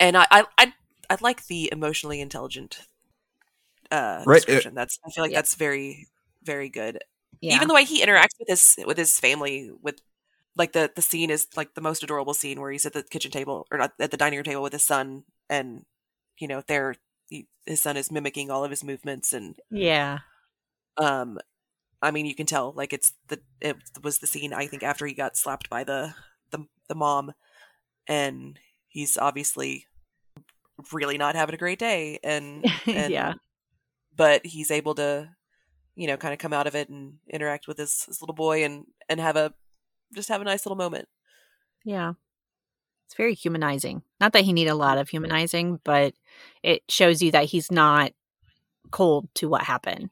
and 0.00 0.16
I, 0.16 0.26
I 0.30 0.44
I 0.58 0.72
I 1.10 1.16
like 1.20 1.46
the 1.46 1.68
emotionally 1.72 2.20
intelligent 2.20 2.86
uh 3.90 4.22
right. 4.26 4.36
description. 4.36 4.74
That's 4.74 4.98
I 5.06 5.10
feel 5.10 5.24
like 5.24 5.32
yeah. 5.32 5.38
that's 5.38 5.54
very 5.54 6.08
very 6.42 6.68
good. 6.68 6.98
Yeah. 7.40 7.56
Even 7.56 7.68
the 7.68 7.74
way 7.74 7.84
he 7.84 8.04
interacts 8.04 8.38
with 8.38 8.48
his 8.48 8.78
with 8.86 8.96
his 8.96 9.18
family, 9.18 9.70
with 9.82 10.00
like 10.56 10.72
the 10.72 10.90
the 10.94 11.02
scene 11.02 11.30
is 11.30 11.46
like 11.56 11.74
the 11.74 11.80
most 11.80 12.02
adorable 12.02 12.34
scene 12.34 12.60
where 12.60 12.70
he's 12.70 12.86
at 12.86 12.92
the 12.92 13.02
kitchen 13.02 13.30
table 13.30 13.66
or 13.70 13.78
not 13.78 13.92
at 13.98 14.10
the 14.10 14.16
dining 14.16 14.38
room 14.38 14.44
table 14.44 14.62
with 14.62 14.72
his 14.72 14.82
son 14.82 15.24
and 15.50 15.84
you 16.38 16.48
know 16.48 16.62
they're 16.66 16.94
he, 17.28 17.46
his 17.66 17.82
son 17.82 17.96
is 17.96 18.10
mimicking 18.10 18.50
all 18.50 18.64
of 18.64 18.70
his 18.70 18.84
movements 18.84 19.32
and 19.32 19.56
yeah 19.70 20.20
um 20.96 21.38
i 22.04 22.10
mean 22.10 22.26
you 22.26 22.34
can 22.34 22.46
tell 22.46 22.72
like 22.76 22.92
it's 22.92 23.12
the 23.28 23.40
it 23.60 23.76
was 24.02 24.18
the 24.18 24.26
scene 24.26 24.52
i 24.52 24.66
think 24.66 24.82
after 24.82 25.06
he 25.06 25.14
got 25.14 25.36
slapped 25.36 25.68
by 25.68 25.82
the 25.82 26.14
the, 26.54 26.66
the 26.88 26.94
mom. 26.94 27.32
And 28.06 28.58
he's 28.88 29.16
obviously 29.16 29.86
really 30.92 31.18
not 31.18 31.36
having 31.36 31.54
a 31.54 31.58
great 31.58 31.78
day 31.78 32.18
and, 32.22 32.64
and 32.86 33.12
yeah. 33.12 33.34
but 34.16 34.44
he's 34.44 34.70
able 34.70 34.94
to 34.96 35.30
you 35.96 36.08
know 36.08 36.16
kind 36.16 36.32
of 36.32 36.40
come 36.40 36.52
out 36.52 36.66
of 36.66 36.74
it 36.74 36.88
and 36.88 37.14
interact 37.30 37.68
with 37.68 37.78
his, 37.78 38.04
his 38.06 38.20
little 38.20 38.34
boy 38.34 38.64
and 38.64 38.84
and 39.08 39.20
have 39.20 39.36
a 39.36 39.54
just 40.12 40.28
have 40.28 40.40
a 40.40 40.44
nice 40.44 40.66
little 40.66 40.76
moment. 40.76 41.08
Yeah. 41.84 42.14
It's 43.06 43.14
very 43.14 43.34
humanizing. 43.34 44.02
Not 44.20 44.32
that 44.32 44.44
he 44.44 44.52
needed 44.52 44.70
a 44.70 44.74
lot 44.74 44.98
of 44.98 45.08
humanizing 45.08 45.80
but 45.84 46.14
it 46.62 46.82
shows 46.88 47.22
you 47.22 47.30
that 47.30 47.44
he's 47.44 47.70
not 47.70 48.12
cold 48.90 49.28
to 49.34 49.48
what 49.48 49.62
happened 49.62 50.10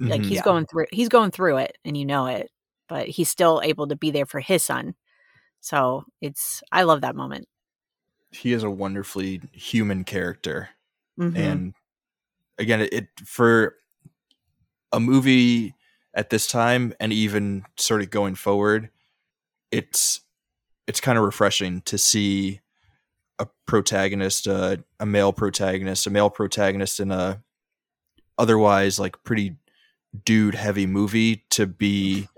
like 0.00 0.20
Mhm. 0.22 0.26
he's 0.26 0.36
Yeah. 0.36 0.42
going 0.42 0.66
through 0.66 0.86
he's 0.92 1.08
going 1.08 1.30
through 1.30 1.58
it 1.58 1.76
and 1.84 1.96
you 1.96 2.04
know 2.06 2.26
it 2.26 2.50
but 2.88 3.08
he's 3.08 3.28
still 3.30 3.60
able 3.64 3.86
to 3.88 3.96
be 3.96 4.10
there 4.10 4.26
for 4.26 4.40
his 4.40 4.62
son 4.64 4.94
so 5.60 6.04
it's 6.20 6.62
i 6.72 6.82
love 6.84 7.00
that 7.02 7.16
moment 7.16 7.48
he 8.30 8.52
is 8.52 8.62
a 8.62 8.70
wonderfully 8.70 9.40
human 9.52 10.04
character. 10.04 10.68
Mhm. 11.18 11.36
and 11.36 11.74
again 12.58 12.80
it, 12.82 12.92
it 12.92 13.08
for 13.24 13.74
a 14.92 15.00
movie 15.00 15.74
at 16.14 16.30
this 16.30 16.46
time 16.46 16.92
and 17.00 17.12
even 17.12 17.64
sort 17.76 18.00
of 18.02 18.10
going 18.10 18.34
forward 18.34 18.90
it's 19.70 20.20
it's 20.86 21.00
kind 21.00 21.18
of 21.18 21.24
refreshing 21.24 21.82
to 21.82 21.98
see 21.98 22.60
a 23.38 23.46
protagonist 23.66 24.48
uh, 24.48 24.76
a 25.00 25.06
male 25.06 25.32
protagonist 25.32 26.06
a 26.06 26.10
male 26.10 26.30
protagonist 26.30 27.00
in 27.00 27.10
a 27.12 27.42
otherwise 28.38 28.98
like 28.98 29.22
pretty 29.24 29.56
dude 30.24 30.54
heavy 30.54 30.86
movie 30.86 31.44
to 31.50 31.66
be 31.66 32.28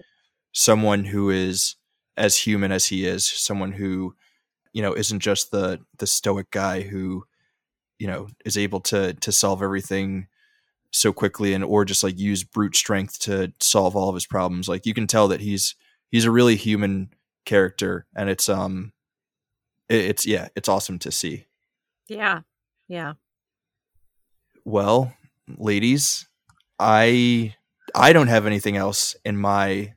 someone 0.53 1.05
who 1.05 1.31
is 1.31 1.77
as 2.17 2.37
human 2.37 2.73
as 2.73 2.87
he 2.87 3.07
is 3.07 3.25
someone 3.25 3.73
who 3.73 4.15
you 4.73 4.83
know 4.83 4.93
isn't 4.93 5.21
just 5.21 5.51
the 5.51 5.81
the 5.99 6.07
stoic 6.07 6.51
guy 6.51 6.83
who 6.83 7.25
you 7.99 8.07
know 8.07 8.29
is 8.45 8.59
able 8.59 8.81
to 8.81 9.15
to 9.15 9.31
solve 9.33 9.63
everything 9.63 10.27
so 10.93 11.13
quickly 11.13 11.55
and 11.55 11.65
or 11.65 11.85
just 11.85 12.03
like 12.03 12.19
use 12.19 12.43
brute 12.43 12.75
strength 12.75 13.19
to 13.21 13.53
solve 13.61 13.95
all 13.95 14.09
of 14.09 14.15
his 14.15 14.27
problems. 14.27 14.69
Like 14.69 14.87
you 14.87 14.95
can 14.95 15.07
tell 15.07 15.29
that 15.29 15.41
he's 15.41 15.75
he's 16.11 16.25
a 16.25 16.31
really 16.31 16.57
human 16.57 17.11
character 17.45 18.07
and 18.17 18.29
it's 18.29 18.49
um 18.49 18.93
it, 19.89 20.01
it's 20.01 20.27
yeah 20.27 20.49
it's 20.57 20.69
awesome 20.69 20.99
to 21.01 21.13
see. 21.13 21.47
Yeah. 22.09 22.41
Yeah. 22.89 23.15
Well 24.65 25.15
ladies 25.59 26.29
i 26.79 27.55
i 27.95 28.13
don't 28.13 28.29
have 28.29 28.47
anything 28.47 28.77
else 28.77 29.17
in 29.25 29.37
my 29.37 29.95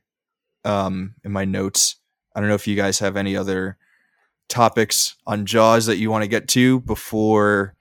um 0.66 1.16
in 1.24 1.32
my 1.32 1.46
notes. 1.46 1.96
I 2.36 2.40
don't 2.40 2.50
know 2.50 2.56
if 2.56 2.68
you 2.68 2.76
guys 2.76 3.00
have 3.00 3.16
any 3.16 3.36
other 3.36 3.78
topics 4.50 5.16
on 5.26 5.46
jaws 5.46 5.86
that 5.86 5.98
you 5.98 6.10
want 6.12 6.24
to 6.24 6.28
get 6.28 6.48
to 6.50 6.80
before 6.82 7.76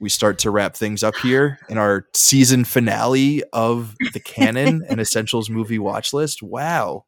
we 0.00 0.08
start 0.08 0.38
to 0.40 0.50
wrap 0.50 0.74
things 0.74 1.02
up 1.04 1.14
here 1.16 1.58
in 1.68 1.78
our 1.78 2.06
season 2.12 2.64
finale 2.64 3.42
of 3.52 3.96
the 4.12 4.20
canon 4.24 4.84
and 4.88 5.00
essentials 5.00 5.48
movie 5.48 5.78
watch 5.78 6.12
list? 6.12 6.42
Wow. 6.42 7.04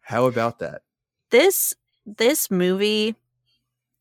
How 0.00 0.26
about 0.26 0.58
that? 0.58 0.82
This 1.30 1.74
this 2.04 2.50
movie 2.50 3.16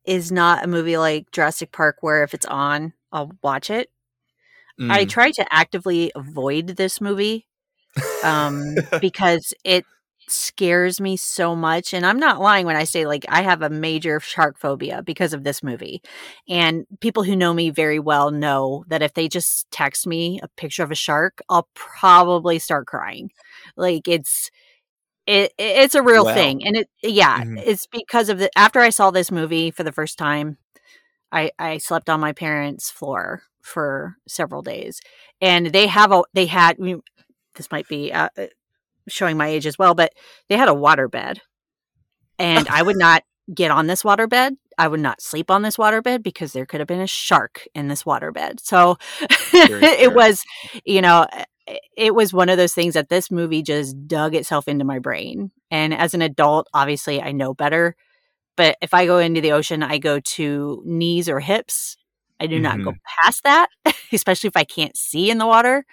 is 0.03 0.31
not 0.31 0.63
a 0.63 0.67
movie 0.67 0.97
like 0.97 1.31
Jurassic 1.31 1.71
Park 1.71 1.97
where 2.01 2.23
if 2.23 2.33
it's 2.33 2.45
on, 2.45 2.93
I'll 3.11 3.31
watch 3.41 3.69
it. 3.69 3.89
I 4.89 5.05
Mm. 5.05 5.09
try 5.09 5.31
to 5.31 5.45
actively 5.53 6.11
avoid 6.15 6.69
this 6.77 7.01
movie 7.01 7.47
um, 8.21 8.85
because 8.99 9.53
it 9.63 9.85
scares 10.27 10.99
me 11.01 11.17
so 11.17 11.55
much. 11.55 11.93
And 11.93 12.05
I'm 12.05 12.19
not 12.19 12.41
lying 12.41 12.65
when 12.65 12.75
I 12.75 12.83
say, 12.85 13.05
like, 13.05 13.25
I 13.29 13.41
have 13.43 13.61
a 13.61 13.69
major 13.69 14.19
shark 14.19 14.57
phobia 14.59 15.01
because 15.03 15.33
of 15.33 15.43
this 15.43 15.63
movie. 15.63 16.01
And 16.49 16.85
people 17.01 17.23
who 17.23 17.35
know 17.35 17.53
me 17.53 17.69
very 17.69 17.99
well 17.99 18.31
know 18.31 18.85
that 18.87 19.01
if 19.03 19.13
they 19.13 19.27
just 19.27 19.69
text 19.71 20.07
me 20.07 20.39
a 20.43 20.47
picture 20.57 20.83
of 20.83 20.91
a 20.91 20.95
shark, 20.95 21.39
I'll 21.49 21.69
probably 21.75 22.59
start 22.59 22.87
crying. 22.87 23.31
Like, 23.77 24.07
it's. 24.07 24.49
It, 25.27 25.53
it- 25.57 25.77
it's 25.83 25.95
a 25.95 26.03
real 26.03 26.25
Wow. 26.25 26.35
thing 26.35 26.65
and 26.65 26.75
it 26.77 26.89
yeah 27.03 27.43
Mhm. 27.43 27.57
it's 27.57 27.87
because 27.87 28.29
of 28.29 28.39
the 28.39 28.49
after 28.57 28.79
i 28.79 28.89
saw 28.89 29.11
this 29.11 29.31
movie 29.31 29.71
for 29.71 29.83
the 29.83 29.91
first 29.91 30.17
time 30.17 30.57
i 31.31 31.51
i 31.59 31.77
slept 31.77 32.09
on 32.09 32.19
my 32.19 32.33
parents 32.33 32.91
floor 32.91 33.43
for 33.65 34.15
several 34.27 34.61
days. 34.61 35.01
And 35.41 35.67
they 35.67 35.87
have 35.87 36.11
a 36.11 36.23
they 36.33 36.45
had 36.45 36.77
I 36.79 36.83
mean, 36.83 37.01
this 37.55 37.71
might 37.71 37.87
be 37.87 38.13
uh, 38.13 38.29
uh, 38.37 38.47
showing 39.07 39.37
my 39.37 39.47
age 39.47 39.65
as 39.65 39.77
well 39.77 39.93
but 39.93 40.13
they 40.49 40.57
had 40.57 40.67
a 40.67 40.73
water 40.73 41.07
bed 41.07 41.41
and 42.39 42.67
i 42.69 42.81
would 42.81 42.97
not 42.97 43.23
get 43.53 43.71
on 43.71 43.87
this 43.87 44.03
water 44.03 44.27
bed 44.27 44.55
i 44.77 44.87
would 44.87 44.99
not 44.99 45.21
sleep 45.21 45.51
on 45.51 45.61
this 45.61 45.77
water 45.77 46.01
bed 46.01 46.23
because 46.23 46.53
there 46.53 46.65
could 46.65 46.79
have 46.79 46.87
been 46.87 47.01
a 47.01 47.07
shark 47.07 47.67
in 47.75 47.87
this 47.87 48.05
water 48.05 48.31
bed 48.31 48.59
so 48.59 48.97
it 49.53 50.13
was 50.13 50.43
you 50.85 51.01
know 51.01 51.25
it 51.97 52.13
was 52.13 52.31
one 52.31 52.49
of 52.49 52.57
those 52.57 52.73
things 52.73 52.93
that 52.93 53.09
this 53.09 53.31
movie 53.31 53.63
just 53.63 54.07
dug 54.07 54.35
itself 54.35 54.67
into 54.67 54.85
my 54.85 54.99
brain. 54.99 55.49
And 55.71 55.95
as 55.95 56.13
an 56.13 56.21
adult 56.21 56.67
obviously 56.75 57.19
i 57.19 57.31
know 57.31 57.55
better. 57.55 57.95
But 58.55 58.77
if 58.81 58.93
i 58.93 59.05
go 59.05 59.17
into 59.17 59.41
the 59.41 59.51
ocean 59.51 59.81
i 59.81 59.97
go 59.97 60.19
to 60.19 60.83
knees 60.85 61.27
or 61.27 61.39
hips 61.39 61.97
i 62.39 62.47
do 62.47 62.59
not 62.59 62.83
go 62.83 62.93
past 63.23 63.43
that 63.43 63.67
especially 64.11 64.47
if 64.47 64.57
i 64.57 64.63
can't 64.63 64.97
see 64.97 65.29
in 65.29 65.37
the 65.37 65.47
water 65.47 65.85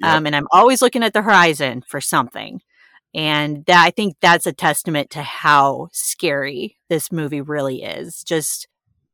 Yep. 0.00 0.10
um, 0.10 0.26
and 0.26 0.34
i'm 0.34 0.48
always 0.52 0.82
looking 0.82 1.04
at 1.04 1.12
the 1.12 1.22
horizon 1.22 1.82
for 1.86 2.00
something 2.00 2.60
and 3.14 3.64
that 3.66 3.84
i 3.84 3.90
think 3.90 4.16
that's 4.20 4.46
a 4.46 4.52
testament 4.52 5.10
to 5.10 5.22
how 5.22 5.88
scary 5.92 6.76
this 6.88 7.12
movie 7.12 7.40
really 7.40 7.82
is 7.82 8.24
just 8.24 8.66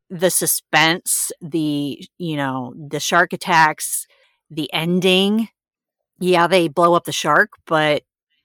the 0.09 0.31
suspense 0.31 1.31
the 1.41 2.03
you 2.19 2.37
know 2.37 2.75
the 2.89 2.99
shark 3.01 3.33
attacks 3.33 4.07
the 4.51 4.69
ending. 4.73 5.49
Yeah 6.19 6.49
they 6.49 6.67
blow 6.69 6.95
up 6.95 7.05
the 7.05 7.13
shark 7.13 7.51
but 7.67 8.03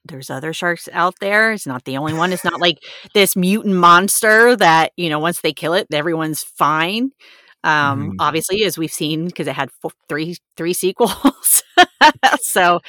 there's 0.07 0.30
other 0.30 0.53
sharks 0.53 0.88
out 0.94 1.16
there. 1.20 1.52
It's 1.52 1.66
not 1.66 1.84
the 1.86 1.98
only 1.98 2.14
one. 2.14 2.32
It's 2.32 2.44
not 2.44 2.62
like 2.62 2.78
this 3.16 3.36
mutant 3.36 3.74
monster 3.74 4.56
that 4.56 4.91
you 4.98 5.10
know 5.10 5.18
once 5.18 5.41
they 5.41 5.52
kill 5.53 5.74
it 5.74 5.88
everyone's 5.91 6.44
fine 6.44 7.10
um 7.66 8.12
Mhm. 8.12 8.16
obviously 8.20 8.64
as 8.66 8.78
we've 8.78 8.94
seen 8.94 9.28
because 9.28 9.48
it 9.48 9.56
had 9.56 9.72
four, 9.82 9.92
three 10.10 10.38
three 10.58 10.74
sequels. 10.74 11.64
So 12.42 12.82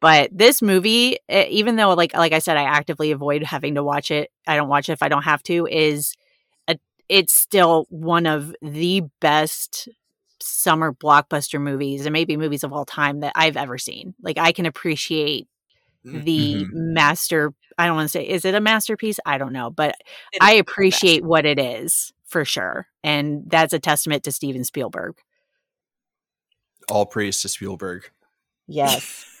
but 0.00 0.30
this 0.32 0.62
movie 0.62 1.18
even 1.28 1.76
though 1.76 1.94
like 1.94 2.14
like 2.14 2.32
i 2.32 2.38
said 2.40 2.56
i 2.56 2.64
actively 2.64 3.10
avoid 3.12 3.42
having 3.42 3.74
to 3.76 3.82
watch 3.84 4.10
it 4.12 4.30
i 4.46 4.56
don't 4.56 4.68
watch 4.68 4.88
it 4.88 4.92
if 4.92 5.02
i 5.02 5.08
don't 5.08 5.24
have 5.24 5.42
to 5.44 5.66
is 5.66 6.14
a, 6.68 6.76
it's 7.08 7.34
still 7.34 7.86
one 7.90 8.26
of 8.26 8.54
the 8.62 9.02
best 9.20 9.88
summer 10.40 10.92
blockbuster 10.92 11.60
movies 11.60 12.06
and 12.06 12.12
maybe 12.12 12.36
movies 12.36 12.64
of 12.64 12.72
all 12.72 12.84
time 12.84 13.20
that 13.20 13.32
i've 13.36 13.56
ever 13.56 13.78
seen. 13.78 14.14
Like 14.22 14.38
i 14.38 14.52
can 14.52 14.66
appreciate 14.66 15.48
the 16.04 16.64
Mhm. 16.64 16.68
master 16.72 17.52
i 17.78 17.86
don't 17.86 17.96
want 17.96 18.06
to 18.06 18.12
say 18.12 18.26
is 18.28 18.44
it 18.44 18.54
a 18.54 18.60
masterpiece? 18.60 19.18
I 19.26 19.38
don't 19.38 19.52
know 19.52 19.70
but 19.70 19.94
It 20.32 20.42
i 20.42 20.52
appreciate 20.54 21.24
what 21.24 21.46
it 21.46 21.58
is 21.58 22.12
for 22.30 22.44
sure 22.44 22.86
and 23.04 23.42
that's 23.48 23.72
a 23.74 23.78
testament 23.78 24.24
to 24.24 24.32
steven 24.32 24.64
spielberg. 24.64 25.16
All 26.88 27.04
praise 27.06 27.42
to 27.42 27.48
spielberg. 27.48 28.10
Yes. 28.66 29.26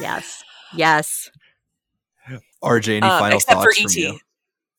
Yes. 0.00 0.42
Yes. 0.74 1.30
Rj 2.64 2.88
any 2.88 3.00
Um, 3.02 3.18
final 3.18 3.36
except 3.36 3.60
for 3.62 3.70
ET. 3.70 3.82
from 3.82 3.90
you? 3.94 4.18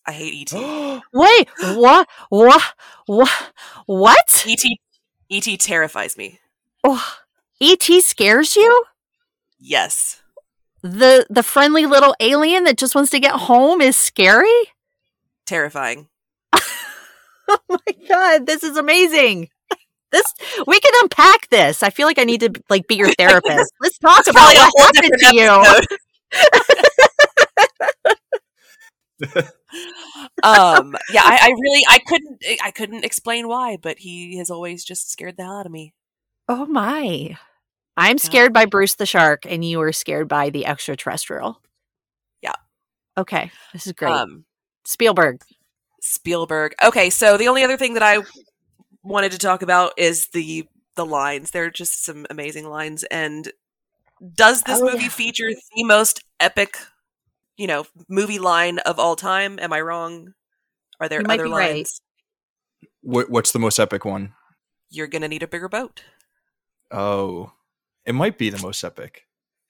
I 0.08 0.12
hate 0.14 0.52
ET. 0.54 1.02
wait 1.14 1.50
what? 1.78 2.08
What? 2.30 2.74
What? 3.06 3.52
What? 3.86 4.46
ET 4.48 4.64
ET 5.30 5.60
terrifies 5.60 6.18
me. 6.18 6.40
oh, 6.84 7.18
et 7.62 7.84
scares 8.02 8.56
you? 8.56 8.84
Yes. 9.60 10.24
the 10.82 11.28
the 11.30 11.44
friendly 11.44 11.86
little 11.86 12.16
alien 12.20 12.64
that 12.64 12.78
just 12.78 12.96
wants 12.96 13.12
to 13.12 13.20
get 13.20 13.34
home 13.34 13.82
is 13.82 13.96
scary? 13.96 14.50
Terrifying. 15.46 16.08
oh 17.52 17.60
my 17.70 17.94
god 18.08 18.46
this 18.46 18.64
is 18.64 18.78
amazing. 18.78 19.50
This 20.12 20.24
we 20.66 20.80
can 20.80 20.92
unpack 21.04 21.50
this. 21.50 21.84
I 21.84 21.90
feel 21.90 22.08
like 22.08 22.20
i 22.20 22.24
need 22.24 22.42
to 22.42 22.52
like 22.70 22.88
be 22.88 22.96
your 22.96 23.12
therapist. 23.14 23.72
Let's 23.82 23.98
talk 23.98 24.28
about 24.28 24.54
what 24.56 24.96
happened 24.96 25.14
to 25.20 25.36
you. 25.36 25.50
um 30.44 30.96
yeah 31.12 31.22
I, 31.24 31.40
I 31.44 31.50
really 31.50 31.84
i 31.90 32.00
couldn't 32.00 32.44
i 32.64 32.72
couldn't 32.72 33.04
explain 33.04 33.50
why 33.50 33.78
but 33.78 34.00
he 34.00 34.38
has 34.38 34.50
always 34.50 34.86
just 34.86 35.12
scared 35.12 35.36
the 35.38 35.44
hell 35.44 35.58
out 35.58 35.66
of 35.66 35.72
me. 35.72 35.94
Oh 36.48 36.66
my. 36.66 37.38
I'm 37.98 38.18
scared 38.18 38.54
by 38.54 38.66
bruce 38.66 38.96
the 38.96 39.06
shark 39.06 39.46
and 39.46 39.64
you 39.64 39.80
were 39.80 39.92
scared 39.92 40.28
by 40.28 40.50
the 40.50 40.66
extraterrestrial. 40.66 41.62
Yeah. 42.42 42.56
Okay, 43.18 43.52
this 43.74 43.86
is 43.88 43.94
great. 43.94 44.12
Um, 44.12 44.46
Spielberg. 44.86 45.42
Spielberg. 46.02 46.74
Okay, 46.84 47.10
so 47.10 47.38
the 47.38 47.48
only 47.48 47.64
other 47.64 47.78
thing 47.78 47.94
that 47.94 48.04
I 48.04 48.20
wanted 49.04 49.32
to 49.32 49.38
talk 49.38 49.62
about 49.62 49.94
is 49.98 50.28
the 50.28 50.68
the 50.96 51.06
lines. 51.06 51.52
They're 51.52 51.70
just 51.70 52.04
some 52.04 52.26
amazing 52.30 52.68
lines. 52.68 53.04
And 53.06 53.52
does 54.36 54.64
this 54.64 54.82
oh, 54.82 54.86
movie 54.86 55.04
yeah. 55.04 55.10
feature 55.10 55.50
the 55.76 55.84
most 55.84 56.24
epic, 56.40 56.78
you 57.58 57.68
know, 57.68 57.86
movie 58.10 58.40
line 58.40 58.80
of 58.80 59.00
all 59.00 59.16
time? 59.16 59.60
Am 59.60 59.72
I 59.72 59.82
wrong? 59.82 60.34
Are 61.00 61.08
there 61.08 61.22
other 61.28 61.48
lines? 61.48 62.02
Right. 62.82 62.90
What, 63.02 63.30
what's 63.30 63.52
the 63.54 63.60
most 63.60 63.80
epic 63.80 64.04
one? 64.04 64.34
You're 64.90 65.08
gonna 65.08 65.28
need 65.28 65.44
a 65.44 65.48
bigger 65.48 65.70
boat. 65.70 66.04
Oh, 66.92 67.52
it 68.06 68.14
might 68.14 68.38
be 68.38 68.50
the 68.50 68.62
most 68.62 68.84
epic. 68.84 69.26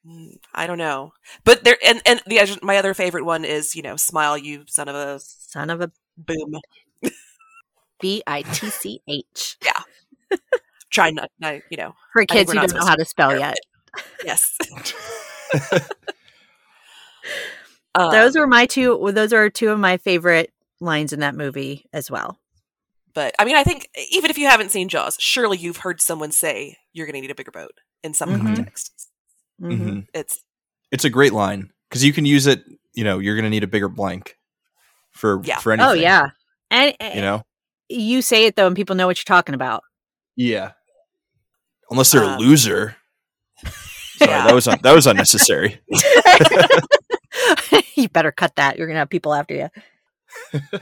Mm, 0.07 0.38
I 0.56 0.65
don't 0.65 0.77
know, 0.77 1.11
but 1.43 1.65
there 1.65 1.77
and 1.85 2.01
and 2.06 2.22
the 2.26 2.57
my 2.64 2.77
other 2.77 2.93
favorite 2.93 3.26
one 3.26 3.43
is 3.43 3.76
you 3.76 3.81
know, 3.81 3.97
smile, 3.97 4.38
you 4.38 4.64
son 4.68 4.88
of 4.88 4.95
a 4.95 5.19
son 5.19 5.69
of 5.69 5.81
a 5.81 5.91
boom. 6.26 6.60
B 8.00 8.24
I 8.26 8.41
T 8.41 8.70
C 8.70 9.02
H. 9.08 9.58
Yeah. 9.66 10.38
Try 10.91 11.10
not, 11.12 11.32
not, 11.40 11.62
you 11.70 11.78
know. 11.78 11.96
For 12.14 12.26
kids 12.26 12.52
who 12.52 12.60
don't 12.60 12.74
know 12.74 12.86
how 12.86 12.96
to 12.96 13.06
spell 13.06 13.38
yet. 13.38 13.58
Yes. 14.24 14.58
those 17.96 18.36
um, 18.36 18.40
were 18.40 18.48
my 18.48 18.66
two. 18.66 19.12
Those 19.12 19.34
are 19.34 19.50
two 19.50 19.70
of 19.70 19.80
my 19.80 19.98
favorite 19.98 20.52
lines 20.80 21.14
in 21.14 21.20
that 21.20 21.36
movie 21.36 21.86
as 21.94 22.10
well. 22.10 22.40
But 23.14 23.36
I 23.40 23.46
mean, 23.46 23.56
I 23.56 23.64
think 23.64 23.90
even 24.12 24.32
if 24.32 24.38
you 24.38 24.48
haven't 24.48 24.72
seen 24.72 24.90
Jaws, 24.90 25.16
surely 25.20 25.58
you've 25.58 25.78
heard 25.78 26.02
someone 26.02 26.32
say 26.32 26.78
you're 26.94 27.06
going 27.06 27.16
to 27.16 27.22
need 27.22 27.32
a 27.32 27.36
bigger 27.36 27.52
boat 27.52 27.74
in 28.04 28.14
some 28.14 28.30
mm-hmm. 28.30 28.46
context. 28.48 29.10
Mm-hmm. 29.62 30.00
It's 30.14 30.40
it's 30.91 31.06
a 31.06 31.10
great 31.10 31.34
line 31.34 31.72
because 31.90 32.04
you 32.04 32.14
can 32.14 32.26
use 32.26 32.48
it. 32.48 32.64
You 32.94 33.04
know, 33.04 33.20
you're 33.20 33.36
going 33.36 33.44
to 33.44 33.50
need 33.50 33.64
a 33.64 33.68
bigger 33.68 33.90
blank 33.90 34.39
for 35.11 35.41
yeah. 35.44 35.57
for 35.57 35.72
anything. 35.72 35.90
Oh 35.90 35.94
yeah, 35.94 36.30
and 36.72 36.95
you 37.14 37.22
know, 37.22 37.44
you 37.90 38.22
say 38.22 38.45
it 38.45 38.56
though, 38.56 38.68
and 38.68 38.76
people 38.76 38.95
know 38.95 39.07
what 39.07 39.18
you're 39.18 39.36
talking 39.36 39.56
about. 39.56 39.84
Yeah, 40.36 40.72
unless 41.90 42.11
they're 42.11 42.23
um, 42.23 42.34
a 42.34 42.38
loser. 42.38 42.95
Sorry, 44.18 44.31
yeah. 44.31 44.48
that 44.48 44.56
was 44.56 44.68
un- 44.68 44.80
that 44.84 44.94
was 44.94 45.07
unnecessary. 45.07 45.81
you 47.95 48.10
better 48.10 48.31
cut 48.31 48.56
that. 48.56 48.77
You're 48.77 48.88
gonna 48.88 48.99
have 48.99 49.10
people 49.10 49.34
after 49.34 49.56
you. 49.56 49.69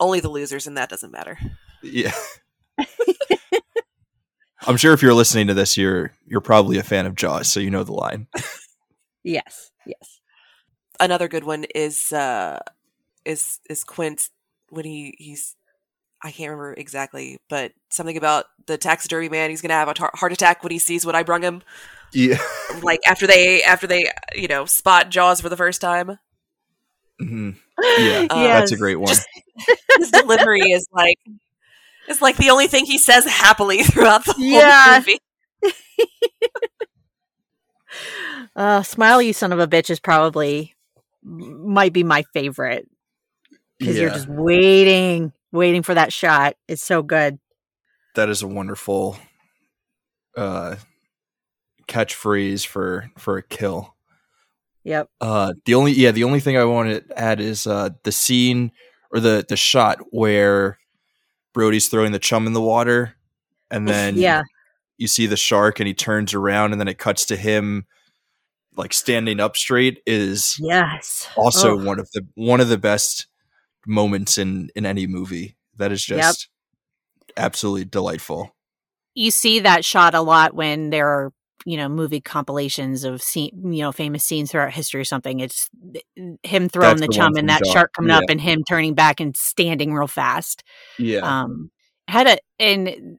Only 0.00 0.20
the 0.20 0.30
losers, 0.30 0.66
and 0.66 0.76
that 0.76 0.88
doesn't 0.88 1.12
matter. 1.12 1.38
Yeah. 1.82 2.12
I'm 4.64 4.76
sure 4.76 4.92
if 4.92 5.02
you're 5.02 5.14
listening 5.14 5.48
to 5.48 5.54
this, 5.54 5.76
you're 5.76 6.12
you're 6.26 6.40
probably 6.40 6.78
a 6.78 6.82
fan 6.82 7.06
of 7.06 7.14
Jaws, 7.14 7.48
so 7.48 7.60
you 7.60 7.70
know 7.70 7.84
the 7.84 7.92
line. 7.92 8.28
yes, 9.24 9.70
yes. 9.86 10.20
Another 11.00 11.26
good 11.26 11.44
one 11.44 11.64
is 11.74 12.12
uh 12.12 12.60
is 13.24 13.60
is 13.68 13.84
Quint 13.84 14.28
when 14.70 14.84
he 14.84 15.14
he's 15.18 15.56
I 16.22 16.30
can't 16.30 16.50
remember 16.50 16.74
exactly, 16.74 17.40
but 17.48 17.72
something 17.90 18.16
about 18.16 18.46
the 18.66 18.78
taxidermy 18.78 19.28
man. 19.28 19.50
He's 19.50 19.60
gonna 19.60 19.74
have 19.74 19.88
a 19.88 19.94
tar- 19.94 20.12
heart 20.14 20.32
attack 20.32 20.62
when 20.62 20.70
he 20.70 20.78
sees 20.78 21.04
what 21.04 21.16
I 21.16 21.22
brung 21.24 21.42
him. 21.42 21.62
Yeah, 22.12 22.38
like 22.82 23.00
after 23.06 23.26
they 23.26 23.62
after 23.62 23.86
they 23.86 24.10
you 24.34 24.48
know 24.48 24.64
spot 24.64 25.10
Jaws 25.10 25.40
for 25.40 25.48
the 25.48 25.56
first 25.56 25.80
time. 25.80 26.18
Mm-hmm. 27.20 27.50
Yeah, 27.98 28.26
um, 28.30 28.42
yes. 28.42 28.60
that's 28.60 28.72
a 28.72 28.76
great 28.76 28.94
one. 28.94 29.08
Just, 29.08 29.26
his 29.98 30.10
delivery 30.12 30.60
is 30.60 30.86
like 30.92 31.18
it's 32.06 32.22
like 32.22 32.36
the 32.36 32.50
only 32.50 32.68
thing 32.68 32.84
he 32.84 32.96
says 32.96 33.24
happily 33.24 33.82
throughout 33.82 34.24
the 34.24 34.34
whole 34.34 34.44
yeah. 34.44 35.00
movie. 35.00 35.18
uh, 38.54 38.82
"Smile, 38.82 39.20
you 39.20 39.32
son 39.32 39.52
of 39.52 39.58
a 39.58 39.66
bitch" 39.66 39.90
is 39.90 39.98
probably 39.98 40.76
might 41.24 41.92
be 41.92 42.04
my 42.04 42.22
favorite 42.34 42.88
because 43.82 43.96
yeah. 43.96 44.02
you're 44.02 44.10
just 44.10 44.28
waiting, 44.28 45.32
waiting 45.50 45.82
for 45.82 45.94
that 45.94 46.12
shot. 46.12 46.54
It's 46.68 46.82
so 46.82 47.02
good. 47.02 47.38
That 48.14 48.28
is 48.28 48.42
a 48.42 48.46
wonderful 48.46 49.16
uh, 50.36 50.76
catchphrase 51.88 52.64
for 52.64 53.10
for 53.18 53.38
a 53.38 53.42
kill. 53.42 53.94
Yep. 54.84 55.10
Uh, 55.20 55.54
the 55.64 55.74
only 55.74 55.92
yeah, 55.92 56.12
the 56.12 56.24
only 56.24 56.40
thing 56.40 56.56
I 56.56 56.64
want 56.64 57.08
to 57.08 57.18
add 57.18 57.40
is 57.40 57.66
uh, 57.66 57.90
the 58.04 58.12
scene 58.12 58.72
or 59.12 59.20
the 59.20 59.44
the 59.48 59.56
shot 59.56 59.98
where 60.10 60.78
Brody's 61.52 61.88
throwing 61.88 62.12
the 62.12 62.18
chum 62.18 62.46
in 62.46 62.52
the 62.52 62.60
water, 62.60 63.14
and 63.70 63.88
then 63.88 64.16
yeah, 64.16 64.42
you 64.98 65.08
see 65.08 65.26
the 65.26 65.36
shark, 65.36 65.80
and 65.80 65.86
he 65.86 65.94
turns 65.94 66.34
around, 66.34 66.72
and 66.72 66.80
then 66.80 66.88
it 66.88 66.98
cuts 66.98 67.26
to 67.26 67.36
him 67.36 67.86
like 68.76 68.92
standing 68.92 69.40
up 69.40 69.56
straight. 69.56 70.02
Is 70.06 70.56
yes, 70.60 71.28
also 71.36 71.72
oh. 71.72 71.84
one 71.84 71.98
of 71.98 72.10
the 72.12 72.26
one 72.34 72.60
of 72.60 72.68
the 72.68 72.78
best 72.78 73.26
moments 73.86 74.38
in 74.38 74.70
in 74.74 74.86
any 74.86 75.06
movie. 75.06 75.56
That 75.76 75.92
is 75.92 76.04
just 76.04 76.48
yep. 77.26 77.34
absolutely 77.36 77.84
delightful. 77.84 78.54
You 79.14 79.30
see 79.30 79.60
that 79.60 79.84
shot 79.84 80.14
a 80.14 80.20
lot 80.20 80.54
when 80.54 80.90
there 80.90 81.08
are 81.08 81.32
you 81.64 81.76
know 81.76 81.88
movie 81.88 82.20
compilations 82.20 83.04
of 83.04 83.22
scene, 83.22 83.72
you 83.72 83.82
know 83.82 83.92
famous 83.92 84.24
scenes 84.24 84.50
throughout 84.50 84.72
history 84.72 85.00
or 85.00 85.04
something. 85.04 85.40
It's 85.40 85.68
him 86.42 86.68
throwing 86.68 86.96
the, 86.96 87.06
the 87.06 87.12
chum 87.12 87.36
and 87.36 87.48
that 87.48 87.66
shark 87.66 87.92
coming 87.92 88.10
yeah. 88.10 88.18
up 88.18 88.24
and 88.28 88.40
him 88.40 88.64
turning 88.68 88.94
back 88.94 89.20
and 89.20 89.36
standing 89.36 89.94
real 89.94 90.06
fast. 90.06 90.62
Yeah. 90.98 91.20
Um, 91.20 91.70
had 92.08 92.26
a 92.26 92.38
and 92.58 93.18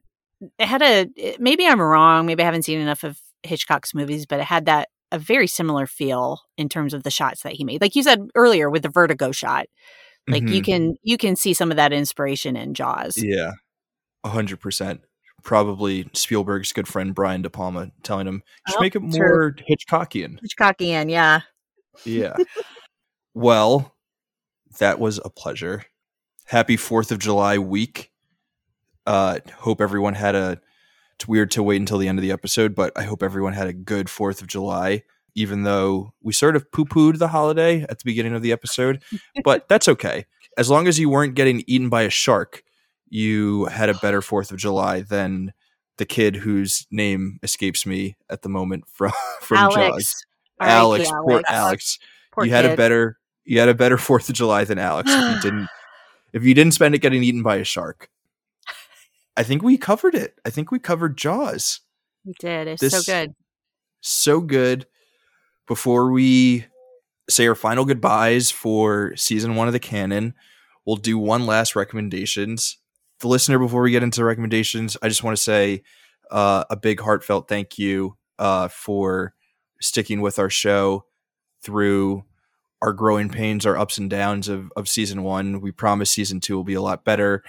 it 0.58 0.66
had 0.66 0.82
a 0.82 1.36
maybe 1.38 1.66
I'm 1.66 1.80
wrong. 1.80 2.26
Maybe 2.26 2.42
I 2.42 2.46
haven't 2.46 2.64
seen 2.64 2.80
enough 2.80 3.04
of 3.04 3.18
Hitchcock's 3.42 3.94
movies, 3.94 4.26
but 4.26 4.40
it 4.40 4.46
had 4.46 4.66
that 4.66 4.88
a 5.12 5.18
very 5.18 5.46
similar 5.46 5.86
feel 5.86 6.40
in 6.56 6.68
terms 6.68 6.92
of 6.92 7.02
the 7.02 7.10
shots 7.10 7.42
that 7.42 7.52
he 7.52 7.64
made. 7.64 7.80
Like 7.80 7.94
you 7.94 8.02
said 8.02 8.28
earlier 8.34 8.68
with 8.68 8.82
the 8.82 8.88
vertigo 8.88 9.32
shot. 9.32 9.66
Like 10.26 10.42
mm-hmm. 10.42 10.54
you 10.54 10.62
can 10.62 10.96
you 11.02 11.16
can 11.18 11.36
see 11.36 11.54
some 11.54 11.70
of 11.70 11.76
that 11.76 11.92
inspiration 11.92 12.56
in 12.56 12.74
Jaws. 12.74 13.16
Yeah. 13.16 13.52
A 14.22 14.30
hundred 14.30 14.60
percent 14.60 15.02
probably 15.44 16.08
Spielberg's 16.14 16.72
good 16.72 16.88
friend 16.88 17.14
Brian 17.14 17.42
De 17.42 17.50
Palma 17.50 17.92
telling 18.02 18.26
him, 18.26 18.42
"Just 18.66 18.78
oh, 18.78 18.80
make 18.80 18.96
it 18.96 19.00
more 19.00 19.52
true. 19.52 19.64
Hitchcockian." 19.70 20.38
Hitchcockian, 20.40 21.10
yeah. 21.10 21.42
Yeah. 22.04 22.36
well, 23.34 23.94
that 24.78 24.98
was 24.98 25.20
a 25.24 25.30
pleasure. 25.30 25.84
Happy 26.46 26.76
Fourth 26.76 27.12
of 27.12 27.20
July 27.20 27.58
week. 27.58 28.10
Uh, 29.06 29.38
hope 29.58 29.80
everyone 29.80 30.14
had 30.14 30.34
a. 30.34 30.60
It's 31.14 31.28
weird 31.28 31.52
to 31.52 31.62
wait 31.62 31.80
until 31.80 31.98
the 31.98 32.08
end 32.08 32.18
of 32.18 32.22
the 32.22 32.32
episode, 32.32 32.74
but 32.74 32.92
I 32.96 33.04
hope 33.04 33.22
everyone 33.22 33.52
had 33.52 33.68
a 33.68 33.72
good 33.72 34.10
Fourth 34.10 34.42
of 34.42 34.48
July. 34.48 35.04
Even 35.34 35.64
though 35.64 36.12
we 36.22 36.32
sort 36.32 36.56
of 36.56 36.70
poo 36.70 36.84
pooed 36.84 37.18
the 37.18 37.28
holiday 37.28 37.82
at 37.82 37.98
the 37.98 38.04
beginning 38.04 38.34
of 38.34 38.42
the 38.42 38.52
episode, 38.52 39.02
but 39.42 39.68
that's 39.68 39.88
okay. 39.88 40.26
As 40.56 40.70
long 40.70 40.86
as 40.86 40.98
you 40.98 41.10
weren't 41.10 41.34
getting 41.34 41.64
eaten 41.66 41.88
by 41.88 42.02
a 42.02 42.10
shark, 42.10 42.62
you 43.08 43.64
had 43.66 43.88
a 43.88 43.94
better 43.94 44.22
Fourth 44.22 44.50
of 44.52 44.58
July 44.58 45.00
than 45.00 45.52
the 45.96 46.04
kid 46.04 46.36
whose 46.36 46.86
name 46.90 47.38
escapes 47.42 47.86
me 47.86 48.16
at 48.28 48.42
the 48.42 48.48
moment 48.48 48.84
from 48.92 49.12
from 49.40 49.58
Alex. 49.58 49.76
Jaws. 49.76 50.24
Alex, 50.60 51.10
Alex, 51.10 51.26
poor 51.26 51.42
Alex. 51.48 51.98
Poor 52.32 52.44
you 52.44 52.52
had 52.52 52.64
a 52.64 52.76
better 52.76 53.18
you 53.44 53.58
had 53.58 53.68
a 53.68 53.74
better 53.74 53.98
Fourth 53.98 54.28
of 54.28 54.34
July 54.34 54.64
than 54.64 54.78
Alex 54.78 55.10
if 55.12 55.34
you 55.34 55.40
didn't 55.40 55.68
if 56.32 56.44
you 56.44 56.54
didn't 56.54 56.74
spend 56.74 56.94
it 56.94 57.00
getting 57.00 57.22
eaten 57.22 57.42
by 57.42 57.56
a 57.56 57.64
shark. 57.64 58.08
I 59.36 59.42
think 59.42 59.62
we 59.62 59.76
covered 59.76 60.14
it. 60.14 60.38
I 60.44 60.50
think 60.50 60.70
we 60.70 60.78
covered 60.78 61.16
Jaws. 61.16 61.80
We 62.24 62.34
did. 62.38 62.68
It's 62.68 62.80
this, 62.80 62.92
so 62.92 63.12
good. 63.12 63.34
So 64.00 64.40
good. 64.40 64.86
Before 65.66 66.10
we 66.10 66.66
say 67.28 67.46
our 67.46 67.54
final 67.54 67.84
goodbyes 67.84 68.50
for 68.50 69.16
season 69.16 69.56
one 69.56 69.66
of 69.66 69.72
the 69.72 69.80
canon, 69.80 70.34
we'll 70.84 70.96
do 70.96 71.18
one 71.18 71.46
last 71.46 71.74
recommendations 71.74 72.78
the 73.20 73.28
listener, 73.28 73.58
before 73.58 73.82
we 73.82 73.90
get 73.90 74.02
into 74.02 74.20
the 74.20 74.24
recommendations, 74.24 74.96
I 75.00 75.08
just 75.08 75.24
want 75.24 75.36
to 75.36 75.42
say 75.42 75.82
uh, 76.30 76.64
a 76.68 76.76
big 76.76 77.00
heartfelt 77.00 77.48
thank 77.48 77.78
you 77.78 78.16
uh, 78.38 78.68
for 78.68 79.34
sticking 79.80 80.20
with 80.20 80.38
our 80.38 80.50
show 80.50 81.06
through 81.62 82.24
our 82.82 82.92
growing 82.92 83.30
pains, 83.30 83.64
our 83.64 83.78
ups 83.78 83.96
and 83.98 84.10
downs 84.10 84.48
of, 84.48 84.70
of 84.76 84.88
season 84.88 85.22
one. 85.22 85.60
We 85.60 85.72
promise 85.72 86.10
season 86.10 86.40
two 86.40 86.54
will 86.54 86.64
be 86.64 86.74
a 86.74 86.82
lot 86.82 87.04
better. 87.04 87.42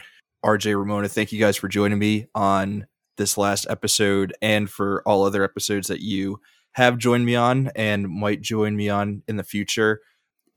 RJ 0.46 0.76
Romona, 0.76 1.12
thank 1.12 1.32
you 1.32 1.40
guys 1.40 1.58
for 1.58 1.68
joining 1.68 2.00
me 2.00 2.28
on 2.34 2.88
this 3.18 3.38
last 3.38 3.68
episode 3.70 4.34
and 4.42 4.70
for 4.70 5.02
all 5.06 5.24
other 5.24 5.44
episodes 5.44 5.88
that 5.88 6.02
you 6.02 6.40
have 6.76 6.98
joined 6.98 7.26
me 7.26 7.36
on 7.36 7.72
and 7.74 8.10
might 8.10 8.42
join 8.42 8.76
me 8.76 8.90
on 8.90 9.24
in 9.30 9.38
the 9.38 9.46
future. 9.46 10.02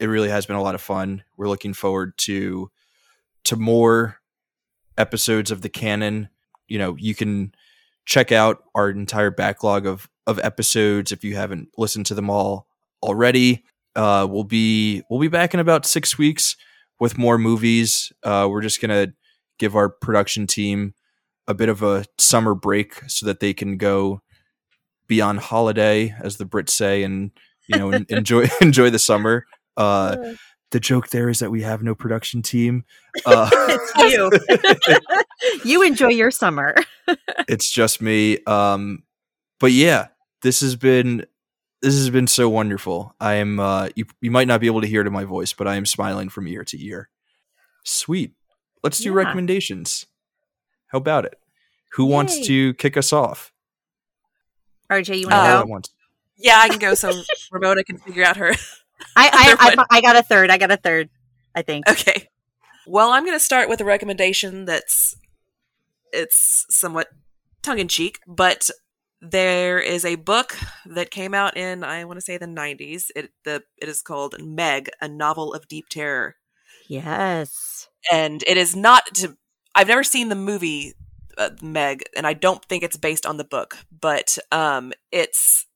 It 0.00 0.06
really 0.06 0.28
has 0.28 0.46
been 0.46 0.56
a 0.56 0.62
lot 0.62 0.74
of 0.74 0.80
fun. 0.80 1.22
We're 1.36 1.48
looking 1.48 1.74
forward 1.74 2.18
to 2.18 2.70
to 3.44 3.56
more 3.56 4.16
episodes 4.96 5.52
of 5.52 5.62
the 5.62 5.68
canon. 5.68 6.28
You 6.66 6.80
know, 6.80 6.96
you 6.98 7.14
can 7.14 7.54
check 8.04 8.32
out 8.32 8.64
our 8.74 8.90
entire 8.90 9.30
backlog 9.30 9.86
of 9.86 10.08
of 10.26 10.40
episodes 10.40 11.12
if 11.12 11.22
you 11.22 11.36
haven't 11.36 11.68
listened 11.78 12.06
to 12.06 12.16
them 12.16 12.30
all 12.30 12.66
already. 13.00 13.64
Uh, 13.94 14.26
we'll 14.28 14.42
be 14.42 15.02
we'll 15.08 15.20
be 15.20 15.28
back 15.28 15.54
in 15.54 15.60
about 15.60 15.86
six 15.86 16.18
weeks 16.18 16.56
with 16.98 17.16
more 17.16 17.38
movies. 17.38 18.12
Uh, 18.24 18.48
we're 18.50 18.60
just 18.60 18.80
gonna 18.80 19.12
give 19.60 19.76
our 19.76 19.88
production 19.88 20.48
team 20.48 20.94
a 21.46 21.54
bit 21.54 21.68
of 21.68 21.80
a 21.80 22.06
summer 22.18 22.56
break 22.56 22.94
so 23.06 23.24
that 23.24 23.38
they 23.38 23.54
can 23.54 23.76
go 23.76 24.20
be 25.08 25.20
on 25.20 25.38
holiday, 25.38 26.14
as 26.20 26.36
the 26.36 26.44
Brits 26.44 26.70
say, 26.70 27.02
and 27.02 27.30
you 27.66 27.78
know 27.78 27.92
enjoy 28.08 28.46
enjoy 28.60 28.90
the 28.90 28.98
summer. 28.98 29.46
Uh, 29.76 30.34
the 30.70 30.80
joke 30.80 31.08
there 31.08 31.28
is 31.28 31.38
that 31.38 31.50
we 31.50 31.62
have 31.62 31.82
no 31.82 31.94
production 31.94 32.42
team. 32.42 32.84
Uh, 33.26 33.50
it's 33.52 34.14
you. 34.94 35.64
you 35.64 35.82
enjoy 35.82 36.08
your 36.08 36.30
summer. 36.30 36.76
it's 37.48 37.68
just 37.68 38.00
me. 38.00 38.38
Um, 38.44 39.02
but 39.58 39.72
yeah, 39.72 40.08
this 40.42 40.60
has 40.60 40.76
been 40.76 41.26
this 41.82 41.94
has 41.94 42.10
been 42.10 42.28
so 42.28 42.48
wonderful. 42.48 43.12
I 43.18 43.34
am 43.34 43.58
uh, 43.58 43.88
you 43.96 44.04
you 44.20 44.30
might 44.30 44.46
not 44.46 44.60
be 44.60 44.68
able 44.68 44.82
to 44.82 44.86
hear 44.86 45.00
it 45.00 45.08
in 45.08 45.12
my 45.12 45.24
voice, 45.24 45.52
but 45.52 45.66
I 45.66 45.74
am 45.74 45.84
smiling 45.84 46.28
from 46.28 46.46
ear 46.46 46.62
to 46.64 46.80
ear. 46.80 47.08
Sweet. 47.84 48.34
Let's 48.84 49.00
do 49.00 49.10
yeah. 49.10 49.16
recommendations. 49.16 50.06
How 50.88 50.98
about 50.98 51.24
it? 51.24 51.34
Who 51.94 52.06
Yay. 52.06 52.12
wants 52.12 52.46
to 52.46 52.74
kick 52.74 52.96
us 52.96 53.12
off? 53.12 53.52
RJ, 54.90 55.20
you 55.20 55.28
want 55.28 55.32
to 55.32 55.36
uh, 55.36 55.64
go? 55.64 55.80
Yeah, 56.36 56.58
I 56.58 56.68
can 56.68 56.78
go. 56.78 56.94
So 56.94 57.10
Romona 57.52 57.84
can 57.84 57.98
figure 57.98 58.24
out 58.24 58.36
her. 58.36 58.54
I 59.16 59.56
I, 59.60 59.74
I, 59.78 59.84
I 59.90 60.00
got 60.00 60.16
a 60.16 60.22
third. 60.22 60.50
I 60.50 60.58
got 60.58 60.70
a 60.70 60.76
third. 60.76 61.10
I 61.54 61.62
think. 61.62 61.88
Okay. 61.88 62.28
Well, 62.86 63.10
I'm 63.10 63.24
going 63.24 63.36
to 63.36 63.44
start 63.44 63.68
with 63.68 63.80
a 63.80 63.84
recommendation 63.84 64.64
that's 64.64 65.16
it's 66.12 66.64
somewhat 66.70 67.08
tongue 67.62 67.78
in 67.78 67.88
cheek, 67.88 68.20
but 68.26 68.70
there 69.20 69.80
is 69.80 70.04
a 70.04 70.14
book 70.14 70.56
that 70.86 71.10
came 71.10 71.34
out 71.34 71.56
in 71.56 71.82
I 71.82 72.04
want 72.04 72.18
to 72.18 72.24
say 72.24 72.38
the 72.38 72.46
90s. 72.46 73.06
It 73.14 73.32
the 73.44 73.64
it 73.76 73.88
is 73.88 74.02
called 74.02 74.36
Meg, 74.40 74.88
a 75.00 75.08
novel 75.08 75.52
of 75.52 75.68
deep 75.68 75.88
terror. 75.88 76.36
Yes. 76.88 77.88
And 78.10 78.42
it 78.46 78.56
is 78.56 78.74
not 78.74 79.14
to 79.16 79.36
I've 79.74 79.88
never 79.88 80.04
seen 80.04 80.28
the 80.28 80.34
movie 80.34 80.94
uh, 81.38 81.50
Meg 81.62 82.04
and 82.16 82.26
I 82.26 82.34
don't 82.34 82.64
think 82.64 82.82
it's 82.82 82.96
based 82.96 83.26
on 83.26 83.36
the 83.36 83.44
book, 83.44 83.78
but 83.90 84.38
um 84.52 84.92
it's 85.12 85.66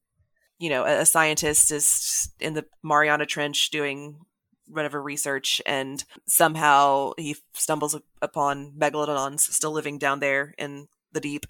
you 0.59 0.71
know, 0.71 0.85
a, 0.85 1.01
a 1.01 1.07
scientist 1.07 1.73
is 1.73 2.31
in 2.39 2.55
the 2.55 2.65
Mariana 2.85 3.27
Trench 3.27 3.71
doing 3.71 4.21
whatever 4.69 5.03
research 5.03 5.61
and 5.67 6.05
somehow 6.27 7.13
he 7.19 7.37
stumbles 7.53 7.99
upon 8.23 8.73
megalodons 8.79 9.41
still 9.41 9.73
living 9.73 9.99
down 9.99 10.21
there 10.21 10.55
in 10.57 10.87
the 11.11 11.21
deep 11.21 11.47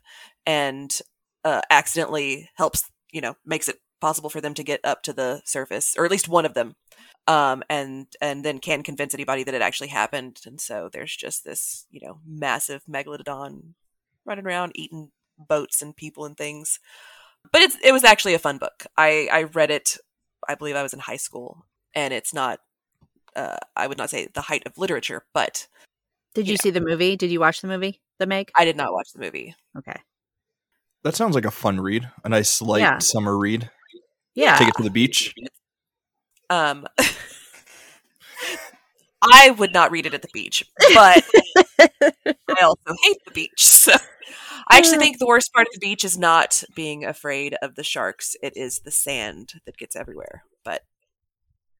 and 0.46 1.00
uh, 1.44 1.60
accidentally 1.70 2.48
helps 2.56 2.90
you 3.12 3.20
know 3.20 3.36
makes 3.44 3.68
it 3.68 3.80
possible 4.00 4.30
for 4.30 4.40
them 4.40 4.54
to 4.54 4.64
get 4.64 4.80
up 4.82 5.02
to 5.02 5.12
the 5.12 5.42
surface 5.44 5.94
or 5.96 6.04
at 6.04 6.10
least 6.10 6.28
one 6.28 6.46
of 6.46 6.54
them 6.54 6.74
um, 7.28 7.62
and 7.70 8.06
and 8.20 8.44
then 8.44 8.58
can 8.58 8.82
convince 8.82 9.14
anybody 9.14 9.44
that 9.44 9.54
it 9.54 9.62
actually 9.62 9.88
happened. 9.88 10.40
And 10.46 10.60
so 10.60 10.88
there's 10.92 11.14
just 11.14 11.44
this 11.44 11.86
you 11.90 12.00
know 12.04 12.18
massive 12.26 12.82
megalodon 12.90 13.74
running 14.24 14.46
around 14.46 14.72
eating 14.74 15.10
boats 15.48 15.82
and 15.82 15.96
people 15.96 16.24
and 16.24 16.36
things 16.36 16.78
but 17.52 17.62
it's 17.62 17.76
it 17.82 17.92
was 17.92 18.04
actually 18.04 18.34
a 18.34 18.38
fun 18.38 18.58
book 18.58 18.86
i 18.96 19.28
i 19.32 19.42
read 19.42 19.70
it 19.70 19.96
i 20.48 20.54
believe 20.54 20.76
i 20.76 20.82
was 20.82 20.92
in 20.92 21.00
high 21.00 21.16
school 21.16 21.64
and 21.94 22.14
it's 22.14 22.32
not 22.32 22.60
uh, 23.34 23.56
i 23.76 23.86
would 23.86 23.98
not 23.98 24.10
say 24.10 24.28
the 24.34 24.42
height 24.42 24.62
of 24.66 24.78
literature 24.78 25.24
but 25.32 25.66
did 26.34 26.46
you 26.46 26.52
yeah. 26.52 26.62
see 26.62 26.70
the 26.70 26.80
movie 26.80 27.16
did 27.16 27.30
you 27.30 27.40
watch 27.40 27.60
the 27.60 27.68
movie 27.68 28.00
the 28.18 28.26
meg 28.26 28.50
i 28.56 28.64
did 28.64 28.76
not 28.76 28.92
watch 28.92 29.12
the 29.12 29.20
movie 29.20 29.54
okay 29.76 30.00
that 31.02 31.16
sounds 31.16 31.34
like 31.34 31.44
a 31.44 31.50
fun 31.50 31.80
read. 31.80 32.08
A 32.24 32.28
nice 32.28 32.62
light 32.62 32.80
yeah. 32.80 32.98
summer 32.98 33.36
read. 33.36 33.70
Yeah. 34.34 34.56
Take 34.56 34.68
it 34.68 34.74
to 34.76 34.82
the 34.82 34.90
beach. 34.90 35.34
Um 36.48 36.86
I 39.22 39.50
would 39.50 39.72
not 39.72 39.90
read 39.90 40.06
it 40.06 40.14
at 40.14 40.22
the 40.22 40.28
beach, 40.32 40.64
but 40.94 41.24
I 41.78 42.62
also 42.62 42.96
hate 43.02 43.18
the 43.24 43.32
beach. 43.32 43.52
So 43.82 43.92
I 44.70 44.78
actually 44.78 44.98
think 44.98 45.18
the 45.18 45.26
worst 45.26 45.52
part 45.52 45.66
of 45.66 45.72
the 45.74 45.84
beach 45.84 46.04
is 46.04 46.16
not 46.16 46.62
being 46.74 47.04
afraid 47.04 47.56
of 47.60 47.74
the 47.74 47.82
sharks. 47.82 48.36
It 48.42 48.56
is 48.56 48.78
the 48.78 48.92
sand 48.92 49.54
that 49.66 49.76
gets 49.76 49.96
everywhere. 49.96 50.44
But 50.64 50.82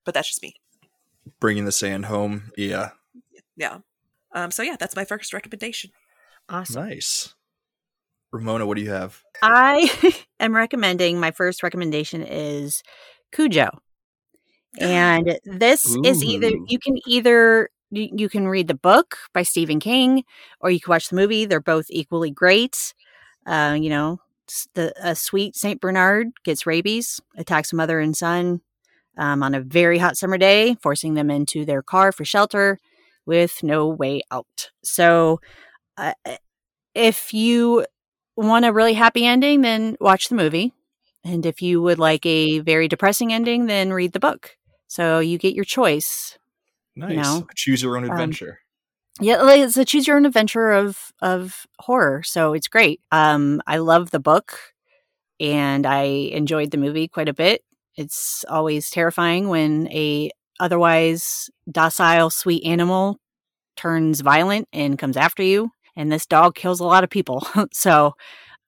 but 0.05 0.15
that's 0.15 0.29
just 0.29 0.43
me. 0.43 0.57
Bringing 1.41 1.65
the 1.65 1.73
sand 1.73 2.07
home. 2.07 2.51
Yeah. 2.57 2.91
Yeah. 3.57 3.79
Um 4.35 4.51
so 4.51 4.63
yeah, 4.63 4.77
that's 4.79 4.97
my 4.97 5.05
first 5.05 5.33
recommendation. 5.33 5.91
Awesome. 6.49 6.89
Nice. 6.89 7.35
Romona, 8.35 8.67
what 8.67 8.77
do 8.77 8.83
you 8.83 8.91
have? 8.91 9.23
I 9.43 9.91
am 10.41 10.55
recommending 10.55 11.21
my 11.21 11.31
first 11.31 11.63
recommendation 11.63 12.23
is 12.23 12.83
Cujo. 13.33 13.71
And 14.79 15.39
this 15.45 15.95
Ooh. 15.95 16.03
is 16.05 16.25
either 16.25 16.51
you 16.67 16.79
can 16.79 16.99
either 17.07 17.69
you 17.91 18.29
can 18.29 18.49
read 18.49 18.69
the 18.69 18.75
book 18.75 19.19
by 19.35 19.43
Stephen 19.43 19.79
King 19.79 20.25
or 20.61 20.71
you 20.71 20.81
can 20.81 20.91
watch 20.91 21.09
the 21.09 21.17
movie. 21.17 21.45
They're 21.45 21.61
both 21.61 21.87
equally 21.91 22.31
great. 22.31 22.95
Uh, 23.47 23.77
you 23.79 23.91
know, 23.91 24.21
the 24.75 24.95
a 25.03 25.15
sweet 25.15 25.57
Saint 25.57 25.81
Bernard 25.81 26.29
gets 26.45 26.67
rabies, 26.67 27.21
attacks 27.37 27.73
a 27.73 27.77
mother 27.77 28.01
and 28.01 28.17
son 28.17 28.63
um, 29.19 29.43
on 29.43 29.55
a 29.55 29.61
very 29.61 29.99
hot 29.99 30.17
summer 30.17 30.39
day, 30.39 30.77
forcing 30.81 31.15
them 31.15 31.31
into 31.31 31.65
their 31.65 31.83
car 31.83 32.13
for 32.13 32.25
shelter 32.25 32.79
with 33.27 33.63
no 33.63 33.89
way 33.89 34.23
out. 34.31 34.71
So, 34.83 35.41
uh, 35.97 36.15
if 36.95 37.33
you 37.35 37.87
want 38.37 38.65
a 38.65 38.73
really 38.73 38.95
happy 38.95 39.27
ending, 39.27 39.61
then 39.61 39.97
watch 40.01 40.29
the 40.29 40.35
movie. 40.35 40.73
And 41.25 41.47
if 41.47 41.63
you 41.63 41.81
would 41.83 41.99
like 41.99 42.27
a 42.27 42.59
very 42.61 42.89
depressing 42.89 43.33
ending, 43.33 43.67
then 43.67 43.93
read 43.93 44.13
the 44.13 44.21
book. 44.21 44.57
So 44.93 45.21
you 45.21 45.39
get 45.39 45.55
your 45.55 45.65
choice. 45.65 46.37
Nice. 46.95 47.13
You 47.13 47.17
know? 47.17 47.47
Choose 47.55 47.83
your 47.83 47.97
own 47.97 48.05
um, 48.05 48.11
adventure. 48.11 48.59
Um, 49.19 49.27
yeah, 49.27 49.51
it's 49.55 49.79
a 49.79 49.87
choose 49.87 50.07
your 50.07 50.19
own 50.19 50.27
adventure 50.27 50.71
of 50.71 51.13
of 51.23 51.67
horror. 51.79 52.23
So 52.23 52.53
it's 52.53 52.69
great. 52.69 53.01
Um, 53.11 53.63
I 53.67 53.79
love 53.79 54.11
the 54.11 54.21
book, 54.21 54.59
and 55.41 55.87
I 55.87 56.03
enjoyed 56.03 56.73
the 56.73 56.77
movie 56.77 57.09
quite 57.09 57.31
a 57.31 57.33
bit. 57.33 57.63
It's 57.97 58.45
always 58.51 58.91
terrifying 58.91 59.49
when 59.49 59.89
a 59.89 60.31
otherwise 60.61 61.49
docile, 61.71 62.29
sweet 62.29 62.63
animal 62.67 63.19
turns 63.77 64.21
violent 64.21 64.69
and 64.75 64.99
comes 64.99 65.17
after 65.17 65.43
you 65.43 65.71
and 65.97 66.13
this 66.13 66.27
dog 66.27 66.55
kills 66.55 66.81
a 66.81 66.85
lot 66.85 67.03
of 67.03 67.09
people. 67.09 67.47
so 67.73 68.13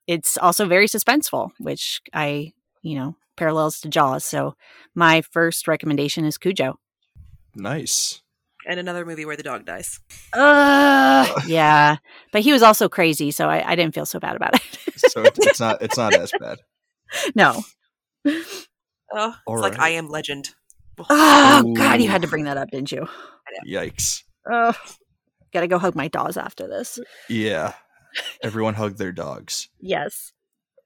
it's 0.07 0.39
also 0.39 0.67
very 0.67 0.87
suspenseful, 0.87 1.51
which 1.59 2.01
I, 2.15 2.53
you 2.83 2.97
know, 2.99 3.17
parallels 3.37 3.81
to 3.81 3.89
Jaws. 3.89 4.25
So 4.25 4.55
my 4.95 5.23
first 5.23 5.69
recommendation 5.69 6.25
is 6.25 6.39
Cujo. 6.39 6.79
Nice. 7.55 8.23
And 8.67 8.81
another 8.81 9.05
movie 9.05 9.25
where 9.25 9.37
the 9.37 9.43
dog 9.43 9.67
dies. 9.67 10.01
Uh, 10.33 11.29
yeah, 11.47 11.97
but 12.33 12.41
he 12.41 12.53
was 12.53 12.63
also 12.63 12.89
crazy, 12.89 13.31
so 13.31 13.49
I, 13.49 13.73
I 13.73 13.77
didn't 13.77 13.95
feel 13.95 14.07
so 14.07 14.19
bad 14.19 14.37
about 14.37 14.55
it. 14.55 14.63
so 14.97 15.23
it's 15.23 15.61
not 15.61 15.83
it's 15.83 15.99
not 15.99 16.15
as 16.15 16.33
bad. 16.41 16.61
No. 17.35 17.63
Oh, 19.13 19.35
it's 19.49 19.61
like 19.61 19.79
I 19.79 19.91
am 19.91 20.09
Legend. 20.09 20.51
Oh 21.11 21.63
Ooh. 21.67 21.75
God, 21.75 22.01
you 22.01 22.09
had 22.09 22.23
to 22.23 22.29
bring 22.29 22.45
that 22.45 22.57
up, 22.57 22.71
didn't 22.71 22.91
you? 22.91 23.07
Yikes! 23.69 24.23
Oh, 24.51 24.73
Gotta 25.55 25.69
go 25.69 25.79
hug 25.79 25.95
my 25.95 26.09
dogs 26.09 26.37
after 26.37 26.67
this. 26.67 26.99
Yeah. 27.29 27.75
Everyone 28.43 28.75
hug 28.75 28.97
their 28.97 29.13
dogs. 29.13 29.69
Yes. 29.81 30.33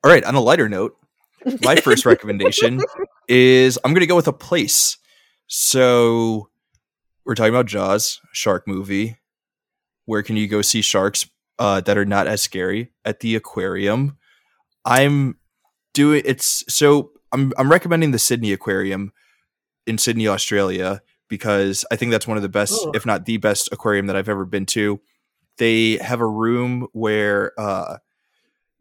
All 0.04 0.10
right. 0.10 0.22
On 0.22 0.34
a 0.34 0.40
lighter 0.40 0.68
note, 0.68 0.94
my 1.62 1.76
first 1.76 2.06
recommendation 2.06 2.80
is 3.28 3.78
I'm 3.84 3.92
going 3.92 4.00
to 4.00 4.06
go 4.06 4.16
with 4.16 4.28
a 4.28 4.32
place. 4.32 4.96
So 5.46 6.50
we're 7.24 7.34
talking 7.34 7.54
about 7.54 7.66
Jaws, 7.66 8.20
shark 8.32 8.66
movie. 8.66 9.18
Where 10.04 10.22
can 10.22 10.36
you 10.36 10.48
go 10.48 10.62
see 10.62 10.82
sharks 10.82 11.28
uh, 11.58 11.80
that 11.82 11.98
are 11.98 12.04
not 12.04 12.26
as 12.26 12.42
scary? 12.42 12.92
At 13.04 13.20
the 13.20 13.36
aquarium. 13.36 14.16
I'm 14.84 15.38
doing 15.92 16.22
it's 16.24 16.64
so 16.72 17.10
I'm 17.32 17.52
I'm 17.58 17.70
recommending 17.70 18.12
the 18.12 18.18
Sydney 18.18 18.52
Aquarium 18.52 19.12
in 19.86 19.98
Sydney, 19.98 20.28
Australia 20.28 21.02
because 21.28 21.84
I 21.90 21.96
think 21.96 22.10
that's 22.10 22.26
one 22.26 22.36
of 22.36 22.42
the 22.42 22.48
best, 22.48 22.86
if 22.94 23.04
not 23.04 23.26
the 23.26 23.36
best, 23.36 23.68
aquarium 23.70 24.06
that 24.06 24.16
I've 24.16 24.28
ever 24.28 24.44
been 24.44 24.66
to. 24.66 25.00
They 25.58 25.98
have 25.98 26.20
a 26.20 26.26
room 26.26 26.88
where 26.92 27.52
uh, 27.60 27.98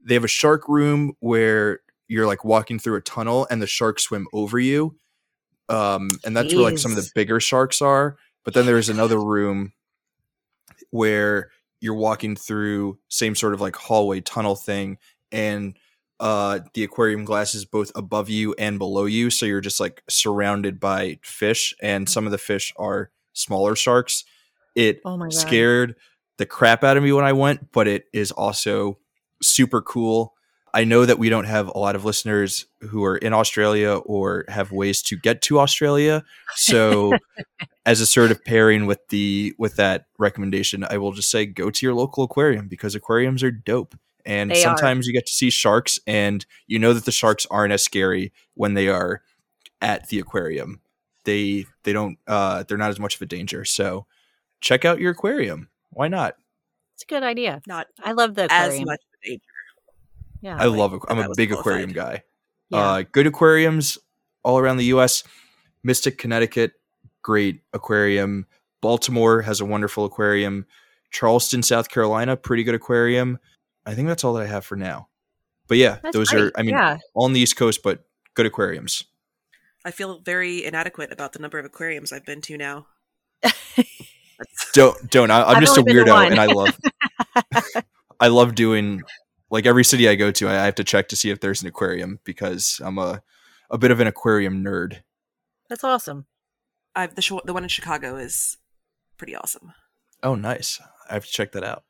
they 0.03 0.13
have 0.13 0.23
a 0.23 0.29
shark 0.29 0.67
room 0.69 1.13
where 1.19 1.81
you're 2.07 2.27
like 2.27 2.43
walking 2.43 2.79
through 2.79 2.95
a 2.95 3.01
tunnel 3.01 3.47
and 3.49 3.61
the 3.61 3.67
sharks 3.67 4.03
swim 4.03 4.27
over 4.33 4.59
you. 4.59 4.97
Um, 5.69 6.09
and 6.23 6.35
that's 6.35 6.53
Jeez. 6.53 6.55
where 6.55 6.63
like 6.63 6.77
some 6.77 6.91
of 6.91 6.97
the 6.97 7.09
bigger 7.13 7.39
sharks 7.39 7.81
are. 7.81 8.17
But 8.45 8.53
then 8.53 8.65
there's 8.65 8.89
another 8.89 9.19
room 9.19 9.73
where 10.91 11.51
you're 11.79 11.93
walking 11.93 12.35
through 12.35 12.97
same 13.09 13.35
sort 13.35 13.53
of 13.53 13.61
like 13.61 13.75
hallway 13.75 14.21
tunnel 14.21 14.55
thing 14.55 14.97
and 15.31 15.77
uh 16.19 16.59
the 16.73 16.83
aquarium 16.83 17.25
glass 17.25 17.53
is 17.53 17.65
both 17.65 17.91
above 17.95 18.29
you 18.29 18.55
and 18.57 18.79
below 18.79 19.05
you 19.05 19.29
so 19.29 19.45
you're 19.45 19.61
just 19.61 19.79
like 19.79 20.03
surrounded 20.09 20.79
by 20.79 21.19
fish 21.21 21.75
and 21.81 22.09
some 22.09 22.25
of 22.25 22.31
the 22.31 22.37
fish 22.37 22.73
are 22.77 23.11
smaller 23.33 23.75
sharks 23.75 24.23
it 24.75 25.01
oh 25.05 25.29
scared 25.29 25.95
the 26.37 26.45
crap 26.45 26.83
out 26.83 26.97
of 26.97 27.03
me 27.03 27.11
when 27.11 27.25
i 27.25 27.33
went 27.33 27.71
but 27.71 27.87
it 27.87 28.05
is 28.13 28.31
also 28.31 28.97
super 29.41 29.81
cool 29.81 30.33
i 30.73 30.83
know 30.83 31.05
that 31.05 31.19
we 31.19 31.29
don't 31.29 31.45
have 31.45 31.67
a 31.67 31.77
lot 31.77 31.95
of 31.95 32.05
listeners 32.05 32.65
who 32.81 33.03
are 33.03 33.17
in 33.17 33.33
australia 33.33 33.95
or 34.05 34.45
have 34.47 34.71
ways 34.71 35.01
to 35.01 35.17
get 35.17 35.41
to 35.41 35.59
australia 35.59 36.23
so 36.55 37.13
as 37.85 38.01
a 38.01 38.05
sort 38.05 38.31
of 38.31 38.43
pairing 38.43 38.85
with 38.85 39.07
the 39.09 39.53
with 39.57 39.75
that 39.75 40.05
recommendation 40.17 40.85
i 40.89 40.97
will 40.97 41.11
just 41.11 41.29
say 41.29 41.45
go 41.45 41.69
to 41.69 41.85
your 41.85 41.93
local 41.95 42.23
aquarium 42.23 42.67
because 42.67 42.95
aquariums 42.95 43.43
are 43.43 43.51
dope 43.51 43.95
and 44.25 44.51
they 44.51 44.61
sometimes 44.61 45.05
are. 45.05 45.09
you 45.09 45.13
get 45.13 45.25
to 45.25 45.33
see 45.33 45.49
sharks 45.49 45.99
and 46.05 46.45
you 46.67 46.77
know 46.79 46.93
that 46.93 47.05
the 47.05 47.11
sharks 47.11 47.45
aren't 47.49 47.73
as 47.73 47.83
scary 47.83 48.31
when 48.55 48.73
they 48.73 48.87
are 48.87 49.21
at 49.81 50.09
the 50.09 50.19
aquarium 50.19 50.81
they 51.27 51.65
they 51.83 51.93
don't 51.93 52.17
uh, 52.25 52.63
they're 52.63 52.77
not 52.77 52.89
as 52.89 52.99
much 52.99 53.15
of 53.15 53.21
a 53.21 53.27
danger. 53.27 53.65
So 53.65 54.07
check 54.61 54.85
out 54.85 54.99
your 54.99 55.11
aquarium. 55.11 55.69
Why 55.91 56.07
not? 56.07 56.35
It's 56.95 57.03
a 57.03 57.05
good 57.05 57.21
idea. 57.21 57.61
Not 57.67 57.85
I 58.03 58.13
love 58.13 58.33
the 58.33 58.51
as 58.51 58.79
much 58.79 59.01
of 59.01 59.19
a 59.23 59.27
danger. 59.27 59.43
Yeah. 60.41 60.57
I 60.59 60.65
love. 60.65 60.99
I'm 61.09 61.19
a 61.19 61.29
big 61.35 61.49
qualified. 61.49 61.59
aquarium 61.59 61.91
guy. 61.93 62.23
yeah. 62.69 62.77
Uh, 62.79 63.03
good 63.11 63.27
aquariums 63.27 63.97
all 64.43 64.59
around 64.59 64.77
the 64.77 64.85
U.S. 64.85 65.23
Mystic, 65.83 66.17
Connecticut, 66.17 66.73
great 67.21 67.61
aquarium. 67.73 68.45
Baltimore 68.81 69.41
has 69.41 69.59
a 69.61 69.65
wonderful 69.65 70.05
aquarium. 70.05 70.65
Charleston, 71.11 71.63
South 71.63 71.89
Carolina, 71.89 72.35
pretty 72.35 72.63
good 72.63 72.75
aquarium. 72.75 73.39
I 73.85 73.93
think 73.95 74.07
that's 74.07 74.23
all 74.23 74.33
that 74.33 74.43
I 74.43 74.47
have 74.47 74.65
for 74.65 74.75
now. 74.75 75.07
But 75.67 75.77
yeah, 75.77 75.99
That's 76.03 76.15
those 76.15 76.29
great. 76.29 76.43
are. 76.43 76.51
I 76.57 76.61
mean, 76.61 76.71
yeah. 76.75 76.97
all 77.13 77.25
on 77.25 77.33
the 77.33 77.39
East 77.39 77.55
Coast, 77.57 77.81
but 77.83 78.05
good 78.33 78.45
aquariums. 78.45 79.03
I 79.85 79.91
feel 79.91 80.19
very 80.19 80.65
inadequate 80.65 81.11
about 81.11 81.33
the 81.33 81.39
number 81.39 81.59
of 81.59 81.65
aquariums 81.65 82.11
I've 82.11 82.25
been 82.25 82.41
to 82.41 82.57
now. 82.57 82.87
Don't 84.73 85.09
don't. 85.09 85.31
I, 85.31 85.41
I'm 85.43 85.55
I've 85.55 85.61
just 85.61 85.75
a 85.77 85.79
only 85.79 85.93
been 85.93 86.05
to 86.05 86.11
weirdo, 86.11 86.31
and 86.31 86.39
I 86.39 86.45
love. 86.45 86.77
I 88.19 88.27
love 88.27 88.53
doing 88.53 89.01
like 89.49 89.65
every 89.65 89.83
city 89.83 90.07
I 90.09 90.15
go 90.15 90.31
to. 90.31 90.49
I 90.49 90.53
have 90.65 90.75
to 90.75 90.83
check 90.83 91.07
to 91.09 91.15
see 91.15 91.29
if 91.29 91.39
there's 91.39 91.61
an 91.61 91.67
aquarium 91.67 92.19
because 92.23 92.81
I'm 92.83 92.97
a 92.97 93.21
a 93.69 93.77
bit 93.77 93.91
of 93.91 93.99
an 93.99 94.07
aquarium 94.07 94.63
nerd. 94.63 95.01
That's 95.69 95.83
awesome. 95.83 96.25
I've 96.95 97.15
the 97.15 97.21
sh- 97.21 97.31
the 97.45 97.53
one 97.53 97.63
in 97.63 97.69
Chicago 97.69 98.15
is 98.15 98.57
pretty 99.17 99.35
awesome. 99.35 99.73
Oh, 100.23 100.35
nice. 100.35 100.79
I 101.09 101.13
have 101.13 101.25
to 101.25 101.31
check 101.31 101.51
that 101.51 101.63
out. 101.63 101.83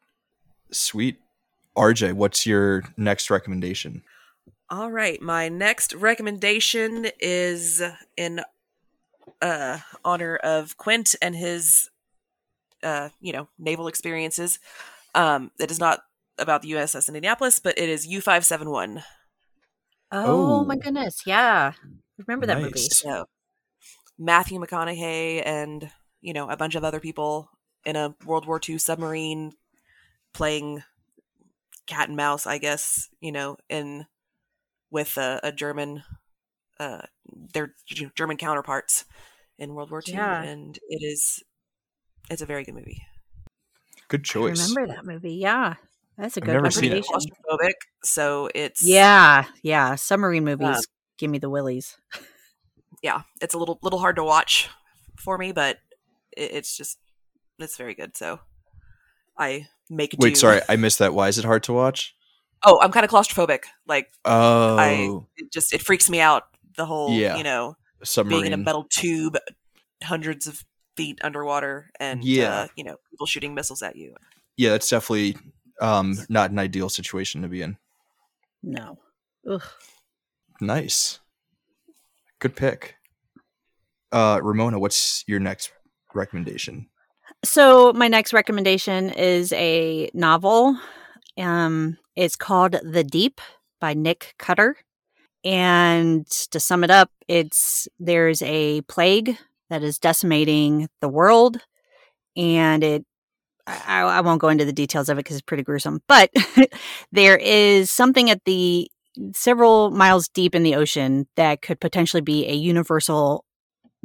Sweet. 0.71 1.19
RJ, 1.77 2.13
what's 2.13 2.45
your 2.45 2.83
next 2.97 3.29
recommendation? 3.29 4.03
All 4.69 4.91
right, 4.91 5.21
my 5.21 5.47
next 5.47 5.93
recommendation 5.93 7.07
is 7.19 7.81
in 8.17 8.41
uh 9.41 9.79
honor 10.03 10.37
of 10.37 10.77
Quint 10.77 11.15
and 11.21 11.35
his 11.35 11.89
uh 12.81 13.09
you 13.21 13.31
know 13.31 13.47
naval 13.57 13.87
experiences. 13.87 14.59
Um, 15.15 15.51
it 15.59 15.71
is 15.71 15.79
not 15.79 16.01
about 16.39 16.61
the 16.61 16.71
USS 16.71 17.07
Indianapolis, 17.07 17.59
but 17.59 17.77
it 17.77 17.89
is 17.89 18.05
U 18.07 18.21
five 18.21 18.45
seven 18.45 18.69
one. 18.69 19.03
Oh, 20.11 20.63
my 20.65 20.75
Oh. 20.75 20.77
goodness. 20.77 21.21
Yeah. 21.25 21.73
Remember 22.17 22.45
that 22.45 22.61
movie. 22.61 22.79
So 22.79 23.25
Matthew 24.17 24.59
McConaughey 24.59 25.41
and 25.45 25.91
you 26.21 26.33
know 26.33 26.49
a 26.49 26.57
bunch 26.57 26.75
of 26.75 26.83
other 26.83 26.99
people 26.99 27.49
in 27.85 27.95
a 27.95 28.15
World 28.25 28.47
War 28.47 28.59
II 28.67 28.77
submarine 28.77 29.53
playing 30.33 30.83
cat 31.85 32.07
and 32.07 32.17
mouse, 32.17 32.47
I 32.47 32.57
guess. 32.57 33.09
You 33.21 33.31
know, 33.31 33.57
in 33.69 34.05
with 34.89 35.17
a, 35.17 35.39
a 35.43 35.51
German, 35.51 36.03
uh, 36.79 37.01
their 37.53 37.73
German 38.15 38.37
counterparts 38.37 39.05
in 39.59 39.73
World 39.75 39.91
War 39.91 40.01
II, 40.07 40.13
Yeah. 40.15 40.41
and 40.43 40.77
it 40.89 41.03
is 41.03 41.43
it's 42.29 42.41
a 42.41 42.45
very 42.45 42.63
good 42.63 42.75
movie. 42.75 43.03
Good 44.07 44.21
I 44.21 44.23
choice. 44.23 44.69
remember 44.69 44.95
that 44.95 45.05
movie. 45.05 45.33
Yeah. 45.35 45.75
That's 46.17 46.35
a 46.37 46.39
I've 46.41 46.45
good 46.45 46.53
never 46.53 46.71
seen 46.71 46.91
it. 46.93 47.05
Claustrophobic, 47.05 47.73
so 48.03 48.49
it's 48.55 48.83
Yeah. 48.87 49.45
Yeah. 49.61 49.95
Submarine 49.95 50.43
movies 50.45 50.67
Um, 50.77 50.81
give 51.17 51.29
me 51.29 51.37
the 51.37 51.49
willies. 51.49 51.97
yeah, 53.03 53.21
it's 53.41 53.53
a 53.53 53.57
little 53.57 53.77
little 53.83 53.99
hard 53.99 54.15
to 54.15 54.23
watch 54.23 54.69
for 55.17 55.37
me, 55.37 55.51
but 55.51 55.77
it, 56.35 56.51
it's 56.53 56.75
just 56.75 56.97
it's 57.59 57.77
very 57.77 57.93
good. 57.93 58.17
So 58.17 58.39
I 59.37 59.67
make 59.89 60.11
do. 60.11 60.17
Wait, 60.19 60.37
sorry, 60.37 60.61
I 60.69 60.75
missed 60.75 60.99
that. 60.99 61.13
Why 61.13 61.27
is 61.27 61.37
it 61.37 61.45
hard 61.45 61.63
to 61.63 61.73
watch? 61.73 62.15
Oh, 62.65 62.79
I'm 62.81 62.91
kind 62.91 63.03
of 63.05 63.11
claustrophobic. 63.11 63.65
Like 63.87 64.09
Oh, 64.25 64.77
I 64.77 65.19
it 65.37 65.51
just 65.51 65.73
it 65.73 65.81
freaks 65.81 66.09
me 66.09 66.19
out 66.19 66.43
the 66.75 66.85
whole 66.85 67.11
Yeah. 67.11 67.37
you 67.37 67.43
know 67.43 67.75
submarine. 68.03 68.41
being 68.41 68.53
in 68.53 68.59
a 68.59 68.63
metal 68.63 68.85
tube 68.89 69.37
hundreds 70.03 70.47
of 70.47 70.63
feet 70.95 71.19
underwater 71.23 71.91
and 71.99 72.23
Yeah. 72.23 72.61
uh, 72.61 72.67
you 72.75 72.83
know 72.83 72.95
people 73.11 73.27
shooting 73.27 73.53
missiles 73.53 73.83
at 73.83 73.95
you. 73.95 74.15
yeah, 74.57 74.71
that's 74.71 74.89
definitely 74.89 75.37
um, 75.81 76.17
not 76.29 76.51
an 76.51 76.59
ideal 76.59 76.89
situation 76.89 77.41
to 77.41 77.47
be 77.47 77.61
in. 77.61 77.77
No. 78.63 78.97
Ugh. 79.49 79.63
Nice. 80.59 81.19
Good 82.39 82.55
pick. 82.55 82.95
Uh, 84.11 84.39
Romona, 84.39 84.79
what's 84.79 85.23
your 85.27 85.39
next 85.39 85.71
recommendation? 86.13 86.87
So 87.43 87.93
my 87.93 88.07
next 88.07 88.33
recommendation 88.33 89.09
is 89.11 89.53
a 89.53 90.09
novel. 90.13 90.77
Um, 91.37 91.97
it's 92.15 92.35
called 92.35 92.75
The 92.83 93.03
Deep 93.03 93.39
by 93.79 93.93
Nick 93.93 94.33
Cutter. 94.39 94.75
And 95.43 96.25
to 96.51 96.59
sum 96.59 96.83
it 96.83 96.89
up, 96.89 97.11
it's 97.27 97.87
there's 97.99 98.41
a 98.41 98.81
plague 98.81 99.37
that 99.69 99.83
is 99.83 99.99
decimating 99.99 100.89
the 100.99 101.09
world, 101.09 101.59
and 102.35 102.83
it. 102.83 103.05
I, 103.67 104.01
I 104.03 104.21
won't 104.21 104.41
go 104.41 104.49
into 104.49 104.65
the 104.65 104.73
details 104.73 105.09
of 105.09 105.17
it 105.17 105.21
because 105.25 105.35
it's 105.37 105.43
pretty 105.45 105.63
gruesome. 105.63 106.01
But 106.07 106.31
there 107.11 107.37
is 107.37 107.91
something 107.91 108.29
at 108.29 108.43
the 108.45 108.89
several 109.35 109.91
miles 109.91 110.27
deep 110.29 110.55
in 110.55 110.63
the 110.63 110.75
ocean 110.75 111.27
that 111.35 111.61
could 111.61 111.79
potentially 111.81 112.21
be 112.21 112.47
a 112.47 112.53
universal 112.53 113.43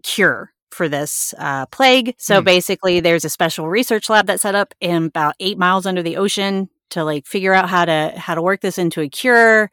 cure 0.02 0.52
for 0.70 0.88
this 0.88 1.34
uh, 1.38 1.66
plague. 1.66 2.14
So 2.18 2.40
Hmm. 2.40 2.44
basically, 2.44 3.00
there's 3.00 3.24
a 3.24 3.30
special 3.30 3.68
research 3.68 4.08
lab 4.10 4.26
that's 4.26 4.42
set 4.42 4.54
up 4.54 4.74
in 4.80 5.04
about 5.06 5.34
eight 5.40 5.58
miles 5.58 5.86
under 5.86 6.02
the 6.02 6.16
ocean 6.16 6.68
to 6.90 7.04
like 7.04 7.26
figure 7.26 7.54
out 7.54 7.68
how 7.68 7.84
to 7.86 8.12
how 8.16 8.34
to 8.34 8.42
work 8.42 8.60
this 8.62 8.78
into 8.78 9.00
a 9.02 9.08
cure. 9.08 9.70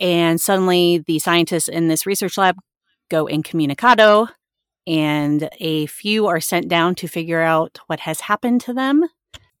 And 0.00 0.40
suddenly, 0.40 1.04
the 1.06 1.18
scientists 1.18 1.68
in 1.68 1.88
this 1.88 2.06
research 2.06 2.38
lab 2.38 2.56
go 3.10 3.26
incommunicado, 3.28 4.28
and 4.86 5.48
a 5.60 5.86
few 5.86 6.26
are 6.26 6.40
sent 6.40 6.68
down 6.68 6.94
to 6.96 7.08
figure 7.08 7.42
out 7.42 7.78
what 7.88 8.00
has 8.00 8.20
happened 8.20 8.60
to 8.62 8.74
them. 8.74 9.06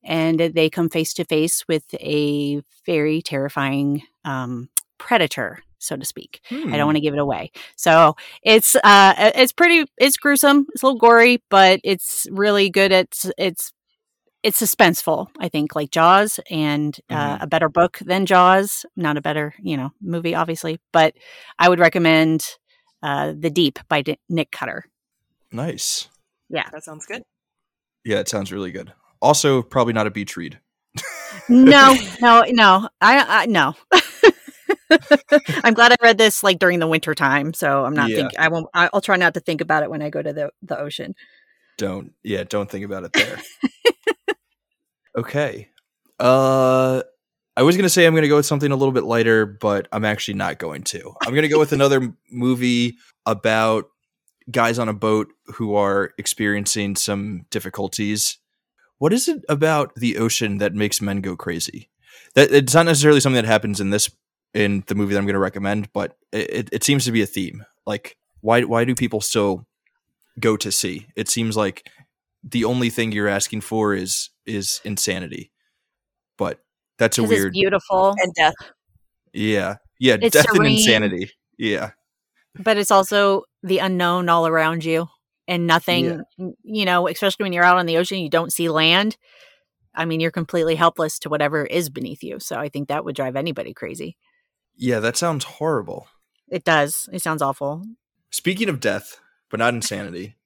And 0.06 0.38
they 0.40 0.70
come 0.70 0.88
face 0.88 1.12
to 1.14 1.24
face 1.24 1.64
with 1.68 1.84
a 1.94 2.62
very 2.86 3.20
terrifying 3.22 4.02
um, 4.24 4.68
predator, 4.98 5.62
so 5.78 5.96
to 5.96 6.04
speak. 6.06 6.40
I 6.50 6.54
Hmm. 6.54 6.70
don't 6.70 6.86
want 6.86 6.96
to 6.96 7.00
give 7.02 7.12
it 7.14 7.18
away. 7.20 7.50
So 7.76 8.14
it's 8.42 8.76
uh 8.76 9.32
it's 9.34 9.52
pretty 9.52 9.84
it's 9.98 10.16
gruesome. 10.16 10.66
It's 10.72 10.82
a 10.82 10.86
little 10.86 10.98
gory, 11.00 11.42
but 11.50 11.80
it's 11.84 12.26
really 12.30 12.70
good 12.70 12.92
It's 12.92 13.28
it's 13.36 13.72
it's 14.42 14.60
suspenseful, 14.62 15.26
I 15.40 15.48
think, 15.48 15.74
like 15.74 15.90
Jaws 15.90 16.38
and 16.50 16.96
uh, 17.10 17.38
Mhm. 17.38 17.42
a 17.42 17.46
better 17.48 17.68
book 17.68 17.98
than 17.98 18.26
Jaws. 18.26 18.86
Not 18.94 19.16
a 19.16 19.20
better, 19.20 19.54
you 19.60 19.76
know, 19.76 19.90
movie 20.00 20.36
obviously, 20.36 20.78
but 20.92 21.14
I 21.58 21.68
would 21.68 21.80
recommend 21.80 22.44
uh 23.02 23.32
The 23.36 23.50
Deep 23.50 23.80
by 23.88 24.02
D- 24.02 24.18
Nick 24.28 24.52
Cutter. 24.52 24.84
Nice. 25.50 26.08
Yeah. 26.48 26.68
That 26.70 26.84
sounds 26.84 27.06
good. 27.06 27.22
Yeah, 28.04 28.20
it 28.20 28.28
sounds 28.28 28.52
really 28.52 28.70
good. 28.70 28.92
Also, 29.20 29.62
probably 29.62 29.92
not 29.92 30.06
a 30.06 30.10
beach 30.10 30.36
read. 30.36 30.60
No, 31.48 31.96
no, 32.20 32.44
no. 32.48 32.88
I, 33.00 33.42
I 33.42 33.46
no. 33.46 33.74
I'm 35.64 35.74
glad 35.74 35.92
I 35.92 35.96
read 36.02 36.18
this 36.18 36.42
like 36.42 36.58
during 36.58 36.78
the 36.78 36.86
winter 36.86 37.14
time, 37.14 37.52
so 37.54 37.84
I'm 37.84 37.94
not 37.94 38.10
Yeah. 38.10 38.16
think 38.16 38.38
I 38.38 38.48
won't 38.48 38.68
I'll 38.74 39.00
try 39.00 39.16
not 39.16 39.34
to 39.34 39.40
think 39.40 39.60
about 39.60 39.82
it 39.82 39.90
when 39.90 40.02
I 40.02 40.10
go 40.10 40.22
to 40.22 40.32
the 40.32 40.50
the 40.62 40.78
ocean. 40.78 41.14
Don't. 41.78 42.12
Yeah, 42.22 42.44
don't 42.44 42.70
think 42.70 42.84
about 42.84 43.04
it 43.04 43.12
there. 43.12 43.40
okay. 45.18 45.68
Uh 46.18 47.02
I 47.58 47.62
was 47.62 47.74
going 47.74 47.84
to 47.84 47.90
say 47.90 48.04
I'm 48.04 48.12
going 48.12 48.22
to 48.22 48.28
go 48.28 48.36
with 48.36 48.44
something 48.44 48.70
a 48.70 48.76
little 48.76 48.92
bit 48.92 49.04
lighter, 49.04 49.46
but 49.46 49.88
I'm 49.90 50.04
actually 50.04 50.34
not 50.34 50.58
going 50.58 50.82
to. 50.84 51.14
I'm 51.22 51.30
going 51.32 51.42
to 51.42 51.48
go 51.48 51.58
with 51.58 51.72
another 51.72 52.14
movie 52.30 52.96
about 53.24 53.86
guys 54.50 54.78
on 54.78 54.90
a 54.90 54.92
boat 54.92 55.28
who 55.54 55.74
are 55.74 56.12
experiencing 56.18 56.96
some 56.96 57.46
difficulties. 57.50 58.36
What 58.98 59.12
is 59.12 59.28
it 59.28 59.44
about 59.48 59.94
the 59.94 60.16
ocean 60.18 60.58
that 60.58 60.74
makes 60.74 61.00
men 61.00 61.20
go 61.20 61.36
crazy? 61.36 61.88
That 62.34 62.50
it's 62.52 62.74
not 62.74 62.86
necessarily 62.86 63.20
something 63.20 63.42
that 63.42 63.48
happens 63.48 63.80
in 63.80 63.90
this 63.90 64.10
in 64.54 64.84
the 64.86 64.94
movie 64.94 65.12
that 65.12 65.18
I'm 65.18 65.26
going 65.26 65.34
to 65.34 65.38
recommend, 65.40 65.92
but 65.92 66.16
it, 66.32 66.50
it, 66.50 66.68
it 66.72 66.84
seems 66.84 67.04
to 67.04 67.12
be 67.12 67.20
a 67.22 67.26
theme. 67.26 67.64
Like 67.86 68.16
why 68.40 68.62
why 68.62 68.84
do 68.84 68.94
people 68.94 69.20
still 69.20 69.66
go 70.40 70.56
to 70.56 70.72
sea? 70.72 71.06
It 71.16 71.28
seems 71.28 71.56
like 71.56 71.88
the 72.42 72.64
only 72.64 72.90
thing 72.90 73.12
you're 73.12 73.28
asking 73.28 73.62
for 73.62 73.94
is 73.94 74.30
is 74.46 74.80
insanity. 74.84 75.50
But 76.38 76.60
that's 76.98 77.18
a 77.18 77.22
weird 77.24 77.48
it's 77.48 77.58
beautiful, 77.58 78.14
And 78.18 78.32
death. 78.34 78.54
yeah. 79.32 79.76
Yeah, 79.98 80.16
It's 80.20 80.34
death 80.34 80.46
and 80.54 80.66
insanity. 80.66 81.30
Yeah. 81.58 81.90
but 82.54 82.76
it's 82.76 82.90
also 82.90 83.44
the 83.62 83.78
unknown 83.78 84.28
all 84.28 84.46
around 84.46 84.84
you 84.84 85.08
and 85.48 85.66
nothing, 85.66 86.22
you 86.62 86.84
know, 86.84 87.08
especially 87.08 87.44
when 87.44 87.52
you're 87.52 87.64
out 87.64 87.78
on 87.78 87.86
the 87.86 87.98
ocean, 87.98 88.18
you 88.18 88.30
don't 88.30 88.52
see 88.52 88.68
land. 88.68 89.16
I 89.94 90.04
mean, 90.04 90.20
you're 90.20 90.30
completely 90.30 90.74
helpless 90.74 91.18
to 91.20 91.28
whatever 91.28 91.64
is 91.64 91.88
beneath 91.88 92.22
you. 92.22 92.38
So 92.38 92.56
I 92.56 92.68
think 92.68 92.88
that 92.88 93.04
would 93.04 93.16
drive 93.16 93.36
anybody 93.36 93.72
crazy. 93.72 94.16
Yeah, 94.76 95.00
that 95.00 95.16
sounds 95.16 95.44
horrible. 95.44 96.08
It 96.48 96.64
does. 96.64 97.08
It 97.12 97.22
sounds 97.22 97.42
awful. 97.42 97.84
Speaking 98.30 98.68
of 98.68 98.80
death, 98.80 99.18
but 99.50 99.58
not 99.58 99.74
insanity, 99.74 100.36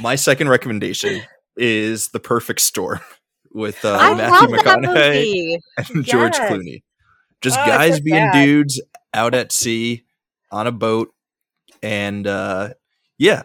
my 0.00 0.14
second 0.14 0.48
recommendation 0.48 1.22
is 1.56 2.08
The 2.08 2.20
Perfect 2.20 2.60
Storm 2.60 3.00
with 3.52 3.84
uh, 3.84 4.14
Matthew 4.16 4.56
McConaughey 4.56 5.58
and 5.76 6.04
George 6.04 6.34
Clooney. 6.34 6.82
Just 7.40 7.58
Oh, 7.58 7.66
guys 7.66 7.96
so 7.96 8.02
being 8.02 8.30
dudes 8.32 8.80
out 9.12 9.34
at 9.34 9.52
sea 9.52 10.04
on 10.50 10.66
a 10.66 10.72
boat. 10.72 11.12
And 11.82 12.26
uh, 12.26 12.70
yeah, 13.18 13.42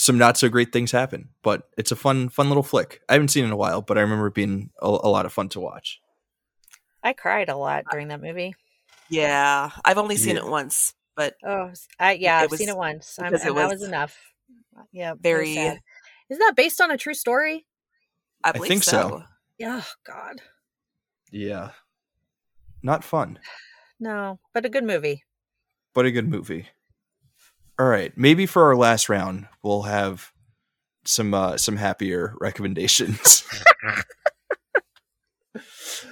some 0.00 0.16
not 0.16 0.36
so 0.38 0.48
great 0.48 0.72
things 0.72 0.92
happen. 0.92 1.28
But 1.42 1.64
it's 1.76 1.90
a 1.92 1.96
fun, 1.96 2.28
fun 2.28 2.46
little 2.48 2.62
flick. 2.62 3.00
I 3.08 3.14
haven't 3.14 3.28
seen 3.28 3.42
it 3.44 3.48
in 3.48 3.52
a 3.52 3.56
while, 3.56 3.82
but 3.82 3.98
I 3.98 4.02
remember 4.02 4.28
it 4.28 4.34
being 4.34 4.70
a, 4.80 4.86
a 4.86 5.10
lot 5.10 5.26
of 5.26 5.32
fun 5.32 5.48
to 5.50 5.60
watch. 5.60 6.00
I 7.02 7.12
cried 7.12 7.48
a 7.48 7.56
lot 7.56 7.84
during 7.90 8.08
that 8.08 8.20
movie. 8.22 8.54
Yeah, 9.10 9.70
I've 9.84 9.98
only 9.98 10.16
seen 10.16 10.36
Yeah. 10.36 10.42
it 10.44 10.48
once, 10.48 10.94
but 11.16 11.34
Oh, 11.44 11.72
I, 11.98 12.12
yeah, 12.12 12.38
I've 12.38 12.50
was- 12.50 12.58
seen 12.60 12.68
it 12.68 12.76
once, 12.76 13.18
I'm, 13.18 13.26
because 13.26 13.42
and 13.42 13.50
it 13.50 13.54
that 13.54 13.68
was 13.70 13.80
was 13.80 13.88
enough. 13.88 14.16
Yeah, 14.92 15.14
very- 15.18 15.54
very. 15.54 15.80
Isn't 16.30 16.40
that 16.46 16.54
based 16.56 16.80
on 16.80 16.90
a 16.90 16.96
true 16.98 17.14
story? 17.14 17.66
I 18.44 18.52
believe 18.52 18.68
think 18.68 18.82
so. 18.84 18.90
so. 19.60 19.66
Oh 19.66 19.86
God, 20.06 20.40
Yeah, 21.32 21.70
not 22.82 23.02
fun, 23.02 23.38
no, 24.00 24.38
but 24.54 24.64
a 24.64 24.68
good 24.68 24.84
movie. 24.84 25.24
but 25.94 26.04
a 26.06 26.10
good 26.12 26.28
movie. 26.28 26.68
All 27.78 27.86
right, 27.86 28.12
maybe 28.16 28.46
for 28.46 28.64
our 28.64 28.74
last 28.76 29.08
round, 29.08 29.46
we'll 29.62 29.82
have 29.82 30.32
some 31.04 31.32
uh, 31.32 31.56
some 31.56 31.76
happier 31.76 32.34
recommendations. 32.40 33.44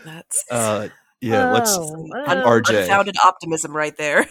That's 0.04 0.44
uh, 0.50 0.88
yeah, 1.20 1.52
let's 1.52 1.76
Oh, 1.76 1.94
un- 2.26 2.38
oh. 2.38 2.44
RJ. 2.60 2.82
unfounded 2.82 3.16
optimism 3.24 3.76
right 3.76 3.96
there. 3.96 4.26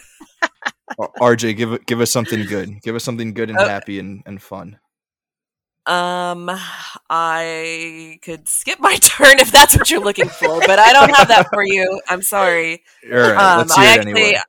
RJ, 0.99 1.57
give 1.57 1.85
give 1.85 1.99
us 2.01 2.11
something 2.11 2.45
good. 2.45 2.81
Give 2.81 2.95
us 2.95 3.03
something 3.03 3.33
good 3.33 3.49
and 3.49 3.59
Oh. 3.59 3.67
happy 3.67 3.99
and, 3.99 4.23
and 4.25 4.41
fun. 4.41 4.79
Um, 5.87 6.49
I 7.09 8.17
could 8.23 8.47
skip 8.47 8.79
my 8.79 8.95
turn 9.01 9.39
if 9.39 9.51
that's 9.51 9.77
what 9.77 9.91
you're 9.91 9.99
looking 10.03 10.29
for, 10.29 10.59
but 10.61 10.79
I 10.79 10.93
don't 10.93 11.15
have 11.15 11.27
that 11.27 11.47
for 11.53 11.63
you. 11.63 12.01
I'm 12.09 12.21
sorry. 12.23 12.81
All 13.11 13.17
right, 13.17 13.35
um, 13.35 13.57
let's 13.59 13.75
hear 13.75 13.83
I 13.85 13.87
it 13.93 13.97
actually, 13.99 14.11
anyway. 14.13 14.39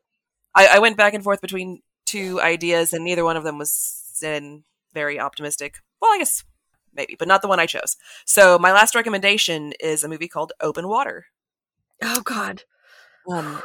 I, 0.54 0.66
I 0.74 0.78
went 0.78 0.96
back 0.96 1.12
and 1.14 1.22
forth 1.22 1.42
between 1.42 1.82
two 2.06 2.40
ideas, 2.40 2.92
and 2.92 3.04
neither 3.04 3.24
one 3.24 3.36
of 3.36 3.44
them 3.44 3.58
was 3.58 4.18
in 4.22 4.64
very 4.94 5.20
optimistic. 5.20 5.76
Well, 6.00 6.12
I 6.12 6.18
guess 6.18 6.42
maybe, 6.94 7.16
but 7.18 7.28
not 7.28 7.42
the 7.42 7.48
one 7.48 7.60
I 7.60 7.66
chose. 7.66 7.96
So 8.24 8.58
my 8.58 8.72
last 8.72 8.94
recommendation 8.94 9.74
is 9.78 10.02
a 10.02 10.08
movie 10.08 10.28
called 10.28 10.52
Open 10.60 10.88
Water. 10.88 11.26
Oh 12.02 12.22
God, 12.22 12.62
um, 13.30 13.62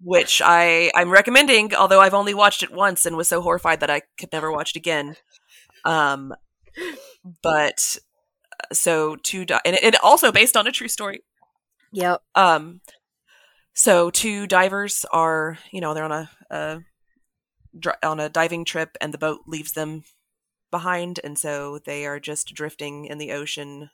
which 0.00 0.42
I 0.44 0.90
I'm 0.94 1.10
recommending, 1.10 1.74
although 1.74 2.00
I've 2.00 2.14
only 2.14 2.34
watched 2.34 2.62
it 2.62 2.72
once 2.72 3.06
and 3.06 3.16
was 3.16 3.28
so 3.28 3.40
horrified 3.40 3.80
that 3.80 3.90
I 3.90 4.02
could 4.18 4.32
never 4.32 4.52
watch 4.52 4.70
it 4.70 4.78
again. 4.78 5.16
Um, 5.84 6.34
but 7.42 7.96
uh, 8.60 8.74
so 8.74 9.16
two 9.16 9.44
di- 9.44 9.60
and 9.64 9.76
it, 9.76 10.02
also 10.02 10.32
based 10.32 10.56
on 10.56 10.66
a 10.66 10.72
true 10.72 10.88
story. 10.88 11.22
yep. 11.92 12.22
Um, 12.34 12.80
so 13.74 14.10
two 14.10 14.46
divers 14.46 15.04
are 15.12 15.58
you 15.70 15.80
know 15.80 15.94
they're 15.94 16.04
on 16.04 16.12
a, 16.12 16.30
a 16.50 16.80
dri- 17.78 17.92
on 18.02 18.20
a 18.20 18.28
diving 18.28 18.64
trip 18.64 18.96
and 19.00 19.12
the 19.14 19.18
boat 19.18 19.40
leaves 19.46 19.72
them 19.72 20.04
behind, 20.70 21.20
and 21.24 21.38
so 21.38 21.78
they 21.78 22.06
are 22.06 22.20
just 22.20 22.54
drifting 22.54 23.06
in 23.06 23.18
the 23.18 23.32
ocean 23.32 23.90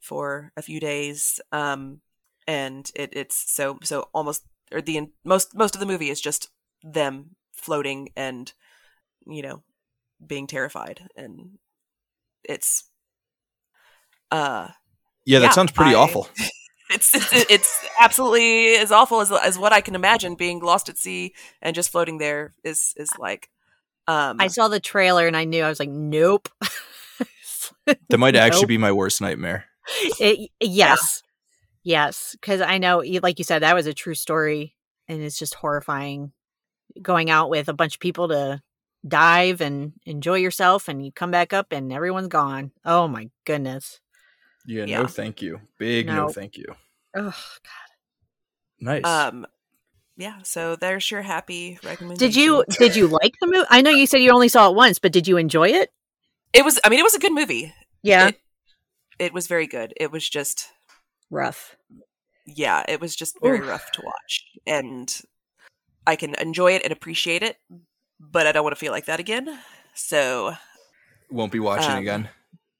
for 0.00 0.52
a 0.56 0.62
few 0.62 0.80
days. 0.80 1.40
Um, 1.52 2.00
and 2.46 2.90
it, 2.94 3.10
it's 3.12 3.50
so 3.52 3.78
so 3.82 4.08
almost 4.14 4.44
or 4.72 4.80
the 4.80 5.08
most 5.24 5.54
most 5.54 5.74
of 5.74 5.80
the 5.80 5.86
movie 5.86 6.10
is 6.10 6.20
just 6.20 6.48
them 6.82 7.36
floating 7.52 8.08
and 8.16 8.52
you 9.26 9.42
know 9.42 9.62
being 10.26 10.46
terrified 10.46 11.08
and 11.16 11.58
it's 12.44 12.84
uh 14.30 14.68
yeah, 15.24 15.40
that 15.40 15.48
yeah, 15.48 15.52
sounds 15.52 15.72
pretty 15.72 15.94
I- 15.94 15.98
awful. 15.98 16.28
it's 16.90 17.14
it's, 17.14 17.50
it's 17.50 17.86
absolutely 18.00 18.76
as 18.76 18.92
awful 18.92 19.20
as 19.20 19.30
as 19.32 19.58
what 19.58 19.72
I 19.72 19.80
can 19.80 19.94
imagine 19.94 20.34
being 20.34 20.60
lost 20.60 20.88
at 20.88 20.98
sea 20.98 21.34
and 21.62 21.74
just 21.74 21.90
floating 21.90 22.18
there 22.18 22.54
is 22.64 22.94
is 22.96 23.10
like. 23.18 23.50
Um, 24.06 24.38
I 24.40 24.46
saw 24.46 24.68
the 24.68 24.80
trailer 24.80 25.26
and 25.26 25.36
I 25.36 25.44
knew 25.44 25.62
I 25.62 25.68
was 25.68 25.78
like, 25.78 25.90
nope. 25.90 26.48
That 28.08 28.18
might 28.18 28.36
actually 28.36 28.66
be 28.66 28.78
my 28.78 28.92
worst 28.92 29.20
nightmare. 29.20 29.64
It, 30.20 30.50
yes, 30.60 31.22
yes, 31.82 32.36
because 32.38 32.60
I 32.60 32.78
know, 32.78 33.02
like 33.22 33.38
you 33.38 33.44
said, 33.44 33.60
that 33.60 33.74
was 33.74 33.86
a 33.86 33.94
true 33.94 34.14
story, 34.14 34.76
and 35.08 35.22
it's 35.22 35.38
just 35.38 35.54
horrifying. 35.54 36.32
Going 37.00 37.30
out 37.30 37.48
with 37.50 37.68
a 37.68 37.74
bunch 37.74 37.94
of 37.94 38.00
people 38.00 38.28
to 38.28 38.62
dive 39.06 39.60
and 39.60 39.92
enjoy 40.04 40.36
yourself, 40.36 40.88
and 40.88 41.04
you 41.04 41.12
come 41.12 41.30
back 41.30 41.52
up 41.52 41.72
and 41.72 41.92
everyone's 41.92 42.28
gone. 42.28 42.72
Oh 42.84 43.08
my 43.08 43.30
goodness! 43.46 44.00
Yeah, 44.68 44.84
Yeah. 44.84 45.00
no, 45.02 45.06
thank 45.08 45.40
you. 45.40 45.60
Big 45.78 46.06
no, 46.06 46.14
No. 46.26 46.28
thank 46.28 46.56
you. 46.58 46.66
Oh, 47.16 47.22
god. 47.30 47.90
Nice. 48.80 49.04
um, 49.04 49.46
yeah. 50.16 50.36
So 50.42 50.76
there's 50.76 51.10
your 51.10 51.22
happy 51.22 51.78
recommendation. 51.82 52.18
did 52.28 52.36
you 52.36 52.64
did 52.78 52.94
you 52.94 53.06
like 53.08 53.32
the 53.40 53.46
movie? 53.46 53.66
I 53.70 53.80
know 53.80 53.90
you 53.90 54.06
said 54.06 54.18
you 54.18 54.30
only 54.30 54.48
saw 54.48 54.68
it 54.68 54.74
once, 54.76 54.98
but 54.98 55.10
did 55.12 55.26
you 55.26 55.36
enjoy 55.38 55.68
it? 55.70 55.90
It 56.52 56.64
was. 56.64 56.78
I 56.84 56.88
mean, 56.90 56.98
it 56.98 57.02
was 57.04 57.14
a 57.14 57.18
good 57.18 57.32
movie. 57.32 57.72
Yeah, 58.02 58.28
It, 58.28 58.40
it 59.18 59.32
was 59.32 59.46
very 59.46 59.66
good. 59.66 59.94
It 59.96 60.12
was 60.12 60.28
just. 60.28 60.68
rough. 61.30 61.76
Yeah, 62.46 62.84
it 62.88 63.00
was 63.00 63.14
just 63.16 63.36
very 63.42 63.60
Oof. 63.60 63.68
rough 63.68 63.90
to 63.92 64.02
watch, 64.04 64.44
and 64.66 65.14
I 66.06 66.16
can 66.16 66.34
enjoy 66.36 66.72
it 66.72 66.82
and 66.84 66.92
appreciate 66.92 67.42
it, 67.42 67.56
but 68.20 68.46
I 68.46 68.52
don't 68.52 68.62
want 68.64 68.74
to 68.74 68.80
feel 68.80 68.92
like 68.92 69.06
that 69.06 69.20
again. 69.20 69.58
So 69.94 70.54
Won't 71.30 71.52
be 71.52 71.60
watching 71.60 71.90
um, 71.92 71.98
again. 71.98 72.28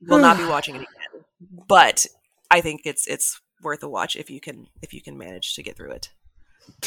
will 0.00 0.18
not 0.20 0.38
be 0.38 0.44
watching 0.46 0.76
it 0.76 0.82
again. 0.82 0.94
But 1.40 2.06
I 2.50 2.60
think 2.60 2.82
it's 2.84 3.06
it's 3.06 3.40
worth 3.62 3.82
a 3.82 3.88
watch 3.88 4.16
if 4.16 4.30
you 4.30 4.40
can 4.40 4.66
if 4.82 4.92
you 4.92 5.00
can 5.02 5.16
manage 5.18 5.54
to 5.54 5.62
get 5.62 5.76
through 5.76 5.92
it 5.92 6.10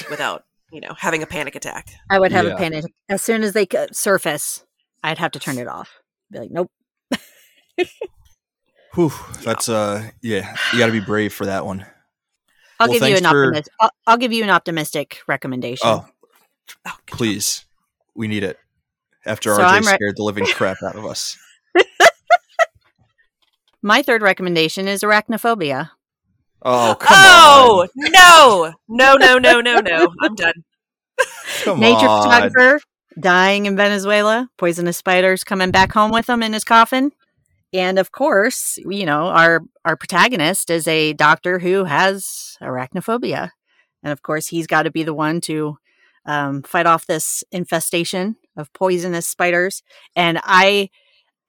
without 0.09 0.43
you 0.71 0.81
know 0.81 0.93
having 0.97 1.23
a 1.23 1.27
panic 1.27 1.55
attack. 1.55 1.89
I 2.09 2.19
would 2.19 2.31
have 2.31 2.45
Yeah. 2.45 2.53
a 2.53 2.57
panic 2.57 2.85
as 3.09 3.21
soon 3.21 3.43
as 3.43 3.53
they 3.53 3.65
c- 3.71 3.87
surface. 3.93 4.63
I'd 5.03 5.17
have 5.17 5.31
to 5.31 5.39
turn 5.39 5.57
it 5.57 5.67
off. 5.67 5.99
Be 6.31 6.39
like, 6.39 6.51
nope. 6.51 6.71
Whew, 8.93 9.11
that's 9.43 9.69
uh, 9.69 10.09
yeah, 10.21 10.55
you 10.73 10.79
got 10.79 10.87
to 10.87 10.91
be 10.91 10.99
brave 10.99 11.33
for 11.33 11.45
that 11.45 11.65
one. 11.65 11.85
I'll 12.79 12.87
Well, 12.89 12.99
give 12.99 13.07
you 13.09 13.15
thanks 13.15 13.21
an 13.21 13.31
for- 13.31 13.45
optimistic. 13.45 13.73
I'll, 13.79 13.91
I'll 14.07 14.17
give 14.17 14.33
you 14.33 14.43
an 14.43 14.49
optimistic 14.49 15.19
recommendation. 15.27 15.87
Oh, 15.87 16.05
Oh, 16.87 16.97
good. 17.05 17.17
please, 17.17 17.65
we 18.15 18.27
need 18.27 18.43
it. 18.43 18.57
After 19.25 19.53
So 19.55 19.61
RJ 19.61 19.65
I'm 19.65 19.83
re- 19.85 19.93
scared 19.93 20.17
the 20.17 20.23
living 20.23 20.45
crap 20.45 20.77
out 20.83 20.95
of 20.95 21.05
us. 21.05 21.37
My 23.81 24.01
third 24.01 24.21
recommendation 24.21 24.87
is 24.87 25.01
arachnophobia. 25.01 25.89
Oh, 26.61 26.95
come 26.99 27.07
oh 27.11 27.81
on. 27.81 28.11
no 28.11 28.73
no 28.87 29.15
no 29.15 29.37
no 29.39 29.61
no 29.61 29.79
no! 29.79 30.13
I'm 30.21 30.35
done. 30.35 30.63
Come 31.63 31.79
Nature 31.79 32.07
on. 32.07 32.23
photographer 32.23 32.79
dying 33.19 33.65
in 33.65 33.75
Venezuela, 33.75 34.49
poisonous 34.57 34.97
spiders 34.97 35.43
coming 35.43 35.71
back 35.71 35.91
home 35.91 36.11
with 36.11 36.29
him 36.29 36.41
in 36.41 36.53
his 36.53 36.63
coffin. 36.63 37.11
And 37.73 37.99
of 37.99 38.11
course, 38.11 38.77
you 38.77 39.05
know, 39.05 39.25
our 39.27 39.61
our 39.85 39.95
protagonist 39.95 40.69
is 40.69 40.87
a 40.87 41.13
doctor 41.13 41.59
who 41.59 41.85
has 41.85 42.57
arachnophobia. 42.61 43.51
And 44.03 44.11
of 44.11 44.21
course, 44.23 44.47
he's 44.47 44.67
got 44.67 44.83
to 44.83 44.91
be 44.91 45.03
the 45.03 45.13
one 45.13 45.41
to 45.41 45.77
um, 46.25 46.63
fight 46.63 46.85
off 46.85 47.05
this 47.05 47.43
infestation 47.51 48.35
of 48.57 48.71
poisonous 48.73 49.27
spiders. 49.27 49.83
And 50.15 50.39
I 50.43 50.89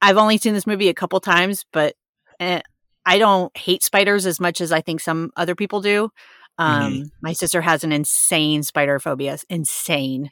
I've 0.01 0.17
only 0.17 0.37
seen 0.37 0.53
this 0.53 0.67
movie 0.67 0.89
a 0.89 0.93
couple 0.93 1.19
times, 1.19 1.65
but 1.71 1.95
eh, 2.43 2.61
I 3.05 3.17
don't 3.17 3.55
hate 3.57 3.83
spiders 3.83 4.25
as 4.25 4.39
much 4.39 4.61
as 4.61 4.71
I 4.71 4.81
think 4.81 5.01
some 5.01 5.31
other 5.35 5.55
people 5.55 5.81
do. 5.81 6.09
Um, 6.57 7.11
My 7.21 7.33
sister 7.33 7.61
has 7.61 7.83
an 7.83 7.91
insane 7.91 8.63
spider 8.63 8.99
phobia, 8.99 9.37
insane. 9.49 10.29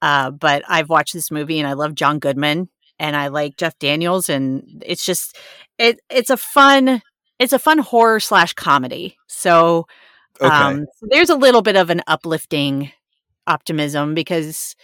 Uh, 0.00 0.30
but 0.30 0.62
I've 0.68 0.88
watched 0.88 1.14
this 1.14 1.30
movie 1.30 1.58
and 1.58 1.68
I 1.68 1.72
love 1.74 1.94
John 1.94 2.18
Goodman 2.18 2.68
and 2.98 3.16
I 3.16 3.28
like 3.28 3.56
Jeff 3.56 3.78
Daniels 3.78 4.28
and 4.28 4.82
it's 4.84 5.06
just 5.06 5.38
it 5.78 6.00
it's 6.10 6.30
a 6.30 6.36
fun 6.36 7.02
it's 7.38 7.52
a 7.52 7.58
fun 7.58 7.78
horror 7.78 8.20
slash 8.20 8.52
comedy. 8.52 9.16
So 9.26 9.86
um, 10.40 10.86
so 10.96 11.06
there's 11.08 11.30
a 11.30 11.36
little 11.36 11.62
bit 11.62 11.76
of 11.76 11.90
an 11.90 12.02
uplifting 12.06 12.90
optimism 13.46 14.14
because 14.14 14.76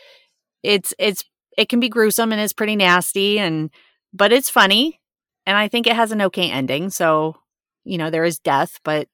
it's 0.63 0.95
it's 0.99 1.25
it 1.57 1.69
can 1.69 1.81
be 1.81 1.89
gruesome 1.89 2.33
and 2.33 2.41
it's 2.41 2.53
pretty 2.53 2.77
nasty 2.77 3.39
and 3.39 3.71
but 4.13 4.33
it's 4.33 4.51
funny 4.51 5.01
and 5.49 5.57
I 5.57 5.69
think 5.69 5.87
it 5.87 5.97
has 5.97 6.12
an 6.12 6.20
okay 6.23 6.51
ending. 6.51 6.91
So 6.91 7.37
you 7.85 7.97
know 7.99 8.11
there 8.11 8.25
is 8.25 8.39
death, 8.39 8.79
but 8.85 9.09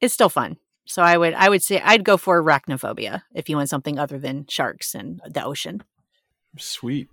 it's 0.00 0.14
still 0.14 0.28
fun. 0.30 0.56
So 0.86 1.02
I 1.02 1.16
would 1.16 1.34
I 1.34 1.48
would 1.48 1.62
say 1.62 1.80
I'd 1.84 2.04
go 2.04 2.16
for 2.16 2.42
arachnophobia 2.42 3.22
if 3.34 3.48
you 3.48 3.56
want 3.56 3.68
something 3.68 3.98
other 3.98 4.18
than 4.18 4.46
sharks 4.48 4.94
and 4.94 5.20
the 5.28 5.44
ocean. 5.44 5.82
Sweet. 6.58 7.08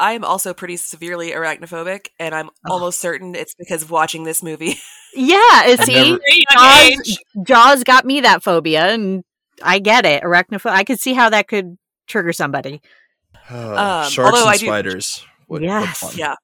I 0.00 0.12
am 0.14 0.24
also 0.24 0.52
pretty 0.52 0.76
severely 0.76 1.30
arachnophobic, 1.30 2.08
and 2.18 2.34
I'm 2.34 2.48
Oh. 2.66 2.72
almost 2.72 2.98
certain 2.98 3.36
it's 3.36 3.54
because 3.54 3.82
of 3.82 3.90
watching 3.92 4.24
this 4.24 4.42
movie. 4.42 4.74
Yeah, 5.14 5.36
I've 5.52 5.84
see, 5.84 5.92
never- 5.92 6.20
Jaws. 6.52 7.18
Jaws 7.46 7.84
got 7.84 8.06
me 8.06 8.22
that 8.22 8.42
phobia, 8.42 8.86
and 8.94 9.22
I 9.62 9.78
get 9.78 10.06
it. 10.06 10.22
Arachnophobia. 10.22 10.70
I 10.72 10.84
could 10.84 10.98
see 10.98 11.12
how 11.12 11.28
that 11.28 11.48
could 11.48 11.76
trigger 12.06 12.32
somebody. 12.32 12.80
Uh, 13.50 14.02
Um, 14.06 14.10
sharks 14.10 14.40
and 14.40 14.48
I 14.48 14.56
spiders. 14.56 15.26
What, 15.48 15.60
what 15.60 15.66
Yes. 15.68 15.98
fun. 15.98 16.12
Yeah, 16.16 16.34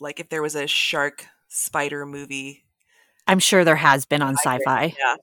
like 0.00 0.18
if 0.18 0.28
there 0.28 0.42
was 0.42 0.56
a 0.56 0.66
shark 0.66 1.26
spider 1.48 2.06
movie. 2.06 2.64
I'm 3.26 3.38
sure 3.38 3.64
there 3.64 3.76
has 3.76 4.06
been 4.06 4.22
on 4.22 4.36
sci-fi. 4.36 4.94
Yeah, 4.98 5.16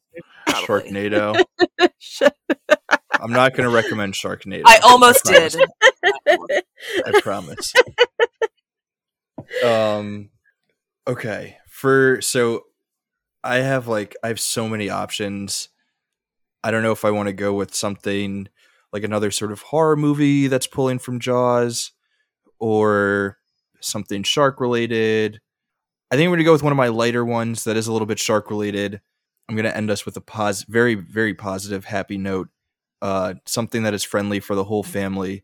probably. 0.48 0.92
Sharknado. 0.92 1.44
I'm 3.20 3.32
not 3.32 3.54
going 3.56 3.68
to 3.68 3.76
recommend 3.76 4.14
Sharknado. 4.14 4.62
I 4.66 4.78
almost 4.84 5.26
promise. 5.26 5.56
did. 5.56 5.70
I 7.06 7.22
promise. 7.22 7.74
um 9.66 10.30
okay. 11.08 11.58
For 11.68 12.22
so 12.22 12.64
I 13.44 13.58
have 13.58 13.88
like 13.88 14.16
I 14.24 14.28
have 14.28 14.40
so 14.40 14.70
many 14.70 14.90
options. 14.90 15.70
I 16.64 16.72
don't 16.72 16.84
know 16.84 16.92
if 16.92 17.06
I 17.06 17.12
want 17.12 17.28
to 17.28 17.34
go 17.34 17.54
with 17.54 17.74
something 17.74 18.48
like 18.94 19.04
another 19.04 19.32
sort 19.32 19.52
of 19.52 19.62
horror 19.62 19.96
movie 19.96 20.48
that's 20.48 20.68
pulling 20.68 21.00
from 21.00 21.20
Jaws 21.20 21.92
or 22.60 23.38
something 23.82 24.24
shark 24.24 24.60
related. 24.60 25.40
I 26.12 26.16
think 26.16 26.26
I'm 26.28 26.30
going 26.32 26.40
to 26.40 26.44
go 26.46 26.54
with 26.54 26.64
one 26.64 26.72
of 26.72 26.78
my 26.78 26.88
lighter 26.88 27.26
ones 27.26 27.64
that 27.66 27.76
is 27.78 27.88
a 27.88 27.92
little 27.92 28.06
bit 28.06 28.20
shark 28.20 28.50
related. 28.50 29.02
I'm 29.50 29.56
going 29.56 29.66
to 29.66 29.76
end 29.76 29.90
us 29.92 30.06
with 30.06 30.16
a 30.18 30.22
pos- 30.22 30.64
very 30.64 30.96
very 30.96 31.34
positive 31.34 31.86
happy 31.86 32.18
note. 32.18 32.50
Uh 33.02 33.36
something 33.46 33.84
that 33.84 33.94
is 33.94 34.04
friendly 34.04 34.40
for 34.40 34.56
the 34.56 34.64
whole 34.64 34.84
family. 34.84 35.44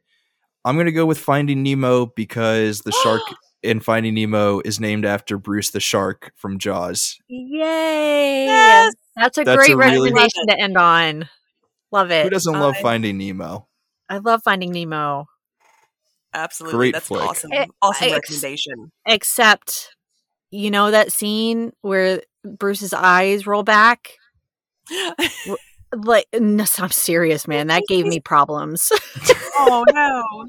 I'm 0.65 0.75
going 0.75 0.85
to 0.85 0.91
go 0.93 1.05
with 1.05 1.19
Finding 1.19 1.61
Nemo 1.63 2.05
because 2.07 2.81
the 2.81 2.91
shark 3.03 3.21
in 3.63 3.79
Finding 3.81 4.13
Nemo 4.15 4.61
is 4.63 4.79
named 4.79 5.05
after 5.05 5.37
Bruce 5.37 5.69
the 5.71 5.79
shark 5.81 6.31
from 6.35 6.57
Jaws. 6.57 7.17
Yay! 7.27 8.45
Yes! 8.45 8.93
That's 9.15 9.37
a 9.37 9.43
That's 9.43 9.57
great 9.57 9.71
a 9.71 9.77
really- 9.77 10.09
recommendation 10.11 10.47
to 10.47 10.59
end 10.59 10.77
on. 10.77 11.29
Love 11.91 12.11
it. 12.11 12.23
Who 12.23 12.29
doesn't 12.29 12.53
love 12.53 12.75
I- 12.77 12.81
Finding 12.81 13.17
Nemo? 13.17 13.67
I 14.09 14.17
love 14.17 14.41
Finding 14.43 14.71
Nemo. 14.71 15.27
Absolutely. 16.33 16.77
Great 16.77 16.93
That's 16.93 17.07
flick. 17.07 17.21
an 17.21 17.27
awesome, 17.29 17.51
Eh, 17.53 17.65
awesome 17.81 18.07
I- 18.09 18.13
recommendation. 18.13 18.91
Except, 19.05 19.95
you 20.51 20.71
know 20.71 20.91
that 20.91 21.11
scene 21.11 21.71
where 21.81 22.21
Bruce's 22.43 22.93
eyes 22.93 23.45
roll 23.47 23.63
back? 23.63 24.09
Like, 25.95 26.25
no, 26.33 26.65
I'm 26.79 26.89
serious, 26.89 27.47
man. 27.47 27.67
That 27.67 27.83
gave 27.87 28.07
me 28.07 28.19
problems. 28.25 28.91
oh 29.59 29.85
no. 29.93 30.47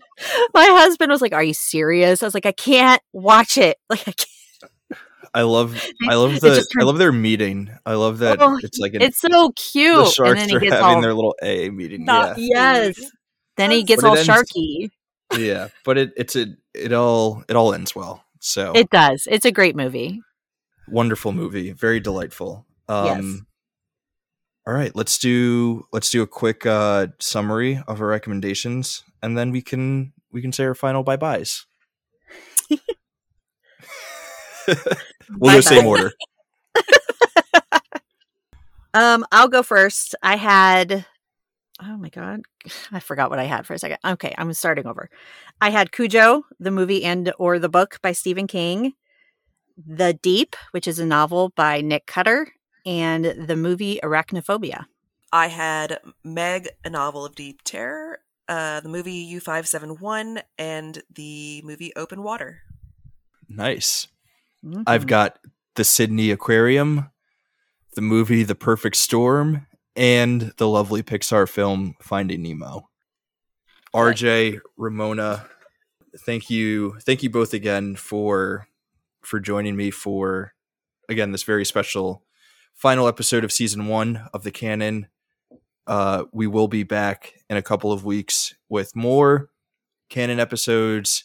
My 0.55 0.65
husband 0.65 1.11
was 1.13 1.21
like, 1.21 1.35
"Are 1.35 1.45
you 1.45 1.53
serious?" 1.53 2.23
I 2.23 2.27
was 2.27 2.33
like, 2.33 2.47
"I 2.47 2.53
can't 2.53 3.03
watch 3.13 3.59
it. 3.59 3.77
Like, 3.91 4.09
I 4.09 4.13
can't. 4.13 5.01
I 5.35 5.43
love 5.43 5.79
I 6.09 6.15
love 6.15 6.37
It 6.37 6.41
the 6.41 6.55
just 6.55 6.71
I 6.81 6.85
love 6.85 6.97
their 6.97 7.13
meeting. 7.13 7.71
I 7.85 7.93
love 7.93 8.21
that 8.21 8.41
Oh, 8.41 8.57
it's 8.63 8.79
like 8.79 8.95
an, 8.95 9.03
it's 9.03 9.21
so 9.21 9.29
the 9.29 9.53
cute." 9.55 9.99
And 9.99 10.09
sharks 10.09 10.41
then 10.41 10.49
he 10.49 10.57
are 10.57 10.61
gets 10.61 10.73
having 10.77 10.97
all 10.97 11.03
their 11.03 11.13
little 11.13 11.35
AA 11.43 11.71
meeting. 11.71 12.07
Not- 12.07 12.39
yeah. 12.39 12.85
yes. 12.85 13.01
Then 13.59 13.71
he 13.71 13.83
gets 13.83 14.03
it 14.03 14.07
all 14.07 14.17
ends- 14.17 14.27
sharky. 14.27 14.89
Yeah, 15.39 15.69
but 15.85 15.99
it 15.99 16.13
it's 16.17 16.37
a 16.37 16.47
it 16.75 16.93
all 16.93 17.45
it 17.49 17.57
all 17.57 17.75
ends 17.75 17.95
well. 17.95 18.25
So 18.41 18.73
It 18.75 18.91
does. 18.91 19.27
It's 19.31 19.45
a 19.47 19.53
great 19.53 19.75
movie. 19.77 20.21
wonderful 20.89 21.33
movie, 21.33 21.73
very 21.73 22.01
delightful. 22.01 22.67
Yes. 22.89 23.19
Um 23.19 23.47
All 24.67 24.75
right, 24.75 24.95
let's 24.95 25.19
do 25.19 25.87
let's 25.93 26.11
do 26.11 26.23
a 26.23 26.27
quick 26.27 26.67
uh 26.67 27.09
summary 27.19 27.83
of 27.87 28.01
our 28.01 28.07
recommendations 28.07 29.03
and 29.23 29.37
then 29.39 29.51
we 29.51 29.63
can 29.63 30.13
we 30.33 30.43
can 30.43 30.53
say 30.53 30.65
our 30.65 30.75
final 30.75 31.03
bye-byes. 31.03 31.65
we'll 35.39 35.55
go 35.55 35.61
same 35.61 35.87
order. 35.87 36.13
Um, 38.95 39.27
I'll 39.33 39.49
go 39.49 39.65
first. 39.65 40.15
I 40.23 40.37
had 40.37 41.05
oh 41.83 41.97
my 41.97 42.09
god, 42.09 42.43
I 42.93 43.01
forgot 43.01 43.31
what 43.31 43.39
I 43.39 43.45
had 43.45 43.67
for 43.67 43.75
a 43.75 43.79
second. 43.79 43.99
Okay, 44.05 44.35
I'm 44.39 44.53
starting 44.53 44.87
over. 44.87 45.09
I 45.61 45.71
had 45.71 45.93
Cujo, 45.93 46.45
the 46.61 46.71
movie 46.71 47.05
and 47.05 47.33
or 47.39 47.59
the 47.59 47.69
book 47.69 47.99
by 48.03 48.13
Stephen 48.13 48.47
King, 48.47 48.93
The 49.77 50.15
Deep, 50.15 50.57
which 50.73 50.87
is 50.89 50.99
a 50.99 51.07
novel 51.07 51.51
by 51.57 51.81
Nick 51.81 52.07
Cutter, 52.07 52.49
and 52.87 53.25
the 53.25 53.57
movie 53.57 53.99
Arachnophobia. 54.03 54.87
I 55.33 55.49
had 55.49 55.99
Meg, 56.23 56.69
a 56.85 56.91
novel 56.91 57.25
of 57.25 57.35
deep 57.35 57.63
terror, 57.65 58.21
uh, 58.49 58.81
the 58.81 58.89
movie 58.89 59.35
U571, 59.35 60.43
and 60.59 61.03
the 61.13 61.61
movie 61.65 61.93
Open 61.97 62.23
Water. 62.23 62.61
Nice. 63.49 64.07
I've 64.87 65.05
Mhm. 65.05 65.09
got 65.09 65.39
the 65.75 65.83
Sydney 65.85 66.31
Aquarium, 66.31 67.11
the 67.97 68.01
movie 68.01 68.45
The 68.45 68.55
Perfect 68.55 68.97
Storm, 68.97 69.67
and 69.97 70.53
the 70.57 70.69
lovely 70.69 71.03
Pixar 71.03 71.49
film 71.49 71.95
Finding 72.01 72.43
Nemo. 72.43 72.89
RJ, 73.95 74.61
Romona, 74.79 75.47
thank 76.19 76.51
you. 76.51 76.99
Thank 77.01 77.23
you 77.23 77.31
both 77.31 77.55
again 77.55 77.97
for 77.97 78.67
for 79.23 79.41
joining 79.41 79.77
me 79.77 79.91
for 79.91 80.53
again 81.09 81.33
this 81.33 81.45
very 81.45 81.65
special 81.65 82.25
final 82.75 83.07
episode 83.07 83.45
of 83.45 83.53
season 83.53 83.87
1 83.87 84.29
of 84.35 84.43
the 84.43 84.51
canon. 84.51 85.07
Uh 85.87 86.25
we 86.33 86.47
will 86.47 86.69
be 86.69 86.83
back 86.83 87.35
in 87.49 87.57
a 87.57 87.63
couple 87.63 87.93
of 87.93 88.05
weeks 88.05 88.55
with 88.69 88.97
more 88.97 89.51
canon 90.09 90.41
episodes. 90.41 91.25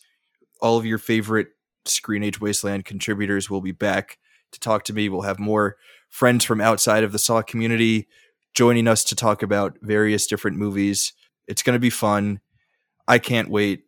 All 0.62 0.78
of 0.78 0.86
your 0.86 0.98
favorite 0.98 1.48
Screenage 1.86 2.40
Wasteland 2.40 2.86
contributors 2.86 3.50
will 3.50 3.62
be 3.62 3.72
back 3.72 4.20
to 4.52 4.60
talk 4.60 4.84
to 4.86 4.94
me. 4.94 5.10
We'll 5.10 5.22
have 5.22 5.40
more 5.40 5.78
friends 6.10 6.44
from 6.44 6.62
outside 6.62 7.04
of 7.04 7.12
the 7.12 7.20
Saw 7.20 7.42
community 7.42 8.08
joining 8.54 8.88
us 8.88 9.04
to 9.06 9.16
talk 9.16 9.44
about 9.44 9.78
various 9.82 10.28
different 10.28 10.58
movies. 10.58 11.14
It's 11.48 11.64
going 11.64 11.76
to 11.76 11.80
be 11.80 11.90
fun. 11.90 12.40
I 13.08 13.18
can't 13.20 13.50
wait. 13.50 13.84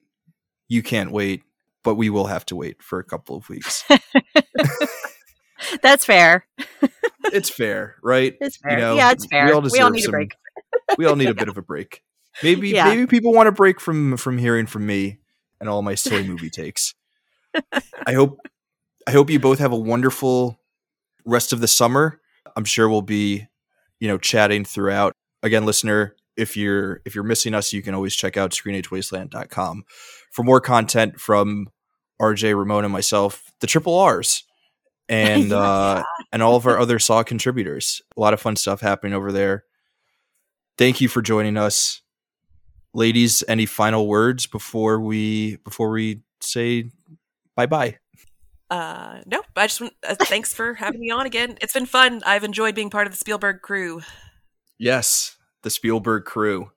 You 0.67 0.81
can't 0.83 1.11
wait, 1.11 1.43
but 1.83 1.95
we 1.95 2.09
will 2.09 2.27
have 2.27 2.45
to 2.47 2.55
wait 2.55 2.81
for 2.81 2.99
a 2.99 3.03
couple 3.03 3.35
of 3.35 3.49
weeks. 3.49 3.83
That's 5.81 6.05
fair. 6.05 6.45
it's 7.25 7.49
fair, 7.49 7.95
right? 8.03 8.35
It's 8.41 8.57
fair. 8.57 8.77
know, 8.79 8.95
yeah, 8.95 9.11
it's 9.11 9.25
we 9.25 9.29
fair. 9.29 9.53
all 9.53 9.61
We 9.61 9.79
all, 9.79 9.89
need 9.91 10.01
some- 10.01 10.09
a 10.13 10.17
break. 10.17 10.35
We 10.97 11.05
all 11.05 11.15
need 11.15 11.29
a 11.29 11.33
bit 11.33 11.47
of 11.47 11.57
a 11.57 11.61
break. 11.61 12.03
Maybe 12.43 12.69
Yeah. 12.69 12.85
maybe 12.85 13.05
people 13.07 13.33
want 13.33 13.47
a 13.47 13.51
break 13.51 13.79
from 13.79 14.17
from 14.17 14.37
hearing 14.37 14.65
from 14.65 14.85
me 14.85 15.19
and 15.59 15.69
all 15.69 15.81
my 15.81 15.95
silly 15.95 16.27
movie 16.27 16.49
takes. 16.49 16.93
I 18.05 18.13
hope 18.13 18.39
I 19.07 19.11
hope 19.11 19.29
you 19.29 19.39
both 19.39 19.59
have 19.59 19.71
a 19.71 19.77
wonderful 19.77 20.59
rest 21.25 21.53
of 21.53 21.61
the 21.61 21.67
summer. 21.67 22.19
I'm 22.55 22.65
sure 22.65 22.89
we'll 22.89 23.01
be, 23.01 23.47
you 24.01 24.09
know, 24.09 24.17
chatting 24.17 24.65
throughout. 24.65 25.13
Again, 25.43 25.65
listener, 25.65 26.15
if 26.35 26.57
you're 26.57 27.01
if 27.05 27.15
you're 27.15 27.23
missing 27.23 27.53
us, 27.53 27.71
you 27.71 27.81
can 27.81 27.93
always 27.95 28.13
check 28.15 28.35
out 28.35 28.51
screenagewasteland.com 28.51 29.83
for 30.31 30.43
more 30.43 30.59
content 30.59 31.21
from 31.21 31.69
RJ, 32.21 32.53
Romona, 32.53 32.85
and 32.85 32.93
myself, 32.93 33.51
the 33.61 33.67
triple 33.67 33.97
R's, 33.97 34.43
and 35.09 35.53
uh, 35.53 36.03
and 36.33 36.43
all 36.43 36.57
of 36.57 36.67
our 36.67 36.77
other 36.77 36.99
Saw 36.99 37.23
contributors. 37.23 38.01
A 38.17 38.19
lot 38.19 38.33
of 38.33 38.41
fun 38.41 38.57
stuff 38.57 38.81
happening 38.81 39.13
over 39.13 39.31
there. 39.31 39.63
Thank 40.77 40.99
you 40.99 41.07
for 41.07 41.21
joining 41.21 41.57
us, 41.57 42.01
ladies. 42.93 43.43
Any 43.47 43.67
final 43.67 44.07
words 44.07 44.47
before 44.47 44.99
we 44.99 45.57
before 45.57 45.91
we 45.91 46.21
say 46.41 46.89
bye 47.55 47.67
bye? 47.67 47.97
Uh, 48.71 49.19
nope. 49.25 49.45
I 49.55 49.67
just 49.67 49.81
want, 49.81 49.93
uh, 50.07 50.15
thanks 50.15 50.53
for 50.53 50.73
having 50.75 51.01
me 51.01 51.11
on 51.11 51.25
again. 51.25 51.57
It's 51.61 51.73
been 51.73 51.85
fun. 51.85 52.21
I've 52.25 52.45
enjoyed 52.45 52.73
being 52.73 52.89
part 52.89 53.05
of 53.05 53.11
the 53.13 53.17
Spielberg 53.17 53.61
crew. 53.61 54.01
Yes, 54.79 55.35
the 55.61 55.69
Spielberg 55.69 56.23
crew. 56.25 56.71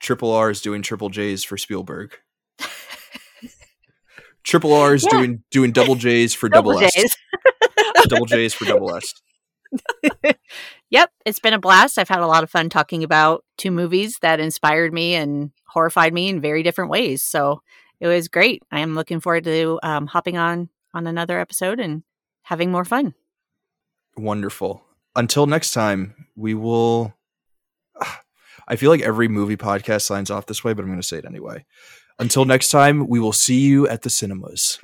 Triple 0.00 0.30
R 0.30 0.50
is 0.50 0.60
doing 0.60 0.82
triple 0.82 1.08
J's 1.08 1.44
for 1.44 1.56
Spielberg. 1.56 2.18
Triple 4.44 4.74
R 4.74 4.94
is 4.94 5.04
Yeah. 5.04 5.10
doing 5.18 5.42
doing 5.50 5.72
double 5.72 5.94
J's 5.94 6.34
for 6.34 6.50
Double 6.50 6.72
double, 6.72 6.84
S. 6.94 7.16
Double 8.08 8.26
J's 8.26 8.52
for 8.52 8.66
double 8.66 8.94
S. 8.94 9.14
Yep, 10.90 11.10
it's 11.26 11.40
been 11.40 11.54
a 11.54 11.58
blast. 11.58 11.98
I've 11.98 12.08
had 12.10 12.20
a 12.20 12.26
lot 12.28 12.44
of 12.44 12.50
fun 12.50 12.68
talking 12.68 13.02
about 13.02 13.44
two 13.58 13.72
movies 13.72 14.18
that 14.22 14.38
inspired 14.38 14.92
me 14.92 15.14
and 15.16 15.50
horrified 15.66 16.12
me 16.14 16.28
in 16.28 16.40
very 16.40 16.62
different 16.62 16.90
ways. 16.90 17.20
So 17.24 17.62
it 18.00 18.06
was 18.06 18.28
great. 18.28 18.62
I 18.70 18.80
am 18.80 18.94
looking 18.94 19.20
forward 19.20 19.44
to 19.44 19.78
um, 19.82 20.06
hopping 20.06 20.36
on 20.36 20.68
on 20.92 21.06
another 21.06 21.38
episode 21.38 21.80
and 21.80 22.02
having 22.42 22.70
more 22.70 22.84
fun. 22.84 23.14
Wonderful. 24.16 24.84
Until 25.16 25.46
next 25.46 25.72
time, 25.72 26.28
we 26.36 26.54
will. 26.54 27.14
I 28.68 28.76
feel 28.76 28.90
like 28.90 29.02
every 29.02 29.28
movie 29.28 29.56
podcast 29.56 30.02
signs 30.02 30.30
off 30.30 30.46
this 30.46 30.64
way, 30.64 30.72
but 30.72 30.82
I'm 30.82 30.88
going 30.88 31.00
to 31.00 31.06
say 31.06 31.18
it 31.18 31.26
anyway. 31.26 31.64
Until 32.18 32.44
next 32.44 32.70
time, 32.70 33.08
we 33.08 33.18
will 33.18 33.32
see 33.32 33.60
you 33.60 33.88
at 33.88 34.02
the 34.02 34.10
cinemas. 34.10 34.78